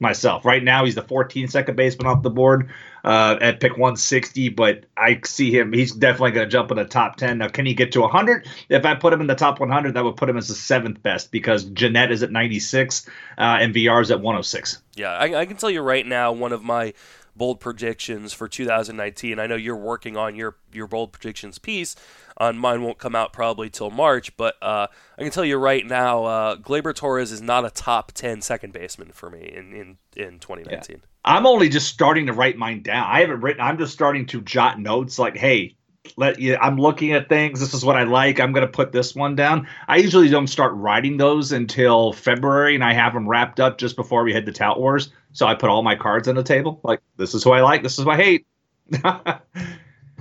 myself. 0.00 0.44
Right 0.44 0.62
now, 0.62 0.84
he's 0.84 0.96
the 0.96 1.02
14th 1.02 1.50
second 1.50 1.76
baseman 1.76 2.06
off 2.08 2.22
the 2.22 2.28
board 2.28 2.70
uh, 3.04 3.36
at 3.40 3.60
pick 3.60 3.72
160, 3.72 4.50
but 4.50 4.84
I 4.96 5.20
see 5.24 5.50
him. 5.50 5.72
He's 5.72 5.92
definitely 5.92 6.32
going 6.32 6.46
to 6.46 6.50
jump 6.50 6.70
in 6.70 6.76
the 6.76 6.84
top 6.84 7.16
10. 7.16 7.38
Now, 7.38 7.48
can 7.48 7.66
he 7.66 7.74
get 7.74 7.92
to 7.92 8.00
100? 8.00 8.46
If 8.68 8.84
I 8.84 8.94
put 8.94 9.12
him 9.12 9.20
in 9.20 9.26
the 9.26 9.34
top 9.34 9.60
100, 9.60 9.94
that 9.94 10.04
would 10.04 10.16
put 10.16 10.28
him 10.28 10.36
as 10.36 10.48
the 10.48 10.54
seventh 10.54 11.02
best 11.02 11.30
because 11.30 11.64
Gennett 11.64 12.10
is 12.10 12.22
at 12.22 12.30
96 12.30 13.06
uh, 13.06 13.40
and 13.40 13.72
Villar 13.72 14.00
is 14.00 14.10
at 14.10 14.18
106. 14.18 14.82
Yeah, 14.96 15.10
I, 15.10 15.40
I 15.40 15.46
can 15.46 15.56
tell 15.56 15.70
you 15.70 15.80
right 15.80 16.06
now, 16.06 16.32
one 16.32 16.52
of 16.52 16.62
my 16.62 16.92
bold 17.38 17.60
predictions 17.60 18.32
for 18.34 18.48
2019. 18.48 19.38
I 19.38 19.46
know 19.46 19.54
you're 19.54 19.76
working 19.76 20.16
on 20.16 20.34
your 20.34 20.56
your 20.72 20.86
bold 20.86 21.12
predictions 21.12 21.58
piece. 21.58 21.94
On 22.38 22.56
mine 22.56 22.82
won't 22.82 22.98
come 22.98 23.16
out 23.16 23.32
probably 23.32 23.68
till 23.68 23.90
March, 23.90 24.36
but 24.36 24.54
uh, 24.62 24.86
I 25.18 25.22
can 25.22 25.32
tell 25.32 25.44
you 25.44 25.56
right 25.56 25.84
now, 25.84 26.24
uh, 26.24 26.56
Gleyber 26.56 26.94
Torres 26.94 27.32
is 27.32 27.42
not 27.42 27.64
a 27.64 27.70
top 27.70 28.12
10 28.12 28.42
second 28.42 28.72
baseman 28.72 29.10
for 29.12 29.28
me 29.28 29.52
in 29.52 29.72
in, 29.72 29.98
in 30.16 30.38
2019. 30.38 30.96
Yeah. 30.96 31.02
I'm 31.24 31.46
only 31.46 31.68
just 31.68 31.88
starting 31.88 32.26
to 32.26 32.32
write 32.32 32.56
mine 32.56 32.82
down. 32.82 33.06
I 33.06 33.20
haven't 33.20 33.40
written. 33.40 33.60
I'm 33.60 33.76
just 33.76 33.92
starting 33.92 34.24
to 34.26 34.40
jot 34.40 34.78
notes 34.78 35.18
like, 35.18 35.36
hey, 35.36 35.76
let 36.16 36.40
you 36.40 36.56
I'm 36.60 36.78
looking 36.78 37.12
at 37.12 37.28
things. 37.28 37.60
This 37.60 37.74
is 37.74 37.84
what 37.84 37.96
I 37.96 38.04
like. 38.04 38.40
I'm 38.40 38.52
going 38.52 38.66
to 38.66 38.72
put 38.72 38.92
this 38.92 39.14
one 39.14 39.34
down. 39.34 39.66
I 39.88 39.96
usually 39.96 40.28
don't 40.28 40.46
start 40.46 40.72
writing 40.74 41.16
those 41.16 41.52
until 41.52 42.12
February, 42.12 42.74
and 42.74 42.84
I 42.84 42.92
have 42.92 43.14
them 43.14 43.28
wrapped 43.28 43.60
up 43.60 43.78
just 43.78 43.96
before 43.96 44.22
we 44.24 44.32
head 44.32 44.46
to 44.46 44.52
Tout 44.52 44.78
Wars. 44.78 45.12
So 45.32 45.46
I 45.46 45.54
put 45.54 45.70
all 45.70 45.82
my 45.82 45.96
cards 45.96 46.28
on 46.28 46.34
the 46.34 46.42
table. 46.42 46.80
Like 46.82 47.00
this 47.16 47.34
is 47.34 47.44
who 47.44 47.50
I 47.50 47.60
like. 47.60 47.82
This 47.82 47.98
is 47.98 48.04
who 48.04 48.10
I 48.10 48.16
hate. 48.16 48.46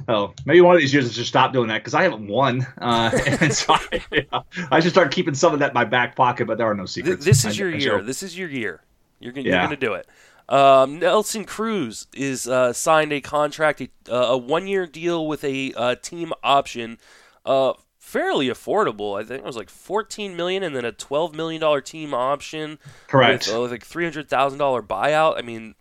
oh, 0.07 0.33
maybe 0.45 0.61
one 0.61 0.75
of 0.75 0.81
these 0.81 0.93
years 0.93 1.07
I 1.07 1.11
should 1.11 1.25
stop 1.25 1.53
doing 1.53 1.67
that 1.69 1.79
because 1.79 1.93
I 1.93 2.03
haven't 2.03 2.27
won. 2.27 2.65
Uh, 2.79 3.11
and 3.41 3.53
so 3.53 3.73
I, 3.73 4.01
yeah, 4.11 4.41
I, 4.71 4.79
should 4.79 4.91
start 4.91 5.11
keeping 5.11 5.33
some 5.33 5.53
of 5.53 5.59
that 5.59 5.69
in 5.69 5.73
my 5.73 5.85
back 5.85 6.15
pocket. 6.15 6.47
But 6.47 6.57
there 6.57 6.67
are 6.67 6.75
no 6.75 6.85
secrets. 6.85 7.25
This 7.25 7.45
is 7.45 7.57
your 7.57 7.69
year. 7.69 8.01
This 8.01 8.23
is 8.23 8.37
your 8.37 8.49
year. 8.49 8.81
You're, 9.19 9.33
yeah. 9.33 9.41
you're 9.41 9.67
going 9.67 9.69
to 9.71 9.75
do 9.75 9.93
it. 9.93 10.07
Um, 10.49 10.99
Nelson 10.99 11.43
Cruz 11.43 12.07
is 12.13 12.47
uh, 12.47 12.71
signed 12.71 13.11
a 13.11 13.19
contract, 13.19 13.81
a, 13.81 13.89
uh, 14.09 14.33
a 14.33 14.37
one-year 14.37 14.87
deal 14.87 15.27
with 15.27 15.43
a 15.43 15.73
uh, 15.73 15.95
team 15.95 16.31
option, 16.41 16.99
uh, 17.45 17.73
fairly 17.99 18.47
affordable. 18.47 19.19
I 19.19 19.25
think 19.25 19.39
it 19.39 19.45
was 19.45 19.57
like 19.57 19.69
14 19.69 20.37
million, 20.37 20.63
and 20.63 20.73
then 20.73 20.85
a 20.85 20.93
12 20.93 21.35
million 21.35 21.59
dollar 21.59 21.81
team 21.81 22.13
option. 22.13 22.79
Correct. 23.07 23.47
With, 23.47 23.55
uh, 23.55 23.61
with 23.61 23.71
like 23.71 23.83
300 23.83 24.29
thousand 24.29 24.59
dollar 24.59 24.81
buyout. 24.81 25.37
I 25.37 25.41
mean, 25.41 25.75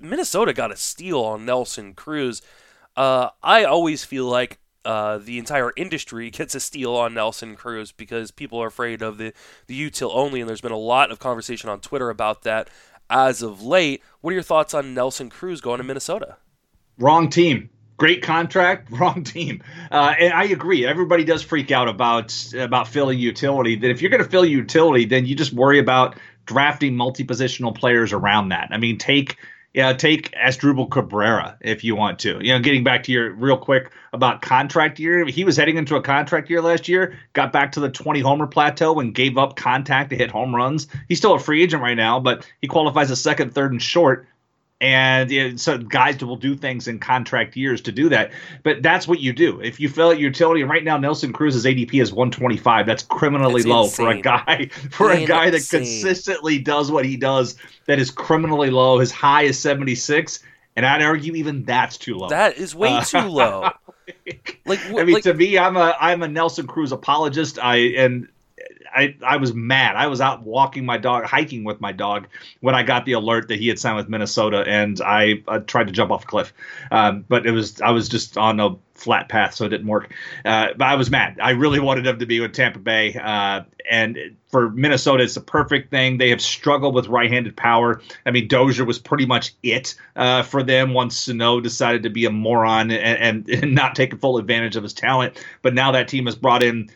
Minnesota 0.00 0.52
got 0.52 0.72
a 0.72 0.76
steal 0.76 1.20
on 1.20 1.44
Nelson 1.44 1.94
Cruz. 1.94 2.42
Uh, 2.96 3.30
I 3.42 3.64
always 3.64 4.04
feel 4.04 4.26
like 4.26 4.58
uh, 4.84 5.18
the 5.18 5.38
entire 5.38 5.72
industry 5.76 6.30
gets 6.30 6.54
a 6.54 6.60
steal 6.60 6.94
on 6.94 7.14
Nelson 7.14 7.56
Cruz 7.56 7.92
because 7.92 8.30
people 8.30 8.62
are 8.62 8.68
afraid 8.68 9.02
of 9.02 9.18
the, 9.18 9.32
the 9.66 9.90
util 9.90 10.10
only, 10.14 10.40
and 10.40 10.48
there's 10.48 10.60
been 10.60 10.72
a 10.72 10.78
lot 10.78 11.10
of 11.10 11.18
conversation 11.18 11.68
on 11.68 11.80
Twitter 11.80 12.08
about 12.08 12.42
that 12.42 12.70
as 13.10 13.42
of 13.42 13.62
late. 13.62 14.02
What 14.20 14.30
are 14.30 14.34
your 14.34 14.42
thoughts 14.42 14.74
on 14.74 14.94
Nelson 14.94 15.30
Cruz 15.30 15.60
going 15.60 15.78
to 15.78 15.84
Minnesota? 15.84 16.36
Wrong 16.98 17.28
team. 17.28 17.70
Great 17.98 18.22
contract, 18.22 18.90
wrong 18.98 19.24
team. 19.24 19.62
Uh, 19.90 20.14
and 20.18 20.32
I 20.32 20.44
agree. 20.44 20.86
Everybody 20.86 21.24
does 21.24 21.42
freak 21.42 21.70
out 21.70 21.88
about 21.88 22.34
about 22.54 22.88
filling 22.88 23.18
utility. 23.18 23.76
That 23.76 23.90
if 23.90 24.02
you're 24.02 24.10
going 24.10 24.22
to 24.22 24.28
fill 24.28 24.44
utility, 24.44 25.06
then 25.06 25.26
you 25.26 25.34
just 25.34 25.52
worry 25.52 25.78
about 25.78 26.16
drafting 26.44 26.96
multi-positional 26.96 27.74
players 27.74 28.12
around 28.12 28.50
that. 28.50 28.68
I 28.70 28.76
mean, 28.76 28.98
take 28.98 29.36
know, 29.82 29.94
take 29.94 30.32
Asdrubal 30.32 30.90
Cabrera 30.90 31.58
if 31.60 31.84
you 31.84 31.94
want 31.94 32.18
to. 32.20 32.38
You 32.42 32.54
know, 32.54 32.60
getting 32.60 32.82
back 32.82 33.02
to 33.04 33.12
your 33.12 33.32
real 33.32 33.58
quick 33.58 33.92
about 34.12 34.40
contract 34.40 34.98
year, 34.98 35.26
he 35.26 35.44
was 35.44 35.56
heading 35.56 35.76
into 35.76 35.96
a 35.96 36.02
contract 36.02 36.48
year 36.48 36.62
last 36.62 36.88
year, 36.88 37.18
got 37.34 37.52
back 37.52 37.72
to 37.72 37.80
the 37.80 37.90
20 37.90 38.20
homer 38.20 38.46
plateau 38.46 38.98
and 39.00 39.14
gave 39.14 39.36
up 39.36 39.56
contact 39.56 40.10
to 40.10 40.16
hit 40.16 40.30
home 40.30 40.54
runs. 40.54 40.86
He's 41.08 41.18
still 41.18 41.34
a 41.34 41.38
free 41.38 41.62
agent 41.62 41.82
right 41.82 41.96
now, 41.96 42.18
but 42.20 42.50
he 42.60 42.68
qualifies 42.68 43.10
as 43.10 43.20
second, 43.20 43.54
third, 43.54 43.72
and 43.72 43.82
short 43.82 44.26
and 44.80 45.30
you 45.30 45.50
know, 45.50 45.56
so 45.56 45.78
guys 45.78 46.22
will 46.22 46.36
do 46.36 46.54
things 46.54 46.86
in 46.86 46.98
contract 46.98 47.56
years 47.56 47.80
to 47.82 47.92
do 47.92 48.08
that. 48.10 48.30
But 48.62 48.82
that's 48.82 49.08
what 49.08 49.20
you 49.20 49.32
do. 49.32 49.60
If 49.60 49.80
you 49.80 49.88
fill 49.88 50.10
out 50.10 50.18
utility, 50.18 50.60
and 50.60 50.70
right 50.70 50.84
now 50.84 50.98
Nelson 50.98 51.32
Cruz's 51.32 51.64
ADP 51.64 52.00
is 52.00 52.12
125. 52.12 52.84
That's 52.86 53.02
criminally 53.02 53.62
that's 53.62 53.66
low 53.66 53.84
insane. 53.84 54.06
for 54.06 54.12
a 54.12 54.20
guy 54.20 54.66
for 54.90 55.10
a 55.10 55.24
guy 55.24 55.50
that 55.50 55.66
consistently 55.68 56.58
does 56.58 56.90
what 56.90 57.04
he 57.04 57.16
does. 57.16 57.56
That 57.86 57.98
is 57.98 58.10
criminally 58.10 58.70
low. 58.70 58.98
His 58.98 59.12
high 59.12 59.42
is 59.42 59.58
76, 59.58 60.40
and 60.74 60.84
I'd 60.84 61.02
argue 61.02 61.34
even 61.34 61.64
that's 61.64 61.96
too 61.96 62.16
low. 62.16 62.28
That 62.28 62.58
is 62.58 62.74
way 62.74 62.92
uh, 62.92 63.02
too 63.02 63.28
low. 63.28 63.70
like, 64.66 64.84
I 64.90 65.04
mean, 65.04 65.14
like, 65.14 65.22
to 65.22 65.34
me, 65.34 65.56
I'm 65.56 65.76
a 65.76 65.96
I'm 65.98 66.22
a 66.22 66.28
Nelson 66.28 66.66
Cruz 66.66 66.92
apologist. 66.92 67.58
I 67.58 67.76
and 67.76 68.28
I, 68.96 69.14
I 69.24 69.36
was 69.36 69.52
mad. 69.54 69.96
I 69.96 70.06
was 70.06 70.20
out 70.20 70.42
walking 70.42 70.86
my 70.86 70.96
dog, 70.96 71.24
hiking 71.24 71.64
with 71.64 71.80
my 71.80 71.92
dog, 71.92 72.28
when 72.60 72.74
I 72.74 72.82
got 72.82 73.04
the 73.04 73.12
alert 73.12 73.48
that 73.48 73.58
he 73.58 73.68
had 73.68 73.78
signed 73.78 73.96
with 73.96 74.08
Minnesota, 74.08 74.64
and 74.66 75.00
I 75.00 75.42
uh, 75.46 75.58
tried 75.58 75.88
to 75.88 75.92
jump 75.92 76.10
off 76.10 76.24
a 76.24 76.26
cliff. 76.26 76.52
Um, 76.90 77.24
but 77.28 77.46
it 77.46 77.52
was 77.52 77.80
I 77.80 77.90
was 77.90 78.08
just 78.08 78.38
on 78.38 78.58
a 78.58 78.76
flat 78.94 79.28
path, 79.28 79.54
so 79.54 79.66
it 79.66 79.68
didn't 79.68 79.86
work. 79.86 80.12
Uh, 80.44 80.68
but 80.76 80.86
I 80.86 80.94
was 80.94 81.10
mad. 81.10 81.38
I 81.42 81.50
really 81.50 81.78
wanted 81.78 82.06
him 82.06 82.18
to 82.18 82.26
be 82.26 82.40
with 82.40 82.54
Tampa 82.54 82.78
Bay, 82.78 83.14
uh, 83.14 83.62
and 83.90 84.36
for 84.48 84.70
Minnesota, 84.70 85.22
it's 85.22 85.34
the 85.34 85.40
perfect 85.40 85.90
thing. 85.90 86.16
They 86.18 86.30
have 86.30 86.40
struggled 86.40 86.94
with 86.94 87.08
right-handed 87.08 87.56
power. 87.56 88.00
I 88.24 88.30
mean, 88.30 88.48
Dozier 88.48 88.84
was 88.84 88.98
pretty 88.98 89.26
much 89.26 89.52
it 89.62 89.94
uh, 90.16 90.42
for 90.42 90.62
them 90.62 90.94
once 90.94 91.16
Sano 91.16 91.60
decided 91.60 92.02
to 92.04 92.10
be 92.10 92.24
a 92.24 92.30
moron 92.30 92.90
and, 92.90 93.46
and, 93.46 93.62
and 93.62 93.74
not 93.74 93.94
take 93.94 94.18
full 94.18 94.38
advantage 94.38 94.76
of 94.76 94.82
his 94.82 94.94
talent. 94.94 95.42
But 95.62 95.74
now 95.74 95.92
that 95.92 96.08
team 96.08 96.26
has 96.26 96.34
brought 96.34 96.62
in 96.62 96.90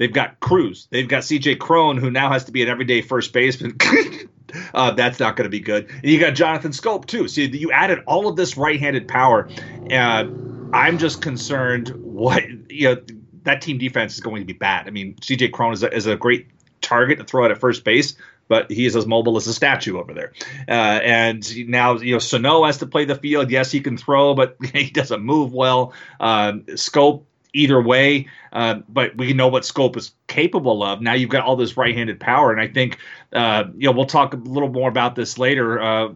They've 0.00 0.10
got 0.10 0.40
Cruz. 0.40 0.88
They've 0.88 1.06
got 1.06 1.24
CJ 1.24 1.58
Cron, 1.58 1.98
who 1.98 2.10
now 2.10 2.32
has 2.32 2.44
to 2.44 2.52
be 2.52 2.62
an 2.62 2.70
everyday 2.70 3.02
first 3.02 3.34
baseman. 3.34 3.76
uh, 4.74 4.92
that's 4.92 5.20
not 5.20 5.36
going 5.36 5.44
to 5.44 5.50
be 5.50 5.60
good. 5.60 5.90
And 5.90 6.04
you 6.04 6.18
got 6.18 6.30
Jonathan 6.30 6.70
Schoop, 6.70 7.04
too. 7.04 7.28
So 7.28 7.42
you 7.42 7.70
added 7.70 7.98
all 8.06 8.26
of 8.26 8.34
this 8.34 8.56
right 8.56 8.80
handed 8.80 9.08
power. 9.08 9.46
Uh, 9.90 10.24
I'm 10.72 10.96
just 10.96 11.20
concerned 11.20 11.90
what, 11.96 12.42
you 12.70 12.94
know, 12.94 13.02
that 13.42 13.60
team 13.60 13.76
defense 13.76 14.14
is 14.14 14.20
going 14.20 14.40
to 14.40 14.46
be 14.46 14.54
bad. 14.54 14.86
I 14.86 14.90
mean, 14.90 15.16
CJ 15.16 15.52
Cron 15.52 15.74
is 15.74 15.82
a, 15.82 15.94
is 15.94 16.06
a 16.06 16.16
great 16.16 16.46
target 16.80 17.18
to 17.18 17.24
throw 17.24 17.44
out 17.44 17.50
at 17.50 17.58
first 17.58 17.84
base, 17.84 18.14
but 18.48 18.70
he 18.70 18.86
is 18.86 18.96
as 18.96 19.06
mobile 19.06 19.36
as 19.36 19.46
a 19.48 19.52
statue 19.52 19.98
over 19.98 20.14
there. 20.14 20.32
Uh, 20.66 21.00
and 21.04 21.68
now, 21.68 21.98
you 21.98 22.14
know, 22.14 22.20
Sano 22.20 22.64
has 22.64 22.78
to 22.78 22.86
play 22.86 23.04
the 23.04 23.16
field. 23.16 23.50
Yes, 23.50 23.70
he 23.70 23.80
can 23.80 23.98
throw, 23.98 24.32
but 24.32 24.56
he 24.72 24.88
doesn't 24.88 25.20
move 25.20 25.52
well. 25.52 25.92
Um, 26.18 26.62
Schoop 26.62 27.24
either 27.52 27.80
way. 27.80 28.28
Uh, 28.52 28.80
but 28.88 29.16
we 29.16 29.32
know 29.32 29.48
what 29.48 29.62
Schoop 29.62 29.96
is 29.96 30.12
capable 30.26 30.82
of. 30.82 31.00
Now 31.00 31.14
you've 31.14 31.30
got 31.30 31.44
all 31.44 31.56
this 31.56 31.76
right-handed 31.76 32.20
power, 32.20 32.50
and 32.50 32.60
I 32.60 32.68
think 32.68 32.98
uh, 33.32 33.64
you 33.76 33.86
know 33.86 33.92
we'll 33.92 34.06
talk 34.06 34.34
a 34.34 34.36
little 34.36 34.70
more 34.70 34.88
about 34.88 35.14
this 35.14 35.38
later 35.38 35.80
uh, 35.80 36.08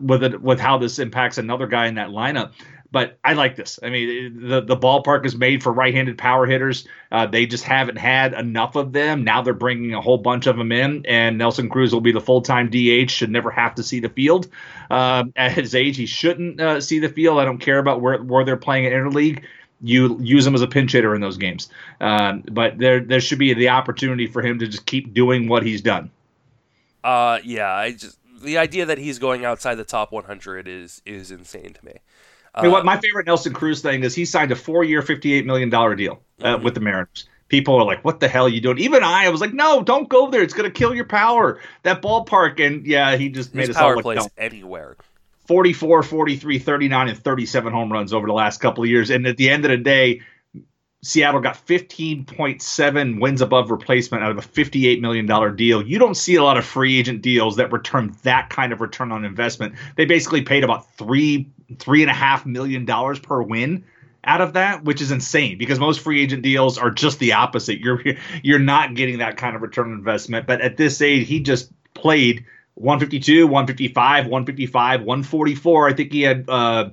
with 0.00 0.24
it, 0.24 0.40
with 0.40 0.60
how 0.60 0.78
this 0.78 0.98
impacts 0.98 1.38
another 1.38 1.66
guy 1.66 1.86
in 1.86 1.96
that 1.96 2.08
lineup. 2.08 2.52
But 2.90 3.18
I 3.24 3.32
like 3.32 3.56
this. 3.56 3.78
I 3.82 3.88
mean, 3.88 4.48
the 4.48 4.60
the 4.60 4.76
ballpark 4.76 5.24
is 5.24 5.34
made 5.34 5.62
for 5.62 5.72
right-handed 5.72 6.18
power 6.18 6.44
hitters. 6.44 6.86
Uh, 7.10 7.24
they 7.26 7.46
just 7.46 7.64
haven't 7.64 7.96
had 7.96 8.34
enough 8.34 8.76
of 8.76 8.92
them. 8.92 9.24
Now 9.24 9.40
they're 9.40 9.54
bringing 9.54 9.94
a 9.94 10.00
whole 10.02 10.18
bunch 10.18 10.46
of 10.46 10.58
them 10.58 10.72
in, 10.72 11.06
and 11.06 11.38
Nelson 11.38 11.70
Cruz 11.70 11.94
will 11.94 12.02
be 12.02 12.12
the 12.12 12.20
full-time 12.20 12.68
DH. 12.68 13.10
Should 13.10 13.30
never 13.30 13.50
have 13.50 13.74
to 13.76 13.82
see 13.82 14.00
the 14.00 14.10
field. 14.10 14.48
Uh, 14.90 15.24
at 15.36 15.52
his 15.52 15.74
age, 15.74 15.96
he 15.96 16.04
shouldn't 16.04 16.60
uh, 16.60 16.82
see 16.82 16.98
the 16.98 17.08
field. 17.08 17.38
I 17.38 17.46
don't 17.46 17.58
care 17.58 17.78
about 17.78 18.02
where 18.02 18.22
where 18.22 18.44
they're 18.44 18.58
playing 18.58 18.84
at 18.84 18.92
interleague 18.92 19.42
you 19.82 20.18
use 20.20 20.46
him 20.46 20.54
as 20.54 20.62
a 20.62 20.66
pinch 20.66 20.92
hitter 20.92 21.14
in 21.14 21.20
those 21.20 21.36
games. 21.36 21.68
Um, 22.00 22.44
but 22.50 22.78
there 22.78 23.00
there 23.00 23.20
should 23.20 23.38
be 23.38 23.52
the 23.54 23.68
opportunity 23.68 24.26
for 24.26 24.42
him 24.42 24.58
to 24.60 24.66
just 24.66 24.86
keep 24.86 25.12
doing 25.12 25.48
what 25.48 25.62
he's 25.62 25.80
done. 25.80 26.10
Uh, 27.02 27.40
yeah, 27.42 27.74
I 27.74 27.92
just 27.92 28.18
the 28.42 28.58
idea 28.58 28.86
that 28.86 28.98
he's 28.98 29.18
going 29.18 29.44
outside 29.44 29.76
the 29.76 29.84
top 29.84 30.12
100 30.12 30.68
is 30.68 31.02
is 31.04 31.30
insane 31.30 31.74
to 31.74 31.84
me. 31.84 31.92
Uh, 32.54 32.58
I 32.58 32.62
mean, 32.62 32.72
what 32.72 32.84
my 32.84 32.98
favorite 32.98 33.26
Nelson 33.26 33.52
Cruz 33.52 33.80
thing 33.80 34.04
is 34.04 34.14
he 34.14 34.24
signed 34.24 34.52
a 34.52 34.56
four-year, 34.56 35.02
fifty-eight 35.02 35.46
million 35.46 35.70
dollar 35.70 35.94
deal 35.94 36.20
uh, 36.42 36.56
mm-hmm. 36.56 36.64
with 36.64 36.74
the 36.74 36.80
Mariners. 36.80 37.28
People 37.48 37.76
are 37.76 37.84
like, 37.84 38.04
"What 38.04 38.20
the 38.20 38.28
hell 38.28 38.44
are 38.44 38.50
you 38.50 38.60
doing?" 38.60 38.78
Even 38.78 39.02
I, 39.02 39.26
I 39.26 39.28
was 39.30 39.40
like, 39.40 39.54
"No, 39.54 39.82
don't 39.82 40.08
go 40.08 40.30
there. 40.30 40.42
It's 40.42 40.54
going 40.54 40.70
to 40.70 40.78
kill 40.78 40.94
your 40.94 41.06
power." 41.06 41.60
That 41.82 42.02
ballpark, 42.02 42.64
and 42.64 42.86
yeah, 42.86 43.16
he 43.16 43.30
just 43.30 43.50
His 43.50 43.54
made 43.54 43.70
us 43.70 43.76
power 43.76 43.90
all 43.90 43.96
look 43.96 44.02
plays 44.02 44.18
dumb. 44.18 44.28
anywhere. 44.36 44.96
44, 45.46 46.02
43, 46.02 46.58
39, 46.58 47.08
and 47.08 47.18
37 47.18 47.72
home 47.72 47.92
runs 47.92 48.12
over 48.12 48.26
the 48.26 48.32
last 48.32 48.60
couple 48.60 48.84
of 48.84 48.90
years. 48.90 49.10
And 49.10 49.26
at 49.26 49.36
the 49.36 49.50
end 49.50 49.64
of 49.64 49.70
the 49.70 49.76
day, 49.76 50.20
Seattle 51.04 51.40
got 51.40 51.66
15.7 51.66 53.20
wins 53.20 53.40
above 53.40 53.72
replacement 53.72 54.22
out 54.22 54.30
of 54.30 54.38
a 54.38 54.40
$58 54.40 55.00
million 55.00 55.56
deal. 55.56 55.82
You 55.82 55.98
don't 55.98 56.14
see 56.14 56.36
a 56.36 56.44
lot 56.44 56.56
of 56.56 56.64
free 56.64 56.96
agent 56.96 57.22
deals 57.22 57.56
that 57.56 57.72
return 57.72 58.14
that 58.22 58.50
kind 58.50 58.72
of 58.72 58.80
return 58.80 59.10
on 59.10 59.24
investment. 59.24 59.74
They 59.96 60.04
basically 60.04 60.42
paid 60.42 60.62
about 60.62 60.88
three, 60.94 61.50
three 61.80 62.02
and 62.02 62.10
a 62.10 62.14
half 62.14 62.46
million 62.46 62.84
dollars 62.84 63.18
per 63.18 63.42
win 63.42 63.84
out 64.24 64.40
of 64.40 64.52
that, 64.52 64.84
which 64.84 65.00
is 65.00 65.10
insane 65.10 65.58
because 65.58 65.80
most 65.80 65.98
free 65.98 66.22
agent 66.22 66.42
deals 66.42 66.78
are 66.78 66.90
just 66.90 67.18
the 67.18 67.32
opposite. 67.32 67.80
You're 67.80 68.00
you're 68.44 68.60
not 68.60 68.94
getting 68.94 69.18
that 69.18 69.36
kind 69.36 69.56
of 69.56 69.62
return 69.62 69.86
on 69.88 69.94
investment. 69.94 70.46
But 70.46 70.60
at 70.60 70.76
this 70.76 71.02
age, 71.02 71.26
he 71.26 71.40
just 71.40 71.72
played 71.94 72.44
152, 72.74 73.46
155, 73.46 74.26
155, 74.26 75.00
144. 75.00 75.88
I 75.88 75.92
think 75.92 76.12
he 76.12 76.22
had. 76.22 76.48
Uh, 76.48 76.90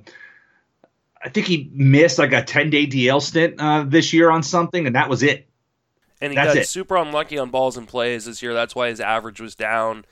I 1.22 1.28
think 1.28 1.46
he 1.46 1.70
missed 1.74 2.18
like 2.18 2.32
a 2.32 2.42
10 2.42 2.70
day 2.70 2.86
DL 2.86 3.20
stint 3.20 3.56
uh, 3.58 3.84
this 3.86 4.12
year 4.12 4.30
on 4.30 4.42
something, 4.42 4.86
and 4.86 4.96
that 4.96 5.08
was 5.08 5.22
it. 5.22 5.46
And 6.20 6.32
he 6.32 6.36
That's 6.36 6.54
got 6.54 6.60
it. 6.62 6.68
super 6.68 6.96
unlucky 6.96 7.38
on 7.38 7.50
balls 7.50 7.76
and 7.76 7.88
plays 7.88 8.24
this 8.24 8.42
year. 8.42 8.54
That's 8.54 8.74
why 8.74 8.88
his 8.88 9.00
average 9.00 9.40
was 9.40 9.54
down. 9.54 10.04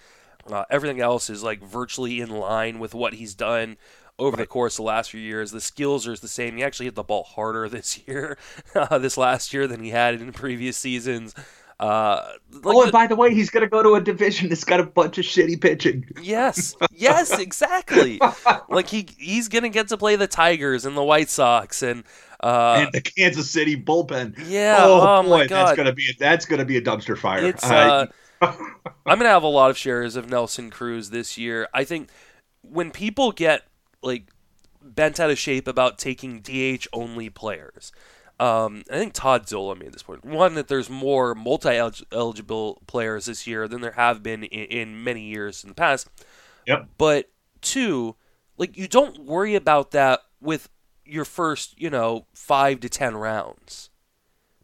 Uh, 0.50 0.64
everything 0.70 1.00
else 1.00 1.28
is 1.28 1.42
like 1.42 1.62
virtually 1.62 2.20
in 2.20 2.30
line 2.30 2.78
with 2.78 2.94
what 2.94 3.14
he's 3.14 3.34
done 3.34 3.76
over 4.18 4.36
right. 4.36 4.42
the 4.42 4.46
course 4.46 4.74
of 4.74 4.78
the 4.78 4.82
last 4.84 5.10
few 5.10 5.20
years. 5.20 5.50
The 5.50 5.60
skills 5.60 6.08
are 6.08 6.16
the 6.16 6.28
same. 6.28 6.56
He 6.56 6.64
actually 6.64 6.86
hit 6.86 6.94
the 6.94 7.02
ball 7.02 7.24
harder 7.24 7.68
this 7.70 8.06
year, 8.06 8.38
uh, 8.74 8.98
this 8.98 9.16
last 9.16 9.52
year, 9.52 9.66
than 9.66 9.82
he 9.82 9.90
had 9.90 10.14
in 10.14 10.32
previous 10.32 10.76
seasons. 10.76 11.34
Uh, 11.80 12.32
like 12.50 12.76
oh, 12.76 12.80
and 12.80 12.88
the, 12.88 12.92
by 12.92 13.06
the 13.06 13.14
way, 13.14 13.32
he's 13.32 13.50
going 13.50 13.62
to 13.62 13.68
go 13.68 13.82
to 13.82 13.94
a 13.94 14.00
division 14.00 14.48
that's 14.48 14.64
got 14.64 14.80
a 14.80 14.84
bunch 14.84 15.16
of 15.18 15.24
shitty 15.24 15.60
pitching. 15.60 16.08
Yes, 16.20 16.74
yes, 16.92 17.38
exactly. 17.38 18.20
like 18.68 18.88
he 18.88 19.06
he's 19.16 19.48
going 19.48 19.62
to 19.62 19.68
get 19.68 19.88
to 19.88 19.96
play 19.96 20.16
the 20.16 20.26
Tigers 20.26 20.84
and 20.84 20.96
the 20.96 21.04
White 21.04 21.28
Sox 21.28 21.82
and 21.82 22.02
uh, 22.42 22.82
and 22.82 22.92
the 22.92 23.00
Kansas 23.00 23.48
City 23.48 23.80
bullpen. 23.80 24.34
Yeah. 24.48 24.78
Oh, 24.80 25.00
oh 25.00 25.22
boy, 25.22 25.46
that's 25.46 25.76
going 25.76 25.86
to 25.86 25.92
be 25.92 26.10
a, 26.10 26.18
that's 26.18 26.46
going 26.46 26.58
to 26.58 26.64
be 26.64 26.78
a 26.78 26.82
dumpster 26.82 27.16
fire. 27.16 27.44
It's, 27.44 27.64
uh, 27.64 28.06
I'm 28.42 28.56
going 29.06 29.20
to 29.20 29.28
have 29.28 29.44
a 29.44 29.48
lot 29.48 29.70
of 29.70 29.78
shares 29.78 30.16
of 30.16 30.28
Nelson 30.28 30.70
Cruz 30.70 31.10
this 31.10 31.38
year. 31.38 31.68
I 31.72 31.84
think 31.84 32.10
when 32.62 32.90
people 32.90 33.30
get 33.30 33.62
like 34.02 34.30
bent 34.82 35.20
out 35.20 35.30
of 35.30 35.38
shape 35.38 35.68
about 35.68 35.98
taking 35.98 36.40
DH 36.40 36.86
only 36.92 37.30
players. 37.30 37.92
Um, 38.40 38.84
I 38.90 38.98
think 38.98 39.14
Todd 39.14 39.48
Zola 39.48 39.74
made 39.74 39.92
this 39.92 40.02
point. 40.02 40.24
One, 40.24 40.54
that 40.54 40.68
there's 40.68 40.88
more 40.88 41.34
multi 41.34 41.76
eligible 42.12 42.82
players 42.86 43.26
this 43.26 43.46
year 43.46 43.66
than 43.66 43.80
there 43.80 43.92
have 43.92 44.22
been 44.22 44.44
in, 44.44 44.64
in, 44.66 45.04
many 45.04 45.22
years 45.22 45.64
in 45.64 45.68
the 45.68 45.74
past. 45.74 46.08
Yep. 46.66 46.88
But 46.98 47.30
two, 47.60 48.14
like 48.56 48.76
you 48.76 48.86
don't 48.86 49.24
worry 49.24 49.56
about 49.56 49.90
that 49.90 50.20
with 50.40 50.68
your 51.04 51.24
first, 51.24 51.80
you 51.80 51.90
know, 51.90 52.26
five 52.32 52.80
to 52.80 52.88
ten 52.88 53.16
rounds. 53.16 53.90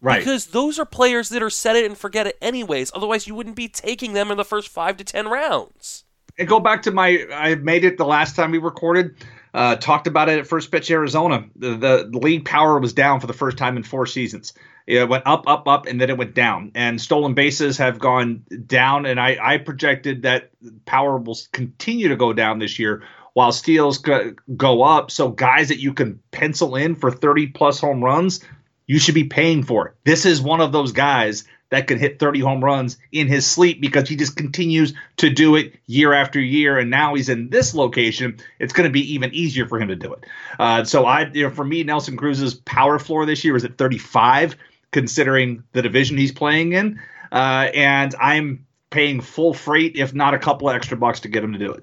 Right. 0.01 0.19
Because 0.19 0.47
those 0.47 0.79
are 0.79 0.85
players 0.85 1.31
that 1.31 1.43
are 1.43 1.51
set 1.51 1.77
it 1.77 1.87
and 1.87 1.97
forget 1.97 2.27
it 2.27 2.37
anyways. 2.43 2.93
Otherwise, 2.95 3.27
you 3.27 3.35
wouldn't 3.35 3.57
be 3.57 3.69
taking 3.69 4.13
them 4.13 4.31
in 4.31 4.37
the 4.37 4.45
first 4.45 4.69
five 4.69 4.99
to 4.99 5.05
ten 5.05 5.29
rounds. 5.29 6.05
And 6.39 6.47
go 6.47 6.61
back 6.61 6.83
to 6.83 6.91
my, 6.91 7.27
I 7.33 7.55
made 7.57 7.85
it 7.85 7.97
the 7.97 8.05
last 8.05 8.37
time 8.37 8.51
we 8.51 8.59
recorded. 8.59 9.17
Uh, 9.55 9.77
talked 9.77 10.09
about 10.09 10.29
it 10.29 10.41
at 10.41 10.49
First 10.49 10.73
Pitch 10.73 10.91
Arizona. 10.91 11.45
The, 11.55 11.77
the, 11.77 12.19
league 12.19 12.45
power 12.45 12.81
was 12.81 12.93
down 12.93 13.21
for 13.21 13.29
the 13.29 13.33
first 13.33 13.57
time 13.57 13.77
in 13.77 13.85
four 13.85 14.05
seasons. 14.05 14.53
It 14.85 15.09
went 15.09 15.23
up, 15.27 15.47
up, 15.47 15.69
up, 15.69 15.87
and 15.87 16.01
then 16.01 16.11
it 16.11 16.19
went 16.19 16.35
down. 16.35 16.73
And 16.75 17.01
stolen 17.01 17.35
bases 17.35 17.79
have 17.79 18.01
gone 18.01 18.45
down. 18.67 19.07
And 19.07 19.21
I, 19.21 19.39
I 19.41 19.59
projected 19.59 20.23
that 20.23 20.51
power 20.87 21.19
will 21.19 21.39
continue 21.53 22.09
to 22.09 22.17
go 22.17 22.33
down 22.33 22.59
this 22.59 22.81
year 22.81 23.05
while 23.35 23.53
steals 23.53 23.99
go, 23.99 24.35
go 24.57 24.83
up. 24.83 25.13
So 25.13 25.29
guys 25.29 25.69
that 25.69 25.79
you 25.79 25.95
can 25.95 26.19
pencil 26.33 26.75
in 26.75 26.97
for 26.97 27.13
30 27.13 27.49
plus 27.49 27.79
home 27.79 28.03
runs, 28.03 28.41
you 28.89 28.99
should 28.99 29.15
be 29.15 29.25
paying 29.25 29.63
for. 29.63 29.87
It. 29.87 29.95
This 30.05 30.27
is 30.27 30.43
one 30.43 30.63
of 30.63 30.73
those 30.73 30.91
guys 30.91 31.45
that 31.71 31.87
can 31.89 31.99
hit 31.99 32.19
30 32.19 32.41
home 32.41 32.63
runs 32.63 32.99
in 33.11 33.27
his 33.27 33.47
sleep 33.47 33.81
because 33.81 34.09
he 34.09 34.17
just 34.17 34.37
continues 34.37 34.95
to 35.17 35.31
do 35.31 35.57
it 35.57 35.75
year 35.87 36.13
after 36.13 36.41
year. 36.41 36.79
And 36.79 36.91
now 36.91 37.15
he's 37.15 37.29
in 37.29 37.51
this 37.51 37.75
location. 37.75 38.39
It's 38.59 38.73
going 38.73 38.89
to 38.89 38.93
be 38.93 39.15
even 39.15 39.35
easier 39.35 39.67
for 39.67 39.81
him 39.81 39.89
to 39.89 39.97
do 39.97 40.13
it. 40.13 40.25
Uh, 40.59 40.85
so 40.85 41.05
I, 41.05 41.31
you 41.33 41.43
know, 41.45 41.51
for 41.51 41.65
me, 41.65 41.83
Nelson 41.83 42.17
Cruz's 42.17 42.55
power 42.55 42.99
floor 42.99 43.27
this 43.27 43.45
year 43.45 43.57
is 43.57 43.65
at 43.65 43.79
35, 43.79 44.57
considering 44.93 45.65
the 45.73 45.83
division 45.83 46.17
he's 46.17 46.33
playing 46.33 46.73
in. 46.73 47.01
Uh, 47.33 47.71
and 47.75 48.15
I'm 48.21 48.67
paying 48.91 49.21
full 49.21 49.55
freight, 49.55 49.97
if 49.97 50.15
not 50.15 50.35
a 50.35 50.39
couple 50.39 50.71
extra 50.71 50.97
bucks, 50.97 51.21
to 51.21 51.29
get 51.29 51.43
him 51.43 51.53
to 51.53 51.59
do 51.59 51.73
it. 51.73 51.83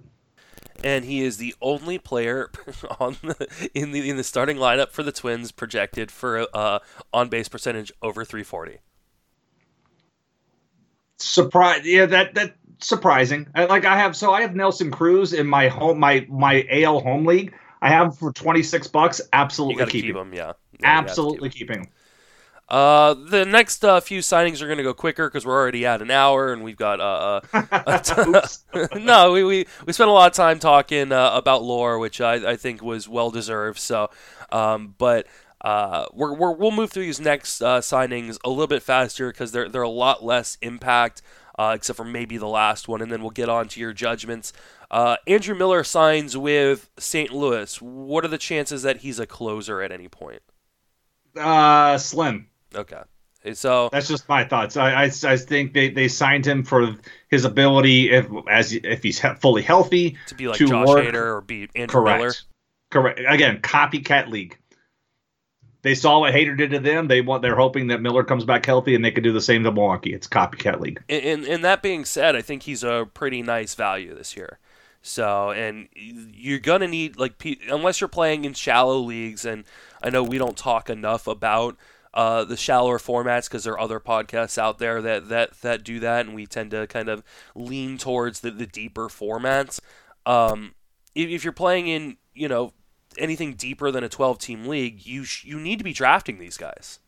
and 0.83 1.03
he 1.03 1.21
is 1.21 1.37
the 1.37 1.53
only 1.61 1.97
player 1.97 2.49
on 2.99 3.17
the, 3.21 3.69
in 3.73 3.91
the 3.91 4.09
in 4.09 4.15
the 4.15 4.23
starting 4.23 4.57
lineup 4.57 4.91
for 4.91 5.03
the 5.03 5.11
Twins 5.11 5.51
projected 5.51 6.09
for 6.09 6.47
uh, 6.53 6.79
on 7.11 7.27
base 7.27 7.49
percentage 7.49 7.91
over 8.01 8.23
340. 8.23 8.79
Surprise! 11.21 11.81
Yeah, 11.85 12.05
that 12.07 12.35
that 12.35 12.55
surprising. 12.79 13.47
Like 13.55 13.85
I 13.85 13.97
have, 13.97 14.15
so 14.15 14.33
I 14.33 14.41
have 14.41 14.55
Nelson 14.55 14.91
Cruz 14.91 15.33
in 15.33 15.47
my 15.47 15.67
home, 15.67 15.99
my 15.99 16.25
my 16.29 16.65
AL 16.69 16.99
home 17.01 17.25
league. 17.25 17.53
I 17.81 17.89
have 17.89 18.17
for 18.17 18.31
twenty 18.31 18.63
six 18.63 18.87
bucks. 18.87 19.21
Absolutely 19.33 19.85
keep, 19.85 20.05
keep 20.05 20.15
him. 20.15 20.33
Yeah, 20.33 20.53
yeah 20.79 20.79
absolutely 20.83 21.49
keep 21.49 21.69
keeping. 21.69 21.89
Uh, 22.71 23.13
the 23.13 23.43
next 23.43 23.83
uh, 23.83 23.99
few 23.99 24.21
signings 24.21 24.61
are 24.61 24.65
going 24.65 24.77
to 24.77 24.83
go 24.83 24.93
quicker 24.93 25.27
because 25.27 25.45
we're 25.45 25.59
already 25.59 25.85
at 25.85 26.01
an 26.01 26.09
hour 26.09 26.53
and 26.53 26.63
we've 26.63 26.77
got 26.77 27.01
uh, 27.01 27.41
uh 27.53 28.47
no, 28.95 29.33
we, 29.33 29.43
we 29.43 29.65
we 29.85 29.91
spent 29.91 30.09
a 30.09 30.13
lot 30.13 30.31
of 30.31 30.33
time 30.33 30.57
talking 30.57 31.11
uh, 31.11 31.31
about 31.33 31.63
Lawr, 31.63 31.99
which 31.99 32.21
I, 32.21 32.51
I 32.51 32.55
think 32.55 32.81
was 32.81 33.09
well 33.09 33.29
deserved. 33.29 33.77
So, 33.77 34.09
um, 34.53 34.95
but 34.97 35.27
uh, 35.61 36.05
we're, 36.13 36.33
we 36.33 36.55
will 36.55 36.71
move 36.71 36.91
through 36.91 37.03
these 37.03 37.19
next 37.19 37.61
uh, 37.61 37.79
signings 37.79 38.37
a 38.43 38.49
little 38.49 38.67
bit 38.67 38.81
faster 38.81 39.31
because 39.31 39.51
they're 39.51 39.69
they're 39.69 39.81
a 39.81 39.89
lot 39.89 40.23
less 40.23 40.57
impact, 40.61 41.21
uh, 41.57 41.73
except 41.75 41.97
for 41.97 42.05
maybe 42.05 42.37
the 42.37 42.47
last 42.47 42.87
one, 42.87 43.01
and 43.01 43.11
then 43.11 43.21
we'll 43.21 43.29
get 43.29 43.49
on 43.49 43.67
to 43.69 43.79
your 43.79 43.93
judgments. 43.93 44.53
Uh, 44.89 45.17
Andrew 45.27 45.55
Miller 45.55 45.83
signs 45.83 46.35
with 46.35 46.89
St. 46.97 47.31
Louis. 47.31 47.81
What 47.81 48.25
are 48.25 48.27
the 48.27 48.37
chances 48.37 48.81
that 48.83 48.97
he's 48.97 49.19
a 49.19 49.27
closer 49.27 49.81
at 49.81 49.91
any 49.91 50.07
point? 50.07 50.41
Uh, 51.37 51.97
slim. 51.97 52.47
Okay. 52.75 53.01
So 53.53 53.89
that's 53.91 54.07
just 54.07 54.29
my 54.29 54.43
thoughts. 54.43 54.77
I, 54.77 55.05
I, 55.05 55.11
I, 55.23 55.37
think 55.37 55.73
they, 55.73 55.89
they 55.89 56.07
signed 56.07 56.45
him 56.45 56.63
for 56.63 56.95
his 57.29 57.43
ability 57.43 58.11
if 58.11 58.27
as 58.47 58.73
if 58.73 59.01
he's 59.01 59.19
fully 59.39 59.63
healthy 59.63 60.15
to 60.27 60.35
be 60.35 60.47
like 60.47 60.57
to 60.57 60.67
Josh 60.67 60.87
work. 60.87 61.05
Hader 61.05 61.37
or 61.37 61.41
be 61.41 61.67
Andrew 61.75 62.01
Correct. 62.01 62.19
Miller. 62.19 62.33
Correct. 62.91 63.21
Again, 63.27 63.59
copycat 63.61 64.27
league. 64.27 64.57
They 65.83 65.95
saw 65.95 66.19
what 66.19 66.33
Hader 66.33 66.55
did 66.57 66.71
to 66.71 66.79
them. 66.79 67.07
They 67.07 67.21
want 67.21 67.41
they're 67.41 67.55
hoping 67.55 67.87
that 67.87 68.01
Miller 68.01 68.23
comes 68.23 68.45
back 68.45 68.65
healthy 68.65 68.95
and 68.95 69.03
they 69.03 69.11
could 69.11 69.23
do 69.23 69.33
the 69.33 69.41
same 69.41 69.63
to 69.63 69.71
Milwaukee. 69.71 70.13
It's 70.13 70.27
copycat 70.27 70.79
league. 70.79 71.01
And, 71.09 71.23
and, 71.23 71.45
and 71.45 71.63
that 71.63 71.81
being 71.81 72.05
said, 72.05 72.35
I 72.35 72.41
think 72.41 72.63
he's 72.63 72.83
a 72.83 73.07
pretty 73.13 73.41
nice 73.41 73.73
value 73.75 74.15
this 74.15 74.35
year. 74.35 74.59
So, 75.01 75.49
and 75.49 75.89
you're 75.95 76.59
gonna 76.59 76.87
need 76.87 77.17
like 77.17 77.43
unless 77.67 77.99
you're 77.99 78.07
playing 78.07 78.45
in 78.45 78.53
shallow 78.53 78.99
leagues, 78.99 79.45
and 79.45 79.63
I 80.03 80.11
know 80.11 80.21
we 80.21 80.37
don't 80.37 80.57
talk 80.57 80.91
enough 80.91 81.25
about 81.25 81.75
uh, 82.13 82.43
the 82.43 82.57
shallower 82.57 82.99
formats 82.99 83.45
because 83.45 83.63
there 83.63 83.73
are 83.73 83.79
other 83.79 83.99
podcasts 83.99 84.57
out 84.57 84.79
there 84.79 85.01
that, 85.01 85.29
that, 85.29 85.53
that 85.61 85.83
do 85.83 85.99
that, 86.01 86.25
and 86.25 86.35
we 86.35 86.45
tend 86.45 86.71
to 86.71 86.85
kind 86.87 87.09
of 87.09 87.23
lean 87.55 87.97
towards 87.97 88.41
the, 88.41 88.51
the 88.51 88.67
deeper 88.67 89.07
formats. 89.07 89.79
Um, 90.25 90.75
if, 91.15 91.29
if 91.29 91.43
you're 91.43 91.53
playing 91.53 91.87
in, 91.87 92.17
you 92.33 92.47
know, 92.47 92.73
anything 93.17 93.53
deeper 93.53 93.91
than 93.91 94.03
a 94.03 94.09
12 94.09 94.39
team 94.39 94.65
league, 94.65 95.05
you 95.05 95.23
sh- 95.23 95.45
you 95.45 95.59
need 95.59 95.77
to 95.77 95.83
be 95.83 95.93
drafting 95.93 96.39
these 96.39 96.57
guys. 96.57 96.99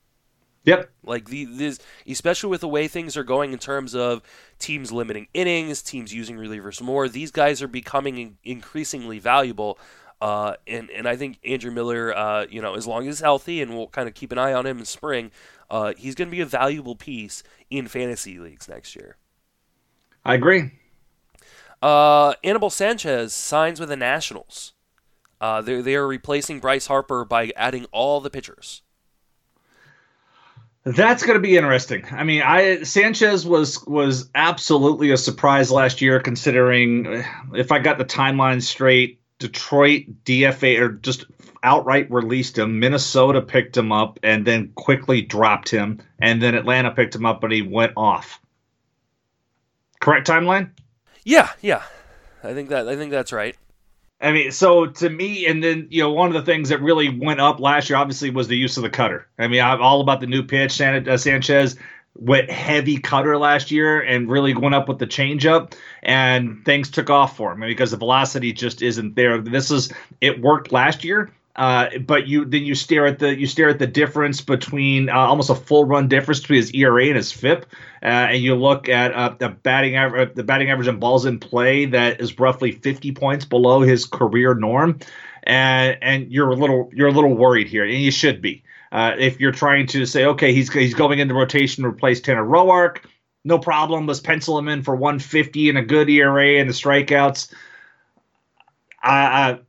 Yep. 0.66 0.90
Like 1.04 1.26
the 1.26 1.46
this, 1.46 1.80
especially 2.08 2.50
with 2.50 2.62
the 2.62 2.68
way 2.68 2.88
things 2.88 3.18
are 3.18 3.24
going 3.24 3.52
in 3.52 3.60
terms 3.60 3.94
of 3.94 4.22
teams 4.60 4.92
limiting 4.92 5.28
innings, 5.34 5.82
teams 5.82 6.14
using 6.14 6.38
relievers 6.38 6.82
more. 6.82 7.10
These 7.10 7.32
guys 7.32 7.62
are 7.62 7.68
becoming 7.68 8.38
increasingly 8.44 9.20
valuable. 9.20 9.78
Uh, 10.22 10.56
and 10.66 10.90
and 10.90 11.08
I 11.08 11.18
think 11.18 11.40
Andrew 11.44 11.72
Miller, 11.72 12.16
uh, 12.16 12.46
you 12.50 12.62
know, 12.62 12.76
as 12.76 12.88
long 12.88 13.02
as 13.02 13.18
he's 13.18 13.20
healthy, 13.20 13.62
and 13.62 13.76
we'll 13.76 13.88
kind 13.88 14.08
of 14.08 14.16
keep 14.16 14.32
an 14.32 14.38
eye 14.38 14.54
on 14.54 14.66
him 14.66 14.80
in 14.80 14.86
spring, 14.86 15.32
uh, 15.70 15.94
he's 15.98 16.16
going 16.16 16.30
to 16.30 16.32
be 16.32 16.40
a 16.40 16.46
valuable 16.46 16.96
piece 16.96 17.44
in 17.70 17.88
fantasy 17.88 18.40
leagues 18.40 18.70
next 18.70 18.96
year. 18.96 19.18
I 20.24 20.36
agree. 20.36 20.72
Uh, 21.82 22.36
Anibal 22.42 22.70
Sanchez 22.70 23.34
signs 23.34 23.82
with 23.82 23.90
the 23.90 23.98
Nationals. 23.98 24.72
Uh, 25.44 25.60
they 25.60 25.82
they 25.82 25.96
are 25.96 26.08
replacing 26.08 26.62
Bryce 26.62 26.88
Harper 26.88 27.26
by 27.26 27.52
adding 27.58 27.86
all 27.92 28.22
the 28.22 28.30
pitchers. 28.30 28.82
That's 30.86 31.24
going 31.24 31.34
to 31.36 31.42
be 31.42 31.58
interesting. 31.58 32.06
I 32.12 32.24
mean, 32.24 32.42
I 32.42 32.84
Sanchez 32.84 33.46
was 33.46 33.86
was 33.86 34.30
absolutely 34.36 35.12
a 35.12 35.18
surprise 35.18 35.70
last 35.70 36.00
year, 36.00 36.22
considering 36.22 37.26
if 37.54 37.74
I 37.74 37.80
got 37.80 37.98
the 37.98 38.06
timeline 38.06 38.62
straight, 38.62 39.20
Detroit 39.38 40.06
DFA 40.24 40.80
or 40.80 40.90
just 40.94 41.26
outright 41.62 42.10
released 42.10 42.58
him. 42.58 42.80
Minnesota 42.80 43.42
picked 43.42 43.76
him 43.76 43.92
up 43.92 44.20
and 44.24 44.48
then 44.48 44.72
quickly 44.76 45.22
dropped 45.22 45.68
him, 45.68 46.02
and 46.22 46.42
then 46.42 46.56
Atlanta 46.56 46.92
picked 46.92 47.16
him 47.16 47.26
up, 47.26 47.42
but 47.42 47.52
he 47.52 47.62
went 47.62 47.92
off. 47.98 48.40
Correct 50.00 50.26
timeline? 50.26 50.72
Yeah, 51.26 51.50
yeah. 51.60 51.84
I 52.46 52.54
think 52.54 52.70
that 52.70 52.88
I 52.88 52.96
think 52.96 53.12
that's 53.12 53.34
right. 53.34 53.58
I 54.24 54.32
mean, 54.32 54.52
so 54.52 54.86
to 54.86 55.10
me, 55.10 55.46
and 55.48 55.62
then 55.62 55.88
you 55.92 56.02
know, 56.02 56.12
one 56.12 56.30
of 56.30 56.34
the 56.34 56.50
things 56.50 56.70
that 56.70 56.82
really 56.82 57.10
went 57.10 57.42
up 57.42 57.60
last 57.60 57.90
year, 57.90 58.00
obviously, 58.00 58.30
was 58.30 58.48
the 58.48 58.56
use 58.56 58.78
of 58.78 58.84
the 58.84 58.90
cutter. 58.90 59.28
I 59.38 59.48
mean, 59.48 59.62
I'm 59.62 59.82
all 59.82 60.00
about 60.00 60.22
the 60.22 60.28
new 60.28 60.44
pitch. 60.44 60.80
Uh, 60.80 61.18
Sanchez 61.18 61.76
went 62.16 62.50
heavy 62.50 62.98
cutter 62.98 63.38
last 63.38 63.70
year 63.70 64.00
and 64.00 64.32
really 64.32 64.54
went 64.54 64.76
up 64.76 64.88
with 64.88 65.00
the 65.00 65.08
changeup, 65.08 65.74
and 66.02 66.64
things 66.64 66.90
took 66.90 67.10
off 67.10 67.36
for 67.36 67.52
him 67.52 67.60
because 67.60 67.92
the 67.92 67.98
velocity 67.98 68.54
just 68.54 68.82
isn't 68.82 69.16
there. 69.16 69.42
This 69.42 69.72
is 69.72 69.92
it 70.22 70.42
worked 70.42 70.72
last 70.72 71.04
year. 71.04 71.30
Uh, 71.56 72.00
but 72.00 72.28
you 72.28 72.46
then 72.46 72.64
you 72.64 72.74
stare 72.74 73.06
at 73.06 73.20
the 73.20 73.38
you 73.38 73.46
stare 73.46 73.70
at 73.70 73.78
the 73.78 73.86
difference 73.86 74.42
between 74.42 75.08
uh, 75.08 75.14
almost 75.14 75.52
a 75.52 75.56
full 75.56 75.86
run 75.86 76.08
difference 76.08 76.40
between 76.40 76.58
his 76.58 76.74
ERA 76.74 77.06
and 77.06 77.16
his 77.16 77.32
FIP, 77.32 77.68
uh, 78.02 78.06
and 78.06 78.42
you 78.42 78.56
look 78.56 78.90
at 78.90 79.14
uh, 79.14 79.36
the 79.38 79.50
batting 79.50 79.96
average 79.96 80.34
the 80.34 80.44
batting 80.44 80.72
average 80.72 80.88
and 80.88 81.00
balls 81.00 81.26
in 81.26 81.40
play 81.40 81.86
that 81.86 82.20
is 82.20 82.40
roughly 82.40 82.72
50 82.72 83.12
points 83.12 83.46
below 83.46 83.82
his 83.82 84.06
career 84.06 84.56
norm, 84.56 84.98
and 85.44 85.96
and 86.02 86.32
you're 86.32 86.50
a 86.50 86.56
little 86.56 86.90
you're 86.92 87.10
a 87.10 87.14
little 87.14 87.36
worried 87.36 87.68
here, 87.68 87.84
and 87.84 87.94
you 87.94 88.12
should 88.12 88.42
be. 88.42 88.64
Uh, 88.92 89.16
if 89.18 89.40
you're 89.40 89.52
trying 89.52 89.86
to 89.88 90.06
say, 90.08 90.26
okay, 90.26 90.54
he's 90.54 90.74
he's 90.74 90.96
going 90.96 91.20
into 91.20 91.36
rotation 91.36 91.84
to 91.84 91.90
replace 91.90 92.20
Tanner 92.20 92.44
Roark, 92.44 93.06
no 93.44 93.60
problem. 93.60 94.08
Let's 94.08 94.20
pencil 94.20 94.58
him 94.58 94.68
in 94.68 94.82
for 94.82 94.96
150 94.96 95.70
and 95.70 95.78
a 95.78 95.84
good 95.84 96.10
ERA 96.10 96.60
and 96.60 96.70
the 96.70 96.74
strikeouts. 96.74 97.54
I, 99.04 99.12
I 99.52 99.60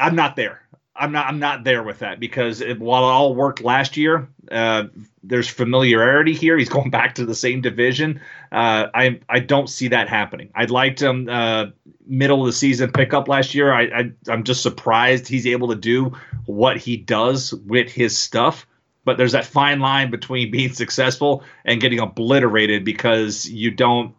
I'm 0.00 0.16
not 0.16 0.36
there. 0.36 0.65
I'm 0.98 1.12
not. 1.12 1.26
I'm 1.26 1.38
not 1.38 1.64
there 1.64 1.82
with 1.82 2.00
that 2.00 2.20
because 2.20 2.60
it, 2.60 2.80
while 2.80 3.02
it 3.04 3.12
all 3.12 3.34
worked 3.34 3.62
last 3.62 3.96
year, 3.96 4.28
uh, 4.50 4.84
there's 5.22 5.48
familiarity 5.48 6.34
here. 6.34 6.56
He's 6.56 6.68
going 6.76 6.90
back 6.90 7.16
to 7.16 7.26
the 7.26 7.34
same 7.34 7.60
division. 7.60 8.20
Uh, 8.52 8.86
I 8.94 9.20
I 9.28 9.40
don't 9.40 9.68
see 9.68 9.88
that 9.88 10.08
happening. 10.08 10.50
I 10.54 10.64
liked 10.64 11.00
him 11.00 11.28
uh, 11.28 11.66
middle 12.06 12.40
of 12.40 12.46
the 12.46 12.52
season 12.52 12.92
pickup 12.92 13.28
last 13.28 13.54
year. 13.54 13.72
I, 13.72 13.82
I 13.82 14.12
I'm 14.28 14.44
just 14.44 14.62
surprised 14.62 15.28
he's 15.28 15.46
able 15.46 15.68
to 15.68 15.76
do 15.76 16.16
what 16.46 16.78
he 16.78 16.96
does 16.96 17.52
with 17.52 17.90
his 17.90 18.18
stuff. 18.18 18.66
But 19.04 19.18
there's 19.18 19.32
that 19.32 19.46
fine 19.46 19.78
line 19.78 20.10
between 20.10 20.50
being 20.50 20.72
successful 20.72 21.44
and 21.64 21.80
getting 21.80 22.00
obliterated 22.00 22.84
because 22.84 23.48
you 23.48 23.70
don't 23.70 24.14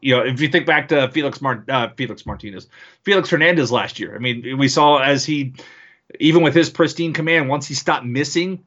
you 0.00 0.16
know, 0.16 0.22
if 0.24 0.40
you 0.40 0.48
think 0.48 0.66
back 0.66 0.88
to 0.88 1.10
Felix 1.10 1.40
Mart, 1.40 1.68
uh, 1.68 1.88
Felix 1.96 2.26
Martinez, 2.26 2.68
Felix 3.02 3.30
Hernandez 3.30 3.70
last 3.70 3.98
year. 3.98 4.14
I 4.14 4.18
mean, 4.18 4.58
we 4.58 4.68
saw 4.68 4.98
as 4.98 5.24
he, 5.24 5.54
even 6.18 6.42
with 6.42 6.54
his 6.54 6.70
pristine 6.70 7.12
command, 7.12 7.48
once 7.48 7.66
he 7.66 7.74
stopped 7.74 8.06
missing, 8.06 8.64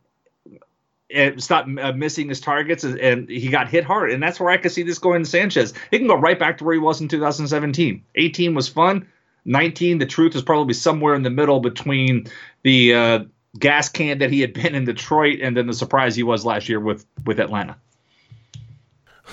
and 1.13 1.43
stopped 1.43 1.69
uh, 1.79 1.93
missing 1.93 2.29
his 2.29 2.41
targets, 2.41 2.83
and, 2.83 2.99
and, 2.99 3.29
he 3.29 3.49
got 3.49 3.69
hit 3.69 3.83
hard. 3.83 4.11
And 4.11 4.21
that's 4.21 4.39
where 4.39 4.49
I 4.49 4.57
could 4.57 4.71
see 4.71 4.83
this 4.83 4.97
going 4.97 5.23
to 5.23 5.29
Sanchez. 5.29 5.73
He 5.91 5.99
can 5.99 6.07
go 6.07 6.15
right 6.15 6.39
back 6.39 6.57
to 6.57 6.63
where 6.63 6.73
he 6.73 6.79
was 6.79 7.01
in 7.01 7.07
2017. 7.07 8.03
18 8.15 8.55
was 8.55 8.67
fun. 8.67 9.07
19, 9.45 9.99
the 9.99 10.05
truth 10.05 10.35
is 10.35 10.41
probably 10.41 10.73
somewhere 10.73 11.13
in 11.15 11.21
the 11.21 11.29
middle 11.29 11.59
between 11.59 12.25
the 12.63 12.93
uh, 12.93 13.19
gas 13.59 13.89
can 13.89 14.19
that 14.19 14.31
he 14.31 14.41
had 14.41 14.53
been 14.53 14.73
in 14.73 14.85
Detroit 14.85 15.39
and 15.41 15.55
then 15.55 15.67
the 15.67 15.73
surprise 15.73 16.15
he 16.15 16.23
was 16.23 16.45
last 16.45 16.69
year 16.69 16.79
with 16.79 17.05
with 17.25 17.39
Atlanta. 17.39 17.77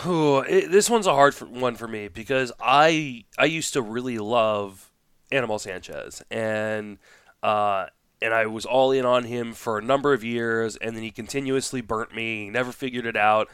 This 0.05 0.89
one's 0.89 1.07
a 1.07 1.15
hard 1.15 1.35
one 1.35 1.77
for 1.77 1.89
me 1.89 2.09
because 2.09 2.53
I 2.61 3.25
I 3.39 3.45
used 3.47 3.73
to 3.75 3.83
really 3.83 4.19
love 4.19 4.91
Anibal 5.31 5.59
Sanchez 5.59 6.23
and 6.31 6.99
uh, 7.43 7.87
and 8.23 8.33
I 8.33 8.47
was 8.47 8.67
all 8.67 8.93
in 8.93 9.05
on 9.05 9.25
him 9.25 9.53
for 9.53 9.79
a 9.79 9.83
number 9.83 10.13
of 10.13 10.25
years 10.25 10.77
and 10.77 10.97
then 10.97 11.03
he 11.03 11.11
continuously 11.11 11.81
burnt 11.81 12.15
me. 12.15 12.45
He 12.45 12.51
never 12.51 12.73
figured 12.73 13.07
it 13.07 13.17
out, 13.17 13.49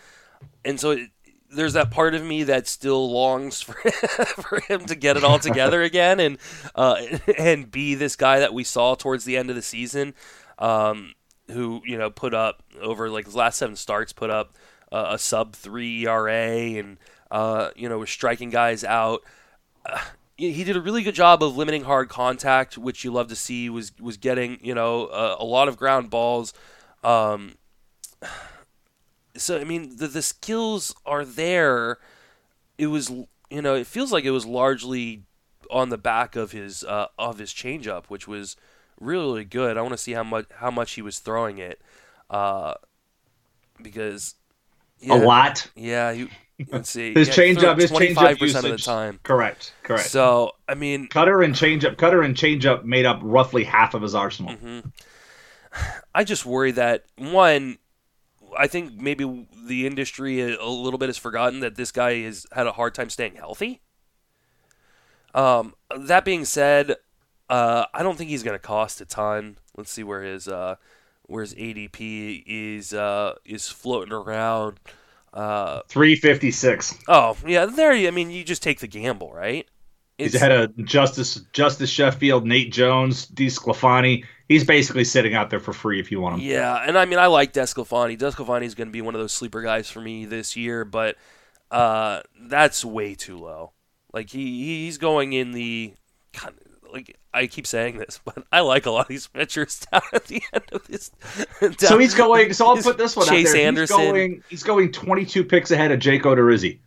and 0.64 0.78
so 0.78 0.90
it, 0.92 1.11
there's 1.51 1.72
that 1.74 1.90
part 1.90 2.14
of 2.14 2.24
me 2.24 2.42
that 2.44 2.66
still 2.66 3.11
longs 3.11 3.62
for 3.62 3.74
for 3.92 4.61
him 4.61 4.84
to 4.86 4.94
get 4.94 5.16
it 5.16 5.24
all 5.24 5.38
together 5.38 5.82
again 5.90 6.20
and 6.20 6.38
uh, 6.74 7.01
and 7.38 7.70
be 7.70 7.94
this 7.94 8.16
guy 8.16 8.40
that 8.40 8.55
we 8.55 8.64
saw 8.64 8.94
towards 8.94 9.24
the 9.24 9.36
end 9.36 9.51
of 9.51 9.57
the 9.57 9.62
season, 9.62 10.14
um, 10.59 11.14
who 11.51 11.82
you 11.84 11.99
know 11.99 12.11
put 12.11 12.34
up 12.34 12.62
over 12.80 13.11
like 13.11 13.24
his 13.24 13.34
last 13.34 13.59
seven 13.59 13.76
starts 13.76 14.12
put 14.12 14.30
up 14.30 14.55
uh, 14.93 15.07
a 15.11 15.18
sub 15.18 15.55
three 15.55 16.07
ERA 16.07 16.78
and 16.78 16.99
uh, 17.30 17.70
you 17.76 17.89
know 17.89 17.99
was 17.99 18.11
striking 18.11 18.51
guys 18.51 18.84
out. 18.84 19.22
Uh, 19.84 20.01
he 20.37 20.64
did 20.64 20.76
a 20.76 20.82
really 20.82 21.03
good 21.03 21.14
job 21.14 21.43
of 21.43 21.57
limiting 21.57 21.84
hard 21.84 22.11
contact, 22.11 22.76
which 22.76 23.05
you 23.05 23.11
love 23.11 23.28
to 23.28 23.37
see. 23.37 23.70
was 23.70 23.93
was 23.99 24.16
getting 24.16 24.59
you 24.62 24.74
know 24.74 25.09
a 25.39 25.45
lot 25.45 25.68
of 25.68 25.76
ground 25.76 26.11
balls. 26.11 26.53
Um, 27.03 27.55
so 29.37 29.59
I 29.59 29.64
mean 29.64 29.97
the 29.97 30.09
the 30.09 30.22
skills 30.22 30.95
are 31.07 31.24
there. 31.24 31.99
It 32.76 32.89
was 32.89 33.11
you 33.11 33.62
know 33.62 33.74
it 33.74 33.87
feels 33.87 34.12
like 34.12 34.24
it 34.24 34.30
was 34.30 34.45
largely 34.45 35.22
on 35.70 35.89
the 35.89 35.99
back 35.99 36.37
of 36.37 36.53
his 36.53 36.84
uh, 36.84 37.07
of 37.18 37.39
his 37.39 37.53
changeup, 37.53 38.07
which 38.07 38.28
was 38.28 38.57
really, 39.01 39.45
good. 39.45 39.76
I 39.76 39.82
want 39.82 39.93
to 39.93 39.99
see 39.99 40.12
how 40.12 40.24
much 40.24 40.47
how 40.57 40.70
much 40.70 40.93
he 40.93 41.03
was 41.03 41.18
throwing 41.18 41.59
it, 41.59 41.80
uh, 42.30 42.74
because 43.82 44.34
yeah, 45.01 45.14
a 45.14 45.16
lot. 45.16 45.70
Yeah, 45.74 46.11
you, 46.11 46.28
let's 46.70 46.90
see. 46.90 47.14
his 47.14 47.28
changeup 47.28 47.78
is 47.78 47.90
twenty 47.90 48.14
five 48.14 48.38
percent 48.38 48.66
of 48.66 48.72
the 48.72 48.78
time. 48.78 49.20
Correct, 49.22 49.74
correct. 49.82 50.09
So 50.09 50.53
I 50.68 50.74
mean, 50.74 51.09
cutter 51.09 51.42
and 51.42 51.55
changeup, 51.55 51.97
cutter 51.97 52.22
and 52.22 52.34
changeup 52.34 52.84
made 52.84 53.07
up 53.07 53.20
roughly 53.22 53.64
half 53.64 53.94
of 53.94 54.03
his 54.03 54.14
arsenal. 54.14 54.55
Mm-hmm. 54.55 54.88
I 56.14 56.24
just 56.24 56.47
worry 56.47 56.72
that 56.72 57.05
one. 57.16 57.78
I 58.59 58.66
think 58.68 58.94
maybe 58.94 59.47
the 59.66 59.86
industry 59.86 60.40
a 60.40 60.64
little 60.64 60.99
bit 60.99 61.09
has 61.09 61.18
forgotten 61.18 61.61
that 61.61 61.76
this 61.76 61.92
guy 61.92 62.22
has 62.22 62.47
had 62.53 62.66
a 62.66 62.72
hard 62.72 62.94
time 62.94 63.11
staying 63.11 63.34
healthy. 63.34 63.82
Um, 65.34 65.74
that 65.94 66.24
being 66.24 66.47
said, 66.47 66.97
uh, 67.51 67.84
I 67.92 68.03
don't 68.03 68.16
think 68.16 68.30
he's 68.30 68.42
going 68.42 68.55
to 68.55 68.62
cost 68.62 69.03
a 69.03 69.05
ton. 69.05 69.59
Let's 69.76 69.90
see 69.90 70.03
where 70.03 70.22
his 70.22 70.49
uh, 70.49 70.76
where 71.27 71.43
his 71.43 71.55
ADP 71.55 72.45
is 72.47 72.93
uh, 72.93 73.35
is 73.45 73.68
floating 73.68 74.12
around. 74.12 74.79
Uh, 75.33 75.83
Three 75.89 76.16
fifty 76.16 76.51
six. 76.51 76.97
Oh 77.09 77.37
yeah, 77.47 77.66
there. 77.66 77.93
I 77.93 78.11
mean, 78.11 78.31
you 78.31 78.45
just 78.45 78.62
take 78.62 78.81
the 78.81 78.87
gamble, 78.87 79.33
right? 79.33 79.66
It's, 80.18 80.33
he's 80.33 80.41
ahead 80.41 80.53
of 80.53 80.77
Justus 80.85 81.35
Justus 81.53 81.91
Sheffield, 81.91 82.47
Nate 82.47 82.72
Jones, 82.72 83.27
DeSclafani. 83.27 84.24
He's 84.49 84.64
basically 84.64 85.05
sitting 85.05 85.35
out 85.35 85.51
there 85.51 85.61
for 85.61 85.74
free 85.74 86.01
if 86.01 86.11
you 86.11 86.20
want 86.20 86.37
him. 86.37 86.49
Yeah, 86.49 86.83
and 86.87 86.97
I 86.97 87.05
mean, 87.05 87.18
I 87.18 87.27
like 87.27 87.53
DeSclafani. 87.53 88.18
DeSclafani 88.18 88.62
is 88.62 88.74
going 88.74 88.89
to 88.89 88.93
be 88.93 89.03
one 89.03 89.14
of 89.14 89.20
those 89.20 89.33
sleeper 89.33 89.61
guys 89.61 89.91
for 89.91 90.01
me 90.01 90.24
this 90.24 90.57
year, 90.57 90.87
but 90.87 91.16
uh, 91.70 92.22
that's 92.41 92.83
way 92.83 93.14
too 93.14 93.37
low. 93.37 93.72
Like 94.12 94.31
he 94.31 94.85
he's 94.85 94.97
going 94.97 95.35
in 95.35 95.53
the 95.53 95.93
like 96.91 97.18
I 97.37 97.47
keep 97.47 97.66
saying 97.66 97.99
this, 97.99 98.20
but 98.24 98.45
I 98.51 98.61
like 98.61 98.87
a 98.87 98.91
lot 98.91 99.03
of 99.03 99.09
these 99.09 99.26
pitchers 99.26 99.87
down 99.93 100.03
at 100.12 100.24
the 100.26 100.43
end 100.53 100.64
of 100.72 100.87
this. 100.89 101.11
so 101.78 101.99
he's 101.99 102.14
going. 102.14 102.53
So 102.53 102.66
I'll 102.66 102.76
put 102.76 102.99
this 102.99 103.14
one 103.14 103.26
Chase 103.26 103.49
out 103.49 103.53
there. 103.53 103.66
Anderson. 103.66 103.99
He's 103.99 104.07
going, 104.07 104.45
he's 104.49 104.62
going 104.62 104.93
22 104.93 105.45
picks 105.45 105.70
ahead 105.70 105.93
of 105.93 105.99
Jake 105.99 106.22
Odorizzi. 106.22 106.78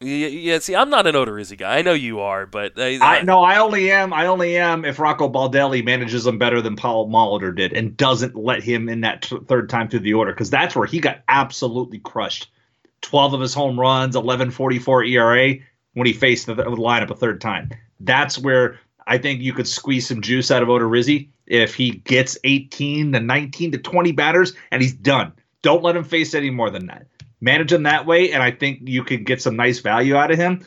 Yeah, 0.00 0.26
yeah, 0.26 0.58
see, 0.58 0.74
I'm 0.74 0.90
not 0.90 1.06
an 1.06 1.14
Odorizzi 1.14 1.56
guy. 1.56 1.78
I 1.78 1.82
know 1.82 1.92
you 1.92 2.20
are, 2.20 2.46
but 2.46 2.72
I, 2.78 2.98
I, 2.98 3.18
I 3.18 3.22
no, 3.22 3.42
I 3.42 3.58
only 3.58 3.90
am. 3.90 4.12
I 4.12 4.26
only 4.26 4.56
am 4.56 4.84
if 4.84 4.98
Rocco 4.98 5.30
Baldelli 5.30 5.84
manages 5.84 6.26
him 6.26 6.36
better 6.36 6.60
than 6.60 6.76
Paul 6.76 7.08
Molitor 7.08 7.54
did, 7.54 7.72
and 7.72 7.96
doesn't 7.96 8.34
let 8.36 8.62
him 8.62 8.88
in 8.88 9.02
that 9.02 9.22
t- 9.22 9.38
third 9.46 9.70
time 9.70 9.88
through 9.88 10.00
the 10.00 10.14
order, 10.14 10.32
because 10.32 10.50
that's 10.50 10.74
where 10.74 10.86
he 10.86 10.98
got 10.98 11.20
absolutely 11.28 11.98
crushed. 12.00 12.50
Twelve 13.00 13.34
of 13.34 13.40
his 13.40 13.54
home 13.54 13.78
runs, 13.78 14.16
11.44 14.16 15.10
ERA 15.10 15.54
when 15.94 16.06
he 16.06 16.12
faced 16.12 16.46
the, 16.46 16.54
the 16.54 16.64
lineup 16.64 17.10
a 17.10 17.14
third 17.14 17.40
time. 17.40 17.70
That's 18.00 18.38
where 18.38 18.80
I 19.06 19.18
think 19.18 19.40
you 19.40 19.52
could 19.52 19.68
squeeze 19.68 20.08
some 20.08 20.20
juice 20.20 20.50
out 20.50 20.62
of 20.62 20.68
Odorizzi 20.68 21.28
if 21.46 21.74
he 21.74 21.90
gets 21.90 22.38
18 22.44 23.12
to 23.12 23.20
19 23.20 23.72
to 23.72 23.78
20 23.78 24.12
batters 24.12 24.54
and 24.70 24.82
he's 24.82 24.94
done. 24.94 25.32
Don't 25.62 25.82
let 25.82 25.96
him 25.96 26.04
face 26.04 26.34
any 26.34 26.50
more 26.50 26.70
than 26.70 26.86
that. 26.86 27.06
Manage 27.40 27.72
him 27.72 27.82
that 27.82 28.06
way, 28.06 28.32
and 28.32 28.42
I 28.42 28.50
think 28.50 28.80
you 28.84 29.04
could 29.04 29.26
get 29.26 29.42
some 29.42 29.56
nice 29.56 29.80
value 29.80 30.16
out 30.16 30.30
of 30.30 30.38
him. 30.38 30.64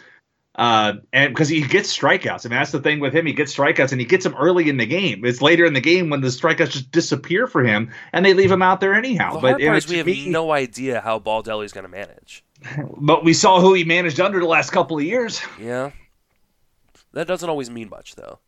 Uh, 0.58 0.94
and 1.14 1.34
because 1.34 1.50
he 1.50 1.62
gets 1.62 1.96
strikeouts, 1.96 2.46
I 2.46 2.50
mean 2.50 2.58
that's 2.58 2.72
the 2.72 2.82
thing 2.82 3.00
with 3.00 3.14
him. 3.14 3.28
He 3.28 3.34
gets 3.34 3.56
strikeouts, 3.56 3.92
and 3.92 4.02
he 4.02 4.08
gets 4.08 4.24
them 4.24 4.36
early 4.36 4.70
in 4.70 4.78
the 4.78 4.88
game. 4.88 5.24
It's 5.24 5.42
later 5.42 5.66
in 5.66 5.74
the 5.74 5.82
game 5.82 6.10
when 6.10 6.22
the 6.22 6.30
strikeouts 6.30 6.72
just 6.72 6.92
disappear 6.92 7.46
for 7.46 7.64
him, 7.64 7.92
and 8.12 8.26
they 8.26 8.34
leave 8.34 8.52
him 8.52 8.64
out 8.64 8.80
there 8.80 8.96
anyhow. 8.96 9.36
The 9.36 9.40
but 9.40 9.62
hard 9.62 9.78
is 9.78 9.88
we 9.88 9.98
have 9.98 10.08
me, 10.08 10.30
no 10.30 10.52
idea 10.52 11.00
how 11.00 11.20
Baldelli's 11.20 11.74
going 11.74 11.84
to 11.84 11.90
manage. 11.90 12.44
But 13.00 13.24
we 13.24 13.34
saw 13.34 13.62
who 13.62 13.76
he 13.76 13.84
managed 13.84 14.20
under 14.20 14.40
the 14.40 14.48
last 14.48 14.72
couple 14.72 14.98
of 14.98 15.04
years. 15.04 15.42
Yeah, 15.62 15.92
that 17.18 17.28
doesn't 17.28 17.50
always 17.50 17.70
mean 17.70 17.90
much, 17.90 18.16
though. 18.16 18.40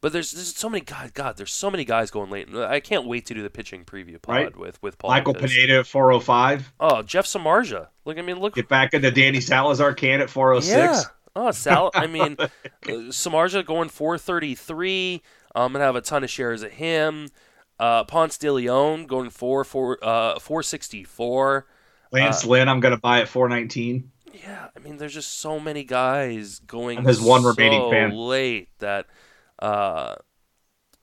But 0.00 0.12
there's 0.12 0.32
there's 0.32 0.54
so 0.54 0.68
many 0.68 0.84
guys. 0.84 1.12
God, 1.12 1.38
there's 1.38 1.52
so 1.52 1.70
many 1.70 1.86
guys 1.86 2.10
going 2.10 2.30
late. 2.30 2.54
I 2.54 2.78
can't 2.80 3.06
wait 3.06 3.24
to 3.26 3.34
do 3.34 3.42
the 3.42 3.48
pitching 3.48 3.86
preview 3.86 4.20
pod 4.20 4.34
right? 4.36 4.56
with 4.56 4.82
with 4.82 4.98
Paul. 4.98 5.10
Michael 5.10 5.32
Pineda 5.32 5.78
at 5.78 5.86
405. 5.86 6.74
Oh, 6.78 7.02
Jeff 7.02 7.24
Samardzija. 7.24 7.88
Look, 8.04 8.18
I 8.18 8.20
mean, 8.22 8.38
look. 8.38 8.54
Get 8.54 8.68
back 8.68 8.92
into 8.92 9.10
Danny 9.10 9.40
Salazar 9.40 9.94
can 9.94 10.20
at 10.20 10.28
406. 10.28 10.76
Yeah. 10.76 11.02
Oh, 11.34 11.50
Sal. 11.52 11.90
I 11.94 12.06
mean, 12.06 12.36
uh, 12.38 12.48
Samardzija 12.84 13.64
going 13.64 13.88
433. 13.88 15.22
I'm 15.54 15.72
gonna 15.72 15.84
have 15.84 15.96
a 15.96 16.02
ton 16.02 16.22
of 16.22 16.28
shares 16.28 16.62
of 16.62 16.72
him. 16.72 17.28
Uh, 17.78 18.04
Ponce 18.04 18.36
de 18.36 18.52
Leon 18.52 19.06
going 19.06 19.30
four 19.30 19.64
four 19.64 19.98
uh 20.02 20.38
464. 20.38 21.66
Lance 22.12 22.44
uh, 22.44 22.48
Lynn, 22.48 22.68
I'm 22.68 22.80
gonna 22.80 22.98
buy 22.98 23.22
at 23.22 23.28
419 23.28 24.10
yeah, 24.42 24.68
I 24.76 24.80
mean, 24.80 24.96
there's 24.96 25.14
just 25.14 25.38
so 25.38 25.60
many 25.60 25.84
guys 25.84 26.58
going. 26.60 26.98
And 26.98 27.06
there's 27.06 27.20
one 27.20 27.42
so 27.42 27.50
remaining 27.50 27.90
fan 27.90 28.10
late 28.10 28.68
that, 28.78 29.06
uh, 29.60 30.16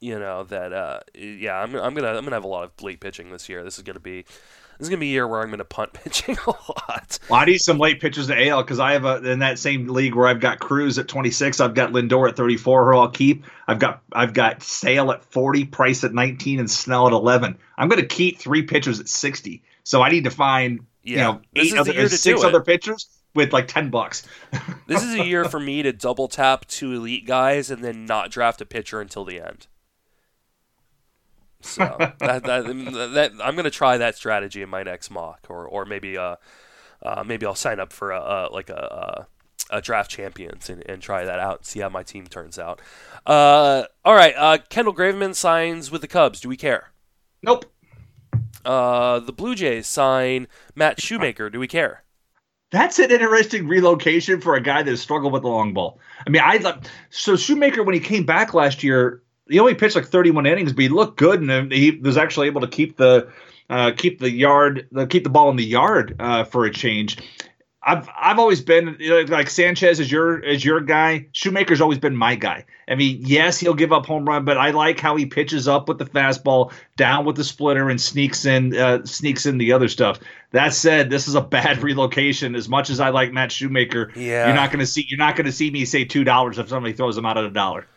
you 0.02 0.18
know 0.20 0.44
that 0.46 0.74
uh, 0.74 1.00
yeah, 1.14 1.62
I'm 1.62 1.76
I'm 1.76 1.94
gonna 1.94 2.10
I'm 2.10 2.24
gonna 2.24 2.36
have 2.36 2.44
a 2.44 2.48
lot 2.48 2.64
of 2.64 2.84
late 2.84 3.00
pitching 3.00 3.32
this 3.32 3.48
year. 3.48 3.64
This 3.64 3.78
is 3.78 3.84
gonna 3.84 4.00
be 4.00 4.24
this 4.24 4.88
is 4.88 4.90
gonna 4.90 5.00
be 5.00 5.10
a 5.10 5.12
year 5.12 5.28
where 5.28 5.42
I'm 5.42 5.52
gonna 5.52 5.64
punt 5.64 5.94
pitching 6.04 6.38
a 6.46 6.50
lot. 6.50 7.20
Well, 7.30 7.40
I 7.40 7.46
need 7.46 7.60
some 7.60 7.78
late 7.78 8.02
pitchers 8.02 8.28
to 8.28 8.48
AL 8.48 8.64
because 8.64 8.80
I 8.80 8.94
have 8.94 9.06
a 9.06 9.18
in 9.18 9.40
that 9.40 9.60
same 9.60 9.88
league 9.88 10.16
where 10.16 10.28
I've 10.28 10.40
got 10.40 10.60
Cruz 10.60 10.98
at 10.98 11.08
26, 11.08 11.60
I've 11.60 11.76
got 11.76 11.92
Lindor 11.92 12.28
at 12.28 12.36
34, 12.36 12.92
who 12.92 12.98
I'll 12.98 13.10
keep. 13.10 13.46
I've 13.68 13.80
got 13.80 14.02
I've 14.12 14.34
got 14.34 14.64
Sale 14.64 15.12
at 15.12 15.24
40, 15.24 15.66
Price 15.66 16.04
at 16.04 16.14
19, 16.14 16.60
and 16.60 16.70
Snell 16.70 17.08
at 17.08 17.14
11. 17.14 17.58
I'm 17.78 17.88
gonna 17.88 18.06
keep 18.06 18.40
three 18.40 18.64
pitchers 18.64 19.00
at 19.00 19.08
60. 19.08 19.62
So 19.84 20.02
I 20.02 20.10
need 20.10 20.24
to 20.24 20.32
find 20.32 20.88
yeah. 21.04 21.12
you 21.12 21.18
know 21.18 21.42
eight 21.56 21.78
other 21.78 22.10
six 22.10 22.44
other 22.44 22.62
pitchers 22.62 23.08
with 23.34 23.54
like 23.54 23.68
10 23.68 23.90
bucks. 23.90 24.28
this 24.88 25.04
is 25.04 25.16
a 25.16 25.26
year 25.26 25.46
for 25.46 25.60
me 25.60 25.84
to 25.84 25.94
double 25.94 26.28
tap 26.28 26.66
two 26.66 26.94
elite 26.94 27.26
guys 27.26 27.72
and 27.72 27.84
then 27.84 28.06
not 28.06 28.32
draft 28.32 28.62
a 28.62 28.66
pitcher 28.66 29.02
until 29.02 29.26
the 29.26 29.40
end. 29.40 29.68
So 31.62 31.96
that, 32.00 32.20
that, 32.20 32.44
that, 32.44 33.32
I'm 33.44 33.56
going 33.56 33.66
to 33.66 33.72
try 33.72 33.98
that 33.98 34.16
strategy 34.16 34.62
in 34.62 34.70
my 34.70 34.84
next 34.84 35.12
mock, 35.12 35.46
or 35.50 35.66
or 35.68 35.86
maybe 35.86 36.18
uh, 36.18 36.38
uh 37.04 37.24
maybe 37.26 37.46
I'll 37.46 37.56
sign 37.56 37.80
up 37.80 37.94
for 37.94 38.12
a, 38.12 38.20
a 38.20 38.50
like 38.52 38.70
a, 38.70 39.28
a, 39.70 39.78
a, 39.78 39.82
draft 39.82 40.10
champions 40.10 40.70
and, 40.70 40.84
and 40.90 41.02
try 41.02 41.24
that 41.24 41.40
out 41.40 41.60
and 41.60 41.66
see 41.66 41.80
how 41.80 41.90
my 41.90 42.04
team 42.04 42.26
turns 42.26 42.58
out. 42.58 42.82
Uh, 43.26 43.84
all 44.04 44.16
right, 44.16 44.34
uh, 44.36 44.58
Kendall 44.70 44.96
Graveman 44.96 45.36
signs 45.36 45.92
with 45.92 46.02
the 46.02 46.08
Cubs. 46.08 46.42
Do 46.42 46.50
we 46.50 46.58
care? 46.58 46.90
Nope. 47.44 47.66
Uh, 48.66 49.20
the 49.20 49.34
Blue 49.34 49.56
Jays 49.56 49.88
sign 49.88 50.48
Matt 50.76 51.02
Shoemaker. 51.02 51.50
Do 51.50 51.60
we 51.60 51.68
care? 51.68 52.04
That's 52.72 53.00
an 53.00 53.12
interesting 53.12 53.68
relocation 53.68 54.40
for 54.40 54.56
a 54.56 54.62
guy 54.62 54.82
that 54.82 54.90
has 54.90 55.02
struggled 55.02 55.34
with 55.34 55.44
the 55.44 55.50
long 55.50 55.74
ball. 55.74 56.00
I 56.26 56.30
mean, 56.30 56.42
I 56.44 56.78
so. 57.10 57.36
Shoemaker, 57.36 57.84
when 57.84 57.94
he 57.94 58.00
came 58.00 58.26
back 58.26 58.54
last 58.54 58.82
year, 58.82 59.22
he 59.50 59.60
only 59.60 59.76
pitched 59.76 59.96
like 59.96 60.06
31 60.06 60.46
innings, 60.46 60.72
but 60.72 60.84
he 60.84 60.90
looked 60.90 61.18
good, 61.18 61.42
and 61.42 61.72
he 61.72 61.92
was 61.92 62.18
actually 62.18 62.48
able 62.48 62.62
to 62.62 62.68
keep 62.68 62.96
the 62.96 63.30
uh, 63.70 63.92
keep 63.96 64.20
the 64.20 64.32
yard, 64.32 64.88
the, 64.92 65.06
keep 65.06 65.24
the 65.24 65.30
ball 65.30 65.50
in 65.50 65.58
the 65.58 65.66
yard 65.66 66.16
uh, 66.20 66.46
for 66.46 66.66
a 66.66 66.72
change. 66.72 67.18
I've 67.84 68.08
I've 68.16 68.38
always 68.38 68.62
been 68.62 68.98
like 69.28 69.50
Sanchez 69.50 70.00
is 70.00 70.12
your 70.12 70.38
is 70.40 70.64
your 70.64 70.82
guy. 70.82 71.26
Shoemaker's 71.32 71.82
always 71.82 71.98
been 71.98 72.16
my 72.16 72.36
guy. 72.36 72.66
I 72.88 72.94
mean, 72.94 73.22
yes, 73.26 73.60
he'll 73.60 73.74
give 73.74 73.92
up 73.92 74.06
home 74.06 74.28
run, 74.28 74.46
but 74.46 74.56
I 74.58 74.70
like 74.70 75.00
how 75.00 75.16
he 75.16 75.26
pitches 75.26 75.68
up 75.68 75.88
with 75.88 75.98
the 75.98 76.06
fastball, 76.06 76.72
down 76.96 77.26
with 77.26 77.38
the 77.38 77.44
splitter, 77.44 77.90
and 77.90 78.00
sneaks 78.00 78.46
in 78.46 78.78
uh, 78.78 79.04
sneaks 79.06 79.48
in 79.48 79.58
the 79.58 79.72
other 79.72 79.88
stuff. 79.88 80.20
That 80.52 80.76
said, 80.76 81.10
this 81.10 81.28
is 81.28 81.34
a 81.34 81.42
bad 81.42 81.82
relocation. 81.84 82.54
As 82.54 82.70
much 82.70 82.92
as 82.92 83.00
I 83.00 83.10
like 83.10 83.34
Matt 83.34 83.52
Shoemaker, 83.52 84.12
yeah. 84.16 84.46
you're 84.46 84.56
not 84.56 84.70
going 84.70 84.82
to 84.82 84.86
see 84.86 85.06
you're 85.10 85.18
not 85.18 85.36
going 85.36 85.48
to 85.48 85.52
see 85.52 85.72
me 85.72 85.86
say 85.86 86.06
two 86.06 86.24
dollars 86.24 86.60
if 86.60 86.70
somebody 86.70 86.94
throws 86.94 87.18
him 87.18 87.26
out 87.26 87.40
at 87.40 87.46
a 87.46 87.50
dollar. 87.50 87.88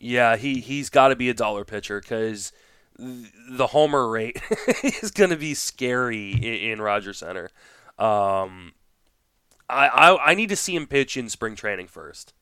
Yeah, 0.00 0.36
he 0.36 0.60
he's 0.60 0.90
got 0.90 1.08
to 1.08 1.16
be 1.16 1.28
a 1.28 1.34
dollar 1.34 1.64
pitcher 1.64 2.00
because 2.00 2.50
the 2.98 3.68
homer 3.68 4.08
rate 4.08 4.42
is 4.82 5.12
going 5.12 5.30
to 5.30 5.36
be 5.36 5.54
scary 5.54 6.32
in, 6.32 6.72
in 6.72 6.80
Rogers 6.80 7.18
Center. 7.18 7.50
Um, 8.00 8.72
I, 9.68 9.88
I 9.88 10.30
I 10.30 10.34
need 10.34 10.48
to 10.48 10.56
see 10.56 10.74
him 10.74 10.86
pitch 10.86 11.16
in 11.16 11.28
spring 11.28 11.54
training 11.54 11.88
first. 11.88 12.34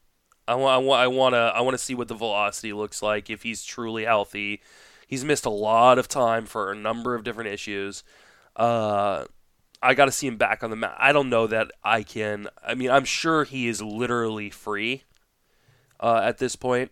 I 0.48 0.54
want 0.54 0.74
I 0.74 0.78
want 0.78 1.00
I 1.02 1.06
want 1.08 1.32
to 1.34 1.38
I 1.38 1.60
want 1.60 1.74
to 1.74 1.82
see 1.82 1.94
what 1.94 2.08
the 2.08 2.14
velocity 2.14 2.72
looks 2.72 3.02
like 3.02 3.30
if 3.30 3.42
he's 3.42 3.64
truly 3.64 4.04
healthy. 4.04 4.60
He's 5.06 5.24
missed 5.24 5.46
a 5.46 5.50
lot 5.50 5.98
of 5.98 6.08
time 6.08 6.46
for 6.46 6.72
a 6.72 6.76
number 6.76 7.14
of 7.14 7.22
different 7.24 7.50
issues. 7.50 8.02
Uh, 8.56 9.26
I 9.82 9.94
got 9.94 10.06
to 10.06 10.12
see 10.12 10.26
him 10.26 10.36
back 10.36 10.64
on 10.64 10.70
the 10.70 10.76
mat. 10.76 10.96
I 10.98 11.12
don't 11.12 11.30
know 11.30 11.46
that 11.46 11.70
I 11.84 12.02
can. 12.02 12.48
I 12.66 12.74
mean, 12.74 12.90
I'm 12.90 13.04
sure 13.04 13.44
he 13.44 13.68
is 13.68 13.80
literally 13.80 14.50
free 14.50 15.04
uh, 16.00 16.20
at 16.24 16.38
this 16.38 16.56
point. 16.56 16.90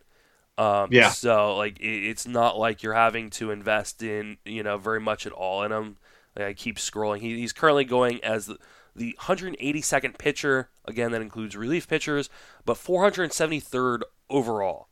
Um, 0.57 0.91
yeah. 0.93 1.11
So 1.11 1.57
like, 1.57 1.81
it, 1.81 2.09
it's 2.09 2.27
not 2.27 2.57
like 2.57 2.83
you're 2.83 2.95
having 2.95 3.31
to 3.31 3.51
invest 3.51 4.03
in 4.03 4.37
you 4.45 4.63
know 4.63 4.79
very 4.79 5.01
much 5.01 5.27
at 5.27 5.33
all 5.33 5.65
in 5.65 5.73
him. 5.73 5.97
Like, 6.37 6.47
I 6.47 6.53
keep 6.53 6.77
scrolling. 6.77 7.19
He, 7.19 7.39
he's 7.39 7.53
currently 7.53 7.85
going 7.85 8.23
as 8.23 8.47
the, 8.47 8.59
the 8.95 9.17
182nd 9.21 10.19
pitcher. 10.19 10.69
Again, 10.85 11.13
that 11.13 11.23
includes 11.23 11.57
relief 11.57 11.89
pitchers, 11.89 12.29
but 12.65 12.77
473rd 12.77 14.03
overall. 14.31 14.89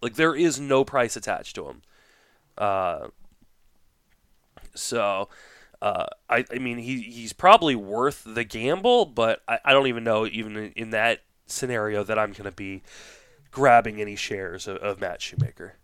Like 0.00 0.14
there 0.14 0.34
is 0.34 0.60
no 0.60 0.84
price 0.84 1.16
attached 1.16 1.54
to 1.56 1.68
him. 1.68 1.82
Uh, 2.56 3.08
so, 4.74 5.28
uh, 5.80 6.06
I, 6.28 6.44
I 6.52 6.58
mean, 6.58 6.78
he, 6.78 7.00
he's 7.00 7.32
probably 7.32 7.74
worth 7.74 8.22
the 8.26 8.44
gamble, 8.44 9.06
but 9.06 9.42
I, 9.48 9.58
I 9.64 9.72
don't 9.72 9.86
even 9.86 10.04
know, 10.04 10.26
even 10.26 10.72
in, 10.76 10.90
that 10.90 11.20
scenario, 11.46 12.04
that 12.04 12.18
I'm 12.18 12.32
going 12.32 12.44
to 12.44 12.52
be 12.52 12.82
grabbing 13.50 14.00
any 14.00 14.16
shares 14.16 14.66
of, 14.66 14.78
of 14.78 15.00
Matt 15.00 15.20
Shoemaker. 15.22 15.74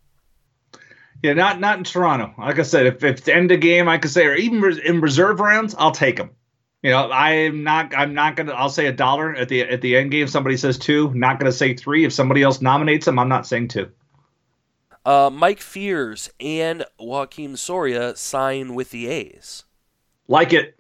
Yeah, 1.23 1.35
not 1.35 1.61
not 1.61 1.77
in 1.77 1.85
Toronto. 1.85 2.33
Like 2.39 2.59
I 2.59 2.63
said, 2.63 2.87
if, 2.87 3.05
if 3.05 3.19
it's 3.19 3.29
end 3.29 3.53
of 3.53 3.61
game, 3.61 3.89
I 3.89 3.99
could 3.99 4.11
say, 4.11 4.25
or 4.25 4.35
even 4.35 4.79
in 4.81 5.03
reserve 5.03 5.39
rounds, 5.39 5.75
I'll 5.77 5.91
take 5.91 6.17
him. 6.17 6.31
You 6.83 6.91
know, 6.91 7.11
I'm 7.11 7.63
not. 7.63 7.95
I'm 7.95 8.15
not 8.15 8.37
gonna. 8.37 8.53
I'll 8.53 8.71
say 8.71 8.87
a 8.87 8.93
dollar 8.93 9.35
at 9.35 9.49
the 9.49 9.63
at 9.63 9.83
the 9.83 9.97
end 9.97 10.11
game. 10.11 10.27
Somebody 10.29 10.57
says 10.57 10.79
two. 10.79 11.13
Not 11.13 11.39
gonna 11.39 11.53
say 11.53 11.75
three. 11.75 12.05
If 12.05 12.13
somebody 12.13 12.43
else 12.43 12.63
nominates 12.63 13.07
him, 13.07 13.19
I'm 13.19 13.29
not 13.29 13.47
saying 13.47 13.69
two. 13.69 13.91
Uh, 15.05 15.31
Mike 15.33 15.61
Fiers 15.61 16.31
and 16.41 16.85
Joakim 16.99 17.59
Soria 17.59 18.17
sign 18.17 18.75
with 18.75 18.91
the 18.91 19.09
A's. 19.09 19.65
Like 20.29 20.53
it. 20.53 20.77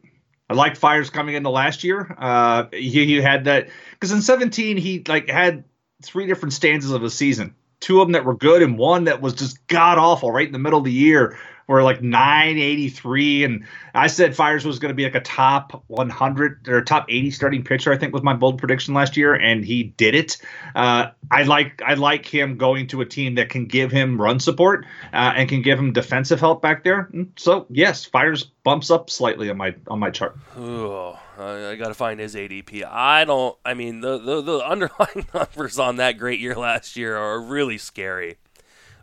I 0.49 0.55
liked 0.55 0.79
Fiers 0.79 1.11
coming 1.11 1.37
into 1.37 1.51
last 1.51 1.85
year. 1.85 2.17
Uh, 2.19 2.65
he, 2.73 3.07
he 3.07 3.21
had 3.21 3.45
that 3.45 3.69
because 3.93 4.11
in 4.11 4.21
17 4.21 4.77
he 4.77 5.05
like 5.07 5.29
had 5.29 5.65
three 6.03 6.27
different 6.27 6.55
stanzas 6.55 6.91
of 6.91 7.05
a 7.05 7.11
season. 7.11 7.55
Two 7.79 8.01
of 8.01 8.09
them 8.09 8.13
that 8.13 8.25
were 8.25 8.35
good 8.35 8.63
and 8.63 8.77
one 8.77 9.05
that 9.05 9.21
was 9.21 9.35
just 9.35 9.65
god 9.69 9.97
awful 9.97 10.33
right 10.33 10.47
in 10.47 10.53
the 10.53 10.59
middle 10.59 10.79
of 10.79 10.85
the 10.85 10.93
year 10.93 11.39
were 11.75 11.83
like 11.83 12.03
983 12.03 13.45
and 13.45 13.65
i 13.95 14.07
said 14.07 14.35
Fiers 14.35 14.65
was 14.65 14.79
going 14.79 14.91
to 14.91 14.95
be 14.95 15.05
like 15.05 15.15
a 15.15 15.21
top 15.21 15.83
100 15.87 16.69
or 16.69 16.83
top 16.83 17.07
80 17.09 17.31
starting 17.31 17.65
pitcher 17.65 17.93
i 17.93 17.97
think 17.97 18.13
was 18.13 18.23
my 18.23 18.35
bold 18.35 18.59
prediction 18.59 18.93
last 18.95 19.17
year 19.17 19.35
and 19.35 19.65
he 19.65 19.85
did 19.85 20.15
it 20.15 20.37
uh, 20.75 21.07
i 21.31 21.43
like 21.45 21.81
i 21.83 21.95
like 21.95 22.27
him 22.27 22.57
going 22.57 22.87
to 22.89 23.01
a 23.01 23.07
team 23.07 23.37
that 23.37 23.49
can 23.49 23.67
give 23.67 23.91
him 23.91 24.21
run 24.21 24.41
support 24.41 24.85
uh, 25.13 25.33
and 25.37 25.49
can 25.49 25.63
give 25.63 25.79
him 25.79 25.93
defensive 25.93 26.41
help 26.41 26.61
back 26.61 26.85
there 26.85 27.09
so 27.37 27.67
yes 27.71 28.05
Fiers 28.05 28.45
bumps 28.65 28.91
up 28.91 29.09
slightly 29.09 29.49
on 29.49 29.57
my 29.57 29.75
on 29.89 29.99
my 29.99 30.11
chart 30.11 30.37
oh 30.57 31.19
I 31.39 31.77
got 31.77 31.89
to 31.89 31.95
find 31.95 32.21
his 32.21 32.35
ADP. 32.35 32.85
I 32.85 33.25
don't. 33.25 33.57
I 33.65 33.73
mean, 33.73 34.03
the, 34.03 34.19
the 34.19 34.43
the 34.43 34.59
underlying 34.67 35.27
numbers 35.33 35.79
on 35.79 35.97
that 35.97 36.19
great 36.19 36.39
year 36.39 36.55
last 36.55 36.97
year 36.97 37.17
are 37.17 37.41
really 37.41 37.79
scary. 37.79 38.37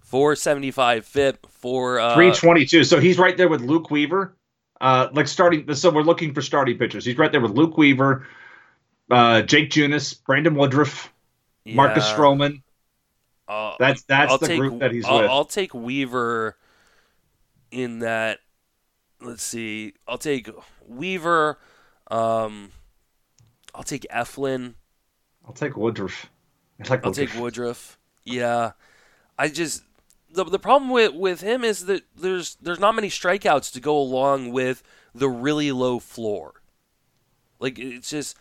475 0.07 1.05
FIP, 1.05 1.47
for 1.49 1.99
uh, 1.99 2.13
322. 2.13 2.85
So 2.85 2.99
he's 2.99 3.17
right 3.17 3.35
there 3.35 3.49
with 3.49 3.61
Luke 3.61 3.91
Weaver. 3.91 4.37
Uh, 4.79 5.09
like 5.11 5.27
starting, 5.27 5.73
so 5.73 5.89
we're 5.89 6.01
looking 6.01 6.33
for 6.33 6.41
starting 6.41 6.77
pitchers. 6.77 7.03
He's 7.03 7.17
right 7.17 7.31
there 7.31 7.41
with 7.41 7.51
Luke 7.51 7.77
Weaver, 7.77 8.25
uh, 9.09 9.41
Jake 9.41 9.71
Junis, 9.71 10.23
Brandon 10.23 10.55
Woodruff, 10.55 11.11
yeah. 11.65 11.75
Marcus 11.75 12.07
Stroman. 12.09 12.61
Uh, 13.47 13.73
that's 13.79 14.03
that's 14.03 14.31
I'll 14.31 14.37
the 14.37 14.47
take, 14.47 14.59
group 14.59 14.79
that 14.79 14.91
he's 14.91 15.03
I'll, 15.03 15.21
with. 15.21 15.29
I'll 15.29 15.45
take 15.45 15.73
Weaver 15.73 16.57
in 17.71 17.99
that. 17.99 18.39
Let's 19.19 19.43
see. 19.43 19.93
I'll 20.07 20.19
take 20.19 20.47
Weaver. 20.87 21.57
Um, 22.09 22.71
I'll 23.73 23.83
take 23.83 24.05
Eflin. 24.13 24.75
I'll 25.45 25.53
take 25.53 25.75
Woodruff. 25.75 26.29
I 26.79 26.87
like 26.87 27.05
I'll 27.05 27.13
take 27.13 27.33
Woodruff. 27.33 27.97
Yeah, 28.25 28.73
I 29.39 29.47
just 29.47 29.81
the 30.37 30.45
the 30.45 30.59
problem 30.59 30.89
with 30.91 31.13
with 31.13 31.41
him 31.41 31.63
is 31.63 31.85
that 31.87 32.03
there's 32.15 32.55
there's 32.61 32.79
not 32.79 32.95
many 32.95 33.09
strikeouts 33.09 33.71
to 33.73 33.79
go 33.79 33.97
along 33.97 34.51
with 34.51 34.83
the 35.13 35.27
really 35.27 35.71
low 35.71 35.99
floor. 35.99 36.61
Like 37.59 37.77
it's 37.79 38.09
just 38.09 38.37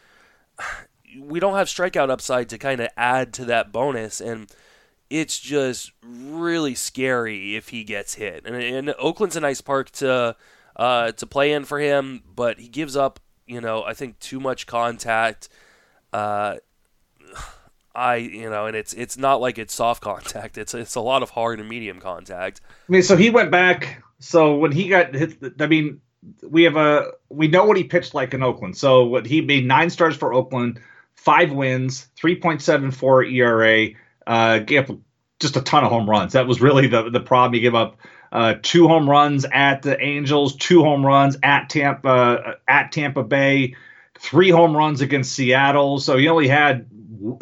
we 1.19 1.41
don't 1.41 1.57
have 1.57 1.69
strikeout 1.69 2.11
upside 2.11 2.49
to 2.51 2.59
kind 2.59 2.81
of 2.81 2.89
add 2.97 3.33
to 3.35 3.45
that 3.47 3.73
bonus 3.73 4.21
and 4.21 4.51
it's 5.09 5.39
just 5.39 5.93
really 6.05 6.75
scary 6.75 7.55
if 7.57 7.69
he 7.69 7.85
gets 7.85 8.15
hit. 8.15 8.45
And, 8.45 8.57
and 8.57 8.95
Oakland's 8.99 9.37
a 9.37 9.41
nice 9.41 9.61
park 9.61 9.91
to 9.93 10.37
uh, 10.75 11.13
to 11.13 11.27
play 11.27 11.53
in 11.53 11.65
for 11.65 11.79
him, 11.79 12.23
but 12.35 12.59
he 12.59 12.69
gives 12.69 12.97
up, 12.97 13.21
you 13.47 13.61
know, 13.61 13.83
I 13.85 13.95
think 13.95 14.19
too 14.19 14.41
much 14.41 14.67
contact. 14.67 15.49
Uh, 16.13 16.57
I 17.97 18.17
you 18.17 18.51
know, 18.51 18.67
and 18.67 18.77
it's 18.77 18.93
it's 18.93 19.17
not 19.17 19.41
like 19.41 19.59
it's 19.59 19.75
soft 19.75 20.03
contact. 20.03 20.59
It's 20.59 20.75
it's 20.75 20.95
a 20.95 21.01
lot 21.01 21.23
of 21.23 21.31
hard 21.31 21.59
and 21.59 21.69
medium 21.69 22.01
contact. 22.01 22.61
I 22.89 22.93
mean, 22.93 23.03
so 23.03 23.17
he 23.17 23.31
went 23.31 23.51
back. 23.51 24.03
So 24.19 24.57
when 24.57 24.73
he 24.73 24.89
got 24.89 25.15
hit, 25.15 25.39
I 25.61 25.67
mean, 25.67 26.01
we 26.43 26.65
have 26.65 26.77
a 26.77 27.13
we 27.29 27.49
know 27.49 27.65
what 27.65 27.77
he 27.77 27.85
pitched 27.85 28.15
like 28.15 28.35
in 28.35 28.43
Oakland. 28.43 28.77
So 28.77 29.05
what 29.05 29.27
he 29.27 29.41
made 29.41 29.67
nine 29.67 29.91
starts 29.91 30.17
for 30.17 30.33
Oakland, 30.33 30.81
five 31.15 31.53
wins, 31.53 32.07
three 32.17 32.37
point 32.37 32.63
seven 32.63 32.91
four 32.91 33.25
ERA. 33.25 33.89
Uh, 34.27 34.59
gave 34.59 34.91
just 35.39 35.57
a 35.57 35.61
ton 35.61 35.85
of 35.85 35.91
home 35.91 36.11
runs. 36.11 36.33
That 36.33 36.47
was 36.47 36.61
really 36.61 36.89
the 36.89 37.11
the 37.11 37.21
problem. 37.21 37.55
He 37.55 37.61
gave 37.61 37.75
up 37.75 37.97
uh, 38.33 38.55
two 38.63 38.89
home 38.89 39.09
runs 39.09 39.45
at 39.45 39.83
the 39.83 40.01
Angels, 40.01 40.57
two 40.57 40.83
home 40.83 41.05
runs 41.05 41.37
at 41.43 41.71
Tampa 41.71 42.09
uh, 42.09 42.55
at 42.67 42.93
Tampa 42.93 43.23
Bay, 43.23 43.77
three 44.19 44.51
home 44.51 44.77
runs 44.77 45.01
against 45.01 45.33
Seattle. 45.33 45.99
So 45.99 46.17
he 46.17 46.29
only 46.29 46.49
had 46.49 46.87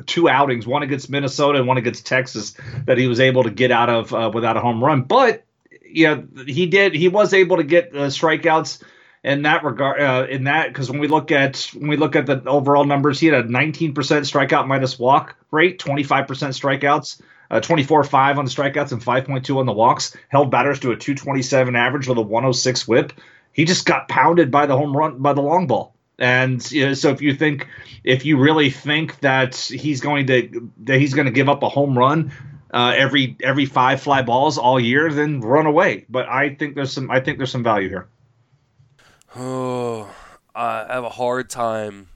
two 0.07 0.29
outings, 0.29 0.67
one 0.67 0.83
against 0.83 1.11
Minnesota 1.11 1.59
and 1.59 1.69
one 1.69 1.79
against 1.79 2.07
Texas, 2.07 2.55
that 2.87 2.99
he 2.99 3.07
was 3.07 3.21
able 3.21 3.45
to 3.45 3.51
get 3.51 3.71
out 3.71 3.89
of 3.89 4.13
uh, 4.15 4.31
without 4.33 4.57
a 4.57 4.61
home 4.61 4.83
run. 4.83 5.03
But 5.03 5.45
yeah, 5.87 6.23
he 6.47 6.67
did. 6.67 6.95
He 6.95 7.09
was 7.09 7.33
able 7.33 7.57
to 7.59 7.65
get 7.65 7.95
uh, 7.95 8.09
strikeouts 8.09 8.83
in 9.23 9.43
that 9.43 9.65
regard. 9.65 10.01
Uh, 10.01 10.27
in 10.29 10.45
that, 10.45 10.69
because 10.69 10.91
when 10.91 11.01
we 11.01 11.09
look 11.09 11.31
at 11.33 11.71
when 11.75 11.89
we 11.89 11.97
look 11.97 12.17
at 12.17 12.27
the 12.27 12.43
overall 12.45 12.85
numbers, 12.85 13.21
he 13.21 13.27
had 13.27 13.45
a 13.45 13.49
19% 13.49 13.95
strikeout 13.95 14.67
minus 14.67 14.99
walk 14.99 15.37
rate, 15.51 15.79
25% 15.79 16.27
strikeouts. 16.27 17.21
Uh, 17.51 17.61
24-5 17.61 18.39
on 18.39 18.47
the 18.47 18.51
strikeouts 18.51 18.91
and 18.93 19.05
5.2 19.05 19.59
on 19.59 19.67
the 19.67 19.73
walks. 19.73 20.17
Held 20.29 20.51
batters 20.51 20.81
to 20.81 20.93
a 20.93 20.97
227 20.97 21.77
average 21.77 22.09
with 22.09 22.17
a 22.17 22.23
106 22.23 22.89
whip. 22.89 23.13
He 23.53 23.67
just 23.67 23.85
got 23.87 24.09
pounded 24.09 24.51
by 24.51 24.67
the 24.67 24.77
home 24.77 24.97
run 24.97 25.19
by 25.19 25.35
the 25.35 25.43
long 25.43 25.67
ball. 25.67 25.94
And 26.19 26.71
you 26.71 26.87
know, 26.87 26.95
so 26.95 27.11
if 27.11 27.21
you 27.21 27.35
think, 27.35 27.69
if 28.05 28.25
you 28.25 28.39
really 28.39 28.71
think 28.71 29.21
that 29.21 29.57
he's 29.57 30.01
going 30.01 30.27
to 30.29 30.71
that 30.85 31.01
he's 31.01 31.15
going 31.15 31.27
to 31.27 31.33
give 31.33 31.49
up 31.49 31.63
a 31.63 31.69
home 31.69 31.99
run 31.99 32.33
uh, 32.75 32.93
every 32.97 33.37
every 33.43 33.67
five 33.67 34.03
fly 34.03 34.21
balls 34.21 34.59
all 34.59 34.81
year, 34.81 35.11
then 35.13 35.41
run 35.41 35.65
away. 35.65 36.05
But 36.09 36.29
I 36.29 36.55
think 36.57 36.75
there's 36.75 36.93
some 36.93 37.11
I 37.11 37.21
think 37.21 37.39
there's 37.39 37.53
some 37.53 37.63
value 37.63 37.89
here. 37.89 38.09
Oh, 39.37 40.09
I 40.55 40.87
have 40.89 41.03
a 41.03 41.11
hard 41.11 41.51
time. 41.51 42.07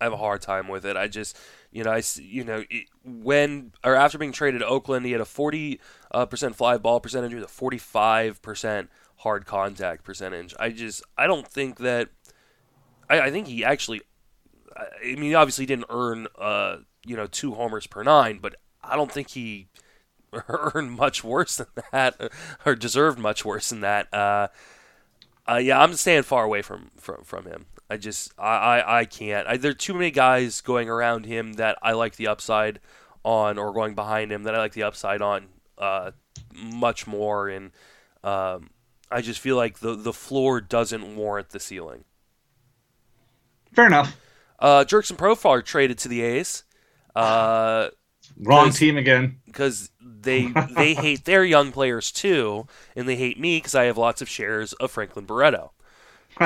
I 0.00 0.04
have 0.04 0.12
a 0.12 0.16
hard 0.16 0.42
time 0.42 0.66
with 0.66 0.84
it. 0.84 0.96
I 0.96 1.06
just, 1.06 1.38
you 1.70 1.84
know, 1.84 1.92
I, 1.92 2.02
you 2.16 2.42
know, 2.42 2.64
when 3.04 3.70
or 3.84 3.94
after 3.94 4.18
being 4.18 4.32
traded 4.32 4.60
to 4.60 4.66
Oakland, 4.66 5.06
he 5.06 5.12
had 5.12 5.20
a 5.20 5.24
40 5.24 5.80
uh, 6.10 6.26
percent 6.26 6.56
fly 6.56 6.76
ball 6.78 6.98
percentage 6.98 7.32
a 7.32 7.46
45 7.46 8.42
percent 8.42 8.90
hard 9.18 9.46
contact 9.46 10.02
percentage. 10.02 10.52
I 10.58 10.70
just, 10.70 11.04
I 11.16 11.28
don't 11.28 11.46
think 11.46 11.78
that 11.78 12.08
I, 13.08 13.20
I 13.20 13.30
think 13.30 13.46
he 13.46 13.64
actually. 13.64 14.02
I 14.76 15.14
mean, 15.14 15.36
obviously 15.36 15.66
didn't 15.66 15.86
earn, 15.88 16.26
uh, 16.36 16.78
you 17.06 17.16
know, 17.16 17.28
two 17.28 17.54
homers 17.54 17.86
per 17.86 18.02
nine, 18.02 18.40
but 18.42 18.56
I 18.82 18.96
don't 18.96 19.12
think 19.12 19.30
he 19.30 19.68
earned 20.48 20.92
much 20.92 21.22
worse 21.22 21.56
than 21.56 21.68
that, 21.92 22.32
or 22.66 22.74
deserved 22.74 23.18
much 23.18 23.44
worse 23.44 23.70
than 23.70 23.80
that. 23.82 24.12
Uh, 24.12 24.48
uh, 25.48 25.56
yeah, 25.56 25.80
I'm 25.80 25.94
staying 25.94 26.22
far 26.22 26.44
away 26.44 26.62
from 26.62 26.90
from, 26.96 27.22
from 27.24 27.44
him. 27.44 27.66
I 27.90 27.96
just 27.96 28.32
I, 28.38 28.56
I, 28.56 29.00
I 29.00 29.04
can't. 29.04 29.46
I, 29.46 29.56
there 29.56 29.70
are 29.70 29.74
too 29.74 29.94
many 29.94 30.10
guys 30.10 30.60
going 30.60 30.88
around 30.88 31.26
him 31.26 31.54
that 31.54 31.78
I 31.82 31.92
like 31.92 32.16
the 32.16 32.26
upside 32.26 32.80
on, 33.24 33.58
or 33.58 33.72
going 33.72 33.94
behind 33.94 34.32
him 34.32 34.44
that 34.44 34.54
I 34.54 34.58
like 34.58 34.72
the 34.72 34.82
upside 34.82 35.22
on 35.22 35.46
uh, 35.78 36.12
much 36.54 37.06
more, 37.06 37.48
and 37.48 37.72
um, 38.22 38.70
I 39.10 39.20
just 39.20 39.40
feel 39.40 39.56
like 39.56 39.80
the 39.80 39.94
the 39.94 40.12
floor 40.12 40.60
doesn't 40.60 41.16
warrant 41.16 41.50
the 41.50 41.60
ceiling. 41.60 42.04
Fair 43.74 43.86
enough. 43.86 44.16
Uh, 44.58 44.84
Jurickson 44.84 45.16
Profar 45.16 45.64
traded 45.64 45.98
to 45.98 46.08
the 46.08 46.22
A's. 46.22 46.64
Uh, 47.14 47.88
Wrong 48.40 48.70
team 48.70 48.96
again. 48.96 49.40
Because 49.46 49.90
they 50.00 50.52
they 50.74 50.94
hate 51.06 51.24
their 51.24 51.44
young 51.44 51.72
players 51.72 52.10
too, 52.10 52.66
and 52.96 53.08
they 53.08 53.16
hate 53.16 53.38
me 53.38 53.58
because 53.58 53.74
I 53.74 53.84
have 53.84 53.98
lots 53.98 54.22
of 54.22 54.28
shares 54.28 54.72
of 54.74 54.90
Franklin 54.90 55.26
Barreto. 55.26 55.72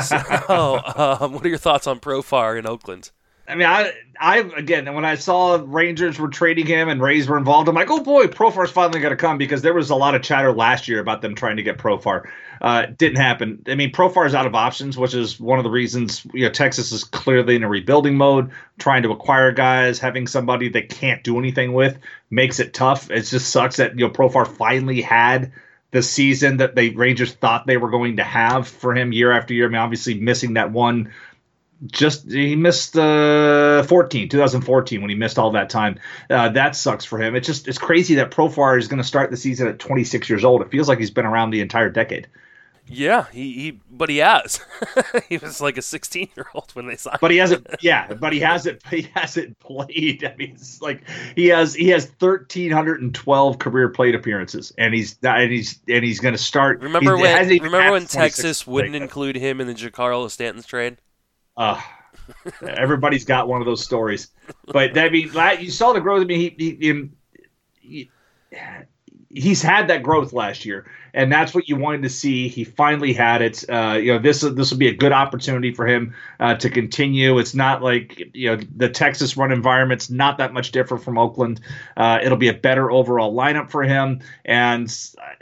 So, 0.03 0.17
um, 1.21 1.33
what 1.33 1.45
are 1.45 1.49
your 1.49 1.59
thoughts 1.59 1.87
on 1.87 2.01
Profar 2.01 2.59
in 2.59 2.67
Oakland? 2.67 3.11
I 3.49 3.55
mean, 3.55 3.66
I, 3.66 3.93
I 4.20 4.39
again, 4.57 4.93
when 4.95 5.05
I 5.05 5.15
saw 5.15 5.62
Rangers 5.65 6.19
were 6.19 6.29
trading 6.29 6.66
him 6.66 6.89
and 6.89 7.01
Rays 7.01 7.29
were 7.29 7.39
involved, 7.39 7.69
I'm 7.69 7.75
like, 7.75 7.91
oh 7.91 8.03
boy, 8.03 8.27
Profar's 8.27 8.70
finally 8.70 9.01
going 9.01 9.12
to 9.12 9.16
come 9.16 9.39
because 9.39 9.62
there 9.62 9.73
was 9.73 9.89
a 9.89 9.95
lot 9.95 10.15
of 10.15 10.23
chatter 10.23 10.53
last 10.53 10.87
year 10.87 11.01
about 11.01 11.23
them 11.23 11.35
trying 11.35 11.57
to 11.57 11.62
get 11.62 11.79
Profar. 11.79 12.29
Uh, 12.61 12.87
didn't 12.87 13.16
happen. 13.16 13.62
I 13.69 13.75
mean, 13.75 13.93
Profar 13.93 14.27
is 14.27 14.35
out 14.35 14.47
of 14.47 14.55
options, 14.55 14.99
which 14.99 15.15
is 15.15 15.41
one 15.41 15.59
of 15.59 15.65
the 15.65 15.70
reasons 15.70 16.27
you 16.35 16.45
know 16.45 16.51
Texas 16.51 16.93
is 16.93 17.05
clearly 17.05 17.57
in 17.57 17.62
a 17.62 17.69
rebuilding 17.69 18.16
mode, 18.16 18.51
trying 18.79 19.05
to 19.05 19.12
acquire 19.12 19.53
guys. 19.53 19.99
Having 19.99 20.27
somebody 20.27 20.69
they 20.69 20.83
can't 20.83 21.25
do 21.25 21.39
anything 21.39 21.73
with 21.73 21.99
makes 22.31 22.61
it 22.61 22.75
tough. 22.75 23.11
It 23.11 23.23
just 23.23 23.51
sucks 23.51 23.77
that 23.77 23.99
you 23.99 24.07
know 24.07 24.11
Profar 24.11 24.47
finally 24.47 25.01
had 25.01 25.53
the 25.91 26.03
season 26.03 26.59
that 26.59 26.75
the 26.75 26.95
Rangers 26.95 27.33
thought 27.33 27.66
they 27.66 27.79
were 27.79 27.91
going 27.91 28.16
to 28.16 28.25
have 28.25 28.69
for 28.69 28.95
him 28.95 29.12
year 29.12 29.33
after 29.33 29.55
year. 29.55 29.66
I 29.66 29.69
mean, 29.69 29.77
obviously 29.77 30.20
missing 30.20 30.55
that 30.55 30.70
one 30.70 31.12
just 31.87 32.31
he 32.31 32.57
missed 32.57 32.97
uh 32.97 33.83
14 33.85 34.29
2014 34.29 35.01
when 35.01 35.11
he 35.11 35.17
missed 35.17 35.39
all 35.39 35.53
that 35.53 35.71
time 35.71 35.99
uh, 36.29 36.49
that 36.49 36.75
sucks 36.75 37.05
for 37.05 37.21
him 37.21 37.37
it's 37.37 37.47
just 37.47 37.69
it's 37.69 37.79
crazy 37.79 38.17
that 38.17 38.31
profar 38.31 38.79
is 38.79 38.89
going 38.89 39.01
to 39.01 39.07
start 39.07 39.31
the 39.31 39.37
season 39.37 39.69
at 39.69 39.79
26 39.79 40.29
years 40.29 40.45
old 40.45 40.61
it 40.61 40.71
feels 40.71 40.89
like 40.89 40.99
he's 40.99 41.11
been 41.11 41.27
around 41.27 41.51
the 41.51 41.61
entire 41.61 41.89
decade 41.89 42.27
Yeah, 42.91 43.27
he, 43.33 43.53
he 43.53 43.81
but 43.91 44.09
he 44.09 44.19
has. 44.19 44.61
he 45.29 45.37
was 45.37 45.61
like 45.61 45.77
a 45.77 45.83
16 45.83 46.31
year 46.37 46.47
old 46.55 46.71
when 46.73 46.87
they 46.87 46.97
signed. 46.97 47.19
But 47.21 47.31
he 47.31 47.37
hasn't. 47.37 47.67
Yeah, 47.81 48.15
but 48.15 48.33
he 48.33 48.41
hasn't. 48.41 48.83
He 48.89 49.03
hasn't 49.15 49.59
played. 49.61 50.25
I 50.25 50.35
mean, 50.37 50.53
it's 50.53 50.81
like 50.81 51.03
he 51.37 51.49
has. 51.49 51.75
He 51.75 51.89
has 51.89 52.07
1,312 52.19 53.59
career 53.59 53.91
plate 53.91 54.15
appearances, 54.15 54.73
and 54.79 54.95
he's 54.95 55.19
and 55.23 55.53
he's 55.53 55.81
and 55.87 56.03
he's 56.03 56.21
going 56.21 56.35
to 56.35 56.43
start. 56.43 56.81
Remember 56.81 57.17
he 57.17 57.23
when? 57.23 57.49
Remember 57.49 57.93
when 57.93 58.07
Texas 58.07 58.67
wouldn't 58.67 58.97
include 58.97 59.37
him 59.37 59.61
in 59.61 59.67
the 59.67 59.75
Giancarlo 59.75 60.31
Stanton's 60.31 60.67
trade? 60.67 60.97
Uh, 61.59 61.81
everybody's 62.63 63.25
got 63.25 63.49
one 63.49 63.61
of 63.61 63.67
those 63.67 63.85
stories. 63.85 64.29
But 64.67 64.97
I 64.97 65.11
mean, 65.11 65.31
you 65.61 65.71
saw 65.71 65.93
the 65.93 66.01
growth. 66.01 66.23
I 66.23 66.25
mean, 66.25 66.55
he, 66.57 66.77
he, 66.81 67.11
he 67.81 68.11
he's 69.31 69.63
had 69.63 69.89
that 69.89 70.03
growth 70.03 70.33
last 70.33 70.65
year, 70.65 70.87
and 71.13 71.31
that's 71.31 71.55
what 71.55 71.69
you 71.69 71.77
wanted 71.77 72.03
to 72.03 72.09
see. 72.09 72.49
He 72.49 72.65
finally 72.65 73.13
had 73.13 73.43
it. 73.43 73.65
Uh, 73.69 73.99
you 74.01 74.13
know, 74.13 74.19
this 74.19 74.41
this 74.41 74.71
will 74.71 74.79
be 74.79 74.89
a 74.89 74.95
good 74.95 75.13
opportunity 75.13 75.73
for 75.73 75.87
him 75.87 76.15
uh, 76.41 76.55
to 76.57 76.71
continue. 76.71 77.39
It's 77.39 77.55
not 77.55 77.83
like 77.83 78.23
you 78.33 78.57
know 78.57 78.63
the 78.77 78.89
Texas 78.89 79.37
run 79.37 79.53
environment's 79.53 80.11
not 80.11 80.39
that 80.39 80.53
much 80.53 80.73
different 80.73 81.05
from 81.05 81.19
Oakland. 81.19 81.61
Uh, 81.97 82.19
it'll 82.23 82.39
be 82.39 82.49
a 82.49 82.55
better 82.55 82.91
overall 82.91 83.35
lineup 83.35 83.71
for 83.71 83.83
him, 83.83 84.21
and 84.45 84.95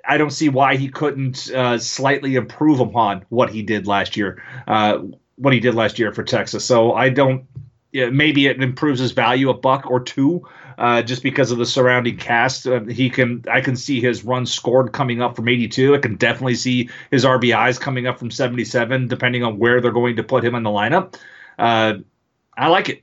I 0.09 0.19
don't 0.19 0.31
see 0.31 0.49
why 0.49 0.77
he 0.77 0.89
couldn't 0.89 1.51
uh, 1.51 1.79
slightly 1.79 2.37
improve 2.37 2.81
upon 2.81 3.25
what 3.29 3.51
he 3.51 3.63
did 3.63 3.87
last 3.87 4.17
year. 4.17 4.43
What 5.37 5.53
he 5.53 5.61
did 5.61 5.75
last 5.75 5.99
year 5.99 6.13
for 6.13 6.23
Texas. 6.23 6.65
So 6.65 6.93
I 6.93 7.09
don't. 7.09 7.47
Yeah, 7.93 8.11
maybe 8.11 8.47
it 8.47 8.63
improves 8.63 9.01
his 9.01 9.13
value 9.13 9.49
a 9.49 9.55
buck 9.55 9.91
or 9.91 10.01
two, 10.01 10.47
uh, 10.77 11.01
just 11.03 11.23
because 11.23 11.51
of 11.51 11.57
the 11.57 11.65
surrounding 11.65 12.19
cast. 12.19 12.67
Uh, 12.67 12.81
he 12.81 13.09
can, 13.09 13.45
I 13.51 13.63
can 13.63 13.75
see 13.75 14.01
his 14.01 14.23
runs 14.23 14.53
scored 14.53 14.93
coming 14.93 15.23
up 15.23 15.37
from 15.37 15.49
82. 15.49 15.95
I 15.95 15.99
can 15.99 16.17
definitely 16.17 16.57
see 16.57 16.91
his 17.11 17.25
RBIs 17.25 17.81
coming 17.81 18.07
up 18.07 18.19
from 18.19 18.31
77, 18.31 19.09
depending 19.09 19.45
on 19.45 19.59
where 19.59 19.81
they're 19.81 19.93
going 19.93 20.17
to 20.17 20.23
put 20.23 20.45
him 20.45 20.55
in 20.55 20.63
the 20.63 20.69
lineup. 20.69 21.15
Uh, 21.59 21.95
I 22.55 22.69
like 22.69 22.91
it. 22.91 23.03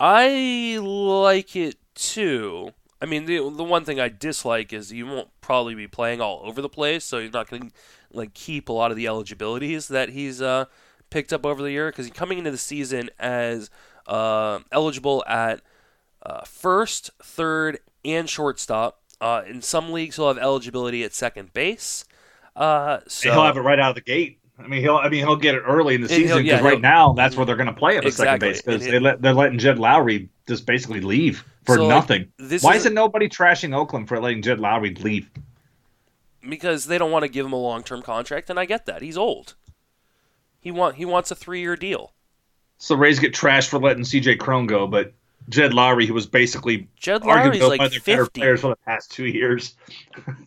I 0.00 0.78
like 0.82 1.54
it 1.54 1.76
too. 1.94 2.70
I 3.06 3.08
mean, 3.08 3.26
the 3.26 3.36
the 3.36 3.62
one 3.62 3.84
thing 3.84 4.00
I 4.00 4.08
dislike 4.08 4.72
is 4.72 4.92
you 4.92 5.06
won't 5.06 5.28
probably 5.40 5.76
be 5.76 5.86
playing 5.86 6.20
all 6.20 6.42
over 6.44 6.60
the 6.60 6.68
place, 6.68 7.04
so 7.04 7.18
you're 7.18 7.30
not 7.30 7.48
going 7.48 7.70
to 7.70 7.72
like 8.12 8.34
keep 8.34 8.68
a 8.68 8.72
lot 8.72 8.90
of 8.90 8.96
the 8.96 9.06
eligibilities 9.06 9.86
that 9.88 10.08
he's 10.08 10.42
uh, 10.42 10.64
picked 11.08 11.32
up 11.32 11.46
over 11.46 11.62
the 11.62 11.70
year. 11.70 11.86
Because 11.86 12.06
he's 12.06 12.14
coming 12.14 12.38
into 12.38 12.50
the 12.50 12.58
season 12.58 13.10
as 13.20 13.70
uh, 14.08 14.58
eligible 14.72 15.22
at 15.28 15.60
uh, 16.24 16.42
first, 16.44 17.12
third, 17.22 17.78
and 18.04 18.28
shortstop. 18.28 19.00
Uh, 19.20 19.42
in 19.48 19.62
some 19.62 19.92
leagues, 19.92 20.16
he'll 20.16 20.26
have 20.26 20.38
eligibility 20.38 21.04
at 21.04 21.14
second 21.14 21.52
base. 21.52 22.04
Uh, 22.56 22.98
so 23.06 23.30
he'll 23.30 23.44
have 23.44 23.56
it 23.56 23.60
right 23.60 23.78
out 23.78 23.90
of 23.90 23.94
the 23.94 24.00
gate. 24.00 24.40
I 24.58 24.66
mean, 24.66 24.80
he'll. 24.80 24.96
I 24.96 25.08
mean, 25.08 25.20
he'll 25.24 25.36
get 25.36 25.54
it 25.54 25.60
early 25.60 25.94
in 25.94 26.00
the 26.00 26.08
season 26.08 26.44
yeah, 26.44 26.56
because 26.56 26.64
right 26.64 26.80
now 26.80 27.12
that's 27.12 27.36
where 27.36 27.46
they're 27.46 27.54
going 27.54 27.66
to 27.68 27.72
play 27.72 27.98
at 27.98 28.02
second 28.02 28.34
Exactly. 28.34 28.48
base 28.48 28.62
because 28.62 28.84
they 28.84 28.98
let, 28.98 29.22
they're 29.22 29.32
letting 29.32 29.60
Jed 29.60 29.76
Lowrie 29.76 30.28
just 30.48 30.66
basically 30.66 31.00
leave 31.00 31.44
for 31.66 31.76
So, 31.76 31.88
nothing. 31.88 32.32
Why 32.38 32.74
is- 32.74 32.82
isn't 32.82 32.94
nobody 32.94 33.28
trashing 33.28 33.74
Oakland 33.74 34.08
for 34.08 34.20
letting 34.20 34.42
Jed 34.42 34.58
Lowrie 34.58 34.98
leave? 35.02 35.28
because 36.48 36.86
they 36.86 36.96
don't 36.96 37.10
want 37.10 37.24
to 37.24 37.28
give 37.28 37.44
him 37.44 37.52
a 37.52 37.56
long 37.60 37.82
term 37.82 38.02
contract, 38.02 38.48
and 38.50 38.58
I 38.60 38.66
get 38.66 38.86
that. 38.86 39.02
He's 39.02 39.16
old. 39.18 39.54
He 40.60 40.70
want 40.70 40.94
he 40.96 41.04
wants 41.04 41.30
a 41.32 41.34
three 41.34 41.60
year 41.60 41.74
deal. 41.76 42.12
So 42.78 42.94
Rays 42.94 43.18
get 43.18 43.34
trashed 43.34 43.68
for 43.68 43.78
letting 43.80 44.04
CJ 44.04 44.38
Cron 44.38 44.66
go, 44.66 44.86
but 44.86 45.12
Jed 45.48 45.72
Lowrie, 45.72 46.06
who 46.06 46.14
was 46.14 46.26
basically 46.26 46.88
Jed 47.00 47.22
Lowrie's 47.22 47.60
one 47.62 47.70
like 47.70 47.80
of 47.80 47.90
their 47.90 48.00
better 48.00 48.24
fifty. 48.26 48.40
players 48.40 48.60
for 48.60 48.68
the 48.68 48.76
past 48.86 49.10
two 49.10 49.26
years. 49.26 49.74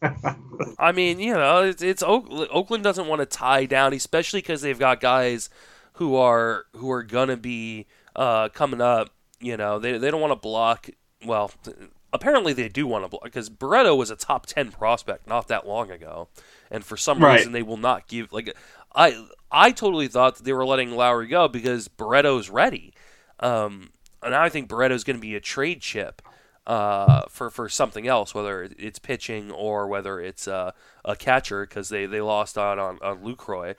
I 0.79 0.91
mean, 0.93 1.19
you 1.19 1.33
know, 1.33 1.63
it's, 1.63 1.81
it's 1.81 2.03
Oakland 2.03 2.83
doesn't 2.83 3.07
want 3.07 3.19
to 3.21 3.25
tie 3.25 3.65
down, 3.65 3.93
especially 3.93 4.39
because 4.41 4.61
they've 4.61 4.79
got 4.79 4.99
guys 5.01 5.49
who 5.93 6.15
are 6.15 6.65
who 6.77 6.89
are 6.91 7.03
gonna 7.03 7.37
be 7.37 7.87
uh, 8.15 8.49
coming 8.49 8.79
up. 8.81 9.09
You 9.41 9.57
know, 9.57 9.79
they 9.79 9.97
they 9.97 10.11
don't 10.11 10.21
want 10.21 10.31
to 10.31 10.35
block. 10.39 10.89
Well, 11.25 11.51
apparently 12.13 12.53
they 12.53 12.69
do 12.69 12.87
want 12.87 13.03
to 13.03 13.09
block 13.09 13.23
because 13.23 13.49
Barreto 13.49 13.95
was 13.95 14.09
a 14.09 14.15
top 14.15 14.45
ten 14.45 14.71
prospect 14.71 15.27
not 15.27 15.47
that 15.49 15.67
long 15.67 15.91
ago, 15.91 16.29
and 16.71 16.83
for 16.83 16.97
some 16.97 17.19
Right. 17.19 17.35
reason 17.37 17.51
they 17.51 17.63
will 17.63 17.77
not 17.77 18.07
give. 18.07 18.31
Like, 18.31 18.55
I 18.95 19.25
I 19.51 19.71
totally 19.71 20.07
thought 20.07 20.37
that 20.37 20.43
they 20.43 20.53
were 20.53 20.65
letting 20.65 20.91
Lowrie 20.91 21.29
go 21.29 21.47
because 21.47 21.87
Barreto's 21.87 22.49
ready. 22.49 22.93
Um, 23.39 23.91
and 24.21 24.35
I 24.35 24.49
think 24.49 24.69
Barreto's 24.69 25.03
going 25.03 25.17
to 25.17 25.21
be 25.21 25.35
a 25.35 25.39
trade 25.39 25.81
chip 25.81 26.21
uh, 26.67 27.23
for 27.29 27.49
for 27.49 27.67
something 27.69 28.07
else, 28.07 28.33
whether 28.33 28.69
it's 28.77 28.99
pitching 28.99 29.51
or 29.51 29.87
whether 29.87 30.19
it's 30.21 30.47
uh, 30.47 30.71
a 31.05 31.15
catcher, 31.15 31.65
because 31.65 31.89
they, 31.89 32.05
they 32.05 32.21
lost 32.21 32.57
on 32.57 32.79
on, 32.79 32.99
on 33.01 33.19
Lucroy. 33.23 33.75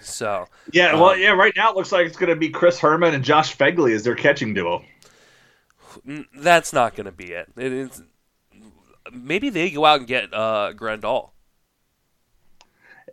So 0.00 0.46
Yeah, 0.72 0.94
well, 0.94 1.10
Um, 1.12 1.20
yeah. 1.20 1.30
Right 1.30 1.52
now 1.56 1.70
it 1.70 1.76
looks 1.76 1.92
like 1.92 2.06
it's 2.06 2.16
going 2.16 2.30
to 2.30 2.36
be 2.36 2.48
Chris 2.50 2.78
Herrmann 2.78 3.14
and 3.14 3.24
Josh 3.24 3.56
Phegley 3.56 3.94
as 3.94 4.02
their 4.04 4.14
catching 4.16 4.52
duo. 4.54 4.84
That's 6.36 6.72
not 6.72 6.94
going 6.94 7.06
to 7.06 7.12
be 7.12 7.32
it. 7.32 7.48
it 7.56 7.72
is, 7.72 8.02
maybe 9.12 9.50
they 9.50 9.70
go 9.70 9.84
out 9.84 10.00
and 10.00 10.08
get 10.08 10.32
uh, 10.34 10.72
Grandal. 10.74 11.30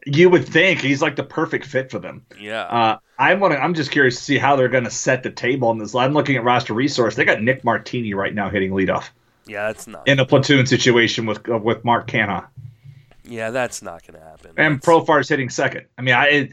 You 0.05 0.29
would 0.29 0.45
think 0.47 0.81
he's 0.81 1.01
like 1.01 1.15
the 1.15 1.23
perfect 1.23 1.65
fit 1.65 1.89
for 1.89 1.97
them. 1.99 2.25
Yeah, 2.37 2.63
Uh, 2.63 2.97
I 3.17 3.35
want 3.35 3.53
to. 3.53 3.59
I'm 3.63 3.73
just 3.73 3.89
curious 3.91 4.17
to 4.17 4.21
see 4.23 4.37
how 4.37 4.55
they're 4.57 4.67
going 4.67 4.83
to 4.83 4.91
set 4.91 5.23
the 5.23 5.29
table 5.31 5.69
on 5.69 5.77
this. 5.77 5.95
I'm 5.95 6.13
looking 6.13 6.35
at 6.35 6.43
roster 6.43 6.73
resource. 6.73 7.15
They 7.15 7.23
got 7.23 7.41
Nick 7.41 7.63
Martini 7.63 8.13
right 8.13 8.33
now 8.33 8.49
hitting 8.49 8.71
leadoff 8.71 9.09
yeah, 9.45 9.67
that's 9.67 9.87
not. 9.87 10.05
in 10.07 10.19
a 10.19 10.25
platoon 10.25 10.65
situation 10.65 11.25
with 11.25 11.47
uh, 11.47 11.57
with 11.57 11.85
Mark 11.85 12.07
Canha. 12.07 12.47
yeah, 13.23 13.51
that's 13.51 13.81
not 13.81 14.05
going 14.05 14.19
to 14.19 14.25
happen. 14.25 14.51
and 14.57 14.81
That's- 14.81 14.85
Profar's 14.85 15.29
hitting 15.29 15.49
second. 15.49 15.85
I 15.97 16.01
mean, 16.01 16.15
I 16.15 16.25
it, 16.27 16.51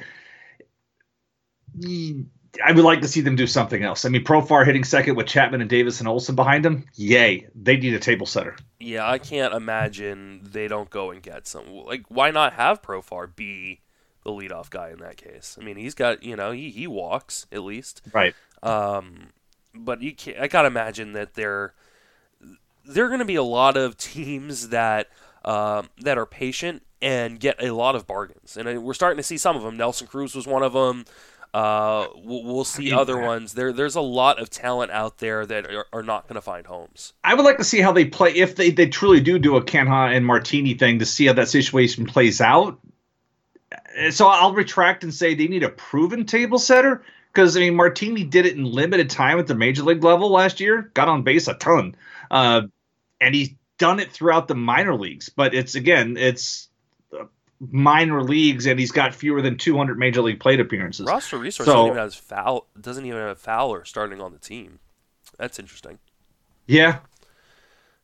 I 2.65 2.73
would 2.73 2.85
like 2.85 3.01
to 3.03 3.09
see 3.09 3.21
them 3.21 3.37
do 3.37 3.47
something 3.47 3.83
else. 3.83 4.05
I 4.05 4.09
mean, 4.09 4.25
Profar 4.25 4.67
hitting 4.67 4.85
second 4.85 5.17
with 5.17 5.27
Chapman 5.27 5.61
and 5.61 5.71
Davis 5.71 6.01
and 6.01 6.09
Olson 6.09 6.35
behind 6.35 6.67
him. 6.67 6.87
Yay! 6.97 7.47
They 7.55 7.77
need 7.77 7.95
a 7.95 7.99
table 7.99 8.27
setter. 8.27 8.57
Yeah, 8.79 9.09
I 9.09 9.19
can't 9.19 9.55
imagine 9.55 10.41
they 10.43 10.67
don't 10.69 10.91
go 10.91 11.11
and 11.11 11.23
get 11.23 11.47
some. 11.47 11.71
Like, 11.71 12.05
why 12.09 12.31
not 12.31 12.55
have 12.55 12.83
Profar 12.83 13.35
be 13.35 13.81
the 14.25 14.31
leadoff 14.31 14.69
guy 14.71 14.91
in 14.91 14.99
that 14.99 15.17
case? 15.17 15.57
I 15.61 15.65
mean, 15.65 15.77
he's 15.77 15.95
got 15.95 16.23
you 16.23 16.37
know 16.37 16.51
he 16.51 16.71
he 16.71 16.87
walks 16.87 17.47
at 17.53 17.63
least. 17.63 18.03
Right. 18.13 18.35
Um, 18.63 19.29
but 19.75 20.03
you 20.03 20.15
can't, 20.15 20.39
I 20.39 20.49
gotta 20.49 20.69
imagine 20.69 21.13
that 21.13 21.35
there 21.35 21.75
there 22.85 23.05
are 23.05 23.09
going 23.09 23.21
to 23.21 23.25
be 23.25 23.37
a 23.37 23.43
lot 23.43 23.77
of 23.77 23.97
teams 23.97 24.69
that 24.69 25.09
um, 25.45 25.89
that 25.99 26.19
are 26.19 26.27
patient 26.27 26.83
and 27.03 27.41
get 27.41 27.63
a 27.63 27.71
lot 27.71 27.95
of 27.95 28.07
bargains, 28.07 28.57
and 28.57 28.69
uh, 28.69 28.81
we're 28.81 28.95
starting 28.95 29.17
to 29.17 29.23
see 29.23 29.39
some 29.39 29.57
of 29.57 29.63
them. 29.63 29.77
Nelson 29.77 30.07
Cruz 30.07 30.35
was 30.35 30.47
one 30.47 30.63
of 30.63 30.73
them. 30.73 31.05
Uh, 31.53 32.07
we'll, 32.23 32.65
see 32.65 32.93
other 32.93 33.19
ones. 33.21 33.55
There, 33.55 33.73
there's 33.73 33.97
a 33.97 34.01
lot 34.01 34.39
of 34.39 34.51
talent 34.51 34.93
out 34.93 35.19
there 35.19 35.45
that 35.45 35.67
are, 35.67 35.87
are 35.93 36.03
not 36.03 36.29
going 36.29 36.37
to 36.37 36.41
find 36.41 36.65
homes. 36.65 37.13
I 37.25 37.35
would 37.35 37.45
like 37.45 37.59
to 37.59 37.65
see 37.65 37.81
how 37.81 37.91
they 37.91 38.05
play 38.05 38.35
if 38.35 38.55
they, 38.55 38.71
they 38.71 38.87
truly 38.87 39.21
do 39.21 39.39
do 39.39 39.57
a 39.57 39.65
Canha 39.65 40.15
and 40.15 40.25
Martini 40.25 40.75
thing 40.75 41.01
to 41.01 41.07
see 41.07 41.27
how 41.27 41.33
that 41.33 41.49
situation 41.49 42.07
plays 42.07 42.41
out. 42.41 42.79
So 44.11 44.29
I'll 44.29 44.55
retract 44.55 45.03
and 45.03 45.13
say 45.13 45.35
they 45.35 45.49
need 45.49 45.65
a 45.65 45.69
proven 45.69 46.25
table 46.25 46.59
setter 46.59 47.03
because 47.33 47.57
I 47.57 47.61
mean 47.61 47.75
Martini 47.75 48.25
did 48.25 48.47
it 48.47 48.57
in 48.57 48.65
limited 48.65 49.11
time 49.11 49.39
at 49.39 49.47
the 49.47 49.55
major 49.55 49.83
league 49.83 50.05
level 50.05 50.31
last 50.31 50.61
year, 50.61 50.91
got 50.95 51.09
on 51.09 51.23
base 51.23 51.49
a 51.49 51.55
ton, 51.55 51.97
uh, 52.31 52.63
and 53.21 53.35
he's 53.35 53.51
done 53.79 53.99
it 53.99 54.13
throughout 54.13 54.49
the 54.49 54.55
minor 54.55 54.95
leagues. 54.95 55.29
But 55.29 55.55
it's 55.55 55.75
again, 55.75 56.17
it's 56.17 56.69
minor 57.61 58.23
leagues, 58.23 58.67
and 58.67 58.79
he's 58.81 58.93
got 58.93 59.15
fewer 59.15 59.43
than 59.43 59.57
200 59.59 59.99
major 59.99 60.23
league 60.23 60.41
plate 60.41 60.61
appearances. 60.61 61.07
Roster 61.07 61.39
resource 61.39 61.67
So- 61.67 61.73
doesn't 61.73 61.87
even 61.89 61.99
have 61.99 62.15
foul 62.15 62.67
doesn't 62.81 63.05
even 63.07 63.19
have 63.19 63.39
Fowler 63.39 63.85
starting 63.85 64.21
on 64.21 64.33
the 64.33 64.39
team. 64.39 64.79
That's 65.39 65.59
interesting. 65.59 65.99
Yeah. 66.67 66.99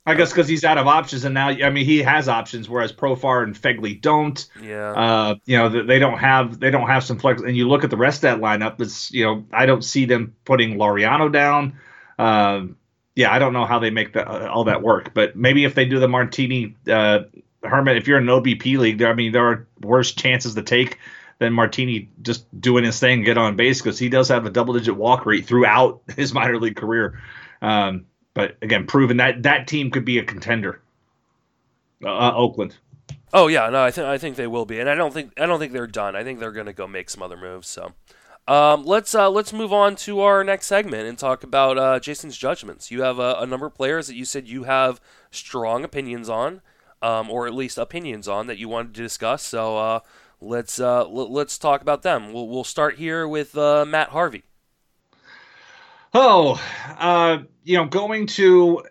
I 0.08 0.14
guess 0.14 0.30
because 0.30 0.46
he's 0.46 0.64
out 0.64 0.78
of 0.78 0.86
options, 0.86 1.24
and 1.24 1.34
now 1.34 1.48
I 1.48 1.70
mean 1.70 1.84
he 1.84 1.98
has 1.98 2.28
options, 2.28 2.68
whereas 2.68 2.92
Profar 2.92 3.42
and 3.42 3.56
Phegley 3.56 4.00
don't. 4.00 4.46
Yeah. 4.62 4.92
Uh, 4.92 5.34
you 5.46 5.56
know 5.58 5.68
they 5.82 5.98
don't 5.98 6.18
have 6.18 6.60
they 6.60 6.70
don't 6.70 6.86
have 6.86 7.02
some 7.02 7.18
flex. 7.18 7.42
And 7.42 7.56
you 7.56 7.68
look 7.68 7.82
at 7.82 7.90
the 7.90 7.96
rest 7.96 8.22
of 8.22 8.22
that 8.22 8.40
lineup. 8.40 8.80
It's 8.80 9.10
you 9.10 9.24
know 9.24 9.44
I 9.52 9.66
don't 9.66 9.82
see 9.82 10.04
them 10.04 10.36
putting 10.44 10.76
Laureano 10.76 11.32
down. 11.32 11.80
Um, 12.20 12.76
yeah, 13.16 13.32
I 13.34 13.40
don't 13.40 13.52
know 13.52 13.64
how 13.64 13.80
they 13.80 13.90
make 13.90 14.12
that 14.12 14.28
uh, 14.28 14.48
all 14.48 14.64
that 14.64 14.80
work, 14.80 15.12
but 15.12 15.34
maybe 15.34 15.64
if 15.64 15.74
they 15.74 15.86
do 15.86 15.98
the 15.98 16.06
Martini 16.08 16.76
uh, 16.88 17.20
Herrmann, 17.68 17.96
if 17.96 18.06
you're 18.06 18.18
in 18.18 18.28
an 18.28 18.42
OBP 18.42 18.78
league, 18.78 18.98
there 18.98 19.08
I 19.08 19.14
mean 19.14 19.32
there 19.32 19.46
are 19.46 19.66
worse 19.80 20.12
chances 20.12 20.54
to 20.54 20.62
take 20.62 20.98
than 21.38 21.52
Martini 21.52 22.08
just 22.22 22.46
doing 22.60 22.84
his 22.84 22.98
thing, 22.98 23.22
get 23.22 23.36
on 23.36 23.56
base 23.56 23.82
because 23.82 23.98
he 23.98 24.08
does 24.08 24.28
have 24.28 24.46
a 24.46 24.50
double 24.50 24.74
digit 24.74 24.96
walk 24.96 25.26
rate 25.26 25.46
throughout 25.46 26.02
his 26.16 26.32
minor 26.32 26.58
league 26.58 26.76
career. 26.76 27.20
Um, 27.60 28.06
but 28.34 28.56
again, 28.62 28.86
proven 28.86 29.18
that 29.18 29.42
that 29.44 29.66
team 29.66 29.90
could 29.90 30.04
be 30.04 30.18
a 30.18 30.24
contender. 30.24 30.80
Uh, 32.04 32.32
Oakland. 32.34 32.76
Oh 33.32 33.48
yeah, 33.48 33.68
no, 33.70 33.82
I 33.82 33.90
think 33.90 34.06
I 34.06 34.18
think 34.18 34.36
they 34.36 34.46
will 34.46 34.66
be, 34.66 34.78
and 34.78 34.88
I 34.88 34.94
don't 34.94 35.12
think 35.12 35.32
I 35.38 35.46
don't 35.46 35.58
think 35.58 35.72
they're 35.72 35.86
done. 35.86 36.14
I 36.14 36.22
think 36.22 36.38
they're 36.38 36.52
going 36.52 36.66
to 36.66 36.72
go 36.72 36.86
make 36.86 37.10
some 37.10 37.22
other 37.22 37.36
moves. 37.36 37.68
So, 37.68 37.92
um, 38.46 38.84
let's 38.84 39.14
uh, 39.14 39.30
let's 39.30 39.52
move 39.52 39.72
on 39.72 39.96
to 39.96 40.20
our 40.20 40.44
next 40.44 40.66
segment 40.66 41.08
and 41.08 41.18
talk 41.18 41.42
about 41.42 41.78
uh, 41.78 41.98
Jason's 41.98 42.36
judgments. 42.36 42.90
You 42.90 43.02
have 43.02 43.18
a, 43.18 43.36
a 43.40 43.46
number 43.46 43.66
of 43.66 43.74
players 43.74 44.06
that 44.06 44.14
you 44.14 44.24
said 44.24 44.46
you 44.46 44.64
have 44.64 45.00
strong 45.30 45.82
opinions 45.82 46.28
on. 46.28 46.60
Um, 47.02 47.30
or 47.30 47.46
at 47.46 47.54
least 47.54 47.78
opinions 47.78 48.28
on 48.28 48.46
that 48.46 48.58
you 48.58 48.68
wanted 48.68 48.94
to 48.94 49.02
discuss. 49.02 49.42
So 49.42 49.76
uh, 49.76 50.00
let's 50.40 50.80
uh, 50.80 51.00
l- 51.00 51.32
let's 51.32 51.58
talk 51.58 51.82
about 51.82 52.02
them. 52.02 52.32
We'll, 52.32 52.48
we'll 52.48 52.64
start 52.64 52.96
here 52.96 53.26
with 53.28 53.56
uh, 53.56 53.84
Matt 53.86 54.10
Harvey. 54.10 54.44
Oh, 56.14 56.60
uh, 56.98 57.38
you 57.64 57.76
know, 57.76 57.84
going 57.84 58.26
to 58.28 58.82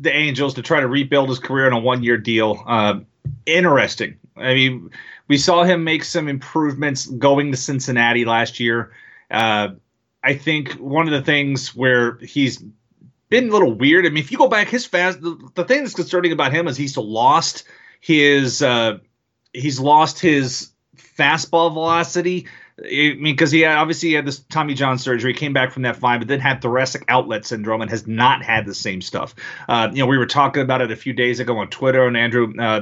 the 0.00 0.14
Angels 0.14 0.54
to 0.54 0.62
try 0.62 0.80
to 0.80 0.88
rebuild 0.88 1.30
his 1.30 1.38
career 1.38 1.66
on 1.66 1.72
a 1.72 1.78
one-year 1.78 2.18
deal. 2.18 2.62
Uh, 2.66 3.00
interesting. 3.46 4.16
I 4.36 4.52
mean, 4.54 4.90
we 5.28 5.38
saw 5.38 5.64
him 5.64 5.84
make 5.84 6.04
some 6.04 6.28
improvements 6.28 7.06
going 7.06 7.52
to 7.52 7.56
Cincinnati 7.56 8.24
last 8.24 8.60
year. 8.60 8.92
Uh, 9.30 9.68
I 10.22 10.34
think 10.34 10.72
one 10.72 11.06
of 11.06 11.12
the 11.12 11.22
things 11.22 11.74
where 11.74 12.18
he's 12.18 12.62
been 13.28 13.48
a 13.48 13.52
little 13.52 13.72
weird. 13.72 14.06
I 14.06 14.10
mean, 14.10 14.22
if 14.22 14.32
you 14.32 14.38
go 14.38 14.48
back, 14.48 14.68
his 14.68 14.86
fast 14.86 15.20
the, 15.20 15.38
the 15.54 15.64
thing 15.64 15.82
that's 15.82 15.94
concerning 15.94 16.32
about 16.32 16.52
him 16.52 16.68
is 16.68 16.76
he's 16.76 16.96
lost 16.96 17.64
his 18.00 18.62
uh, 18.62 18.98
he's 19.52 19.80
lost 19.80 20.20
his 20.20 20.70
fastball 20.96 21.72
velocity. 21.72 22.46
I 22.78 23.14
mean, 23.14 23.22
because 23.22 23.52
he 23.52 23.60
had, 23.60 23.76
obviously 23.76 24.10
he 24.10 24.14
had 24.16 24.26
this 24.26 24.40
Tommy 24.40 24.74
John 24.74 24.98
surgery, 24.98 25.32
came 25.32 25.52
back 25.52 25.70
from 25.70 25.82
that 25.82 25.96
fine, 25.96 26.18
but 26.18 26.26
then 26.26 26.40
had 26.40 26.60
thoracic 26.60 27.04
outlet 27.06 27.44
syndrome 27.44 27.82
and 27.82 27.90
has 27.90 28.06
not 28.06 28.44
had 28.44 28.66
the 28.66 28.74
same 28.74 29.00
stuff. 29.00 29.34
Uh, 29.68 29.88
you 29.92 30.00
know, 30.00 30.06
we 30.06 30.18
were 30.18 30.26
talking 30.26 30.62
about 30.62 30.80
it 30.80 30.90
a 30.90 30.96
few 30.96 31.12
days 31.12 31.38
ago 31.38 31.56
on 31.58 31.68
Twitter, 31.68 32.04
and 32.06 32.16
Andrew 32.16 32.52
uh, 32.58 32.80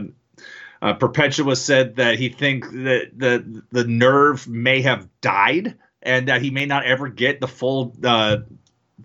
uh, 0.81 0.95
Perpetua 0.95 1.57
said 1.57 1.97
that 1.97 2.19
he 2.19 2.31
think 2.31 2.65
that 2.71 3.11
the 3.15 3.63
the 3.71 3.85
nerve 3.85 4.49
may 4.49 4.81
have 4.81 5.09
died 5.21 5.77
and 6.03 6.29
that 6.29 6.43
he 6.43 6.51
may 6.51 6.67
not 6.67 6.85
ever 6.85 7.09
get 7.09 7.41
the 7.41 7.47
full 7.47 7.95
uh, 8.03 8.39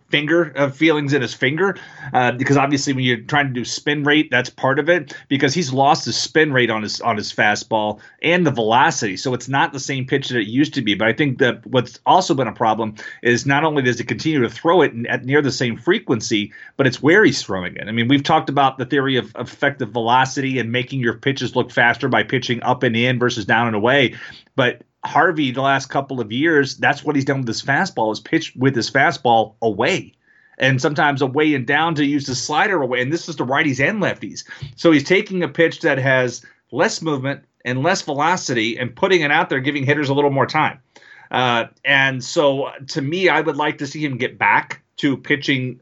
finger 0.09 0.51
of 0.55 0.75
feelings 0.75 1.13
in 1.13 1.21
his 1.21 1.33
finger 1.33 1.77
uh, 2.13 2.31
because 2.31 2.57
obviously 2.57 2.93
when 2.93 3.03
you're 3.03 3.17
trying 3.17 3.47
to 3.47 3.53
do 3.53 3.65
spin 3.65 4.03
rate 4.03 4.29
that's 4.31 4.49
part 4.49 4.79
of 4.79 4.89
it 4.89 5.15
because 5.27 5.53
he's 5.53 5.73
lost 5.73 6.05
his 6.05 6.17
spin 6.17 6.53
rate 6.53 6.69
on 6.69 6.83
his 6.83 7.01
on 7.01 7.17
his 7.17 7.31
fastball 7.31 7.99
and 8.21 8.45
the 8.45 8.51
velocity. 8.51 9.17
So 9.17 9.33
it's 9.33 9.47
not 9.47 9.73
the 9.73 9.79
same 9.79 10.05
pitch 10.05 10.29
that 10.29 10.39
it 10.39 10.47
used 10.47 10.73
to 10.75 10.81
be. 10.81 10.95
But 10.95 11.07
i 11.07 11.13
think 11.13 11.39
that 11.39 11.65
what's 11.67 11.99
also 12.05 12.33
been 12.33 12.47
a 12.47 12.53
problem 12.53 12.95
is 13.21 13.45
not 13.45 13.63
only 13.63 13.81
does 13.81 13.99
he 13.99 14.05
continue 14.05 14.41
to 14.41 14.49
throw 14.49 14.81
it 14.81 14.93
at 15.07 15.25
near 15.25 15.41
the 15.41 15.51
same 15.51 15.77
frequency 15.77 16.51
but 16.77 16.87
it's 16.87 17.01
where 17.01 17.23
he's 17.23 17.41
throwing 17.41 17.75
it. 17.75 17.87
I 17.87 17.91
mean 17.91 18.07
we've 18.07 18.23
talked 18.23 18.49
about 18.49 18.77
the 18.77 18.85
theory 18.85 19.17
of 19.17 19.35
effective 19.37 19.89
velocity 19.89 20.59
and 20.59 20.71
making 20.71 20.99
your 20.99 21.15
pitches 21.15 21.55
look 21.55 21.71
faster 21.71 22.07
by 22.07 22.23
pitching 22.23 22.61
up 22.63 22.83
and 22.83 22.95
in 22.95 23.19
versus 23.19 23.45
down 23.45 23.67
and 23.67 23.75
away 23.75 24.15
but 24.55 24.81
Harvey 25.05 25.51
the 25.51 25.61
last 25.61 25.87
couple 25.87 26.19
of 26.19 26.31
years, 26.31 26.77
that's 26.77 27.03
what 27.03 27.15
he's 27.15 27.25
done 27.25 27.39
with 27.39 27.47
his 27.47 27.61
fastball 27.61 28.11
is 28.11 28.19
pitched 28.19 28.55
with 28.55 28.75
his 28.75 28.89
fastball 28.89 29.55
away. 29.61 30.13
And 30.59 30.81
sometimes 30.81 31.21
away 31.21 31.53
and 31.53 31.67
down 31.67 31.95
to 31.95 32.05
use 32.05 32.25
the 32.25 32.33
slider 32.33 32.81
away. 32.81 33.01
And 33.01 33.13
this 33.13 33.29
is 33.29 33.35
to 33.35 33.45
righties 33.45 33.79
and 33.79 34.01
lefties. 34.01 34.43
So 34.75 34.91
he's 34.91 35.03
taking 35.03 35.43
a 35.43 35.47
pitch 35.47 35.81
that 35.81 35.99
has 35.99 36.43
less 36.71 37.01
movement 37.01 37.43
and 37.63 37.83
less 37.83 38.01
velocity 38.01 38.77
and 38.77 38.95
putting 38.95 39.21
it 39.21 39.31
out 39.31 39.49
there, 39.49 39.59
giving 39.59 39.85
hitters 39.85 40.09
a 40.09 40.13
little 40.15 40.31
more 40.31 40.47
time. 40.47 40.79
Uh, 41.29 41.65
and 41.85 42.23
so 42.23 42.69
to 42.87 43.01
me, 43.01 43.29
I 43.29 43.41
would 43.41 43.57
like 43.57 43.77
to 43.79 43.87
see 43.87 44.03
him 44.03 44.17
get 44.17 44.37
back 44.37 44.81
to 44.97 45.17
pitching 45.17 45.79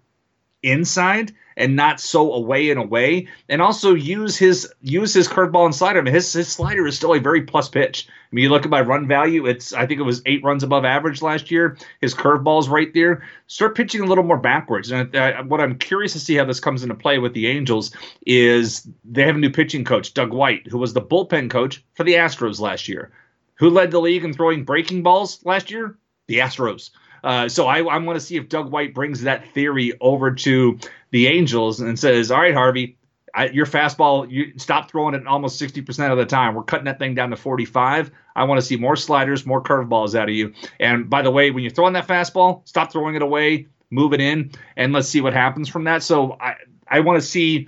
inside 0.62 1.34
and 1.57 1.76
not 1.76 1.99
so 1.99 2.34
away 2.34 2.69
and 2.69 2.80
away, 2.80 3.27
and 3.49 3.61
also 3.61 3.94
use 3.94 4.38
his 4.38 4.72
use 4.82 5.14
his 5.14 5.27
curveball 5.27 5.65
and 5.65 5.76
slider. 5.76 5.99
I 5.99 6.03
mean, 6.03 6.14
his 6.14 6.32
his 6.34 6.52
slider 6.52 6.86
is 6.86 6.95
still 6.95 7.14
a 7.14 7.19
very 7.19 7.41
plus 7.41 7.69
pitch. 7.69 8.07
I 8.10 8.36
mean, 8.36 8.44
you 8.44 8.49
look 8.49 8.65
at 8.65 8.72
my 8.72 8.82
run 8.82 9.07
value; 9.07 9.45
it's 9.45 9.73
I 9.73 9.86
think 9.86 9.99
it 9.99 10.03
was 10.03 10.22
eight 10.26 10.44
runs 10.44 10.64
above 10.64 10.86
average 10.86 11.22
last 11.22 11.52
year. 11.52 11.77
His 12.02 12.14
curveball's 12.14 12.69
right 12.69 12.94
there. 12.94 13.23
Start 13.48 13.76
pitching 13.76 14.02
a 14.02 14.06
little 14.06 14.23
more 14.23 14.38
backwards. 14.38 14.91
And 14.91 15.15
uh, 15.15 15.44
what 15.44 15.61
I'm 15.61 15.77
curious 15.77 16.14
to 16.14 16.19
see 16.19 16.36
how 16.36 16.45
this 16.45 16.60
comes 16.60 16.84
into 16.84 16.95
play 16.95 17.19
with 17.19 17.34
the 17.34 17.48
Angels 17.48 17.95
is 18.26 18.88
they 19.03 19.23
have 19.23 19.36
a 19.36 19.40
new 19.40 19.49
pitching 19.52 19.86
coach, 19.86 20.14
Doug 20.14 20.34
White, 20.34 20.68
who 20.68 20.77
was 20.77 20.94
the 20.94 21.02
bullpen 21.02 21.49
coach 21.49 21.84
for 21.94 22.03
the 22.03 22.14
Astros 22.14 22.60
last 22.60 22.88
year. 22.88 23.11
Who 23.56 23.69
led 23.69 23.91
the 23.91 24.02
league 24.02 24.26
in 24.26 24.34
throwing 24.34 24.65
breaking 24.65 25.03
balls 25.03 25.40
last 25.45 25.72
year? 25.72 25.98
The 26.27 26.40
Astros. 26.40 26.90
Uh, 27.26 27.50
so 27.50 27.68
I, 27.68 27.80
I 27.80 27.98
want 27.98 28.18
to 28.18 28.26
see 28.26 28.38
if 28.38 28.48
Doug 28.48 28.72
White 28.72 28.94
brings 28.94 29.24
that 29.24 29.52
theory 29.54 29.94
over 30.00 30.32
to 30.32 30.80
the 31.12 31.28
Angels 31.28 31.82
and 31.82 32.00
says, 32.00 32.32
"All 32.32 32.40
right, 32.40 32.54
Harvey, 32.54 32.98
I, 33.36 33.50
your 33.50 33.66
fastball, 33.66 34.30
you 34.32 34.54
stop 34.58 34.90
throwing 34.90 35.14
it 35.14 35.28
almost 35.28 35.62
60% 35.62 36.12
of 36.12 36.18
the 36.18 36.26
time. 36.26 36.56
We're 36.56 36.64
cutting 36.64 36.86
that 36.86 37.00
thing 37.00 37.16
down 37.16 37.32
to 37.32 37.36
45. 37.36 38.12
I 38.36 38.44
want 38.46 38.62
to 38.62 38.66
see 38.66 38.78
more 38.78 38.96
sliders, 38.96 39.46
more 39.46 39.62
curveballs 39.62 40.16
out 40.16 40.30
of 40.30 40.36
you. 40.36 40.54
And 40.80 41.10
by 41.10 41.22
the 41.22 41.32
way, 41.32 41.52
when 41.52 41.64
you're 41.64 41.72
throwing 41.72 41.94
that 41.94 42.08
fastball, 42.08 42.66
stop 42.66 42.94
throwing 42.94 43.16
it 43.16 43.22
away, 43.22 43.68
move 43.90 44.14
it 44.14 44.22
in, 44.22 44.52
and 44.78 44.94
let's 44.94 45.10
see 45.10 45.20
what 45.20 45.34
happens 45.34 45.68
from 45.68 45.84
that. 45.84 46.02
So 46.02 46.38
I, 46.40 46.56
I 46.88 47.02
want 47.02 47.22
to 47.22 47.28
see 47.28 47.68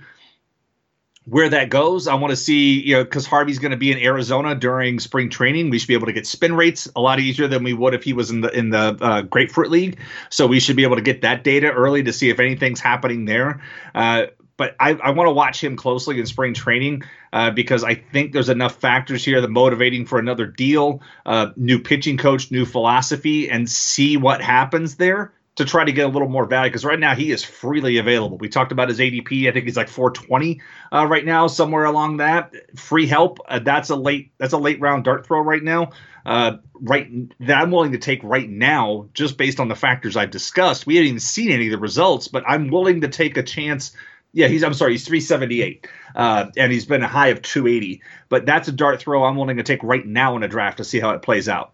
where 1.28 1.48
that 1.50 1.68
goes. 1.68 2.08
I 2.08 2.14
want 2.14 2.30
to 2.30 2.36
see, 2.36 2.80
you 2.80 2.94
know, 2.94 3.04
because 3.04 3.26
Harvey's 3.26 3.58
going 3.58 3.72
to 3.72 3.76
be 3.76 3.92
in 3.92 3.98
Arizona 3.98 4.54
during 4.54 4.98
spring 4.98 5.28
training. 5.28 5.68
We 5.68 5.78
should 5.78 5.88
be 5.88 5.94
able 5.94 6.06
to 6.06 6.12
get 6.12 6.26
spin 6.26 6.54
rates 6.54 6.88
a 6.96 7.00
lot 7.00 7.20
easier 7.20 7.46
than 7.48 7.62
we 7.64 7.74
would 7.74 7.92
if 7.92 8.02
he 8.02 8.14
was 8.14 8.30
in 8.30 8.40
the 8.40 8.50
in 8.50 8.70
the 8.70 8.96
uh, 9.00 9.22
Grapefruit 9.22 9.70
League. 9.70 9.98
So 10.30 10.46
we 10.46 10.58
should 10.58 10.76
be 10.76 10.84
able 10.84 10.96
to 10.96 11.02
get 11.02 11.22
that 11.22 11.44
data 11.44 11.70
early 11.70 12.02
to 12.04 12.12
see 12.12 12.30
if 12.30 12.40
anything's 12.40 12.80
happening 12.80 13.26
there. 13.26 13.60
Uh, 13.94 14.26
but 14.56 14.74
I, 14.80 14.94
I 14.94 15.10
want 15.10 15.28
to 15.28 15.32
watch 15.32 15.62
him 15.62 15.76
closely 15.76 16.18
in 16.18 16.26
spring 16.26 16.52
training 16.52 17.02
uh, 17.32 17.50
because 17.50 17.84
I 17.84 17.94
think 17.94 18.32
there's 18.32 18.48
enough 18.48 18.76
factors 18.76 19.24
here 19.24 19.40
that 19.40 19.50
motivating 19.50 20.04
for 20.04 20.18
another 20.18 20.46
deal, 20.46 21.00
uh, 21.26 21.50
new 21.56 21.78
pitching 21.78 22.16
coach, 22.16 22.50
new 22.50 22.64
philosophy, 22.64 23.48
and 23.48 23.70
see 23.70 24.16
what 24.16 24.40
happens 24.42 24.96
there 24.96 25.32
to 25.58 25.64
try 25.64 25.84
to 25.84 25.92
get 25.92 26.06
a 26.06 26.08
little 26.08 26.28
more 26.28 26.46
value 26.46 26.70
because 26.70 26.84
right 26.84 26.98
now 26.98 27.14
he 27.14 27.32
is 27.32 27.44
freely 27.44 27.98
available. 27.98 28.38
We 28.38 28.48
talked 28.48 28.70
about 28.70 28.88
his 28.88 29.00
ADP. 29.00 29.48
I 29.48 29.52
think 29.52 29.64
he's 29.64 29.76
like 29.76 29.88
420 29.88 30.60
uh, 30.92 31.06
right 31.06 31.24
now, 31.24 31.48
somewhere 31.48 31.84
along 31.84 32.18
that. 32.18 32.54
Free 32.78 33.06
help. 33.06 33.38
Uh, 33.48 33.58
that's 33.58 33.90
a 33.90 33.96
late. 33.96 34.30
That's 34.38 34.52
a 34.52 34.58
late 34.58 34.80
round 34.80 35.04
dart 35.04 35.26
throw 35.26 35.40
right 35.40 35.62
now. 35.62 35.90
Uh, 36.24 36.58
right 36.80 37.08
that 37.40 37.58
I'm 37.58 37.72
willing 37.72 37.92
to 37.92 37.98
take 37.98 38.22
right 38.22 38.48
now, 38.48 39.08
just 39.14 39.36
based 39.36 39.58
on 39.58 39.68
the 39.68 39.74
factors 39.74 40.16
I've 40.16 40.30
discussed. 40.30 40.86
We 40.86 40.94
haven't 40.94 41.08
even 41.08 41.20
seen 41.20 41.50
any 41.50 41.66
of 41.66 41.72
the 41.72 41.78
results, 41.78 42.28
but 42.28 42.44
I'm 42.46 42.68
willing 42.68 43.00
to 43.00 43.08
take 43.08 43.36
a 43.36 43.42
chance. 43.42 43.92
Yeah, 44.32 44.46
he's. 44.46 44.62
I'm 44.62 44.74
sorry, 44.74 44.92
he's 44.92 45.06
378, 45.06 45.88
uh, 46.14 46.50
and 46.56 46.70
he's 46.70 46.86
been 46.86 47.02
a 47.02 47.08
high 47.08 47.28
of 47.28 47.42
280. 47.42 48.02
But 48.28 48.46
that's 48.46 48.68
a 48.68 48.72
dart 48.72 49.00
throw 49.00 49.24
I'm 49.24 49.36
willing 49.36 49.56
to 49.56 49.64
take 49.64 49.82
right 49.82 50.06
now 50.06 50.36
in 50.36 50.44
a 50.44 50.48
draft 50.48 50.76
to 50.76 50.84
see 50.84 51.00
how 51.00 51.10
it 51.10 51.22
plays 51.22 51.48
out. 51.48 51.72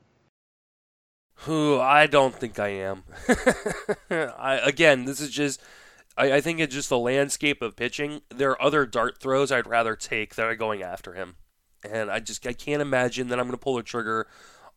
Who 1.39 1.79
I 1.79 2.07
don't 2.07 2.35
think 2.35 2.59
I 2.59 2.69
am. 2.69 3.05
I, 4.11 4.61
again, 4.63 5.05
this 5.05 5.21
is 5.21 5.31
just. 5.31 5.61
I, 6.17 6.35
I, 6.35 6.41
think 6.41 6.61
it's 6.61 6.73
just 6.73 6.89
the 6.89 6.99
landscape 6.99 7.61
of 7.61 7.75
pitching. 7.75 8.23
There 8.31 8.51
are 8.53 8.63
other 8.63 8.87
dart 8.87 9.19
throws 9.19 9.51
I'd 9.51 9.67
rather 9.67 9.97
take 9.97 10.37
that 10.37 10.47
are 10.47 10.55
going 10.55 10.81
after 10.81 11.15
him, 11.15 11.35
and 11.89 12.09
I 12.09 12.21
just 12.21 12.47
I 12.47 12.53
can't 12.53 12.81
imagine 12.81 13.29
that 13.29 13.41
I'm 13.41 13.47
going 13.47 13.59
to 13.59 13.63
pull 13.63 13.77
the 13.77 13.83
trigger 13.83 14.29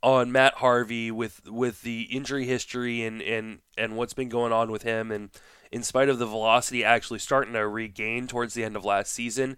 on 0.02 0.32
Matt 0.32 0.56
Harvey 0.56 1.12
with 1.12 1.48
with 1.48 1.84
the 1.84 2.04
injury 2.04 2.46
history 2.46 3.04
and 3.04 3.22
and 3.22 3.60
and 3.78 3.96
what's 3.96 4.14
been 4.14 4.30
going 4.30 4.52
on 4.52 4.72
with 4.72 4.84
him 4.84 5.12
and 5.12 5.30
in 5.72 5.84
spite 5.84 6.10
of 6.10 6.20
the 6.20 6.26
velocity 6.26 6.84
actually 6.84 7.20
starting 7.20 7.54
to 7.54 7.68
regain 7.68 8.28
towards 8.28 8.54
the 8.54 8.64
end 8.64 8.76
of 8.76 8.86
last 8.86 9.12
season, 9.12 9.58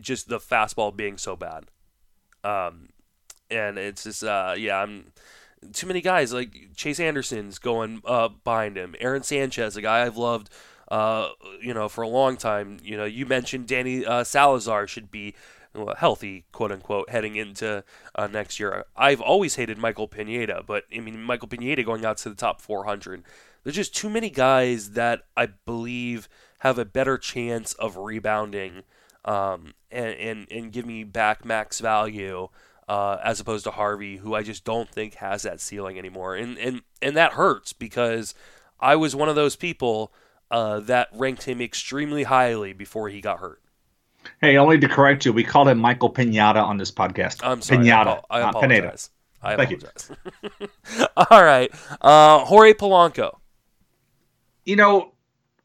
just 0.00 0.28
the 0.28 0.38
fastball 0.38 0.94
being 0.94 1.16
so 1.16 1.36
bad. 1.36 1.64
Um, 2.44 2.90
and 3.50 3.78
it's 3.78 4.04
just 4.04 4.22
uh, 4.24 4.54
yeah, 4.56 4.78
I'm 4.78 5.12
too 5.72 5.86
many 5.86 6.00
guys 6.00 6.32
like 6.32 6.74
Chase 6.74 7.00
Anderson's 7.00 7.58
going 7.58 8.02
uh, 8.04 8.28
behind 8.28 8.76
him. 8.76 8.94
Aaron 9.00 9.22
Sanchez, 9.22 9.76
a 9.76 9.82
guy 9.82 10.04
I've 10.04 10.16
loved, 10.16 10.50
uh, 10.90 11.30
you 11.60 11.74
know, 11.74 11.88
for 11.88 12.02
a 12.02 12.08
long 12.08 12.36
time. 12.36 12.78
You 12.82 12.96
know, 12.96 13.04
you 13.04 13.26
mentioned 13.26 13.66
Danny 13.66 14.04
uh, 14.04 14.24
Salazar 14.24 14.86
should 14.86 15.10
be 15.10 15.34
healthy, 15.98 16.44
quote 16.52 16.72
unquote, 16.72 17.10
heading 17.10 17.36
into 17.36 17.84
uh, 18.14 18.26
next 18.26 18.58
year. 18.58 18.84
I've 18.96 19.20
always 19.20 19.56
hated 19.56 19.78
Michael 19.78 20.08
Pineda, 20.08 20.64
but 20.66 20.84
I 20.94 21.00
mean 21.00 21.22
Michael 21.22 21.48
Pineda 21.48 21.82
going 21.82 22.04
out 22.04 22.18
to 22.18 22.28
the 22.28 22.34
top 22.34 22.60
400. 22.60 23.22
There's 23.64 23.76
just 23.76 23.94
too 23.94 24.08
many 24.08 24.30
guys 24.30 24.92
that 24.92 25.22
I 25.36 25.46
believe 25.46 26.28
have 26.60 26.78
a 26.78 26.84
better 26.84 27.18
chance 27.18 27.74
of 27.74 27.96
rebounding 27.96 28.82
um, 29.24 29.74
and, 29.90 30.14
and 30.14 30.46
and 30.50 30.72
give 30.72 30.86
me 30.86 31.04
back 31.04 31.44
max 31.44 31.80
value 31.80 32.48
uh, 32.88 33.18
as 33.22 33.38
opposed 33.38 33.64
to 33.64 33.70
Harvey, 33.70 34.16
who 34.16 34.34
I 34.34 34.42
just 34.42 34.64
don't 34.64 34.88
think 34.88 35.14
has 35.14 35.42
that 35.42 35.60
ceiling 35.60 35.98
anymore, 35.98 36.34
and 36.34 36.58
and 36.58 36.82
and 37.02 37.16
that 37.16 37.32
hurts 37.32 37.72
because 37.72 38.34
I 38.80 38.96
was 38.96 39.14
one 39.14 39.28
of 39.28 39.34
those 39.34 39.56
people 39.56 40.12
uh, 40.50 40.80
that 40.80 41.08
ranked 41.12 41.44
him 41.44 41.60
extremely 41.60 42.24
highly 42.24 42.72
before 42.72 43.08
he 43.10 43.20
got 43.20 43.40
hurt. 43.40 43.60
Hey, 44.40 44.56
only 44.56 44.78
to 44.78 44.88
correct 44.88 45.24
you, 45.24 45.32
we 45.32 45.44
called 45.44 45.68
him 45.68 45.78
Michael 45.78 46.12
Pinata 46.12 46.62
on 46.62 46.76
this 46.78 46.90
podcast. 46.90 47.40
I'm 47.42 47.62
sorry, 47.62 47.84
Pinata, 47.84 48.22
I, 48.30 48.48
apologize. 48.48 49.10
I 49.42 49.52
apologize. 49.54 50.10
All 51.16 51.44
right, 51.44 51.70
uh, 52.00 52.44
Jorge 52.44 52.72
Polanco. 52.72 53.36
You 54.64 54.76
know, 54.76 55.12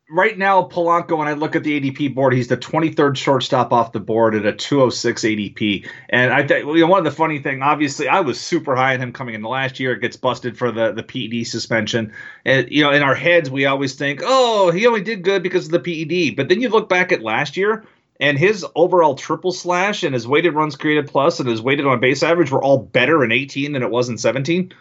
right 0.09 0.37
now, 0.37 0.63
Polanco, 0.63 1.17
when 1.17 1.27
I 1.27 1.33
look 1.33 1.55
at 1.55 1.63
the 1.63 1.79
ADP 1.79 2.13
board, 2.13 2.33
he's 2.33 2.47
the 2.47 2.57
23rd 2.57 3.15
shortstop 3.17 3.71
off 3.71 3.91
the 3.91 3.99
board 3.99 4.35
at 4.35 4.45
a 4.45 4.53
206 4.53 5.23
ADP. 5.23 5.87
And 6.09 6.33
I 6.33 6.45
think 6.45 6.65
you 6.65 6.81
know, 6.81 6.87
one 6.87 6.99
of 6.99 7.05
the 7.05 7.11
funny 7.11 7.39
thing, 7.39 7.61
obviously, 7.61 8.07
I 8.07 8.19
was 8.21 8.39
super 8.39 8.75
high 8.75 8.93
on 8.93 9.01
him 9.01 9.13
coming 9.13 9.35
in 9.35 9.41
the 9.41 9.49
last 9.49 9.79
year. 9.79 9.93
It 9.93 10.01
gets 10.01 10.15
busted 10.17 10.57
for 10.57 10.71
the 10.71 10.91
the 10.91 11.03
PED 11.03 11.47
suspension. 11.47 12.13
And 12.45 12.69
you 12.69 12.83
know, 12.83 12.91
in 12.91 13.01
our 13.01 13.15
heads, 13.15 13.49
we 13.49 13.65
always 13.65 13.95
think, 13.95 14.21
oh, 14.23 14.71
he 14.71 14.87
only 14.87 15.01
did 15.01 15.23
good 15.23 15.41
because 15.43 15.65
of 15.65 15.71
the 15.71 15.79
PED. 15.79 16.35
But 16.35 16.49
then 16.49 16.61
you 16.61 16.69
look 16.69 16.89
back 16.89 17.11
at 17.11 17.21
last 17.21 17.57
year. 17.57 17.85
and 18.19 18.37
his 18.37 18.65
overall 18.75 19.15
triple 19.15 19.51
slash 19.51 20.03
and 20.03 20.13
his 20.13 20.27
weighted 20.27 20.53
runs 20.53 20.75
created 20.75 21.07
plus 21.07 21.39
and 21.39 21.49
his 21.49 21.61
weighted 21.61 21.85
on 21.85 21.99
base 21.99 22.23
average 22.23 22.51
were 22.51 22.63
all 22.63 22.77
better 22.77 23.23
in 23.23 23.31
18 23.31 23.73
than 23.73 23.83
it 23.83 23.89
was 23.89 24.09
in 24.09 24.17
17. 24.17 24.73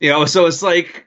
You 0.00 0.10
know, 0.10 0.24
so 0.24 0.46
it's 0.46 0.62
like, 0.62 1.06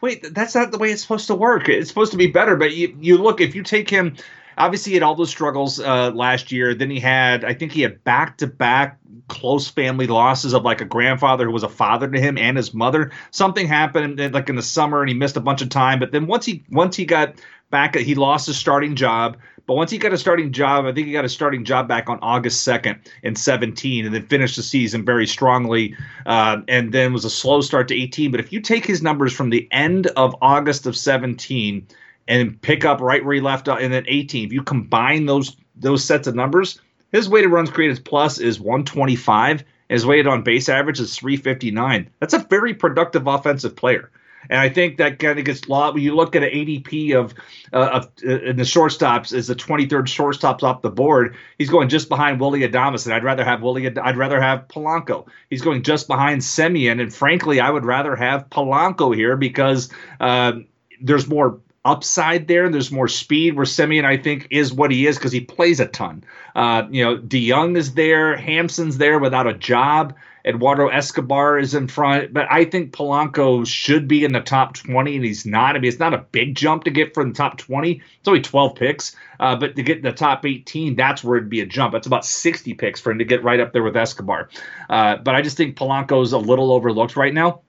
wait, 0.00 0.34
that's 0.34 0.54
not 0.54 0.70
the 0.70 0.78
way 0.78 0.90
it's 0.90 1.02
supposed 1.02 1.26
to 1.28 1.34
work. 1.34 1.68
It's 1.68 1.88
supposed 1.88 2.12
to 2.12 2.18
be 2.18 2.26
better, 2.26 2.56
but 2.56 2.74
you 2.74 2.96
you 3.00 3.18
look 3.18 3.40
if 3.40 3.54
you 3.54 3.62
take 3.62 3.88
him 3.88 4.16
obviously 4.58 4.90
he 4.90 4.94
had 4.94 5.02
all 5.02 5.14
those 5.14 5.30
struggles 5.30 5.80
uh, 5.80 6.10
last 6.10 6.52
year. 6.52 6.74
Then 6.74 6.90
he 6.90 7.00
had, 7.00 7.44
I 7.44 7.54
think 7.54 7.72
he 7.72 7.82
had 7.82 8.02
back 8.04 8.38
to 8.38 8.46
back 8.46 8.98
close 9.28 9.68
family 9.68 10.06
losses 10.06 10.52
of 10.52 10.62
like 10.62 10.80
a 10.80 10.84
grandfather 10.84 11.46
who 11.46 11.52
was 11.52 11.62
a 11.62 11.68
father 11.68 12.08
to 12.08 12.20
him 12.20 12.36
and 12.38 12.56
his 12.56 12.74
mother. 12.74 13.12
Something 13.30 13.66
happened 13.66 14.20
like 14.32 14.48
in 14.48 14.56
the 14.56 14.62
summer 14.62 15.00
and 15.00 15.08
he 15.08 15.14
missed 15.14 15.36
a 15.36 15.40
bunch 15.40 15.62
of 15.62 15.68
time. 15.68 15.98
But 15.98 16.12
then 16.12 16.26
once 16.26 16.44
he 16.46 16.64
once 16.70 16.96
he 16.96 17.04
got 17.04 17.34
back, 17.72 17.96
he 17.96 18.14
lost 18.14 18.46
his 18.46 18.56
starting 18.56 18.94
job. 18.94 19.36
But 19.66 19.74
once 19.74 19.90
he 19.90 19.98
got 19.98 20.12
a 20.12 20.18
starting 20.18 20.52
job, 20.52 20.84
I 20.86 20.92
think 20.92 21.08
he 21.08 21.12
got 21.12 21.24
a 21.24 21.28
starting 21.28 21.64
job 21.64 21.88
back 21.88 22.08
on 22.08 22.20
August 22.22 22.66
2nd 22.66 22.98
in 23.24 23.34
17 23.34 24.06
and 24.06 24.14
then 24.14 24.26
finished 24.26 24.56
the 24.56 24.62
season 24.62 25.04
very 25.04 25.26
strongly. 25.26 25.96
Uh, 26.26 26.58
and 26.68 26.92
then 26.92 27.12
was 27.12 27.24
a 27.24 27.30
slow 27.30 27.60
start 27.60 27.88
to 27.88 27.94
18. 27.94 28.30
But 28.30 28.38
if 28.38 28.52
you 28.52 28.60
take 28.60 28.86
his 28.86 29.02
numbers 29.02 29.32
from 29.32 29.50
the 29.50 29.66
end 29.72 30.06
of 30.08 30.36
August 30.40 30.86
of 30.86 30.96
17 30.96 31.86
and 32.28 32.60
pick 32.62 32.84
up 32.84 33.00
right 33.00 33.24
where 33.24 33.34
he 33.34 33.40
left 33.40 33.68
off, 33.68 33.80
and 33.80 33.92
then 33.92 34.04
18. 34.06 34.46
If 34.46 34.52
you 34.52 34.62
combine 34.62 35.26
those 35.26 35.56
those 35.76 36.04
sets 36.04 36.26
of 36.26 36.34
numbers, 36.34 36.80
his 37.10 37.28
weighted 37.28 37.50
runs 37.50 37.70
created 37.70 38.04
plus 38.04 38.38
is 38.38 38.60
125. 38.60 39.64
His 39.88 40.06
weighted 40.06 40.26
on 40.26 40.42
base 40.42 40.68
average 40.68 41.00
is 41.00 41.16
359. 41.16 42.08
That's 42.20 42.34
a 42.34 42.38
very 42.38 42.74
productive 42.74 43.26
offensive 43.26 43.76
player. 43.76 44.10
And 44.50 44.58
I 44.60 44.68
think 44.68 44.98
that 44.98 45.18
kind 45.18 45.38
of 45.38 45.44
gets 45.44 45.68
lost 45.68 45.94
when 45.94 46.02
you 46.02 46.14
look 46.14 46.34
at 46.36 46.42
an 46.42 46.50
ADP 46.50 47.14
of 47.16 47.34
uh, 47.72 47.90
of 47.92 48.10
uh, 48.26 48.40
in 48.42 48.56
the 48.56 48.62
shortstops 48.62 49.32
is 49.32 49.46
the 49.46 49.54
23rd 49.54 49.88
shortstops 50.04 50.62
off 50.62 50.82
the 50.82 50.90
board. 50.90 51.36
He's 51.58 51.70
going 51.70 51.88
just 51.88 52.08
behind 52.08 52.40
Willy 52.40 52.60
Adames, 52.60 53.06
and 53.06 53.14
I'd 53.14 53.24
rather 53.24 53.44
have 53.44 53.62
Willy. 53.62 53.86
I'd 53.86 54.16
rather 54.16 54.40
have 54.40 54.68
Polanco. 54.68 55.26
He's 55.50 55.62
going 55.62 55.82
just 55.82 56.08
behind 56.08 56.42
Semien, 56.42 57.00
and 57.00 57.14
frankly, 57.14 57.60
I 57.60 57.70
would 57.70 57.84
rather 57.84 58.16
have 58.16 58.48
Polanco 58.50 59.14
here 59.14 59.36
because 59.36 59.90
uh, 60.20 60.52
there's 61.00 61.28
more 61.28 61.60
upside 61.84 62.48
there. 62.48 62.64
and 62.64 62.74
There's 62.74 62.92
more 62.92 63.08
speed 63.08 63.54
where 63.54 63.66
Semien, 63.66 64.04
I 64.04 64.16
think, 64.16 64.48
is 64.50 64.72
what 64.72 64.90
he 64.90 65.06
is 65.06 65.16
because 65.16 65.32
he 65.32 65.40
plays 65.40 65.80
a 65.80 65.86
ton. 65.86 66.24
Uh, 66.54 66.84
you 66.90 67.04
know, 67.04 67.18
DeJong 67.18 67.76
is 67.76 67.94
there, 67.94 68.36
Hampson's 68.36 68.98
there 68.98 69.18
without 69.18 69.46
a 69.46 69.54
job. 69.54 70.14
Eduardo 70.44 70.88
Escobar 70.88 71.58
is 71.58 71.74
in 71.74 71.86
front, 71.86 72.32
but 72.32 72.46
I 72.50 72.64
think 72.64 72.92
Polanco 72.92 73.66
should 73.66 74.08
be 74.08 74.24
in 74.24 74.32
the 74.32 74.40
top 74.40 74.74
20, 74.74 75.16
and 75.16 75.24
he's 75.24 75.46
not. 75.46 75.76
I 75.76 75.78
mean, 75.78 75.88
it's 75.88 76.00
not 76.00 76.14
a 76.14 76.18
big 76.18 76.56
jump 76.56 76.84
to 76.84 76.90
get 76.90 77.14
from 77.14 77.28
the 77.28 77.34
top 77.34 77.58
20. 77.58 78.02
It's 78.18 78.28
only 78.28 78.40
12 78.40 78.74
picks, 78.74 79.14
uh, 79.38 79.54
but 79.56 79.76
to 79.76 79.82
get 79.82 80.02
the 80.02 80.12
top 80.12 80.44
18, 80.44 80.96
that's 80.96 81.22
where 81.22 81.36
it'd 81.36 81.48
be 81.48 81.60
a 81.60 81.66
jump. 81.66 81.92
That's 81.92 82.08
about 82.08 82.24
60 82.24 82.74
picks 82.74 83.00
for 83.00 83.12
him 83.12 83.18
to 83.18 83.24
get 83.24 83.44
right 83.44 83.60
up 83.60 83.72
there 83.72 83.84
with 83.84 83.96
Escobar. 83.96 84.48
Uh, 84.90 85.16
but 85.16 85.34
I 85.34 85.42
just 85.42 85.56
think 85.56 85.76
Polanco's 85.76 86.32
a 86.32 86.38
little 86.38 86.72
overlooked 86.72 87.16
right 87.16 87.32
now, 87.32 87.60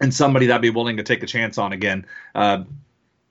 and 0.00 0.14
somebody 0.14 0.46
that'd 0.46 0.62
be 0.62 0.70
willing 0.70 0.96
to 0.96 1.02
take 1.02 1.22
a 1.22 1.26
chance 1.26 1.58
on 1.58 1.72
again. 1.72 2.06
Uh, 2.34 2.64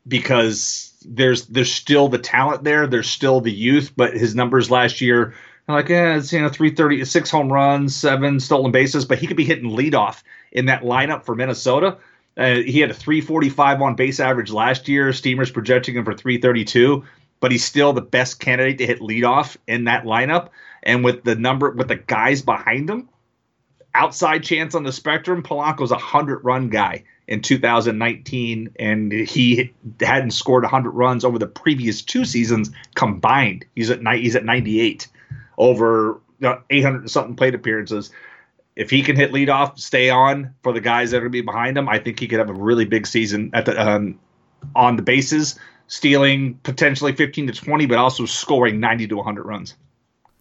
because 0.07 0.95
there's 1.05 1.45
there's 1.47 1.71
still 1.71 2.07
the 2.07 2.17
talent 2.17 2.63
there, 2.63 2.87
there's 2.87 3.09
still 3.09 3.41
the 3.41 3.51
youth, 3.51 3.93
but 3.95 4.13
his 4.13 4.35
numbers 4.35 4.69
last 4.69 5.01
year 5.01 5.33
like, 5.73 5.89
yeah, 5.89 6.15
it's 6.15 6.33
you 6.33 6.41
know, 6.41 6.49
330, 6.49 7.05
six 7.05 7.29
home 7.29 7.51
runs, 7.51 7.95
seven 7.95 8.39
stolen 8.39 8.71
bases, 8.71 9.05
but 9.05 9.19
he 9.19 9.27
could 9.27 9.37
be 9.37 9.45
hitting 9.45 9.69
leadoff 9.69 10.23
in 10.51 10.65
that 10.65 10.81
lineup 10.81 11.23
for 11.23 11.35
Minnesota. 11.35 11.97
Uh, 12.37 12.55
he 12.55 12.79
had 12.79 12.89
a 12.89 12.93
345 12.93 13.81
on 13.81 13.95
base 13.95 14.19
average 14.19 14.51
last 14.51 14.87
year. 14.87 15.11
Steamers 15.13 15.51
projecting 15.51 15.95
him 15.95 16.05
for 16.05 16.13
332, 16.13 17.03
but 17.39 17.51
he's 17.51 17.63
still 17.63 17.93
the 17.93 18.01
best 18.01 18.39
candidate 18.39 18.77
to 18.79 18.85
hit 18.85 18.99
leadoff 18.99 19.57
in 19.67 19.83
that 19.85 20.05
lineup. 20.05 20.49
And 20.81 21.03
with 21.03 21.23
the 21.23 21.35
number, 21.35 21.71
with 21.71 21.89
the 21.89 21.97
guys 21.97 22.41
behind 22.41 22.89
him, 22.89 23.09
outside 23.93 24.43
chance 24.43 24.73
on 24.73 24.83
the 24.83 24.93
spectrum, 24.93 25.43
Polanco's 25.43 25.91
a 25.91 25.95
100 25.95 26.43
run 26.45 26.69
guy 26.69 27.03
in 27.27 27.41
2019, 27.41 28.71
and 28.79 29.11
he 29.11 29.73
hadn't 29.99 30.31
scored 30.31 30.63
100 30.63 30.91
runs 30.91 31.25
over 31.25 31.37
the 31.37 31.47
previous 31.47 32.01
two 32.01 32.25
seasons 32.25 32.71
combined. 32.95 33.65
He's 33.75 33.91
at 33.91 34.01
he's 34.15 34.35
at 34.35 34.45
98 34.45 35.07
over 35.60 36.22
800 36.41 37.02
and 37.02 37.11
something 37.11 37.36
plate 37.36 37.53
appearances. 37.53 38.11
If 38.76 38.90
he 38.90 39.03
can 39.03 39.15
hit 39.15 39.31
leadoff, 39.31 39.77
stay 39.77 40.10
on 40.10 40.56
for 40.64 40.72
the 40.72 40.80
guys 40.80 41.11
that 41.11 41.18
are 41.18 41.22
going 41.22 41.31
to 41.31 41.38
be 41.38 41.41
behind 41.41 41.77
him, 41.77 41.90
I 41.90 41.99
think 41.99 42.19
he 42.19 42.27
could 42.27 42.40
have 42.40 42.49
a 42.49 42.53
really 42.53 42.86
big 42.86 43.06
season 43.06 43.52
at 43.53 43.65
the 43.65 43.80
um, 43.80 44.18
on 44.76 44.95
the 44.95 45.02
bases, 45.02 45.60
stealing 45.88 46.56
potentially 46.64 47.11
15 47.11 47.48
to 47.48 47.53
20, 47.53 47.86
but 47.86 47.98
also 47.98 48.26
scoring 48.26 48.80
90 48.80 49.07
to 49.07 49.18
100 49.18 49.44
runs. 49.44 49.76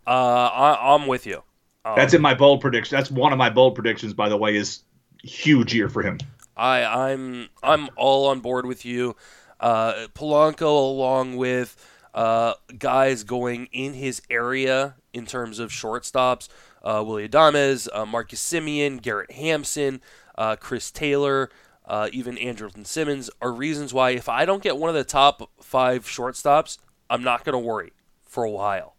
Uh, 0.07 0.11
I, 0.11 0.95
am 0.95 1.07
with 1.07 1.27
you. 1.27 1.43
Um, 1.85 1.97
That's 1.97 2.15
in 2.15 2.23
my 2.23 2.35
bold 2.35 2.61
prediction. 2.61 2.97
That's 2.97 3.11
one 3.11 3.33
of 3.33 3.39
my 3.39 3.51
bold 3.51 3.75
predictions, 3.75 4.15
by 4.15 4.29
the 4.29 4.37
way, 4.37 4.57
is 4.57 4.83
huge 5.23 5.75
year 5.75 5.89
for 5.89 6.03
him. 6.03 6.19
I, 6.57 6.85
I'm 6.85 7.49
I'm 7.63 7.89
all 7.97 8.29
on 8.29 8.41
board 8.41 8.67
with 8.67 8.85
you. 8.85 9.17
Uh, 9.61 10.07
Polanco, 10.15 10.63
along 10.63 11.37
with 11.37 11.77
uh, 12.15 12.55
guys 12.79 13.25
going 13.25 13.69
in 13.73 13.95
his 13.95 14.23
area 14.31 14.97
in 15.19 15.27
terms 15.27 15.59
of 15.59 15.71
shortstops, 15.71 16.49
uh, 16.83 17.03
Willy 17.07 17.29
Adames, 17.29 17.89
uh, 17.93 18.07
Marcus 18.07 18.43
Semien, 18.43 19.03
Garrett 19.03 19.33
Hampson, 19.33 20.01
uh, 20.37 20.57
Chris 20.57 20.91
Taylor, 20.91 21.51
uh, 21.87 22.09
even 22.13 22.37
Andrelton 22.37 22.87
Simmons 22.87 23.31
are 23.41 23.53
reasons 23.53 23.93
why 23.93 24.11
if 24.11 24.29
I 24.29 24.45
don't 24.45 24.63
get 24.63 24.77
one 24.77 24.89
of 24.89 24.95
the 24.95 25.05
top 25.05 25.51
five 25.61 26.05
shortstops, 26.05 26.79
I'm 27.11 27.23
not 27.23 27.45
going 27.45 27.55
to 27.55 27.59
worry 27.59 27.93
for 28.25 28.45
a 28.45 28.51
while. 28.51 28.95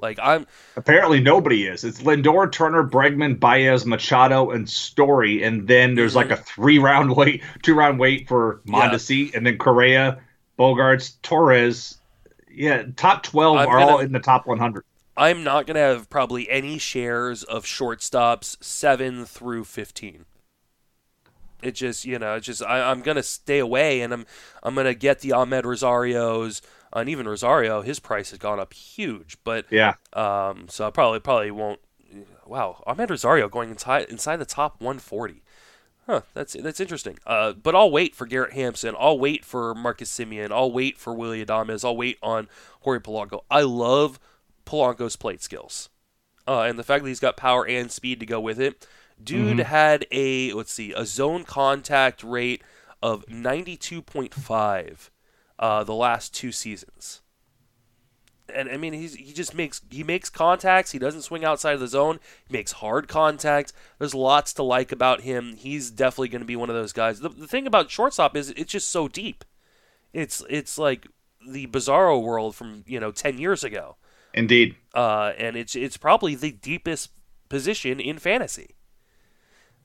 Like 0.00 0.18
I'm 0.22 0.46
apparently 0.76 1.20
nobody 1.20 1.66
is. 1.66 1.84
It's 1.84 2.00
Lindor, 2.00 2.50
Turner, 2.50 2.84
Bregman, 2.84 3.38
Baez, 3.38 3.84
Machado, 3.84 4.50
and 4.50 4.68
Story, 4.68 5.42
and 5.42 5.68
then 5.68 5.94
there's 5.94 6.14
mm-hmm. 6.14 6.30
like 6.30 6.38
a 6.38 6.42
three 6.42 6.78
round 6.78 7.14
wait, 7.16 7.42
two 7.62 7.74
round 7.74 7.98
wait 7.98 8.26
for 8.26 8.62
Mondesi, 8.66 9.26
yeah. 9.26 9.36
and 9.36 9.46
then 9.46 9.58
Correa, 9.58 10.20
Bogaerts, 10.58 11.20
Torres. 11.22 11.98
Yeah, 12.52 12.84
top 12.96 13.22
12 13.22 13.58
I'm 13.58 13.68
are 13.68 13.78
gonna, 13.78 13.92
all 13.92 13.98
in 14.00 14.12
the 14.12 14.18
top 14.18 14.46
100. 14.46 14.84
I'm 15.16 15.44
not 15.44 15.66
gonna 15.66 15.80
have 15.80 16.08
probably 16.10 16.48
any 16.50 16.78
shares 16.78 17.42
of 17.42 17.64
shortstops 17.64 18.62
seven 18.62 19.24
through 19.24 19.64
15. 19.64 20.24
It 21.62 21.72
just 21.72 22.04
you 22.04 22.18
know, 22.18 22.36
it's 22.36 22.46
just 22.46 22.62
I, 22.62 22.90
I'm 22.90 23.02
gonna 23.02 23.22
stay 23.22 23.58
away, 23.58 24.00
and 24.00 24.12
I'm 24.12 24.26
I'm 24.62 24.74
gonna 24.74 24.94
get 24.94 25.20
the 25.20 25.30
Amed 25.30 25.62
Rosarios 25.62 26.62
and 26.92 27.08
even 27.08 27.28
Rosario, 27.28 27.82
his 27.82 28.00
price 28.00 28.30
has 28.30 28.38
gone 28.38 28.58
up 28.58 28.72
huge. 28.72 29.36
But 29.44 29.66
yeah, 29.70 29.94
um, 30.12 30.66
so 30.68 30.86
I 30.86 30.90
probably 30.90 31.20
probably 31.20 31.50
won't. 31.50 31.80
Wow, 32.46 32.82
Amed 32.86 33.10
Rosario 33.10 33.48
going 33.48 33.70
inside 33.70 34.08
inside 34.08 34.36
the 34.36 34.44
top 34.44 34.80
140. 34.80 35.42
Huh, 36.06 36.22
that's 36.34 36.54
that's 36.54 36.80
interesting. 36.80 37.18
Uh, 37.26 37.52
but 37.52 37.74
I'll 37.74 37.90
wait 37.90 38.14
for 38.14 38.26
Garrett 38.26 38.54
Hampson. 38.54 38.94
I'll 38.98 39.18
wait 39.18 39.44
for 39.44 39.74
Marcus 39.74 40.10
Semien. 40.10 40.50
I'll 40.50 40.72
wait 40.72 40.98
for 40.98 41.14
Willy 41.14 41.44
Adames. 41.44 41.84
I'll 41.84 41.96
wait 41.96 42.18
on 42.22 42.48
Jorge 42.80 43.00
Polanco. 43.00 43.42
I 43.50 43.62
love 43.62 44.18
Polanco's 44.70 45.16
plate 45.16 45.42
skills, 45.42 45.88
uh, 46.46 46.60
and 46.62 46.78
the 46.78 46.84
fact 46.84 47.02
that 47.02 47.08
he's 47.08 47.18
got 47.18 47.36
power 47.36 47.66
and 47.66 47.90
speed 47.90 48.20
to 48.20 48.26
go 48.26 48.40
with 48.40 48.60
it. 48.60 48.86
Dude 49.22 49.58
mm-hmm. 49.58 49.68
had 49.68 50.06
a 50.10 50.52
let's 50.52 50.72
see 50.72 50.92
a 50.92 51.04
zone 51.04 51.44
contact 51.44 52.22
rate 52.22 52.62
of 53.02 53.26
92.5 53.26 55.10
uh, 55.58 55.84
the 55.84 55.94
last 55.94 56.34
two 56.34 56.52
seasons. 56.52 57.20
And 58.52 58.68
I 58.68 58.76
mean, 58.76 58.92
he's, 58.92 59.14
he 59.14 59.32
just 59.32 59.54
makes 59.54 59.80
he 59.90 60.02
makes 60.02 60.28
contacts. 60.28 60.90
He 60.90 60.98
doesn't 60.98 61.22
swing 61.22 61.44
outside 61.44 61.74
of 61.74 61.80
the 61.80 61.86
zone. 61.86 62.18
He 62.48 62.52
makes 62.52 62.72
hard 62.72 63.06
contacts. 63.06 63.72
There's 63.98 64.14
lots 64.14 64.52
to 64.54 64.62
like 64.62 64.90
about 64.90 65.20
him. 65.20 65.56
He's 65.56 65.90
definitely 65.90 66.28
going 66.28 66.40
to 66.40 66.46
be 66.46 66.56
one 66.56 66.70
of 66.70 66.74
those 66.76 66.92
guys. 66.92 67.20
The, 67.20 67.28
the 67.28 67.46
thing 67.46 67.66
about 67.66 67.90
shortstop 67.90 68.36
is 68.36 68.50
it's 68.50 68.72
just 68.72 68.88
so 68.88 69.06
deep. 69.06 69.44
It's 70.12 70.42
it's 70.48 70.78
like 70.78 71.06
the 71.46 71.68
Bizarro 71.68 72.20
world 72.20 72.56
from 72.56 72.82
you 72.86 72.98
know 72.98 73.12
ten 73.12 73.38
years 73.38 73.62
ago. 73.62 73.96
Indeed. 74.34 74.76
Uh, 74.94 75.32
and 75.38 75.56
it's 75.56 75.76
it's 75.76 75.96
probably 75.96 76.34
the 76.34 76.52
deepest 76.52 77.10
position 77.48 78.00
in 78.00 78.18
fantasy. 78.18 78.74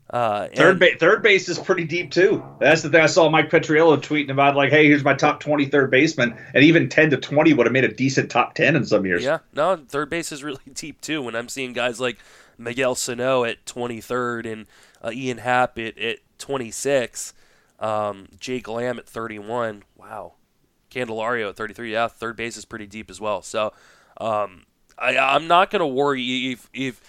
Uh, 0.10 0.48
third, 0.56 0.80
ba- 0.80 0.96
third 1.00 1.24
base 1.24 1.50
is 1.50 1.58
pretty 1.58 1.84
deep 1.84 2.12
too. 2.12 2.44
That's 2.60 2.84
the 2.84 2.90
thing 2.90 3.02
I 3.02 3.08
saw 3.08 3.28
Mike 3.28 3.50
Petriello 3.50 3.98
tweeting 3.98 4.30
about, 4.30 4.56
like, 4.56 4.70
"Hey, 4.70 4.86
here's 4.86 5.04
my 5.04 5.16
top 5.16 5.40
20 5.40 5.66
third 5.66 5.90
baseman," 5.90 6.38
and 6.54 6.64
even 6.64 6.90
10 6.90 7.10
to 7.10 7.18
20 7.18 7.54
would 7.54 7.66
have 7.66 7.74
made 7.74 7.86
a 7.86 7.94
decent 7.94 8.30
top 8.30 8.54
10 8.54 8.76
in 8.76 8.86
some 8.86 9.04
years. 9.06 9.24
Yeah, 9.24 9.40
no, 9.54 9.76
third 9.76 10.12
base 10.12 10.32
is 10.32 10.44
really 10.44 10.62
deep 10.74 11.02
too. 11.02 11.24
When 11.24 11.36
I'm 11.36 11.50
seeing 11.50 11.74
guys 11.74 12.00
like 12.00 12.20
Miguel 12.58 12.94
Sano 12.94 13.44
at 13.46 13.66
23rd 13.66 14.52
and 14.52 14.68
uh, 15.04 15.10
Ian 15.12 15.40
Happ 15.40 15.80
at, 15.80 15.98
at 15.98 16.20
26, 16.38 17.34
um, 17.80 18.28
Jake 18.40 18.68
Lamb 18.68 19.00
at 19.00 19.08
31. 19.08 19.84
Wow, 19.98 20.34
Candelario 20.92 21.50
at 21.50 21.56
33. 21.56 21.92
Yeah, 21.92 22.08
third 22.10 22.36
base 22.38 22.58
is 22.58 22.66
pretty 22.66 22.86
deep 22.86 23.10
as 23.10 23.20
well. 23.20 23.42
So, 23.42 23.74
um, 24.18 24.66
I, 24.98 25.18
I'm 25.18 25.48
not 25.48 25.72
going 25.72 25.82
to 25.82 25.88
worry 25.88 26.52
if 26.52 26.70
if 26.74 27.02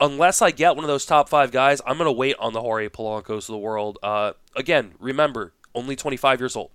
unless 0.00 0.42
I 0.42 0.50
get 0.50 0.76
one 0.76 0.84
of 0.84 0.88
those 0.88 1.06
top 1.06 1.28
five 1.28 1.50
guys, 1.50 1.80
I'm 1.86 1.96
going 1.96 2.08
to 2.08 2.12
wait 2.12 2.36
on 2.38 2.52
the 2.52 2.60
Jorge 2.60 2.88
Polancos 2.88 3.48
of 3.48 3.52
the 3.52 3.58
world. 3.58 3.98
Uh, 4.02 4.32
again, 4.56 4.92
remember, 4.98 5.52
only 5.74 5.96
25 5.96 6.40
years 6.40 6.56
old. 6.56 6.70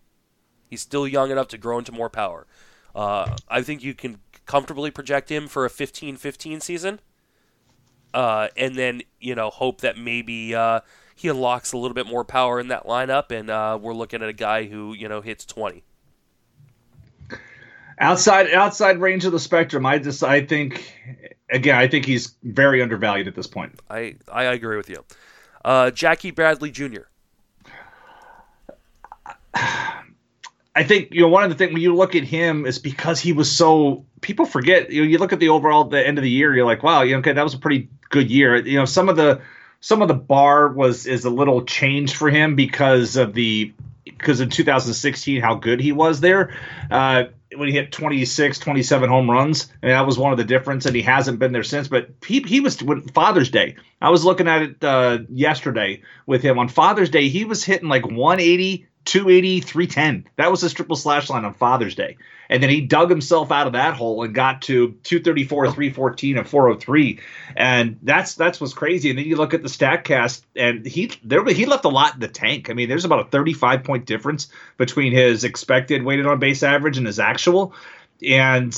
He's 0.69 0.81
still 0.81 1.07
young 1.07 1.31
enough 1.31 1.47
to 1.49 1.57
grow 1.57 1.79
into 1.79 1.91
more 1.91 2.09
power. 2.09 2.45
Uh, 2.95 3.35
I 3.47 3.61
think 3.61 3.83
you 3.83 3.93
can 3.93 4.19
comfortably 4.45 4.91
project 4.91 5.29
him 5.29 5.47
for 5.47 5.65
a 5.65 5.69
15-15 5.69 6.61
season. 6.61 6.99
Uh, 8.13 8.47
and 8.57 8.75
then 8.75 9.03
you 9.19 9.35
know 9.35 9.51
hope 9.51 9.81
that 9.81 9.95
maybe 9.95 10.55
uh, 10.55 10.79
he 11.15 11.27
unlocks 11.27 11.73
a 11.73 11.77
little 11.77 11.93
bit 11.93 12.07
more 12.07 12.25
power 12.25 12.59
in 12.59 12.67
that 12.69 12.85
lineup, 12.85 13.29
and 13.29 13.51
uh, 13.51 13.77
we're 13.79 13.93
looking 13.93 14.23
at 14.23 14.29
a 14.29 14.33
guy 14.33 14.65
who 14.65 14.93
you 14.93 15.07
know 15.07 15.21
hits 15.21 15.45
20 15.45 15.83
outside 17.99 18.51
outside 18.53 18.99
range 18.99 19.25
of 19.25 19.31
the 19.31 19.39
spectrum. 19.39 19.85
I 19.85 19.99
just 19.99 20.23
I 20.23 20.45
think 20.45 20.93
again 21.49 21.75
I 21.75 21.87
think 21.87 22.05
he's 22.05 22.35
very 22.43 22.81
undervalued 22.81 23.27
at 23.27 23.35
this 23.35 23.47
point. 23.47 23.79
I 23.89 24.15
I 24.31 24.43
agree 24.43 24.77
with 24.77 24.89
you. 24.89 25.03
Uh, 25.63 25.91
Jackie 25.91 26.31
Bradley 26.31 26.71
Jr. 26.71 27.01
I 30.75 30.83
think 30.83 31.09
you 31.11 31.21
know 31.21 31.27
one 31.27 31.43
of 31.43 31.49
the 31.49 31.55
things 31.55 31.73
when 31.73 31.81
you 31.81 31.95
look 31.95 32.15
at 32.15 32.23
him 32.23 32.65
is 32.65 32.79
because 32.79 33.19
he 33.19 33.33
was 33.33 33.51
so 33.51 34.05
people 34.21 34.45
forget 34.45 34.89
you 34.91 35.01
know 35.01 35.07
you 35.07 35.17
look 35.17 35.33
at 35.33 35.39
the 35.39 35.49
overall 35.49 35.83
the 35.83 36.05
end 36.05 36.17
of 36.17 36.23
the 36.23 36.29
year 36.29 36.55
you're 36.55 36.65
like 36.65 36.83
wow 36.83 37.01
you 37.01 37.13
know, 37.13 37.19
okay 37.19 37.33
that 37.33 37.43
was 37.43 37.53
a 37.53 37.57
pretty 37.57 37.89
good 38.09 38.31
year 38.31 38.55
you 38.55 38.77
know 38.77 38.85
some 38.85 39.09
of 39.09 39.17
the 39.17 39.41
some 39.81 40.01
of 40.01 40.07
the 40.07 40.13
bar 40.13 40.69
was 40.69 41.05
is 41.05 41.25
a 41.25 41.29
little 41.29 41.63
changed 41.63 42.15
for 42.15 42.29
him 42.29 42.55
because 42.55 43.17
of 43.17 43.33
the 43.33 43.73
because 44.05 44.39
in 44.39 44.49
2016 44.49 45.41
how 45.41 45.55
good 45.55 45.81
he 45.81 45.91
was 45.91 46.21
there 46.21 46.53
uh, 46.91 47.23
when 47.55 47.67
he 47.67 47.73
hit 47.73 47.91
26 47.91 48.59
27 48.59 49.09
home 49.09 49.29
runs 49.29 49.71
and 49.81 49.91
that 49.91 50.05
was 50.05 50.17
one 50.17 50.31
of 50.31 50.37
the 50.37 50.43
difference 50.43 50.85
and 50.85 50.95
he 50.95 51.01
hasn't 51.01 51.39
been 51.39 51.51
there 51.51 51.63
since 51.63 51.87
but 51.87 52.09
he, 52.25 52.41
he 52.41 52.59
was 52.59 52.81
father's 53.13 53.49
day. 53.49 53.75
I 54.01 54.09
was 54.09 54.23
looking 54.23 54.47
at 54.47 54.61
it 54.61 54.83
uh, 54.83 55.19
yesterday 55.29 56.03
with 56.25 56.41
him. 56.41 56.59
On 56.59 56.67
father's 56.67 57.09
day 57.09 57.27
he 57.27 57.45
was 57.45 57.63
hitting 57.63 57.89
like 57.89 58.05
180 58.05 58.87
280 59.09 59.61
310 59.61 60.29
that 60.35 60.51
was 60.51 60.61
his 60.61 60.71
triple 60.71 60.95
slash 60.95 61.31
line 61.31 61.43
on 61.43 61.55
father's 61.55 61.95
day. 61.95 62.15
And 62.47 62.61
then 62.61 62.69
he 62.69 62.81
dug 62.81 63.09
himself 63.09 63.51
out 63.51 63.65
of 63.65 63.73
that 63.73 63.95
hole 63.95 64.23
and 64.23 64.35
got 64.35 64.61
to 64.63 64.91
234 65.03 65.71
314 65.71 66.37
and 66.37 66.47
403 66.47 67.19
and 67.55 67.97
that's 68.03 68.35
that's 68.35 68.61
what's 68.61 68.75
crazy. 68.75 69.09
And 69.09 69.17
then 69.17 69.25
you 69.25 69.35
look 69.35 69.55
at 69.55 69.63
the 69.63 69.67
statcast 69.67 70.43
and 70.55 70.85
he 70.85 71.11
there 71.23 71.43
he 71.45 71.65
left 71.65 71.85
a 71.85 71.89
lot 71.89 72.13
in 72.13 72.19
the 72.19 72.27
tank. 72.27 72.69
I 72.69 72.73
mean 72.73 72.87
there's 72.87 73.03
about 73.03 73.25
a 73.25 73.29
35 73.29 73.83
point 73.83 74.05
difference 74.05 74.47
between 74.77 75.11
his 75.11 75.43
expected 75.43 76.03
weighted 76.03 76.27
on 76.27 76.37
base 76.37 76.61
average 76.61 76.99
and 76.99 77.07
his 77.07 77.19
actual. 77.19 77.73
And 78.21 78.75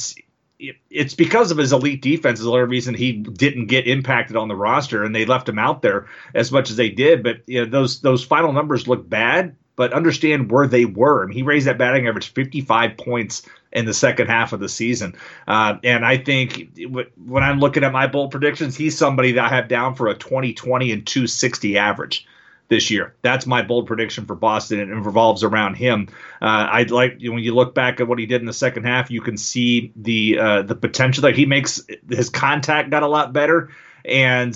it's 0.89 1.13
because 1.13 1.51
of 1.51 1.57
his 1.57 1.73
elite 1.73 2.01
defense 2.01 2.39
is 2.39 2.45
the 2.45 2.51
only 2.51 2.63
reason 2.63 2.95
he 2.95 3.11
didn't 3.11 3.65
get 3.65 3.85
impacted 3.85 4.37
on 4.37 4.47
the 4.47 4.55
roster 4.55 5.03
and 5.03 5.13
they 5.13 5.25
left 5.25 5.49
him 5.49 5.59
out 5.59 5.81
there 5.81 6.07
as 6.33 6.53
much 6.53 6.69
as 6.69 6.77
they 6.77 6.89
did. 6.89 7.21
But 7.21 7.41
you 7.47 7.65
know, 7.65 7.69
those 7.69 7.99
those 7.99 8.23
final 8.23 8.53
numbers 8.53 8.87
look 8.87 9.09
bad 9.09 9.57
but 9.81 9.93
understand 9.93 10.51
where 10.51 10.67
they 10.67 10.85
were. 10.85 11.23
I 11.23 11.25
mean, 11.25 11.35
he 11.35 11.41
raised 11.41 11.65
that 11.65 11.79
batting 11.79 12.07
average 12.07 12.31
55 12.33 12.97
points 12.97 13.41
in 13.71 13.85
the 13.85 13.95
second 13.95 14.27
half 14.27 14.53
of 14.53 14.59
the 14.59 14.69
season. 14.69 15.15
Uh, 15.47 15.77
and 15.83 16.05
I 16.05 16.17
think 16.17 16.69
when 16.85 17.41
I'm 17.41 17.59
looking 17.59 17.83
at 17.83 17.91
my 17.91 18.05
bold 18.05 18.29
predictions, 18.29 18.75
he's 18.75 18.95
somebody 18.95 19.31
that 19.31 19.43
I 19.43 19.55
have 19.55 19.67
down 19.67 19.95
for 19.95 20.07
a 20.07 20.13
2020 20.13 20.91
and 20.91 21.07
260 21.07 21.79
average 21.79 22.27
this 22.67 22.91
year. 22.91 23.15
That's 23.23 23.47
my 23.47 23.63
bold 23.63 23.87
prediction 23.87 24.27
for 24.27 24.35
Boston, 24.35 24.81
and 24.81 24.91
it 24.91 24.95
revolves 24.97 25.43
around 25.43 25.77
him. 25.77 26.09
Uh, 26.43 26.69
I'd 26.71 26.91
like 26.91 27.17
when 27.19 27.39
you 27.39 27.55
look 27.55 27.73
back 27.73 27.99
at 27.99 28.07
what 28.07 28.19
he 28.19 28.27
did 28.27 28.39
in 28.39 28.45
the 28.45 28.53
second 28.53 28.83
half, 28.83 29.09
you 29.09 29.21
can 29.21 29.35
see 29.35 29.91
the 29.95 30.37
uh, 30.37 30.61
the 30.61 30.75
potential 30.75 31.23
that 31.23 31.35
he 31.35 31.47
makes. 31.47 31.81
His 32.07 32.29
contact 32.29 32.91
got 32.91 33.01
a 33.01 33.07
lot 33.07 33.33
better, 33.33 33.71
and 34.05 34.55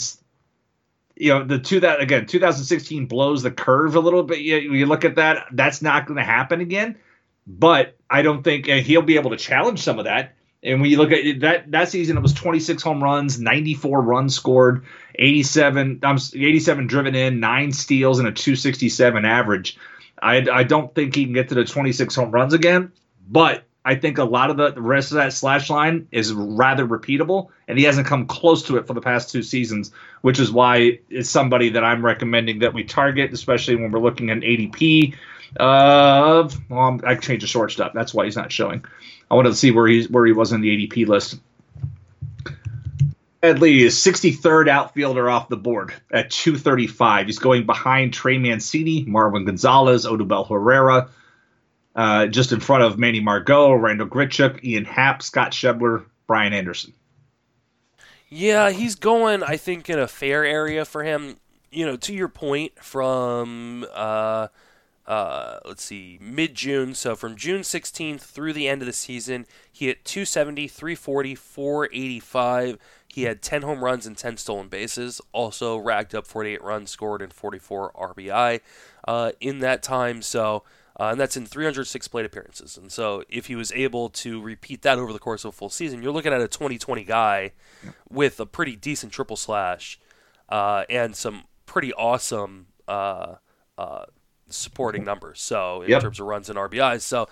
you 1.15 1.33
know 1.33 1.43
the 1.43 1.59
two 1.59 1.79
that 1.81 2.01
again 2.01 2.25
2016 2.25 3.05
blows 3.05 3.43
the 3.43 3.51
curve 3.51 3.95
a 3.95 3.99
little 3.99 4.23
bit. 4.23 4.39
You, 4.39 4.57
you 4.57 4.85
look 4.85 5.05
at 5.05 5.15
that, 5.15 5.47
that's 5.51 5.81
not 5.81 6.05
going 6.05 6.17
to 6.17 6.23
happen 6.23 6.61
again. 6.61 6.97
But 7.47 7.95
I 8.09 8.23
don't 8.23 8.43
think 8.43 8.65
he'll 8.65 9.03
be 9.03 9.17
able 9.17 9.29
to 9.29 9.37
challenge 9.37 9.79
some 9.79 9.99
of 9.99 10.05
that. 10.05 10.33
And 10.63 10.81
when 10.81 10.89
you 10.89 10.97
look 10.97 11.11
at 11.11 11.41
that 11.41 11.71
that 11.71 11.89
season, 11.89 12.17
it 12.17 12.21
was 12.21 12.33
26 12.33 12.81
home 12.81 13.03
runs, 13.03 13.39
94 13.39 14.01
runs 14.01 14.35
scored, 14.35 14.85
87 15.13 15.99
um, 16.01 16.17
87 16.17 16.87
driven 16.87 17.13
in, 17.13 17.39
nine 17.39 17.71
steals, 17.71 18.17
and 18.17 18.27
a 18.27 18.31
267 18.31 19.25
average. 19.25 19.77
I, 20.21 20.37
I 20.51 20.63
don't 20.63 20.93
think 20.95 21.13
he 21.13 21.25
can 21.25 21.33
get 21.33 21.49
to 21.49 21.55
the 21.55 21.65
26 21.65 22.15
home 22.15 22.31
runs 22.31 22.53
again, 22.53 22.93
but 23.27 23.64
I 23.87 23.93
think 23.93 24.17
a 24.17 24.23
lot 24.23 24.49
of 24.49 24.57
the, 24.57 24.71
the 24.71 24.81
rest 24.81 25.11
of 25.11 25.17
that 25.17 25.31
slash 25.31 25.69
line 25.69 26.07
is 26.11 26.33
rather 26.33 26.87
repeatable, 26.87 27.49
and 27.67 27.77
he 27.77 27.85
hasn't 27.85 28.07
come 28.07 28.25
close 28.25 28.63
to 28.63 28.77
it 28.77 28.87
for 28.87 28.93
the 28.93 29.01
past 29.01 29.29
two 29.29 29.43
seasons, 29.43 29.91
which 30.21 30.39
is 30.39 30.51
why 30.51 30.99
it's 31.11 31.29
somebody 31.29 31.69
that 31.69 31.83
I'm 31.83 32.03
recommending 32.03 32.59
that 32.59 32.73
we 32.73 32.83
target, 32.83 33.31
especially 33.31 33.75
when 33.75 33.91
we're 33.91 33.99
looking 33.99 34.31
at 34.31 34.39
ADP. 34.39 35.13
Uh, 35.59 36.49
well, 36.67 36.99
I 37.05 37.13
changed 37.13 37.43
the 37.43 37.47
shortstop. 37.47 37.93
That's 37.93 38.11
why 38.11 38.25
he's 38.25 38.35
not 38.35 38.51
showing. 38.51 38.83
I 39.29 39.35
wanted 39.35 39.49
to 39.49 39.55
see 39.55 39.69
where 39.69 39.87
he's 39.87 40.09
where 40.09 40.25
he 40.25 40.31
was 40.31 40.51
in 40.51 40.61
the 40.61 40.87
ADP 40.87 41.07
list. 41.07 41.39
Bradley 43.41 43.83
is 43.83 43.95
63rd 43.95 44.67
outfielder 44.67 45.29
off 45.29 45.49
the 45.49 45.57
board 45.57 45.93
at 46.11 46.31
235. 46.31 47.27
He's 47.27 47.37
going 47.37 47.67
behind 47.67 48.11
Trey 48.11 48.39
Mancini, 48.39 49.05
Marwin 49.05 49.45
Gonzalez, 49.45 50.07
Odubel 50.07 50.49
Herrera, 50.49 51.11
uh, 51.95 52.27
just 52.27 52.51
in 52.51 52.59
front 52.59 52.83
of 52.83 52.97
Manny 52.97 53.19
Margot, 53.19 53.73
Randall 53.73 54.07
Grichuk, 54.07 54.63
Ian 54.63 54.85
Happ, 54.85 55.21
Scott 55.21 55.51
Schebler, 55.51 56.05
Brian 56.27 56.53
Anderson. 56.53 56.93
Yeah, 58.29 58.71
he's 58.71 58.95
going, 58.95 59.43
I 59.43 59.55
think, 59.55 59.89
in 59.89 59.99
a 59.99 60.07
fair 60.07 60.43
area 60.43 60.83
for 60.83 61.03
him. 61.03 61.37
You 61.71 61.85
know, 61.85 61.95
to 61.97 62.13
your 62.13 62.27
point 62.27 62.73
from, 62.81 63.85
uh, 63.93 64.47
uh, 65.05 65.59
let's 65.65 65.83
see, 65.83 66.17
mid 66.21 66.55
June. 66.55 66.95
So 66.95 67.15
from 67.15 67.35
June 67.35 67.61
16th 67.61 68.21
through 68.21 68.53
the 68.53 68.67
end 68.67 68.81
of 68.81 68.87
the 68.87 68.93
season, 68.93 69.45
he 69.71 69.87
hit 69.87 70.03
270, 70.05 70.67
340, 70.67 71.35
485. 71.35 72.77
He 73.07 73.23
had 73.23 73.41
10 73.41 73.61
home 73.61 73.83
runs 73.83 74.05
and 74.05 74.17
10 74.17 74.37
stolen 74.37 74.67
bases. 74.67 75.21
Also 75.31 75.77
racked 75.77 76.15
up 76.15 76.27
48 76.27 76.61
runs 76.61 76.91
scored 76.91 77.21
and 77.21 77.31
44 77.31 77.91
RBI 77.93 78.59
uh, 79.07 79.31
in 79.39 79.59
that 79.59 79.83
time. 79.83 80.21
So 80.21 80.63
uh, 80.97 81.09
and 81.09 81.19
that's 81.19 81.35
in 81.35 81.45
306 81.45 82.07
plate 82.07 82.25
appearances. 82.25 82.77
And 82.77 82.91
so, 82.91 83.23
if 83.29 83.47
he 83.47 83.55
was 83.55 83.71
able 83.73 84.09
to 84.09 84.41
repeat 84.41 84.81
that 84.83 84.97
over 84.97 85.11
the 85.11 85.19
course 85.19 85.43
of 85.43 85.49
a 85.49 85.51
full 85.51 85.69
season, 85.69 86.01
you're 86.01 86.13
looking 86.13 86.33
at 86.33 86.41
a 86.41 86.47
2020 86.47 87.03
guy 87.03 87.51
yeah. 87.83 87.91
with 88.09 88.39
a 88.39 88.45
pretty 88.45 88.75
decent 88.75 89.11
triple 89.11 89.35
slash 89.35 89.99
uh, 90.49 90.85
and 90.89 91.15
some 91.15 91.43
pretty 91.65 91.93
awesome 91.93 92.67
uh, 92.87 93.35
uh 93.77 94.05
supporting 94.49 95.03
numbers. 95.03 95.41
So, 95.41 95.81
in 95.81 95.89
yep. 95.89 96.01
terms 96.01 96.19
of 96.19 96.27
runs 96.27 96.49
and 96.49 96.57
RBIs, 96.57 97.01
so 97.01 97.27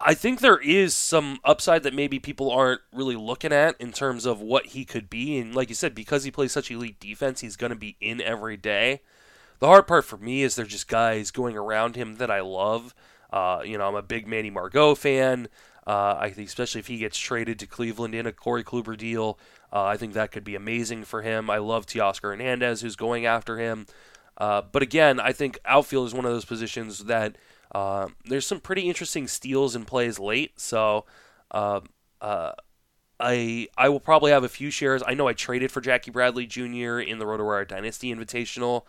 I 0.00 0.14
think 0.14 0.40
there 0.40 0.56
is 0.56 0.94
some 0.94 1.38
upside 1.44 1.82
that 1.82 1.92
maybe 1.92 2.18
people 2.18 2.50
aren't 2.50 2.80
really 2.94 3.16
looking 3.16 3.52
at 3.52 3.78
in 3.78 3.92
terms 3.92 4.24
of 4.24 4.40
what 4.40 4.66
he 4.66 4.86
could 4.86 5.10
be. 5.10 5.38
And 5.38 5.54
like 5.54 5.68
you 5.68 5.74
said, 5.74 5.94
because 5.94 6.24
he 6.24 6.30
plays 6.30 6.52
such 6.52 6.70
elite 6.70 6.98
defense, 6.98 7.40
he's 7.40 7.56
going 7.56 7.70
to 7.70 7.76
be 7.76 7.96
in 8.00 8.22
every 8.22 8.56
day. 8.56 9.02
The 9.60 9.66
hard 9.66 9.86
part 9.86 10.06
for 10.06 10.16
me 10.16 10.42
is 10.42 10.56
there's 10.56 10.68
just 10.68 10.88
guys 10.88 11.30
going 11.30 11.56
around 11.56 11.94
him 11.94 12.16
that 12.16 12.30
I 12.30 12.40
love. 12.40 12.94
Uh, 13.30 13.60
you 13.64 13.78
know, 13.78 13.86
I'm 13.86 13.94
a 13.94 14.02
big 14.02 14.26
Manny 14.26 14.50
Margot 14.50 14.94
fan. 14.94 15.48
Uh, 15.86 16.16
I 16.18 16.30
think 16.30 16.48
especially 16.48 16.78
if 16.80 16.86
he 16.86 16.98
gets 16.98 17.18
traded 17.18 17.58
to 17.58 17.66
Cleveland 17.66 18.14
in 18.14 18.26
a 18.26 18.32
Corey 18.32 18.64
Kluber 18.64 18.96
deal, 18.96 19.38
uh, 19.72 19.84
I 19.84 19.96
think 19.96 20.14
that 20.14 20.32
could 20.32 20.44
be 20.44 20.54
amazing 20.54 21.04
for 21.04 21.22
him. 21.22 21.50
I 21.50 21.58
love 21.58 21.86
Teoscar 21.86 22.30
Hernandez, 22.30 22.80
who's 22.80 22.96
going 22.96 23.26
after 23.26 23.58
him. 23.58 23.86
Uh, 24.36 24.62
but 24.62 24.82
again, 24.82 25.20
I 25.20 25.32
think 25.32 25.58
outfield 25.66 26.06
is 26.06 26.14
one 26.14 26.24
of 26.24 26.32
those 26.32 26.44
positions 26.46 27.04
that 27.04 27.36
uh, 27.74 28.08
there's 28.24 28.46
some 28.46 28.60
pretty 28.60 28.88
interesting 28.88 29.28
steals 29.28 29.74
and 29.74 29.86
plays 29.86 30.18
late. 30.18 30.58
So 30.58 31.04
uh, 31.50 31.80
I 33.20 33.68
I 33.76 33.88
will 33.90 34.00
probably 34.00 34.32
have 34.32 34.44
a 34.44 34.48
few 34.48 34.70
shares. 34.70 35.02
I 35.06 35.12
know 35.12 35.28
I 35.28 35.34
traded 35.34 35.70
for 35.70 35.82
Jackie 35.82 36.10
Bradley 36.10 36.46
Jr. 36.46 36.98
in 36.98 37.18
the 37.18 37.26
RotoWire 37.26 37.68
Dynasty 37.68 38.14
Invitational 38.14 38.84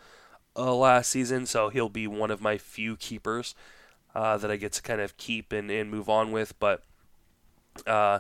uh, 0.55 0.75
last 0.75 1.09
season, 1.09 1.45
so 1.45 1.69
he'll 1.69 1.89
be 1.89 2.07
one 2.07 2.31
of 2.31 2.41
my 2.41 2.57
few 2.57 2.95
keepers 2.97 3.55
uh, 4.15 4.37
that 4.37 4.51
I 4.51 4.55
get 4.57 4.73
to 4.73 4.81
kind 4.81 5.01
of 5.01 5.17
keep 5.17 5.51
and, 5.51 5.69
and 5.71 5.89
move 5.89 6.09
on 6.09 6.31
with. 6.31 6.57
But 6.59 6.83
uh, 7.87 8.19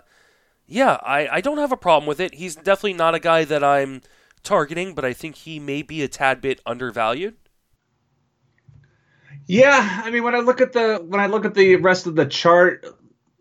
yeah, 0.67 0.97
I, 1.03 1.27
I 1.27 1.41
don't 1.41 1.57
have 1.57 1.71
a 1.71 1.77
problem 1.77 2.07
with 2.07 2.19
it. 2.19 2.35
He's 2.35 2.55
definitely 2.55 2.93
not 2.93 3.15
a 3.15 3.19
guy 3.19 3.43
that 3.45 3.63
I'm 3.63 4.01
targeting, 4.43 4.93
but 4.93 5.05
I 5.05 5.13
think 5.13 5.35
he 5.35 5.59
may 5.59 5.81
be 5.81 6.01
a 6.01 6.07
tad 6.07 6.41
bit 6.41 6.61
undervalued. 6.65 7.35
Yeah, 9.47 10.01
I 10.03 10.11
mean 10.11 10.23
when 10.23 10.35
I 10.35 10.39
look 10.39 10.61
at 10.61 10.71
the 10.71 11.03
when 11.05 11.19
I 11.19 11.25
look 11.25 11.45
at 11.45 11.55
the 11.55 11.75
rest 11.77 12.07
of 12.07 12.15
the 12.15 12.25
chart, 12.25 12.85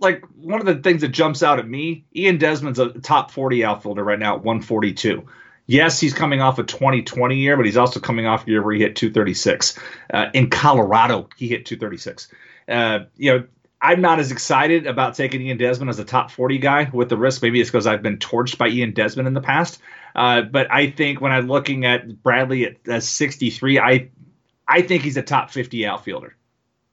like 0.00 0.24
one 0.34 0.58
of 0.58 0.66
the 0.66 0.76
things 0.76 1.02
that 1.02 1.08
jumps 1.08 1.42
out 1.42 1.58
at 1.58 1.68
me, 1.68 2.04
Ian 2.16 2.38
Desmond's 2.38 2.78
a 2.78 2.88
top 3.00 3.30
40 3.30 3.64
outfielder 3.64 4.02
right 4.02 4.18
now 4.18 4.36
at 4.36 4.42
142 4.42 5.24
yes, 5.70 6.00
he's 6.00 6.12
coming 6.12 6.40
off 6.40 6.58
a 6.58 6.64
2020 6.64 7.36
year, 7.36 7.56
but 7.56 7.64
he's 7.64 7.76
also 7.76 8.00
coming 8.00 8.26
off 8.26 8.44
a 8.44 8.50
year 8.50 8.62
where 8.62 8.74
he 8.74 8.80
hit 8.80 8.96
236. 8.96 9.78
Uh, 10.12 10.26
in 10.34 10.50
Colorado, 10.50 11.28
he 11.36 11.46
hit 11.46 11.64
236. 11.64 12.28
Uh, 12.68 13.00
you 13.16 13.32
know, 13.32 13.46
I'm 13.80 14.00
not 14.00 14.18
as 14.18 14.32
excited 14.32 14.88
about 14.88 15.14
taking 15.14 15.40
Ian 15.42 15.58
Desmond 15.58 15.88
as 15.88 16.00
a 16.00 16.04
top 16.04 16.32
40 16.32 16.58
guy 16.58 16.90
with 16.92 17.08
the 17.08 17.16
risk. 17.16 17.40
Maybe 17.40 17.60
it's 17.60 17.70
because 17.70 17.86
I've 17.86 18.02
been 18.02 18.18
torched 18.18 18.58
by 18.58 18.68
Ian 18.68 18.92
Desmond 18.92 19.28
in 19.28 19.34
the 19.34 19.40
past. 19.40 19.80
Uh, 20.14 20.42
but 20.42 20.66
I 20.72 20.90
think 20.90 21.20
when 21.20 21.30
I'm 21.30 21.46
looking 21.46 21.86
at 21.86 22.20
Bradley 22.20 22.66
at, 22.66 22.88
at 22.88 23.04
63, 23.04 23.78
I 23.78 24.10
I 24.66 24.82
think 24.82 25.04
he's 25.04 25.16
a 25.16 25.22
top 25.22 25.50
50 25.50 25.86
outfielder. 25.86 26.36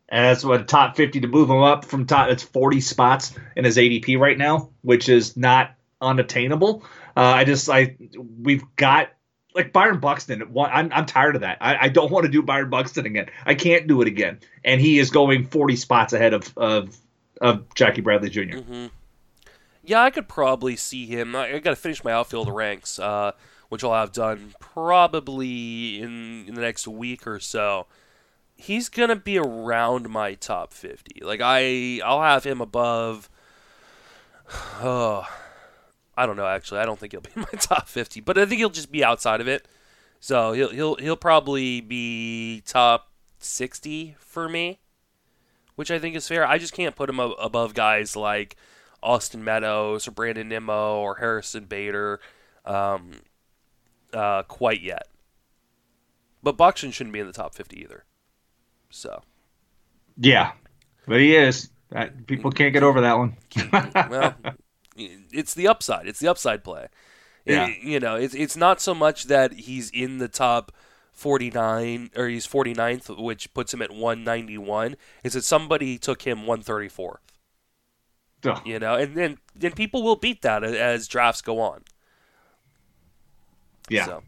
And 0.10 0.24
that's 0.24 0.46
what 0.46 0.68
top 0.68 0.96
50 0.96 1.22
to 1.22 1.28
move 1.28 1.50
him 1.50 1.62
up 1.62 1.84
from 1.84 2.06
top. 2.06 2.30
It's 2.30 2.44
40 2.44 2.80
spots 2.82 3.38
in 3.56 3.66
his 3.66 3.78
ADP 3.78 4.20
right 4.20 4.38
now, 4.38 4.70
which 4.82 5.10
is 5.10 5.36
not 5.36 5.76
unattainable. 6.00 6.84
Uh, 7.18 7.22
I 7.22 7.46
just 7.46 7.68
I 7.68 7.98
we've 8.44 8.64
got 8.76 9.10
like 9.56 9.74
Byron 9.74 10.00
Buxton. 10.00 10.44
I'm 10.56 10.92
I'm 10.94 11.06
tired 11.08 11.34
of 11.34 11.42
that. 11.42 11.58
I, 11.60 11.86
I 11.86 11.90
don't 11.90 12.12
want 12.12 12.28
to 12.28 12.32
do 12.32 12.44
Byron 12.44 12.70
Buxton 12.70 13.08
again. 13.08 13.28
I 13.44 13.56
can't 13.56 13.88
do 13.88 14.04
it 14.04 14.08
again. 14.08 14.40
And 14.64 14.80
he 14.80 15.00
is 15.00 15.10
going 15.10 15.48
40 15.48 15.76
spots 15.78 16.14
ahead 16.14 16.36
of 16.36 16.56
of, 16.56 16.96
of 17.42 17.74
Jackie 17.74 18.02
Bradley 18.02 18.30
junior 18.30 18.60
mm-hmm. 18.60 18.86
Yeah, 19.84 20.04
I 20.04 20.12
could 20.12 20.28
probably 20.28 20.76
see 20.76 21.08
him. 21.08 21.36
I, 21.36 21.56
I 21.56 21.60
got 21.60 21.72
to 21.72 21.76
finish 21.76 22.04
my 22.04 22.12
outfield 22.12 22.54
ranks, 22.54 23.00
uh, 23.00 23.32
which 23.70 23.84
I'll 23.84 23.94
have 23.94 24.12
done 24.12 24.54
probably 24.60 26.00
in 26.00 26.46
in 26.48 26.54
the 26.54 26.62
next 26.62 26.88
week 26.88 27.26
or 27.26 27.40
so. 27.40 27.88
He's 28.56 28.90
gonna 28.90 29.16
be 29.16 29.40
around 29.40 30.08
my 30.10 30.36
top 30.36 30.72
50. 30.72 31.24
Like 31.24 31.42
I 31.44 32.00
I'll 32.06 32.22
have 32.22 32.44
him 32.44 32.62
above. 32.62 33.28
Oh, 34.80 35.28
I 36.18 36.26
don't 36.26 36.36
know 36.36 36.48
actually. 36.48 36.80
I 36.80 36.86
don't 36.86 37.00
think 37.00 37.14
he'll 37.14 37.22
be 37.22 37.30
in 37.36 37.42
my 37.42 37.48
top 37.60 37.88
50, 37.88 38.22
but 38.22 38.38
I 38.38 38.46
think 38.46 38.60
he'll 38.60 38.70
just 38.70 38.92
be 38.92 39.04
outside 39.04 39.40
of 39.40 39.48
it. 39.48 39.68
So 40.20 40.52
he'll 40.54 40.72
he'll 40.72 40.96
he'll 40.96 41.16
probably 41.16 41.80
be 41.80 42.64
top 42.66 43.12
60 43.40 44.16
for 44.20 44.50
me, 44.50 44.80
which 45.76 45.92
I 45.92 46.00
think 46.00 46.16
is 46.16 46.28
fair. 46.28 46.46
I 46.46 46.58
just 46.58 46.74
can't 46.74 46.96
put 46.96 47.10
him 47.10 47.20
above 47.20 47.76
guys 47.76 48.16
like 48.16 48.56
Austin 49.04 49.44
Meadows 49.44 50.08
or 50.08 50.12
Brandon 50.12 50.50
Nimmo 50.50 50.98
or 50.98 51.16
Harrison 51.16 51.66
Bader 51.66 52.20
um, 52.66 53.12
uh, 54.12 54.44
quite 54.44 54.82
yet. 54.82 55.08
But 56.42 56.58
Buxton 56.58 56.92
shouldn't 56.92 57.14
be 57.14 57.20
in 57.20 57.28
the 57.28 57.34
top 57.34 57.54
50 57.54 57.80
either. 57.82 58.06
So. 58.90 59.22
Yeah, 60.20 60.54
but 61.08 61.20
he 61.20 61.36
is. 61.36 61.70
People 62.26 62.52
can't 62.52 62.74
get 62.74 62.84
over 62.84 63.02
that 63.02 63.18
one. 63.18 63.38
well, 64.10 64.36
it's 64.98 65.54
the 65.54 65.68
upside. 65.68 66.08
It's 66.08 66.20
the 66.20 66.28
upside 66.28 66.64
play. 66.64 66.88
Yeah. 67.46 67.68
It, 67.68 67.84
you 67.84 68.00
know, 68.00 68.16
it's 68.16 68.34
it's 68.34 68.58
not 68.58 68.82
so 68.82 68.94
much 68.94 69.26
that 69.26 69.54
he's 69.54 69.90
in 69.92 70.18
the 70.18 70.28
top 70.28 70.72
49 71.14 72.12
or 72.16 72.28
he's 72.28 72.46
49th, 72.46 73.22
which 73.22 73.54
puts 73.54 73.74
him 73.74 73.82
at 73.82 73.92
191. 73.92 74.96
Is 75.24 75.34
that 75.34 75.44
somebody 75.44 75.98
took 75.98 76.24
him 76.24 76.40
134th? 76.40 77.18
Oh. 78.46 78.62
You 78.64 78.80
know, 78.80 78.96
and 78.96 79.16
then 79.16 79.38
then 79.56 79.72
people 79.72 80.04
will 80.04 80.16
beat 80.16 80.42
that 80.44 80.64
as 80.64 81.08
drafts 81.08 81.42
go 81.42 81.60
on. 81.60 81.84
Yeah, 83.90 84.06
so. 84.06 84.24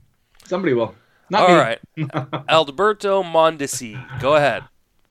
somebody 0.45 0.73
will. 0.73 0.95
Not 1.29 1.47
All 1.47 1.55
right, 1.55 1.79
Alberto 2.49 3.21
Mondesi, 3.21 4.19
go 4.19 4.35
ahead. 4.35 4.63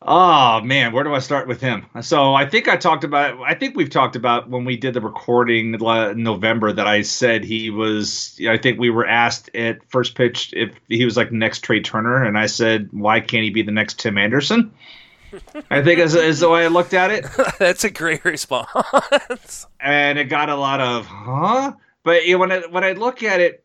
Oh 0.02 0.60
man, 0.60 0.92
where 0.92 1.02
do 1.02 1.12
I 1.12 1.18
start 1.18 1.48
with 1.48 1.60
him? 1.60 1.84
So 2.02 2.32
I 2.32 2.46
think 2.46 2.68
I 2.68 2.76
talked 2.76 3.02
about. 3.02 3.40
I 3.42 3.54
think 3.54 3.76
we've 3.76 3.90
talked 3.90 4.14
about 4.14 4.48
when 4.48 4.64
we 4.64 4.76
did 4.76 4.94
the 4.94 5.00
recording 5.00 5.74
in 5.74 6.22
November 6.22 6.72
that 6.72 6.86
I 6.86 7.02
said 7.02 7.42
he 7.42 7.68
was. 7.70 8.38
I 8.48 8.58
think 8.58 8.78
we 8.78 8.90
were 8.90 9.06
asked 9.06 9.50
at 9.56 9.78
first 9.90 10.14
pitch 10.14 10.54
if 10.54 10.72
he 10.88 11.04
was 11.04 11.16
like 11.16 11.32
next 11.32 11.60
Trea 11.60 11.82
Turner, 11.82 12.24
and 12.24 12.38
I 12.38 12.46
said, 12.46 12.88
why 12.92 13.18
can't 13.18 13.42
he 13.42 13.50
be 13.50 13.62
the 13.62 13.72
next 13.72 13.98
Tim 13.98 14.18
Anderson? 14.18 14.72
I 15.70 15.82
think 15.82 15.98
is, 15.98 16.14
is 16.14 16.40
the 16.40 16.48
way 16.48 16.64
I 16.64 16.68
looked 16.68 16.94
at 16.94 17.10
it. 17.10 17.26
That's 17.58 17.82
a 17.82 17.90
great 17.90 18.24
response. 18.24 19.66
and 19.80 20.18
it 20.18 20.26
got 20.26 20.48
a 20.48 20.56
lot 20.56 20.80
of 20.80 21.06
huh. 21.06 21.72
But 22.04 22.24
you 22.24 22.34
know, 22.34 22.38
when 22.38 22.52
I 22.52 22.60
when 22.70 22.84
I 22.84 22.92
look 22.92 23.24
at 23.24 23.40
it, 23.40 23.64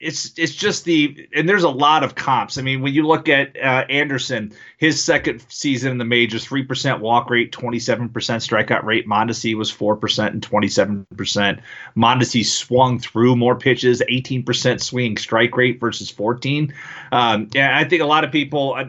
it's 0.00 0.32
it's 0.38 0.54
just 0.54 0.84
the 0.84 1.28
and 1.34 1.46
there's 1.46 1.62
a 1.62 1.68
lot 1.68 2.02
of 2.02 2.14
comps. 2.14 2.56
I 2.56 2.62
mean, 2.62 2.80
when 2.80 2.94
you 2.94 3.06
look 3.06 3.28
at 3.28 3.54
uh, 3.56 3.84
Anderson, 3.90 4.52
his 4.78 5.02
second 5.02 5.44
season 5.50 5.92
in 5.92 5.98
the 5.98 6.06
majors, 6.06 6.46
three 6.46 6.64
percent 6.64 7.00
walk 7.00 7.28
rate, 7.28 7.52
twenty 7.52 7.78
seven 7.78 8.08
percent 8.08 8.42
strikeout 8.42 8.82
rate. 8.82 9.06
Mondesi 9.06 9.54
was 9.54 9.70
four 9.70 9.96
percent 9.96 10.32
and 10.32 10.42
twenty 10.42 10.68
seven 10.68 11.06
percent. 11.16 11.60
Mondesi 11.94 12.44
swung 12.44 12.98
through 12.98 13.36
more 13.36 13.54
pitches, 13.54 14.02
eighteen 14.08 14.42
percent 14.42 14.80
swinging 14.80 15.18
strike 15.18 15.54
rate 15.54 15.78
versus 15.78 16.10
fourteen. 16.10 16.72
Um, 17.12 17.50
and 17.54 17.74
I 17.74 17.84
think 17.84 18.00
a 18.00 18.06
lot 18.06 18.24
of 18.24 18.32
people, 18.32 18.74
uh, 18.78 18.86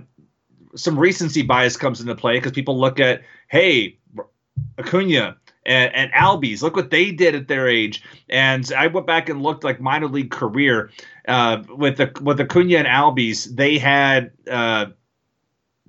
some 0.75 0.97
recency 0.97 1.41
bias 1.41 1.75
comes 1.75 1.99
into 1.99 2.15
play 2.15 2.37
because 2.37 2.53
people 2.53 2.79
look 2.79 3.01
at, 3.01 3.23
hey, 3.49 3.97
Acuna 4.77 5.35
and, 5.65 5.93
and 5.93 6.11
Albies. 6.13 6.61
Look 6.61 6.75
what 6.75 6.89
they 6.89 7.11
did 7.11 7.35
at 7.35 7.47
their 7.47 7.67
age. 7.67 8.03
And 8.29 8.71
I 8.75 8.87
went 8.87 9.07
back 9.07 9.29
and 9.29 9.41
looked 9.41 9.63
like 9.63 9.79
minor 9.79 10.07
league 10.07 10.31
career 10.31 10.91
uh, 11.27 11.63
with 11.69 11.97
the 11.97 12.11
with 12.21 12.39
Acuna 12.39 12.77
and 12.77 12.87
Albies. 12.87 13.55
They 13.55 13.77
had. 13.77 14.31
Uh, 14.49 14.87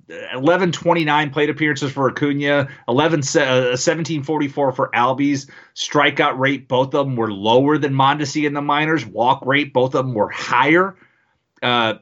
1129 0.07 1.29
plate 1.29 1.49
appearances 1.49 1.91
for 1.91 2.09
Acuna, 2.09 2.67
11 2.89 3.19
uh, 3.19 3.71
1744 3.71 4.71
for 4.73 4.89
Albies. 4.93 5.49
Strikeout 5.75 6.37
rate, 6.37 6.67
both 6.67 6.93
of 6.93 7.05
them 7.05 7.15
were 7.15 7.31
lower 7.31 7.77
than 7.77 7.93
Mondesi 7.93 8.45
in 8.45 8.53
the 8.53 8.61
minors. 8.61 9.05
Walk 9.05 9.45
rate, 9.45 9.73
both 9.73 9.95
of 9.95 10.05
them 10.05 10.13
were 10.13 10.29
higher. 10.29 10.97
Uh, 11.63 11.97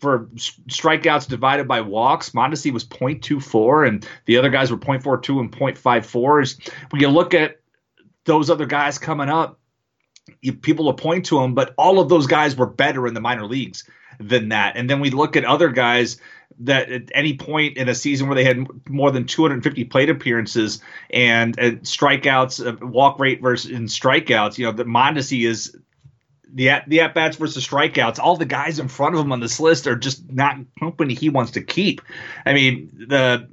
for 0.00 0.26
strikeouts 0.36 1.28
divided 1.28 1.68
by 1.68 1.80
walks, 1.80 2.30
Mondesi 2.30 2.72
was 2.72 2.84
0.24, 2.84 3.86
and 3.86 4.08
the 4.24 4.36
other 4.36 4.50
guys 4.50 4.72
were 4.72 4.76
0.42 4.76 5.40
and 5.40 5.52
0.54. 5.52 6.70
When 6.90 7.00
you 7.00 7.08
look 7.08 7.32
at 7.32 7.60
those 8.24 8.50
other 8.50 8.66
guys 8.66 8.98
coming 8.98 9.28
up, 9.28 9.60
you, 10.40 10.52
people 10.52 10.86
will 10.86 10.94
point 10.94 11.26
to 11.26 11.38
them, 11.38 11.54
but 11.54 11.74
all 11.78 12.00
of 12.00 12.08
those 12.08 12.26
guys 12.26 12.56
were 12.56 12.66
better 12.66 13.06
in 13.06 13.14
the 13.14 13.20
minor 13.20 13.46
leagues 13.46 13.88
than 14.18 14.48
that. 14.48 14.76
And 14.76 14.88
then 14.88 15.00
we 15.00 15.10
look 15.10 15.36
at 15.36 15.44
other 15.44 15.68
guys 15.68 16.18
that 16.60 16.90
at 16.90 17.10
any 17.14 17.36
point 17.36 17.76
in 17.76 17.88
a 17.88 17.94
season 17.94 18.28
where 18.28 18.34
they 18.34 18.44
had 18.44 18.66
more 18.88 19.10
than 19.10 19.26
250 19.26 19.84
plate 19.84 20.08
appearances 20.08 20.80
and, 21.10 21.58
and 21.58 21.82
strikeouts, 21.82 22.64
uh, 22.64 22.86
walk 22.86 23.18
rate 23.18 23.42
versus 23.42 23.70
in 23.70 23.84
strikeouts, 23.84 24.58
you 24.58 24.64
know, 24.64 24.72
the 24.72 24.84
Mondesi 24.84 25.46
is 25.46 25.76
the 26.54 26.70
at 26.70 26.88
the 26.88 27.00
at 27.00 27.14
bats 27.14 27.36
versus 27.36 27.66
strikeouts, 27.66 28.18
all 28.18 28.36
the 28.36 28.46
guys 28.46 28.78
in 28.78 28.88
front 28.88 29.14
of 29.14 29.20
him 29.20 29.32
on 29.32 29.40
this 29.40 29.60
list 29.60 29.86
are 29.86 29.96
just 29.96 30.30
not 30.32 30.56
company 30.78 31.14
he 31.14 31.28
wants 31.28 31.52
to 31.52 31.62
keep. 31.62 32.00
I 32.46 32.54
mean, 32.54 32.90
the 33.08 33.48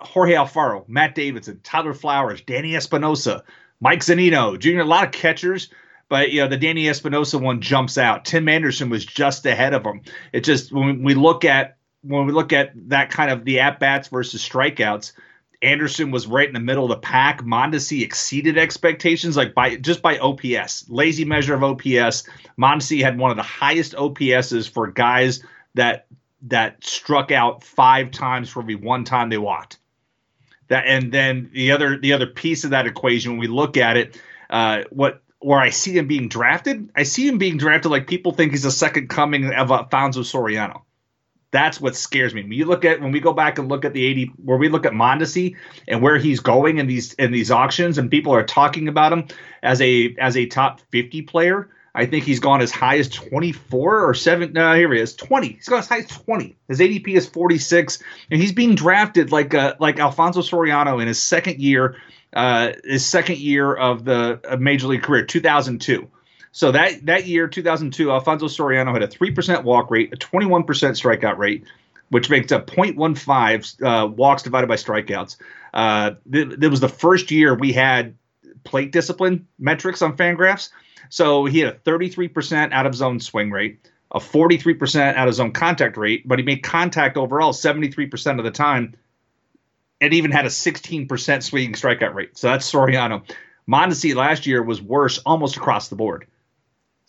Jorge 0.00 0.34
Alfaro, 0.34 0.88
Matt 0.88 1.14
Davidson, 1.14 1.60
Tyler 1.62 1.92
Flowers, 1.92 2.40
Danny 2.40 2.74
Espinosa, 2.74 3.44
Mike 3.80 4.00
Zunino 4.00 4.58
Jr. 4.58 4.80
A 4.80 4.84
lot 4.84 5.04
of 5.04 5.12
catchers, 5.12 5.68
but 6.08 6.32
you 6.32 6.40
know 6.40 6.48
the 6.48 6.56
Danny 6.56 6.88
Espinosa 6.88 7.38
one 7.38 7.60
jumps 7.60 7.98
out. 7.98 8.24
Tim 8.24 8.48
Anderson 8.48 8.88
was 8.88 9.04
just 9.04 9.44
ahead 9.44 9.74
of 9.74 9.84
him. 9.84 10.00
It 10.32 10.40
just 10.40 10.72
when 10.72 11.02
we 11.02 11.14
look 11.14 11.44
at 11.44 11.76
when 12.02 12.26
we 12.26 12.32
look 12.32 12.54
at 12.54 12.72
that 12.88 13.10
kind 13.10 13.30
of 13.30 13.44
the 13.44 13.60
at 13.60 13.78
bats 13.78 14.08
versus 14.08 14.46
strikeouts 14.46 15.12
Anderson 15.62 16.10
was 16.10 16.26
right 16.26 16.48
in 16.48 16.54
the 16.54 16.60
middle 16.60 16.84
of 16.84 16.90
the 16.90 16.96
pack. 16.96 17.42
Mondesi 17.42 18.02
exceeded 18.02 18.56
expectations, 18.56 19.36
like 19.36 19.54
by 19.54 19.76
just 19.76 20.00
by 20.00 20.18
OPS, 20.18 20.88
lazy 20.88 21.24
measure 21.24 21.54
of 21.54 21.62
OPS. 21.62 22.24
Mondesi 22.58 23.02
had 23.02 23.18
one 23.18 23.30
of 23.30 23.36
the 23.36 23.42
highest 23.42 23.94
OPSs 23.94 24.68
for 24.68 24.86
guys 24.86 25.42
that 25.74 26.06
that 26.42 26.82
struck 26.82 27.30
out 27.30 27.62
five 27.62 28.10
times 28.10 28.48
for 28.48 28.60
every 28.60 28.74
one 28.74 29.04
time 29.04 29.28
they 29.28 29.38
walked. 29.38 29.78
That 30.68 30.86
and 30.86 31.12
then 31.12 31.50
the 31.52 31.72
other 31.72 31.98
the 31.98 32.14
other 32.14 32.26
piece 32.26 32.64
of 32.64 32.70
that 32.70 32.86
equation, 32.86 33.32
when 33.32 33.40
we 33.40 33.48
look 33.48 33.76
at 33.76 33.96
it, 33.96 34.20
uh, 34.48 34.84
what 34.90 35.22
where 35.40 35.58
I 35.58 35.70
see 35.70 35.96
him 35.96 36.06
being 36.06 36.28
drafted, 36.28 36.90
I 36.94 37.02
see 37.02 37.26
him 37.26 37.38
being 37.38 37.56
drafted 37.56 37.90
like 37.90 38.06
people 38.06 38.32
think 38.32 38.52
he's 38.52 38.64
a 38.64 38.70
second 38.70 39.08
coming 39.08 39.52
of 39.52 39.70
Alfonso 39.70 40.20
Soriano. 40.20 40.82
That's 41.52 41.80
what 41.80 41.96
scares 41.96 42.32
me. 42.32 42.42
When 42.42 42.52
you 42.52 42.64
look 42.64 42.84
at 42.84 43.00
when 43.00 43.12
we 43.12 43.20
go 43.20 43.32
back 43.32 43.58
and 43.58 43.68
look 43.68 43.84
at 43.84 43.92
the 43.92 44.04
80 44.04 44.32
where 44.44 44.58
we 44.58 44.68
look 44.68 44.86
at 44.86 44.92
Mondesi 44.92 45.56
and 45.88 46.00
where 46.00 46.16
he's 46.16 46.40
going 46.40 46.78
in 46.78 46.86
these 46.86 47.14
in 47.14 47.32
these 47.32 47.50
auctions 47.50 47.98
and 47.98 48.10
people 48.10 48.32
are 48.34 48.44
talking 48.44 48.88
about 48.88 49.12
him 49.12 49.26
as 49.62 49.80
a 49.80 50.14
as 50.18 50.36
a 50.36 50.46
top 50.46 50.80
50 50.90 51.22
player. 51.22 51.68
I 51.92 52.06
think 52.06 52.24
he's 52.24 52.38
gone 52.38 52.60
as 52.60 52.70
high 52.70 52.98
as 52.98 53.08
24 53.08 54.08
or 54.08 54.14
7 54.14 54.52
no 54.52 54.74
here 54.74 54.92
he 54.94 55.00
is 55.00 55.16
20. 55.16 55.48
He's 55.48 55.68
gone 55.68 55.80
as 55.80 55.88
high 55.88 55.98
as 55.98 56.06
20. 56.06 56.56
His 56.68 56.78
ADP 56.78 57.08
is 57.08 57.26
46 57.26 58.00
and 58.30 58.40
he's 58.40 58.52
being 58.52 58.76
drafted 58.76 59.32
like 59.32 59.52
uh, 59.52 59.74
like 59.80 59.98
Alfonso 59.98 60.40
Soriano 60.40 61.02
in 61.02 61.08
his 61.08 61.20
second 61.20 61.58
year 61.58 61.96
uh, 62.32 62.72
his 62.84 63.04
second 63.04 63.38
year 63.38 63.74
of 63.74 64.04
the 64.04 64.40
major 64.58 64.86
league 64.86 65.02
career 65.02 65.24
2002. 65.24 66.08
So 66.52 66.72
that 66.72 67.06
that 67.06 67.26
year, 67.26 67.46
2002, 67.46 68.10
Alfonso 68.10 68.46
Soriano 68.46 68.92
had 68.92 69.02
a 69.02 69.08
3% 69.08 69.64
walk 69.64 69.90
rate, 69.90 70.12
a 70.12 70.16
21% 70.16 70.64
strikeout 70.64 71.38
rate, 71.38 71.64
which 72.08 72.28
makes 72.28 72.50
a 72.50 72.60
0.15 72.60 73.82
uh, 73.82 74.06
walks 74.08 74.42
divided 74.42 74.66
by 74.66 74.74
strikeouts. 74.74 75.36
Uh, 75.72 76.12
th- 76.30 76.58
it 76.60 76.68
was 76.68 76.80
the 76.80 76.88
first 76.88 77.30
year 77.30 77.54
we 77.54 77.72
had 77.72 78.16
plate 78.64 78.92
discipline 78.92 79.46
metrics 79.58 80.02
on 80.02 80.16
Fangraphs. 80.16 80.70
So 81.08 81.44
he 81.44 81.60
had 81.60 81.74
a 81.74 81.78
33% 81.78 82.72
out 82.72 82.86
of 82.86 82.94
zone 82.94 83.20
swing 83.20 83.50
rate, 83.50 83.88
a 84.10 84.18
43% 84.18 85.16
out 85.16 85.28
of 85.28 85.34
zone 85.34 85.52
contact 85.52 85.96
rate, 85.96 86.26
but 86.26 86.38
he 86.38 86.44
made 86.44 86.62
contact 86.62 87.16
overall 87.16 87.52
73% 87.52 88.38
of 88.38 88.44
the 88.44 88.50
time, 88.50 88.94
and 90.00 90.14
even 90.14 90.30
had 90.30 90.46
a 90.46 90.48
16% 90.48 91.42
swinging 91.42 91.72
strikeout 91.74 92.14
rate. 92.14 92.36
So 92.38 92.48
that's 92.48 92.70
Soriano. 92.70 93.22
Mondesi 93.68 94.14
last 94.14 94.46
year 94.46 94.62
was 94.62 94.80
worse 94.80 95.18
almost 95.18 95.56
across 95.56 95.88
the 95.88 95.96
board. 95.96 96.26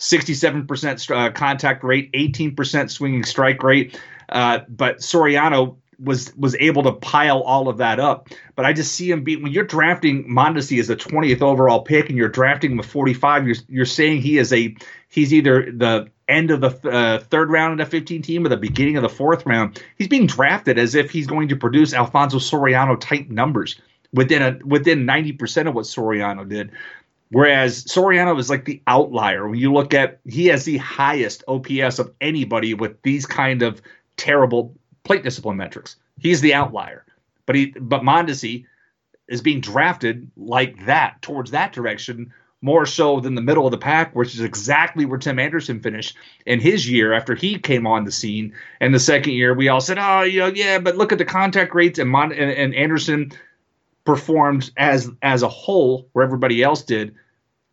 67% 0.02 1.16
uh, 1.16 1.32
contact 1.32 1.84
rate, 1.84 2.12
18% 2.14 2.90
swinging 2.90 3.24
strike 3.24 3.62
rate. 3.64 4.00
Uh, 4.30 4.60
but 4.68 4.98
Soriano 4.98 5.78
was 6.04 6.36
was 6.36 6.56
able 6.56 6.82
to 6.82 6.92
pile 6.92 7.42
all 7.42 7.70
of 7.70 7.78
that 7.78 8.00
up. 8.00 8.30
But 8.56 8.66
I 8.66 8.74
just 8.74 8.96
see 8.96 9.12
him 9.12 9.24
beat 9.24 9.42
when 9.44 9.52
you're 9.52 9.64
drafting 9.64 10.28
Mondesi 10.28 10.80
as 10.80 10.88
the 10.88 10.96
20th 10.96 11.42
overall 11.42 11.82
pick 11.82 12.10
and 12.10 12.18
you're 12.18 12.30
drafting 12.30 12.72
him 12.72 12.80
at 12.80 12.86
45. 12.86 13.48
You're 13.48 13.56
you're 13.70 13.86
saying 13.86 14.22
he 14.22 14.40
is 14.40 14.52
a 14.52 14.76
he's 15.10 15.34
either 15.34 15.72
the 15.72 16.10
end 16.28 16.50
of 16.50 16.62
the 16.62 16.90
uh, 16.90 17.20
third 17.20 17.52
round 17.52 17.74
in 17.74 17.86
a 17.86 17.86
15 17.86 18.22
team 18.24 18.46
or 18.46 18.50
the 18.50 18.58
beginning 18.58 18.98
of 18.98 19.04
the 19.04 19.10
fourth 19.10 19.46
round. 19.46 19.82
He's 19.98 20.08
being 20.08 20.26
drafted 20.26 20.80
as 20.80 20.96
if 20.96 21.12
he's 21.12 21.28
going 21.28 21.50
to 21.50 21.56
produce 21.56 21.94
Alfonso 21.94 22.38
Soriano 22.38 23.00
type 23.00 23.30
numbers 23.30 23.80
within 24.14 24.42
a 24.42 24.60
within 24.66 25.06
90% 25.06 25.68
of 25.68 25.76
what 25.76 25.86
Soriano 25.86 26.48
did. 26.48 26.72
Whereas 27.32 27.86
Soriano 27.86 28.38
is 28.40 28.50
like 28.50 28.66
the 28.66 28.82
outlier. 28.88 29.48
When 29.48 29.58
you 29.58 29.72
look 29.72 29.94
at, 29.94 30.20
he 30.26 30.48
has 30.48 30.66
the 30.66 30.78
highest 30.78 31.44
OPS 31.48 31.98
of 31.98 32.14
anybody 32.20 32.74
with 32.74 33.02
these 33.04 33.26
kind 33.26 33.62
of 33.62 33.82
terrible 34.18 34.76
plate 35.04 35.24
discipline 35.24 35.58
metrics. 35.58 35.96
He's 36.20 36.42
the 36.42 36.54
outlier. 36.54 37.06
But 37.46 37.56
he, 37.56 37.68
but 37.68 38.02
Mondesi 38.02 38.66
is 39.30 39.42
being 39.42 39.62
drafted 39.62 40.30
like 40.36 40.86
that 40.86 41.22
towards 41.22 41.52
that 41.52 41.72
direction 41.72 42.34
more 42.62 42.86
so 42.86 43.20
than 43.20 43.34
the 43.34 43.42
middle 43.42 43.66
of 43.66 43.72
the 43.72 43.78
pack, 43.78 44.16
which 44.16 44.36
is 44.36 44.42
exactly 44.42 45.06
where 45.06 45.18
Tim 45.18 45.40
Anderson 45.40 45.80
finished 45.80 46.16
in 46.46 46.60
his 46.60 46.88
year 46.88 47.14
after 47.14 47.34
he 47.34 47.58
came 47.58 47.88
on 47.88 48.04
the 48.04 48.12
scene. 48.12 48.54
And 48.80 48.94
the 48.94 49.00
second 49.00 49.34
year, 49.34 49.54
we 49.54 49.70
all 49.70 49.82
said, 49.82 49.98
"Oh, 49.98 50.24
know, 50.24 50.48
yeah, 50.48 50.78
but 50.80 50.98
look 50.98 51.12
at 51.12 51.18
the 51.18 51.26
contact 51.26 51.74
rates." 51.74 51.98
And 51.98 52.14
and, 52.14 52.34
and 52.34 52.76
Anderson 52.76 53.32
performed 54.06 54.72
as 54.78 55.10
as 55.22 55.44
a 55.44 55.50
whole 55.50 56.10
where 56.14 56.26
everybody 56.26 56.64
else 56.64 56.84
did. 56.84 57.16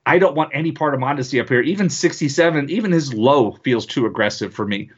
I 0.06 0.18
don't 0.18 0.34
want 0.34 0.52
any 0.54 0.72
part 0.72 0.94
of 0.94 1.00
Mondesi 1.00 1.38
up 1.40 1.50
here. 1.50 1.60
Even 1.60 1.90
67, 1.90 2.70
even 2.70 2.92
his 2.92 3.12
low 3.12 3.52
feels 3.52 3.84
too 3.84 4.06
aggressive 4.06 4.54
for 4.54 4.66
me. 4.66 4.90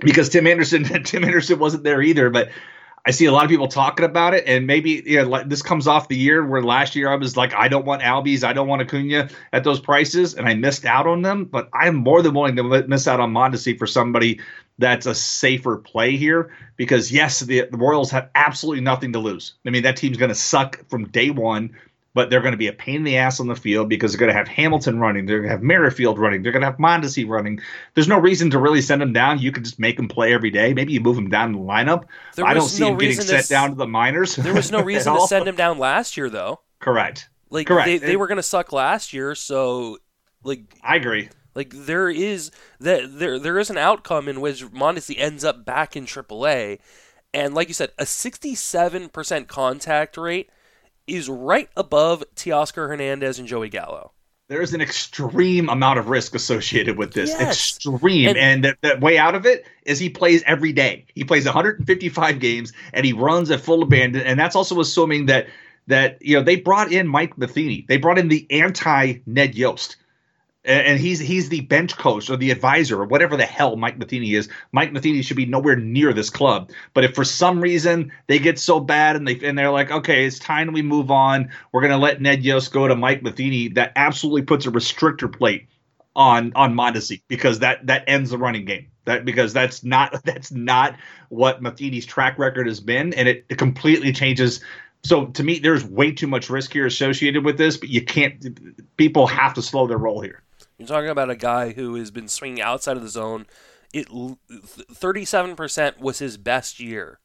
Because 0.00 0.28
Tim 0.28 0.48
Anderson, 0.48 0.84
Tim 1.04 1.24
Anderson 1.24 1.60
wasn't 1.60 1.84
there 1.84 2.02
either, 2.02 2.30
but 2.30 2.50
I 3.06 3.10
see 3.10 3.26
a 3.26 3.32
lot 3.32 3.44
of 3.44 3.50
people 3.50 3.68
talking 3.68 4.04
about 4.04 4.32
it, 4.32 4.44
and 4.46 4.66
maybe 4.66 5.02
you 5.04 5.22
know, 5.22 5.28
like, 5.28 5.48
this 5.48 5.60
comes 5.60 5.86
off 5.86 6.08
the 6.08 6.16
year 6.16 6.44
where 6.44 6.62
last 6.62 6.96
year 6.96 7.10
I 7.10 7.16
was 7.16 7.36
like, 7.36 7.52
I 7.54 7.68
don't 7.68 7.84
want 7.84 8.00
Albies, 8.00 8.42
I 8.42 8.54
don't 8.54 8.66
want 8.66 8.80
Acuna 8.80 9.28
at 9.52 9.62
those 9.62 9.78
prices, 9.78 10.34
and 10.34 10.48
I 10.48 10.54
missed 10.54 10.86
out 10.86 11.06
on 11.06 11.20
them. 11.20 11.44
But 11.44 11.68
I'm 11.74 11.96
more 11.96 12.22
than 12.22 12.32
willing 12.32 12.56
to 12.56 12.88
miss 12.88 13.06
out 13.06 13.20
on 13.20 13.32
Mondesi 13.32 13.78
for 13.78 13.86
somebody 13.86 14.40
that's 14.78 15.06
a 15.06 15.14
safer 15.14 15.76
play 15.76 16.16
here 16.16 16.52
because 16.76 17.12
yes, 17.12 17.40
the, 17.40 17.66
the 17.70 17.76
Royals 17.76 18.10
have 18.10 18.30
absolutely 18.34 18.82
nothing 18.82 19.12
to 19.12 19.18
lose. 19.18 19.54
I 19.66 19.70
mean, 19.70 19.84
that 19.84 19.96
team's 19.96 20.16
going 20.16 20.30
to 20.30 20.34
suck 20.34 20.88
from 20.88 21.08
day 21.08 21.30
one 21.30 21.74
but 22.14 22.30
they're 22.30 22.40
going 22.40 22.52
to 22.52 22.58
be 22.58 22.68
a 22.68 22.72
pain 22.72 22.96
in 22.96 23.04
the 23.04 23.16
ass 23.16 23.40
on 23.40 23.48
the 23.48 23.56
field 23.56 23.88
because 23.88 24.12
they're 24.12 24.20
going 24.20 24.32
to 24.32 24.38
have 24.38 24.48
Hamilton 24.48 25.00
running, 25.00 25.26
they're 25.26 25.40
going 25.40 25.48
to 25.48 25.54
have 25.54 25.62
Merrifield 25.62 26.18
running, 26.18 26.42
they're 26.42 26.52
going 26.52 26.62
to 26.62 26.66
have 26.66 26.78
Mondesi 26.78 27.28
running. 27.28 27.60
There's 27.94 28.08
no 28.08 28.18
reason 28.18 28.50
to 28.50 28.58
really 28.58 28.80
send 28.80 29.02
him 29.02 29.12
down. 29.12 29.40
You 29.40 29.52
can 29.52 29.64
just 29.64 29.78
make 29.78 29.98
him 29.98 30.08
play 30.08 30.32
every 30.32 30.50
day. 30.50 30.72
Maybe 30.72 30.92
you 30.92 31.00
move 31.00 31.18
him 31.18 31.28
down 31.28 31.52
in 31.52 31.60
the 31.60 31.66
lineup. 31.66 32.04
I 32.42 32.54
don't 32.54 32.68
see 32.68 32.84
no 32.84 32.92
him 32.92 32.98
getting 32.98 33.20
sent 33.20 33.48
down 33.48 33.70
to 33.70 33.76
the 33.76 33.86
minors. 33.86 34.36
There 34.36 34.54
was 34.54 34.70
no 34.70 34.80
reason 34.84 35.14
to 35.14 35.26
send 35.26 35.46
him 35.46 35.56
down 35.56 35.78
last 35.78 36.16
year, 36.16 36.30
though. 36.30 36.60
Correct. 36.78 37.28
Like 37.50 37.66
Correct. 37.66 37.86
they, 37.86 37.98
they 37.98 38.16
were 38.16 38.28
going 38.28 38.36
to 38.36 38.42
suck 38.42 38.72
last 38.72 39.12
year, 39.12 39.34
so 39.34 39.98
like 40.44 40.62
I 40.82 40.96
agree. 40.96 41.28
Like 41.54 41.72
there 41.72 42.08
is 42.08 42.50
that 42.80 43.18
there 43.18 43.38
there 43.38 43.58
is 43.58 43.70
an 43.70 43.78
outcome 43.78 44.28
in 44.28 44.40
which 44.40 44.64
Mondesi 44.66 45.14
ends 45.18 45.44
up 45.44 45.64
back 45.64 45.96
in 45.96 46.04
AAA, 46.04 46.80
and 47.32 47.54
like 47.54 47.68
you 47.68 47.74
said, 47.74 47.92
a 47.98 48.04
67% 48.04 49.48
contact 49.48 50.16
rate 50.16 50.50
is 51.06 51.28
right 51.28 51.68
above 51.76 52.24
Teoscar 52.34 52.88
Hernandez 52.88 53.38
and 53.38 53.48
Joey 53.48 53.68
Gallo. 53.68 54.12
There 54.48 54.60
is 54.60 54.74
an 54.74 54.82
extreme 54.82 55.70
amount 55.70 55.98
of 55.98 56.08
risk 56.08 56.34
associated 56.34 56.98
with 56.98 57.14
this. 57.14 57.30
Yes. 57.30 57.76
Extreme. 57.76 58.28
And, 58.28 58.38
and 58.38 58.64
the, 58.64 58.76
the, 58.82 58.98
way 59.00 59.16
out 59.16 59.34
of 59.34 59.46
it 59.46 59.66
is 59.84 59.98
he 59.98 60.10
plays 60.10 60.42
every 60.46 60.72
day. 60.72 61.06
He 61.14 61.24
plays 61.24 61.46
155 61.46 62.40
games 62.40 62.72
and 62.92 63.06
he 63.06 63.14
runs 63.14 63.50
at 63.50 63.60
full 63.60 63.82
abandon. 63.82 64.22
And 64.22 64.38
that's 64.38 64.54
also 64.54 64.80
assuming 64.80 65.26
that 65.26 65.46
that 65.86 66.18
you 66.20 66.36
know 66.36 66.42
they 66.42 66.56
brought 66.56 66.92
in 66.92 67.08
Mike 67.08 67.38
Matheny. 67.38 67.86
They 67.88 67.96
brought 67.96 68.18
in 68.18 68.28
the 68.28 68.46
anti 68.50 69.14
Ned 69.26 69.54
Yost 69.54 69.96
and 70.64 70.98
he's 70.98 71.18
he's 71.18 71.48
the 71.48 71.60
bench 71.62 71.96
coach 71.96 72.30
or 72.30 72.36
the 72.36 72.50
advisor 72.50 73.00
or 73.00 73.04
whatever 73.04 73.36
the 73.36 73.44
hell 73.44 73.76
Mike 73.76 73.98
Matheny 73.98 74.34
is. 74.34 74.48
Mike 74.72 74.92
Matheny 74.92 75.22
should 75.22 75.36
be 75.36 75.46
nowhere 75.46 75.76
near 75.76 76.12
this 76.12 76.30
club. 76.30 76.70
But 76.94 77.04
if 77.04 77.14
for 77.14 77.24
some 77.24 77.60
reason 77.60 78.12
they 78.26 78.38
get 78.38 78.58
so 78.58 78.80
bad 78.80 79.16
and 79.16 79.28
they 79.28 79.38
and 79.40 79.58
they're 79.58 79.70
like, 79.70 79.90
okay, 79.90 80.24
it's 80.24 80.38
time 80.38 80.72
we 80.72 80.82
move 80.82 81.10
on. 81.10 81.50
We're 81.72 81.82
gonna 81.82 81.98
let 81.98 82.20
Ned 82.20 82.42
Yost 82.42 82.72
go 82.72 82.88
to 82.88 82.96
Mike 82.96 83.22
Matheny. 83.22 83.68
That 83.68 83.92
absolutely 83.96 84.42
puts 84.42 84.66
a 84.66 84.70
restrictor 84.70 85.30
plate 85.30 85.68
on 86.16 86.52
on 86.54 86.74
Mondesi 86.74 87.22
because 87.28 87.58
that 87.58 87.86
that 87.86 88.04
ends 88.06 88.30
the 88.30 88.38
running 88.38 88.64
game. 88.64 88.88
That 89.04 89.24
because 89.24 89.52
that's 89.52 89.84
not 89.84 90.18
that's 90.24 90.50
not 90.50 90.96
what 91.28 91.60
Matheny's 91.60 92.06
track 92.06 92.38
record 92.38 92.66
has 92.66 92.80
been, 92.80 93.12
and 93.14 93.28
it, 93.28 93.44
it 93.48 93.58
completely 93.58 94.12
changes 94.12 94.60
so 95.04 95.26
to 95.26 95.44
me, 95.44 95.58
there's 95.58 95.84
way 95.84 96.12
too 96.12 96.26
much 96.26 96.48
risk 96.48 96.72
here 96.72 96.86
associated 96.86 97.44
with 97.44 97.58
this, 97.58 97.76
but 97.76 97.90
you 97.90 98.02
can't. 98.02 98.58
People 98.96 99.26
have 99.26 99.52
to 99.54 99.60
slow 99.62 99.86
their 99.86 99.98
roll 99.98 100.22
here. 100.22 100.43
You're 100.78 100.88
talking 100.88 101.10
about 101.10 101.30
a 101.30 101.36
guy 101.36 101.72
who 101.72 101.94
has 101.94 102.10
been 102.10 102.28
swinging 102.28 102.62
outside 102.62 102.96
of 102.96 103.02
the 103.02 103.08
zone. 103.08 103.46
It 103.92 104.08
37% 104.08 105.98
was 105.98 106.18
his 106.18 106.36
best 106.36 106.80
year 106.80 107.20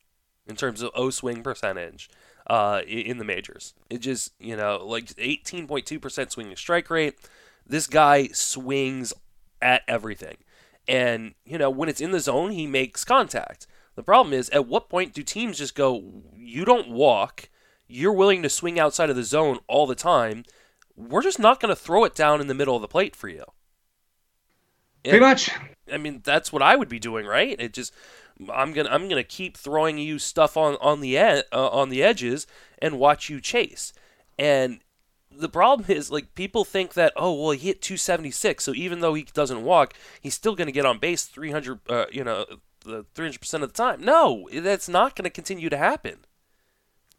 in 0.47 0.55
terms 0.55 0.81
of 0.81 0.91
O 0.93 1.09
swing 1.09 1.41
percentage 1.41 2.09
uh, 2.47 2.81
in 2.87 3.17
the 3.17 3.25
majors. 3.25 3.73
It 3.89 3.99
just, 3.99 4.33
you 4.39 4.55
know, 4.55 4.85
like 4.85 5.05
18.2% 5.15 6.31
swinging 6.31 6.55
strike 6.55 6.89
rate. 6.89 7.15
This 7.65 7.87
guy 7.87 8.27
swings 8.27 9.13
at 9.61 9.83
everything. 9.87 10.37
And, 10.87 11.35
you 11.45 11.57
know, 11.57 11.69
when 11.69 11.89
it's 11.89 12.01
in 12.01 12.11
the 12.11 12.19
zone, 12.19 12.51
he 12.51 12.65
makes 12.65 13.05
contact. 13.05 13.67
The 13.95 14.03
problem 14.03 14.33
is, 14.33 14.49
at 14.49 14.67
what 14.67 14.89
point 14.89 15.13
do 15.13 15.21
teams 15.21 15.57
just 15.57 15.75
go, 15.75 16.23
you 16.35 16.65
don't 16.65 16.89
walk, 16.89 17.49
you're 17.87 18.13
willing 18.13 18.41
to 18.43 18.49
swing 18.49 18.79
outside 18.79 19.09
of 19.09 19.15
the 19.15 19.23
zone 19.23 19.59
all 19.67 19.85
the 19.85 19.95
time? 19.95 20.45
We're 20.99 21.23
just 21.23 21.39
not 21.39 21.59
going 21.59 21.73
to 21.73 21.81
throw 21.81 22.03
it 22.03 22.13
down 22.13 22.41
in 22.41 22.47
the 22.47 22.53
middle 22.53 22.75
of 22.75 22.81
the 22.81 22.87
plate 22.87 23.15
for 23.15 23.29
you. 23.29 23.45
And, 25.05 25.11
Pretty 25.11 25.25
much. 25.25 25.49
I 25.91 25.97
mean, 25.97 26.21
that's 26.23 26.51
what 26.51 26.61
I 26.61 26.75
would 26.75 26.89
be 26.89 26.99
doing, 26.99 27.25
right? 27.25 27.55
It 27.57 27.73
just 27.73 27.93
I'm 28.53 28.73
gonna 28.73 28.89
I'm 28.89 29.07
gonna 29.07 29.23
keep 29.23 29.55
throwing 29.55 29.97
you 29.97 30.19
stuff 30.19 30.57
on 30.57 30.75
on 30.81 30.99
the 30.99 31.17
ed, 31.17 31.45
uh, 31.53 31.69
on 31.69 31.87
the 31.89 32.03
edges 32.03 32.45
and 32.79 32.99
watch 32.99 33.29
you 33.29 33.39
chase. 33.39 33.93
And 34.37 34.81
the 35.31 35.47
problem 35.47 35.89
is 35.89 36.11
like 36.11 36.35
people 36.35 36.65
think 36.65 36.95
that 36.95 37.13
oh 37.15 37.33
well 37.33 37.51
he 37.51 37.67
hit 37.67 37.81
276, 37.81 38.61
so 38.61 38.73
even 38.73 38.99
though 38.99 39.13
he 39.13 39.23
doesn't 39.33 39.63
walk, 39.63 39.93
he's 40.19 40.33
still 40.35 40.55
gonna 40.55 40.71
get 40.71 40.85
on 40.85 40.99
base 40.99 41.25
300 41.25 41.79
uh, 41.89 42.05
you 42.11 42.25
know 42.25 42.45
the 42.83 43.05
300 43.15 43.39
percent 43.39 43.63
of 43.63 43.71
the 43.73 43.77
time. 43.77 44.03
No, 44.03 44.49
that's 44.53 44.89
not 44.89 45.15
gonna 45.15 45.29
continue 45.29 45.69
to 45.69 45.77
happen. 45.77 46.25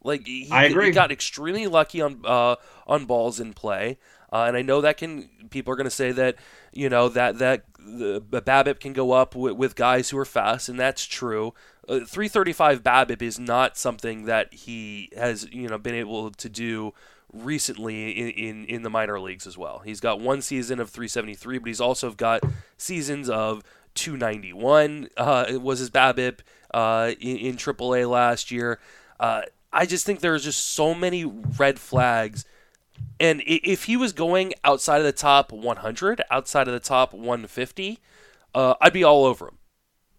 Like 0.03 0.27
he, 0.27 0.49
I 0.51 0.65
agree. 0.65 0.87
he 0.87 0.93
got 0.93 1.13
extremely 1.13 1.67
lucky 1.67 2.01
on 2.01 2.23
uh, 2.25 2.57
on 2.87 3.05
balls 3.05 3.39
in 3.39 3.53
play, 3.53 3.99
uh, 4.33 4.45
and 4.49 4.57
I 4.57 4.63
know 4.63 4.81
that 4.81 4.97
can 4.97 5.29
people 5.51 5.73
are 5.73 5.77
going 5.77 5.85
to 5.85 5.91
say 5.91 6.13
that 6.13 6.37
you 6.73 6.89
know 6.89 7.09
that 7.11 7.39
that 7.39 7.65
the, 7.79 8.23
the 8.29 8.43
BABIP 8.43 8.81
can 8.81 8.93
go 8.93 9.13
up 9.13 9.35
with, 9.35 9.55
with 9.55 9.77
guys 9.77 10.11
who 10.11 10.19
are 10.19 10.25
fast, 10.25 10.69
and 10.69 10.79
that's 10.79 11.05
true. 11.05 11.53
Uh, 11.89 12.01
335 12.01 12.83
BABIP 12.83 13.21
is 13.21 13.39
not 13.39 13.77
something 13.77 14.25
that 14.25 14.55
he 14.55 15.11
has 15.17 15.49
you 15.53 15.69
know 15.69 15.79
been 15.79 15.95
able 15.95 16.31
to 16.31 16.49
do 16.49 16.95
recently 17.33 18.11
in, 18.11 18.29
in, 18.31 18.65
in 18.65 18.83
the 18.83 18.91
minor 18.91 19.21
leagues 19.21 19.47
as 19.47 19.57
well. 19.57 19.81
He's 19.81 20.01
got 20.01 20.21
one 20.21 20.43
season 20.43 20.81
of 20.81 20.91
373, 20.91 21.59
but 21.59 21.67
he's 21.67 21.81
also 21.81 22.11
got 22.13 22.43
seasons 22.77 23.29
of 23.29 23.63
291 23.95 25.09
uh, 25.17 25.59
was 25.61 25.79
his 25.79 25.91
BABIP 25.91 26.41
uh, 26.73 27.13
in, 27.21 27.37
in 27.37 27.57
AAA 27.57 28.09
last 28.09 28.51
year. 28.51 28.79
Uh, 29.19 29.43
I 29.73 29.87
just 29.87 30.05
think 30.05 30.21
there's 30.21 30.45
just 30.45 30.67
so 30.69 30.95
many 30.95 31.25
red 31.25 31.79
flags. 31.79 32.45
And 33.19 33.43
if 33.47 33.85
he 33.85 33.97
was 33.97 34.13
going 34.13 34.55
outside 34.65 34.99
of 34.99 35.05
the 35.05 35.13
top 35.13 35.53
100, 35.53 36.23
outside 36.31 36.69
of 36.69 36.75
the 36.75 36.81
top 36.81 37.13
150, 37.13 37.99
uh, 38.55 38.75
I'd 38.81 38.93
be 38.93 39.05
all 39.05 39.25
over 39.25 39.49
him. 39.49 39.59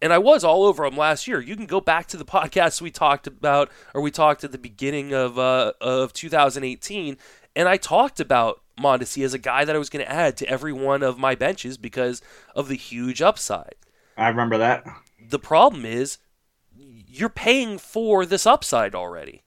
And 0.01 0.11
I 0.11 0.17
was 0.17 0.43
all 0.43 0.63
over 0.63 0.85
him 0.85 0.97
last 0.97 1.27
year. 1.27 1.39
You 1.39 1.55
can 1.55 1.67
go 1.67 1.79
back 1.79 2.07
to 2.07 2.17
the 2.17 2.25
podcast 2.25 2.81
we 2.81 2.91
talked 2.91 3.27
about, 3.27 3.69
or 3.93 4.01
we 4.01 4.09
talked 4.09 4.43
at 4.43 4.51
the 4.51 4.57
beginning 4.57 5.13
of 5.13 5.37
uh, 5.37 5.73
of 5.79 6.11
2018, 6.13 7.17
and 7.55 7.69
I 7.69 7.77
talked 7.77 8.19
about 8.19 8.61
Mondesi 8.79 9.23
as 9.23 9.33
a 9.33 9.39
guy 9.39 9.63
that 9.63 9.75
I 9.75 9.79
was 9.79 9.89
going 9.89 10.03
to 10.03 10.11
add 10.11 10.37
to 10.37 10.47
every 10.47 10.73
one 10.73 11.03
of 11.03 11.19
my 11.19 11.35
benches 11.35 11.77
because 11.77 12.21
of 12.55 12.67
the 12.67 12.75
huge 12.75 13.21
upside. 13.21 13.75
I 14.17 14.29
remember 14.29 14.57
that. 14.57 14.85
The 15.29 15.39
problem 15.39 15.85
is 15.85 16.17
you're 17.11 17.29
paying 17.29 17.77
for 17.77 18.25
this 18.25 18.45
upside 18.45 18.95
already. 18.95 19.43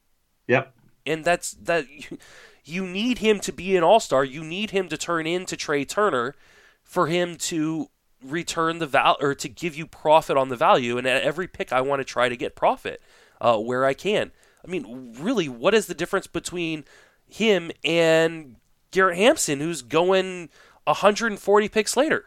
Yep. 0.46 0.74
And 1.06 1.24
that's 1.24 1.52
that 1.52 1.88
you, 1.88 2.18
you 2.64 2.86
need 2.86 3.18
him 3.18 3.40
to 3.40 3.52
be 3.52 3.76
an 3.76 3.82
all-star. 3.82 4.24
You 4.24 4.44
need 4.44 4.70
him 4.70 4.88
to 4.88 4.96
turn 4.96 5.26
into 5.26 5.56
Trea 5.56 5.84
Turner 5.84 6.34
for 6.82 7.06
him 7.06 7.36
to 7.36 7.88
return 8.22 8.78
the 8.78 8.86
val 8.86 9.16
or 9.20 9.34
to 9.34 9.48
give 9.48 9.76
you 9.76 9.86
profit 9.86 10.36
on 10.36 10.48
the 10.48 10.56
value 10.56 10.96
and 10.96 11.06
at 11.06 11.22
every 11.22 11.46
pick 11.46 11.72
I 11.72 11.82
want 11.82 12.00
to 12.00 12.04
try 12.04 12.28
to 12.28 12.36
get 12.36 12.54
profit 12.54 13.02
uh, 13.40 13.58
where 13.58 13.84
I 13.84 13.94
can. 13.94 14.32
I 14.66 14.70
mean, 14.70 15.14
really, 15.18 15.48
what 15.48 15.74
is 15.74 15.86
the 15.86 15.94
difference 15.94 16.26
between 16.26 16.84
him 17.26 17.70
and 17.84 18.56
Garrett 18.90 19.18
Hampson, 19.18 19.60
who's 19.60 19.82
going 19.82 20.48
140 20.84 21.68
picks 21.68 21.96
later? 21.96 22.26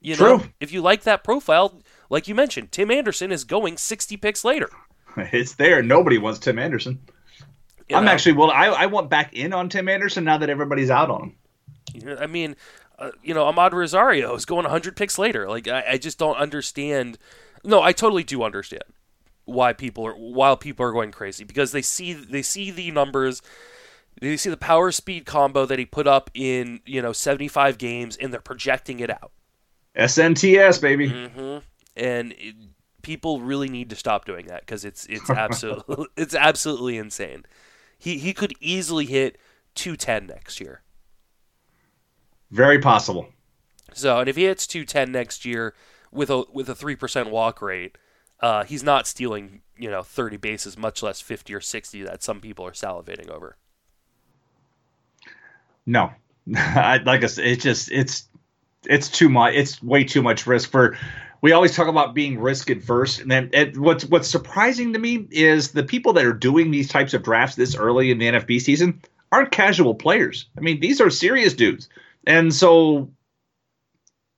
You 0.00 0.14
True. 0.14 0.38
know, 0.38 0.44
if 0.60 0.72
you 0.72 0.80
like 0.80 1.02
that 1.02 1.24
profile, 1.24 1.80
Like 2.10 2.28
you 2.28 2.34
mentioned, 2.34 2.72
Tim 2.72 2.90
Anderson 2.90 3.32
is 3.32 3.44
going 3.44 3.76
60 3.76 4.16
picks 4.16 4.44
later. 4.44 4.70
It's 5.16 5.54
there. 5.54 5.82
Nobody 5.82 6.18
wants 6.18 6.38
Tim 6.38 6.58
Anderson. 6.58 7.00
You 7.88 7.96
I'm 7.96 8.04
know? 8.04 8.10
actually 8.10 8.32
well. 8.32 8.50
I, 8.50 8.66
I 8.66 8.86
want 8.86 9.10
back 9.10 9.34
in 9.34 9.52
on 9.52 9.68
Tim 9.68 9.88
Anderson 9.88 10.24
now 10.24 10.38
that 10.38 10.50
everybody's 10.50 10.90
out 10.90 11.10
on 11.10 11.34
him. 11.94 12.18
I 12.18 12.26
mean, 12.26 12.54
uh, 12.98 13.10
you 13.22 13.34
know, 13.34 13.50
Amed 13.50 13.72
Rosario 13.72 14.34
is 14.34 14.44
going 14.44 14.64
100 14.64 14.96
picks 14.96 15.18
later. 15.18 15.48
Like, 15.48 15.66
I, 15.68 15.84
I 15.92 15.98
just 15.98 16.18
don't 16.18 16.36
understand. 16.36 17.18
No, 17.64 17.82
I 17.82 17.92
totally 17.92 18.24
do 18.24 18.42
understand 18.42 18.84
why 19.44 19.72
people 19.72 20.06
are 20.06 20.12
while 20.12 20.56
people 20.56 20.84
are 20.84 20.92
going 20.92 21.10
crazy 21.10 21.42
because 21.42 21.72
they 21.72 21.80
see 21.80 22.12
they 22.12 22.42
see 22.42 22.70
the 22.70 22.90
numbers, 22.90 23.40
they 24.20 24.36
see 24.36 24.50
the 24.50 24.56
power 24.56 24.92
speed 24.92 25.24
combo 25.24 25.64
that 25.64 25.78
he 25.78 25.86
put 25.86 26.06
up 26.06 26.30
in 26.34 26.80
you 26.84 27.00
know 27.00 27.12
75 27.12 27.78
games, 27.78 28.16
and 28.16 28.32
they're 28.32 28.40
projecting 28.40 29.00
it 29.00 29.10
out. 29.10 29.32
SNTS 29.96 30.80
baby. 30.82 31.10
Mm-hmm. 31.10 31.58
And 31.98 32.32
it, 32.38 32.54
people 33.02 33.40
really 33.40 33.68
need 33.68 33.90
to 33.90 33.96
stop 33.96 34.24
doing 34.24 34.46
that 34.46 34.60
because 34.60 34.84
it's 34.84 35.06
it's 35.06 35.30
absolutely 35.30 36.06
it's 36.16 36.34
absolutely 36.34 36.96
insane. 36.96 37.44
He 37.98 38.18
he 38.18 38.32
could 38.32 38.54
easily 38.60 39.06
hit 39.06 39.38
210 39.74 40.26
next 40.26 40.60
year. 40.60 40.82
Very 42.50 42.78
possible. 42.78 43.28
So, 43.94 44.20
and 44.20 44.28
if 44.28 44.36
he 44.36 44.44
hits 44.44 44.66
210 44.66 45.12
next 45.12 45.44
year 45.44 45.74
with 46.10 46.30
a 46.30 46.44
with 46.52 46.68
a 46.68 46.74
three 46.74 46.96
percent 46.96 47.30
walk 47.30 47.60
rate, 47.60 47.98
uh, 48.40 48.64
he's 48.64 48.82
not 48.82 49.06
stealing 49.06 49.62
you 49.76 49.90
know 49.90 50.02
30 50.02 50.36
bases, 50.36 50.76
much 50.76 51.02
less 51.02 51.20
50 51.20 51.54
or 51.54 51.60
60 51.60 52.02
that 52.04 52.22
some 52.22 52.40
people 52.40 52.66
are 52.66 52.72
salivating 52.72 53.30
over. 53.30 53.56
No, 55.86 56.10
I, 56.56 56.98
like 57.04 57.24
I 57.24 57.26
said, 57.26 57.46
it's 57.46 57.62
just 57.62 57.90
it's 57.90 58.28
it's 58.84 59.08
too 59.08 59.28
much. 59.28 59.54
It's 59.54 59.82
way 59.82 60.04
too 60.04 60.22
much 60.22 60.46
risk 60.46 60.70
for. 60.70 60.96
We 61.40 61.52
always 61.52 61.74
talk 61.76 61.88
about 61.88 62.14
being 62.14 62.40
risk 62.40 62.70
adverse, 62.70 63.20
and 63.20 63.30
then 63.30 63.50
and 63.52 63.76
what's 63.76 64.04
what's 64.04 64.28
surprising 64.28 64.92
to 64.94 64.98
me 64.98 65.26
is 65.30 65.70
the 65.70 65.84
people 65.84 66.14
that 66.14 66.24
are 66.24 66.32
doing 66.32 66.70
these 66.70 66.88
types 66.88 67.14
of 67.14 67.22
drafts 67.22 67.56
this 67.56 67.76
early 67.76 68.10
in 68.10 68.18
the 68.18 68.26
NFB 68.26 68.60
season 68.60 69.02
aren't 69.30 69.52
casual 69.52 69.94
players. 69.94 70.46
I 70.56 70.60
mean, 70.60 70.80
these 70.80 71.00
are 71.00 71.10
serious 71.10 71.54
dudes, 71.54 71.88
and 72.26 72.52
so 72.52 73.12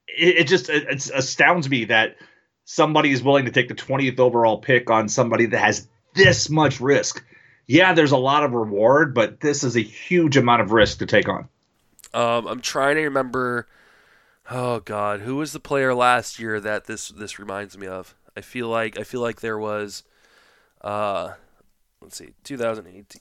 it, 0.08 0.38
it 0.38 0.46
just 0.46 0.68
it, 0.68 0.84
it 0.88 1.10
astounds 1.14 1.70
me 1.70 1.86
that 1.86 2.16
somebody 2.64 3.10
is 3.10 3.22
willing 3.22 3.46
to 3.46 3.50
take 3.50 3.68
the 3.68 3.74
20th 3.74 4.20
overall 4.20 4.58
pick 4.58 4.90
on 4.90 5.08
somebody 5.08 5.46
that 5.46 5.58
has 5.58 5.88
this 6.14 6.50
much 6.50 6.80
risk. 6.80 7.24
Yeah, 7.66 7.94
there's 7.94 8.12
a 8.12 8.16
lot 8.16 8.44
of 8.44 8.52
reward, 8.52 9.14
but 9.14 9.40
this 9.40 9.64
is 9.64 9.76
a 9.76 9.80
huge 9.80 10.36
amount 10.36 10.62
of 10.62 10.72
risk 10.72 10.98
to 10.98 11.06
take 11.06 11.28
on. 11.28 11.48
Um, 12.12 12.46
I'm 12.46 12.60
trying 12.60 12.96
to 12.96 13.02
remember. 13.02 13.66
Oh 14.50 14.80
God, 14.80 15.20
who 15.20 15.36
was 15.36 15.52
the 15.52 15.60
player 15.60 15.94
last 15.94 16.40
year 16.40 16.60
that 16.60 16.86
this 16.86 17.08
this 17.08 17.38
reminds 17.38 17.78
me 17.78 17.86
of? 17.86 18.16
I 18.36 18.40
feel 18.40 18.68
like 18.68 18.98
I 18.98 19.04
feel 19.04 19.20
like 19.20 19.40
there 19.40 19.58
was, 19.58 20.02
uh, 20.80 21.34
let's 22.02 22.16
see, 22.16 22.30
2018. 22.42 23.20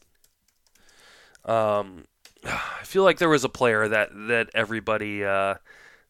Um, 1.46 2.06
I 2.44 2.84
feel 2.84 3.04
like 3.04 3.20
there 3.20 3.30
was 3.30 3.44
a 3.44 3.50
player 3.50 3.88
that 3.88 4.10
that 4.28 4.50
everybody 4.56 5.24
uh, 5.24 5.56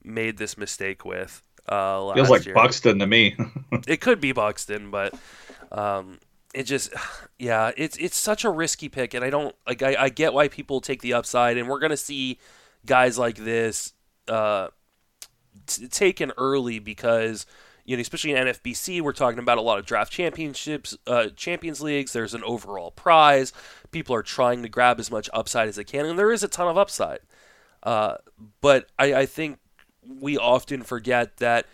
made 0.04 0.38
this 0.38 0.58
mistake 0.58 1.04
with. 1.04 1.42
Uh, 1.70 2.02
last 2.04 2.16
Feels 2.16 2.30
like 2.30 2.46
year. 2.46 2.56
Buxton 2.56 3.00
to 3.00 3.06
me. 3.06 3.36
it 3.88 4.00
could 4.00 4.22
be 4.22 4.32
Buxton, 4.32 4.90
but 4.90 5.14
um, 5.72 6.20
it 6.54 6.64
just 6.64 6.94
yeah, 7.38 7.72
it's 7.76 7.98
it's 7.98 8.18
such 8.18 8.46
a 8.46 8.50
risky 8.50 8.88
pick, 8.88 9.14
and 9.14 9.26
I 9.26 9.30
don't 9.30 9.54
like 9.68 9.84
I, 9.84 9.96
I 10.00 10.10
get 10.10 10.34
why 10.34 10.48
people 10.48 10.80
take 10.80 11.02
the 11.02 11.14
upside, 11.14 11.58
and 11.58 11.68
we're 11.68 11.80
gonna 11.80 11.98
see 11.98 12.40
guys 12.86 13.18
like 13.18 13.36
this 13.36 13.92
uh, 14.30 14.70
t- 15.70 15.88
taken 15.88 16.32
early 16.38 16.80
because 16.80 17.46
you 17.86 17.96
know 17.96 18.02
especially 18.02 18.32
in 18.34 18.48
NFBC 18.48 19.02
we're 19.02 19.14
talking 19.14 19.40
about 19.40 19.58
a 19.58 19.62
lot 19.62 19.80
of 19.80 19.86
draft 19.86 20.12
championships, 20.12 20.98
uh, 21.08 21.28
Champions 21.36 21.82
Leagues. 21.82 22.14
There's 22.14 22.34
an 22.34 22.44
overall 22.44 22.92
prize. 22.92 23.54
People 23.92 24.16
are 24.16 24.24
trying 24.24 24.62
to 24.64 24.70
grab 24.70 25.00
as 25.00 25.10
much 25.10 25.30
upside 25.34 25.68
as 25.68 25.78
they 25.78 25.84
can, 25.84 26.06
and 26.06 26.20
there 26.20 26.32
is 26.32 26.44
a 26.44 26.48
ton 26.48 26.68
of 26.68 26.78
upside. 26.78 27.20
Uh, 27.82 28.16
but 28.62 28.88
I, 29.00 29.14
I 29.14 29.26
think 29.26 29.60
we 30.04 30.38
often 30.38 30.84
forget 30.84 31.38
that 31.38 31.66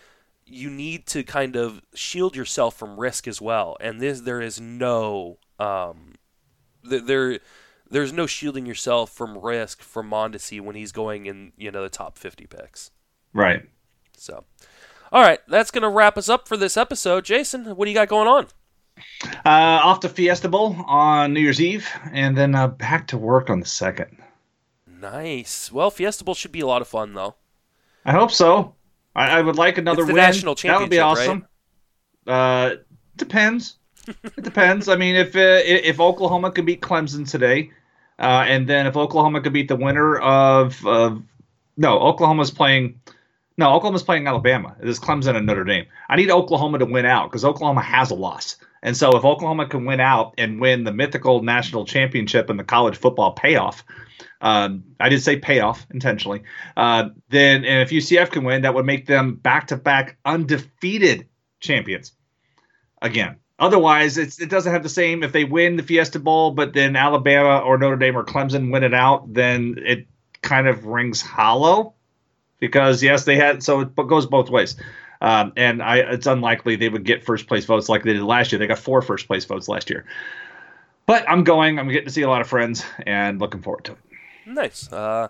you 0.46 0.70
need 0.70 1.06
to 1.06 1.24
kind 1.24 1.56
of 1.56 1.82
shield 1.94 2.36
yourself 2.36 2.76
from 2.76 2.98
risk 2.98 3.26
as 3.26 3.40
well. 3.40 3.76
And 3.80 4.00
this 4.00 4.20
there 4.20 4.40
is 4.40 4.60
no 4.60 5.38
um, 5.58 6.14
th- 6.88 7.04
there 7.04 7.40
there's 7.90 8.12
no 8.12 8.26
shielding 8.26 8.66
yourself 8.66 9.10
from 9.10 9.38
risk 9.38 9.82
from 9.82 10.10
Mondesi 10.10 10.60
when 10.60 10.76
he's 10.76 10.92
going 10.92 11.26
in 11.26 11.52
you 11.56 11.70
know 11.70 11.82
the 11.82 11.88
top 11.88 12.16
50 12.18 12.46
picks. 12.46 12.90
right. 13.32 13.68
So, 14.16 14.44
all 15.12 15.22
right, 15.22 15.40
that's 15.48 15.70
gonna 15.70 15.90
wrap 15.90 16.16
us 16.16 16.28
up 16.28 16.48
for 16.48 16.56
this 16.56 16.76
episode. 16.76 17.24
Jason, 17.24 17.76
what 17.76 17.84
do 17.84 17.90
you 17.90 17.94
got 17.94 18.08
going 18.08 18.28
on? 18.28 18.46
Uh, 19.44 19.80
off 19.84 20.00
to 20.00 20.08
Fiesta 20.08 20.48
Bowl 20.48 20.74
on 20.86 21.32
New 21.32 21.40
Year's 21.40 21.60
Eve, 21.60 21.88
and 22.12 22.36
then 22.36 22.54
uh, 22.54 22.68
back 22.68 23.06
to 23.08 23.18
work 23.18 23.50
on 23.50 23.60
the 23.60 23.66
second. 23.66 24.16
Nice. 25.00 25.70
Well, 25.70 25.90
Fiesta 25.90 26.24
Bowl 26.24 26.34
should 26.34 26.52
be 26.52 26.60
a 26.60 26.66
lot 26.66 26.82
of 26.82 26.88
fun 26.88 27.14
though. 27.14 27.34
I 28.04 28.12
hope 28.12 28.30
so. 28.30 28.74
I, 29.14 29.38
I 29.38 29.42
would 29.42 29.56
like 29.56 29.78
another 29.78 30.04
win. 30.04 30.16
national 30.16 30.54
championship. 30.54 30.90
That 30.90 31.08
would 31.08 31.16
be 31.16 31.22
awesome. 31.22 31.46
Uh, 32.26 32.76
depends. 33.16 33.76
it 34.06 34.42
depends. 34.42 34.88
I 34.88 34.96
mean, 34.96 35.16
if 35.16 35.34
uh, 35.36 35.60
if 35.64 36.00
Oklahoma 36.00 36.50
could 36.50 36.66
beat 36.66 36.80
Clemson 36.80 37.28
today, 37.28 37.70
uh, 38.18 38.44
and 38.46 38.68
then 38.68 38.86
if 38.86 38.96
Oklahoma 38.96 39.40
could 39.40 39.52
beat 39.52 39.68
the 39.68 39.76
winner 39.76 40.18
of 40.18 40.84
of 40.86 41.22
no, 41.76 41.98
Oklahoma's 41.98 42.50
playing. 42.50 43.00
No, 43.58 43.72
Oklahoma's 43.72 44.02
playing 44.02 44.26
Alabama. 44.26 44.76
It 44.82 44.88
is 44.88 45.00
Clemson 45.00 45.34
and 45.34 45.46
Notre 45.46 45.64
Dame. 45.64 45.86
I 46.08 46.16
need 46.16 46.30
Oklahoma 46.30 46.78
to 46.78 46.84
win 46.84 47.06
out 47.06 47.30
because 47.30 47.44
Oklahoma 47.44 47.80
has 47.80 48.10
a 48.10 48.14
loss. 48.14 48.56
And 48.82 48.96
so 48.96 49.16
if 49.16 49.24
Oklahoma 49.24 49.66
can 49.66 49.86
win 49.86 49.98
out 49.98 50.34
and 50.36 50.60
win 50.60 50.84
the 50.84 50.92
mythical 50.92 51.42
national 51.42 51.86
championship 51.86 52.50
in 52.50 52.58
the 52.58 52.64
college 52.64 52.96
football 52.96 53.32
payoff, 53.32 53.82
um, 54.42 54.84
I 55.00 55.08
did 55.08 55.22
say 55.22 55.38
payoff 55.38 55.86
intentionally. 55.90 56.42
Uh, 56.76 57.08
then, 57.30 57.64
and 57.64 57.80
if 57.82 57.90
UCF 57.90 58.30
can 58.30 58.44
win, 58.44 58.62
that 58.62 58.74
would 58.74 58.84
make 58.84 59.06
them 59.06 59.36
back-to-back 59.36 60.18
undefeated 60.24 61.28
champions 61.60 62.12
again. 63.00 63.36
Otherwise, 63.58 64.18
it's, 64.18 64.38
it 64.38 64.50
doesn't 64.50 64.72
have 64.72 64.82
the 64.82 64.90
same. 64.90 65.22
If 65.22 65.32
they 65.32 65.44
win 65.44 65.76
the 65.76 65.82
Fiesta 65.82 66.20
Bowl, 66.20 66.50
but 66.50 66.74
then 66.74 66.94
Alabama 66.94 67.60
or 67.60 67.78
Notre 67.78 67.96
Dame 67.96 68.18
or 68.18 68.24
Clemson 68.24 68.70
win 68.70 68.84
it 68.84 68.92
out, 68.92 69.32
then 69.32 69.76
it 69.78 70.06
kind 70.42 70.68
of 70.68 70.84
rings 70.84 71.22
hollow 71.22 71.95
because 72.58 73.02
yes, 73.02 73.24
they 73.24 73.36
had. 73.36 73.62
So 73.62 73.80
it 73.80 73.94
goes 73.94 74.26
both 74.26 74.50
ways. 74.50 74.76
Um, 75.20 75.52
and 75.56 75.82
I, 75.82 75.98
it's 75.98 76.26
unlikely 76.26 76.76
they 76.76 76.88
would 76.88 77.04
get 77.04 77.24
first 77.24 77.46
place 77.46 77.64
votes 77.64 77.88
like 77.88 78.02
they 78.02 78.12
did 78.12 78.22
last 78.22 78.52
year. 78.52 78.58
They 78.58 78.66
got 78.66 78.78
four 78.78 79.00
first 79.02 79.26
place 79.26 79.44
votes 79.44 79.68
last 79.68 79.88
year. 79.88 80.04
But 81.06 81.28
I'm 81.28 81.44
going. 81.44 81.78
I'm 81.78 81.88
getting 81.88 82.06
to 82.06 82.12
see 82.12 82.22
a 82.22 82.28
lot 82.28 82.40
of 82.40 82.48
friends 82.48 82.84
and 83.06 83.40
looking 83.40 83.62
forward 83.62 83.84
to 83.84 83.92
it. 83.92 83.98
Nice. 84.46 84.92
Uh, 84.92 85.28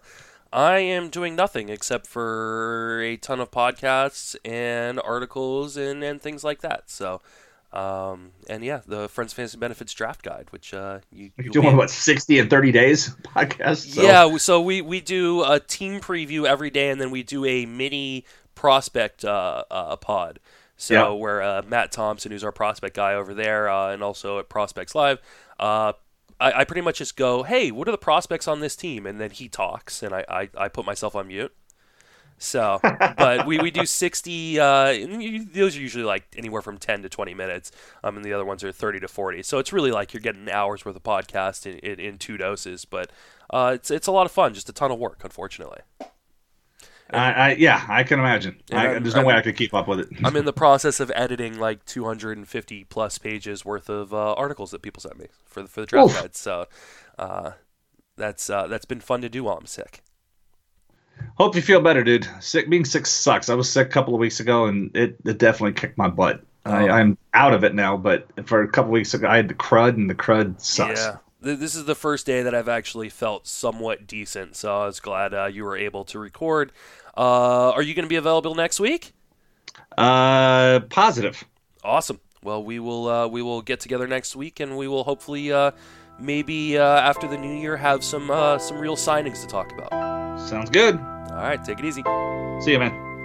I 0.53 0.79
am 0.79 1.11
doing 1.11 1.37
nothing 1.37 1.69
except 1.69 2.07
for 2.07 3.01
a 3.03 3.17
ton 3.17 3.41
of 3.41 3.51
podcasts 3.51 4.37
and 4.45 5.01
articles 5.01 5.77
and, 5.77 6.03
and 6.03 6.21
things 6.21 6.45
like 6.45 6.63
that. 6.63 6.85
So, 6.91 7.21
um, 7.77 8.31
and 8.49 8.65
yeah, 8.65 8.81
the 8.87 9.09
Friends 9.09 9.33
Fantasy 9.33 9.59
Benefits 9.59 9.93
Draft 9.93 10.23
Guide, 10.23 10.47
which 10.51 10.73
uh, 10.73 11.01
you 11.13 11.31
You're 11.37 11.45
you'll 11.47 11.53
doing 11.53 11.71
be- 11.71 11.77
what 11.77 11.91
60 11.91 12.39
and 12.39 12.49
30 12.51 12.73
days 12.73 13.11
podcast. 13.23 13.93
So. 13.95 14.03
Yeah, 14.03 14.37
so 14.39 14.61
we, 14.61 14.81
we 14.81 15.01
do 15.01 15.45
a 15.45 15.61
team 15.61 16.01
preview 16.01 16.47
every 16.47 16.71
day, 16.71 16.91
and 16.91 17.01
then 17.01 17.11
we 17.11 17.23
do 17.23 17.45
a 17.45 17.67
mini 17.67 18.25
prospect 18.55 19.25
uh, 19.25 19.65
uh, 19.71 19.97
pod. 19.97 20.41
So 20.79 20.95
Yeah. 20.95 21.09
where 21.11 21.43
uh, 21.43 21.63
Matt 21.67 21.93
Thompson, 21.93 22.33
who's 22.33 22.45
our 22.45 22.53
prospect 22.53 22.97
guy 22.97 23.15
over 23.15 23.35
there, 23.35 23.69
uh, 23.69 23.93
and 23.93 24.03
also 24.03 24.39
at 24.39 24.49
Prospects 24.49 24.95
Live, 24.95 25.19
uh, 25.59 25.93
I, 26.39 26.53
I 26.53 26.65
pretty 26.65 26.83
much 26.83 26.99
just 26.99 27.17
go, 27.17 27.45
"Hey, 27.45 27.71
what 27.71 27.89
are 27.89 27.93
the 27.93 27.97
prospects 27.99 28.47
on 28.47 28.61
this 28.61 28.77
team?" 28.77 29.07
And 29.07 29.19
then 29.19 29.31
he 29.31 29.49
talks, 29.49 30.03
and 30.03 30.15
I, 30.15 30.25
I, 30.29 30.49
I 30.57 30.69
put 30.69 30.85
myself 30.85 31.17
on 31.17 31.29
mute. 31.29 31.53
So, 32.39 32.81
but 32.83 33.47
we, 33.47 33.59
we 33.59 33.71
do 33.71 33.87
60, 33.87 34.61
uh, 34.61 34.93
those 35.55 35.77
are 35.77 35.81
usually 35.81 36.05
like 36.05 36.27
anywhere 36.37 36.61
from 36.61 36.77
10 36.77 37.03
to 37.03 37.09
20 37.09 37.33
minutes, 37.35 37.73
um, 38.05 38.17
and 38.17 38.25
the 38.25 38.33
other 38.35 38.45
ones 38.45 38.63
are 38.63 38.71
30 38.73 39.01
to 39.01 39.09
40. 39.09 39.43
So 39.43 39.59
it's 39.59 39.73
really 39.73 39.91
like 39.91 40.13
you're 40.13 40.21
getting 40.21 40.43
an 40.43 40.49
hour's 40.51 40.85
worth 40.85 40.97
of 40.97 41.03
podcast 41.03 41.65
in, 41.65 41.79
in, 41.79 41.99
in 41.99 42.19
two 42.19 42.37
doses, 42.37 42.85
but 42.85 43.11
uh, 43.51 43.73
it's, 43.75 43.91
it's 43.91 44.07
a 44.07 44.13
lot 44.13 44.27
of 44.27 44.33
fun, 44.33 44.53
just 44.53 44.69
a 44.69 44.73
ton 44.73 44.91
of 44.91 44.99
work, 44.99 45.21
unfortunately. 45.25 45.81
I, 47.09 47.33
I, 47.33 47.53
yeah, 47.55 47.87
I 47.89 48.03
can 48.03 48.19
imagine. 48.19 48.61
I, 48.73 48.99
there's 48.99 49.15
no 49.15 49.21
I'm- 49.21 49.27
way 49.27 49.35
I 49.35 49.41
could 49.43 49.57
keep 49.57 49.73
up 49.73 49.87
with 49.87 50.01
it. 50.01 50.09
I'm 50.25 50.35
in 50.37 50.45
the 50.45 50.53
process 50.65 50.99
of 51.01 51.11
editing 51.15 51.59
like 51.59 51.85
250 51.87 52.85
plus 52.85 53.17
pages 53.19 53.65
worth 53.65 53.89
of 53.89 54.13
uh, 54.13 54.33
articles 54.35 54.73
that 54.73 54.83
people 54.83 55.01
sent 55.01 55.19
me 55.19 55.27
for 55.45 55.63
the, 55.63 55.69
for 55.69 55.81
the 55.83 55.87
draft 55.87 56.15
guide. 56.21 56.35
So 56.35 56.67
uh, 57.19 57.53
that's 58.17 58.51
uh, 58.51 58.67
that's 58.67 58.85
been 58.87 59.01
fun 59.01 59.21
to 59.23 59.29
do 59.29 59.45
while 59.45 59.57
I'm 59.57 59.67
sick. 59.67 60.03
Hope 61.37 61.55
you 61.55 61.63
feel 61.63 61.81
better, 61.81 62.03
dude. 62.03 62.27
Sick 62.41 62.69
being 62.71 62.85
sick 62.85 63.07
sucks. 63.07 63.49
I 63.49 63.55
was 63.55 63.71
sick 63.71 63.87
a 63.87 63.91
couple 63.91 64.15
of 64.15 64.21
weeks 64.21 64.41
ago, 64.41 64.67
and 64.67 64.95
it, 64.97 65.17
it 65.25 65.39
definitely 65.39 65.75
kicked 65.75 65.99
my 65.99 66.09
butt. 66.09 66.43
Oh. 66.65 66.73
I, 66.73 67.01
am 67.01 67.17
out 67.35 67.53
of 67.53 67.63
it 67.63 67.75
now, 67.75 67.97
but 67.97 68.27
for 68.47 68.63
a 68.63 68.69
couple 68.69 68.91
weeks 68.91 69.15
ago, 69.15 69.29
I 69.29 69.37
had 69.37 69.49
the 69.49 69.55
crud, 69.55 69.91
and 69.91 70.11
the 70.11 70.15
crud 70.15 70.61
sucks. 70.61 71.01
Yeah, 71.01 71.17
this 71.41 71.75
is 71.75 71.85
the 71.85 71.95
first 71.95 72.27
day 72.27 72.43
that 72.43 72.55
I've 72.55 72.69
actually 72.69 73.09
felt 73.09 73.47
somewhat 73.47 74.07
decent, 74.07 74.57
so 74.57 74.83
I 74.83 74.87
was 74.87 74.99
glad 74.99 75.33
uh, 75.33 75.45
you 75.47 75.63
were 75.65 75.77
able 75.77 76.05
to 76.07 76.19
record. 76.19 76.73
Uh, 77.17 77.71
are 77.71 77.83
you 77.83 77.95
going 77.95 78.05
to 78.05 78.09
be 78.09 78.17
available 78.17 78.55
next 78.55 78.81
week? 78.81 79.13
Uh, 79.97 80.81
positive. 80.91 81.45
Awesome. 81.85 82.19
Well, 82.43 82.65
we 82.65 82.79
will 82.79 83.09
uh, 83.09 83.29
we 83.29 83.43
will 83.43 83.63
get 83.63 83.81
together 83.81 84.07
next 84.07 84.35
week, 84.35 84.59
and 84.59 84.77
we 84.77 84.89
will 84.89 85.05
hopefully 85.05 85.53
uh, 85.53 85.73
maybe 86.19 86.79
uh, 86.79 86.83
after 86.83 87.29
the 87.29 87.37
new 87.37 87.61
year 87.61 87.77
have 87.77 88.03
some 88.03 88.27
some 88.59 88.79
real 88.79 88.97
signings 88.97 89.41
to 89.43 89.47
talk 89.47 89.73
about. 89.73 90.16
Sounds 90.47 90.71
good. 90.71 90.99
All 91.31 91.37
right. 91.37 91.63
Take 91.63 91.79
it 91.81 91.85
easy. 91.85 92.03
See 92.61 92.73
you, 92.73 92.79
man. 92.79 93.16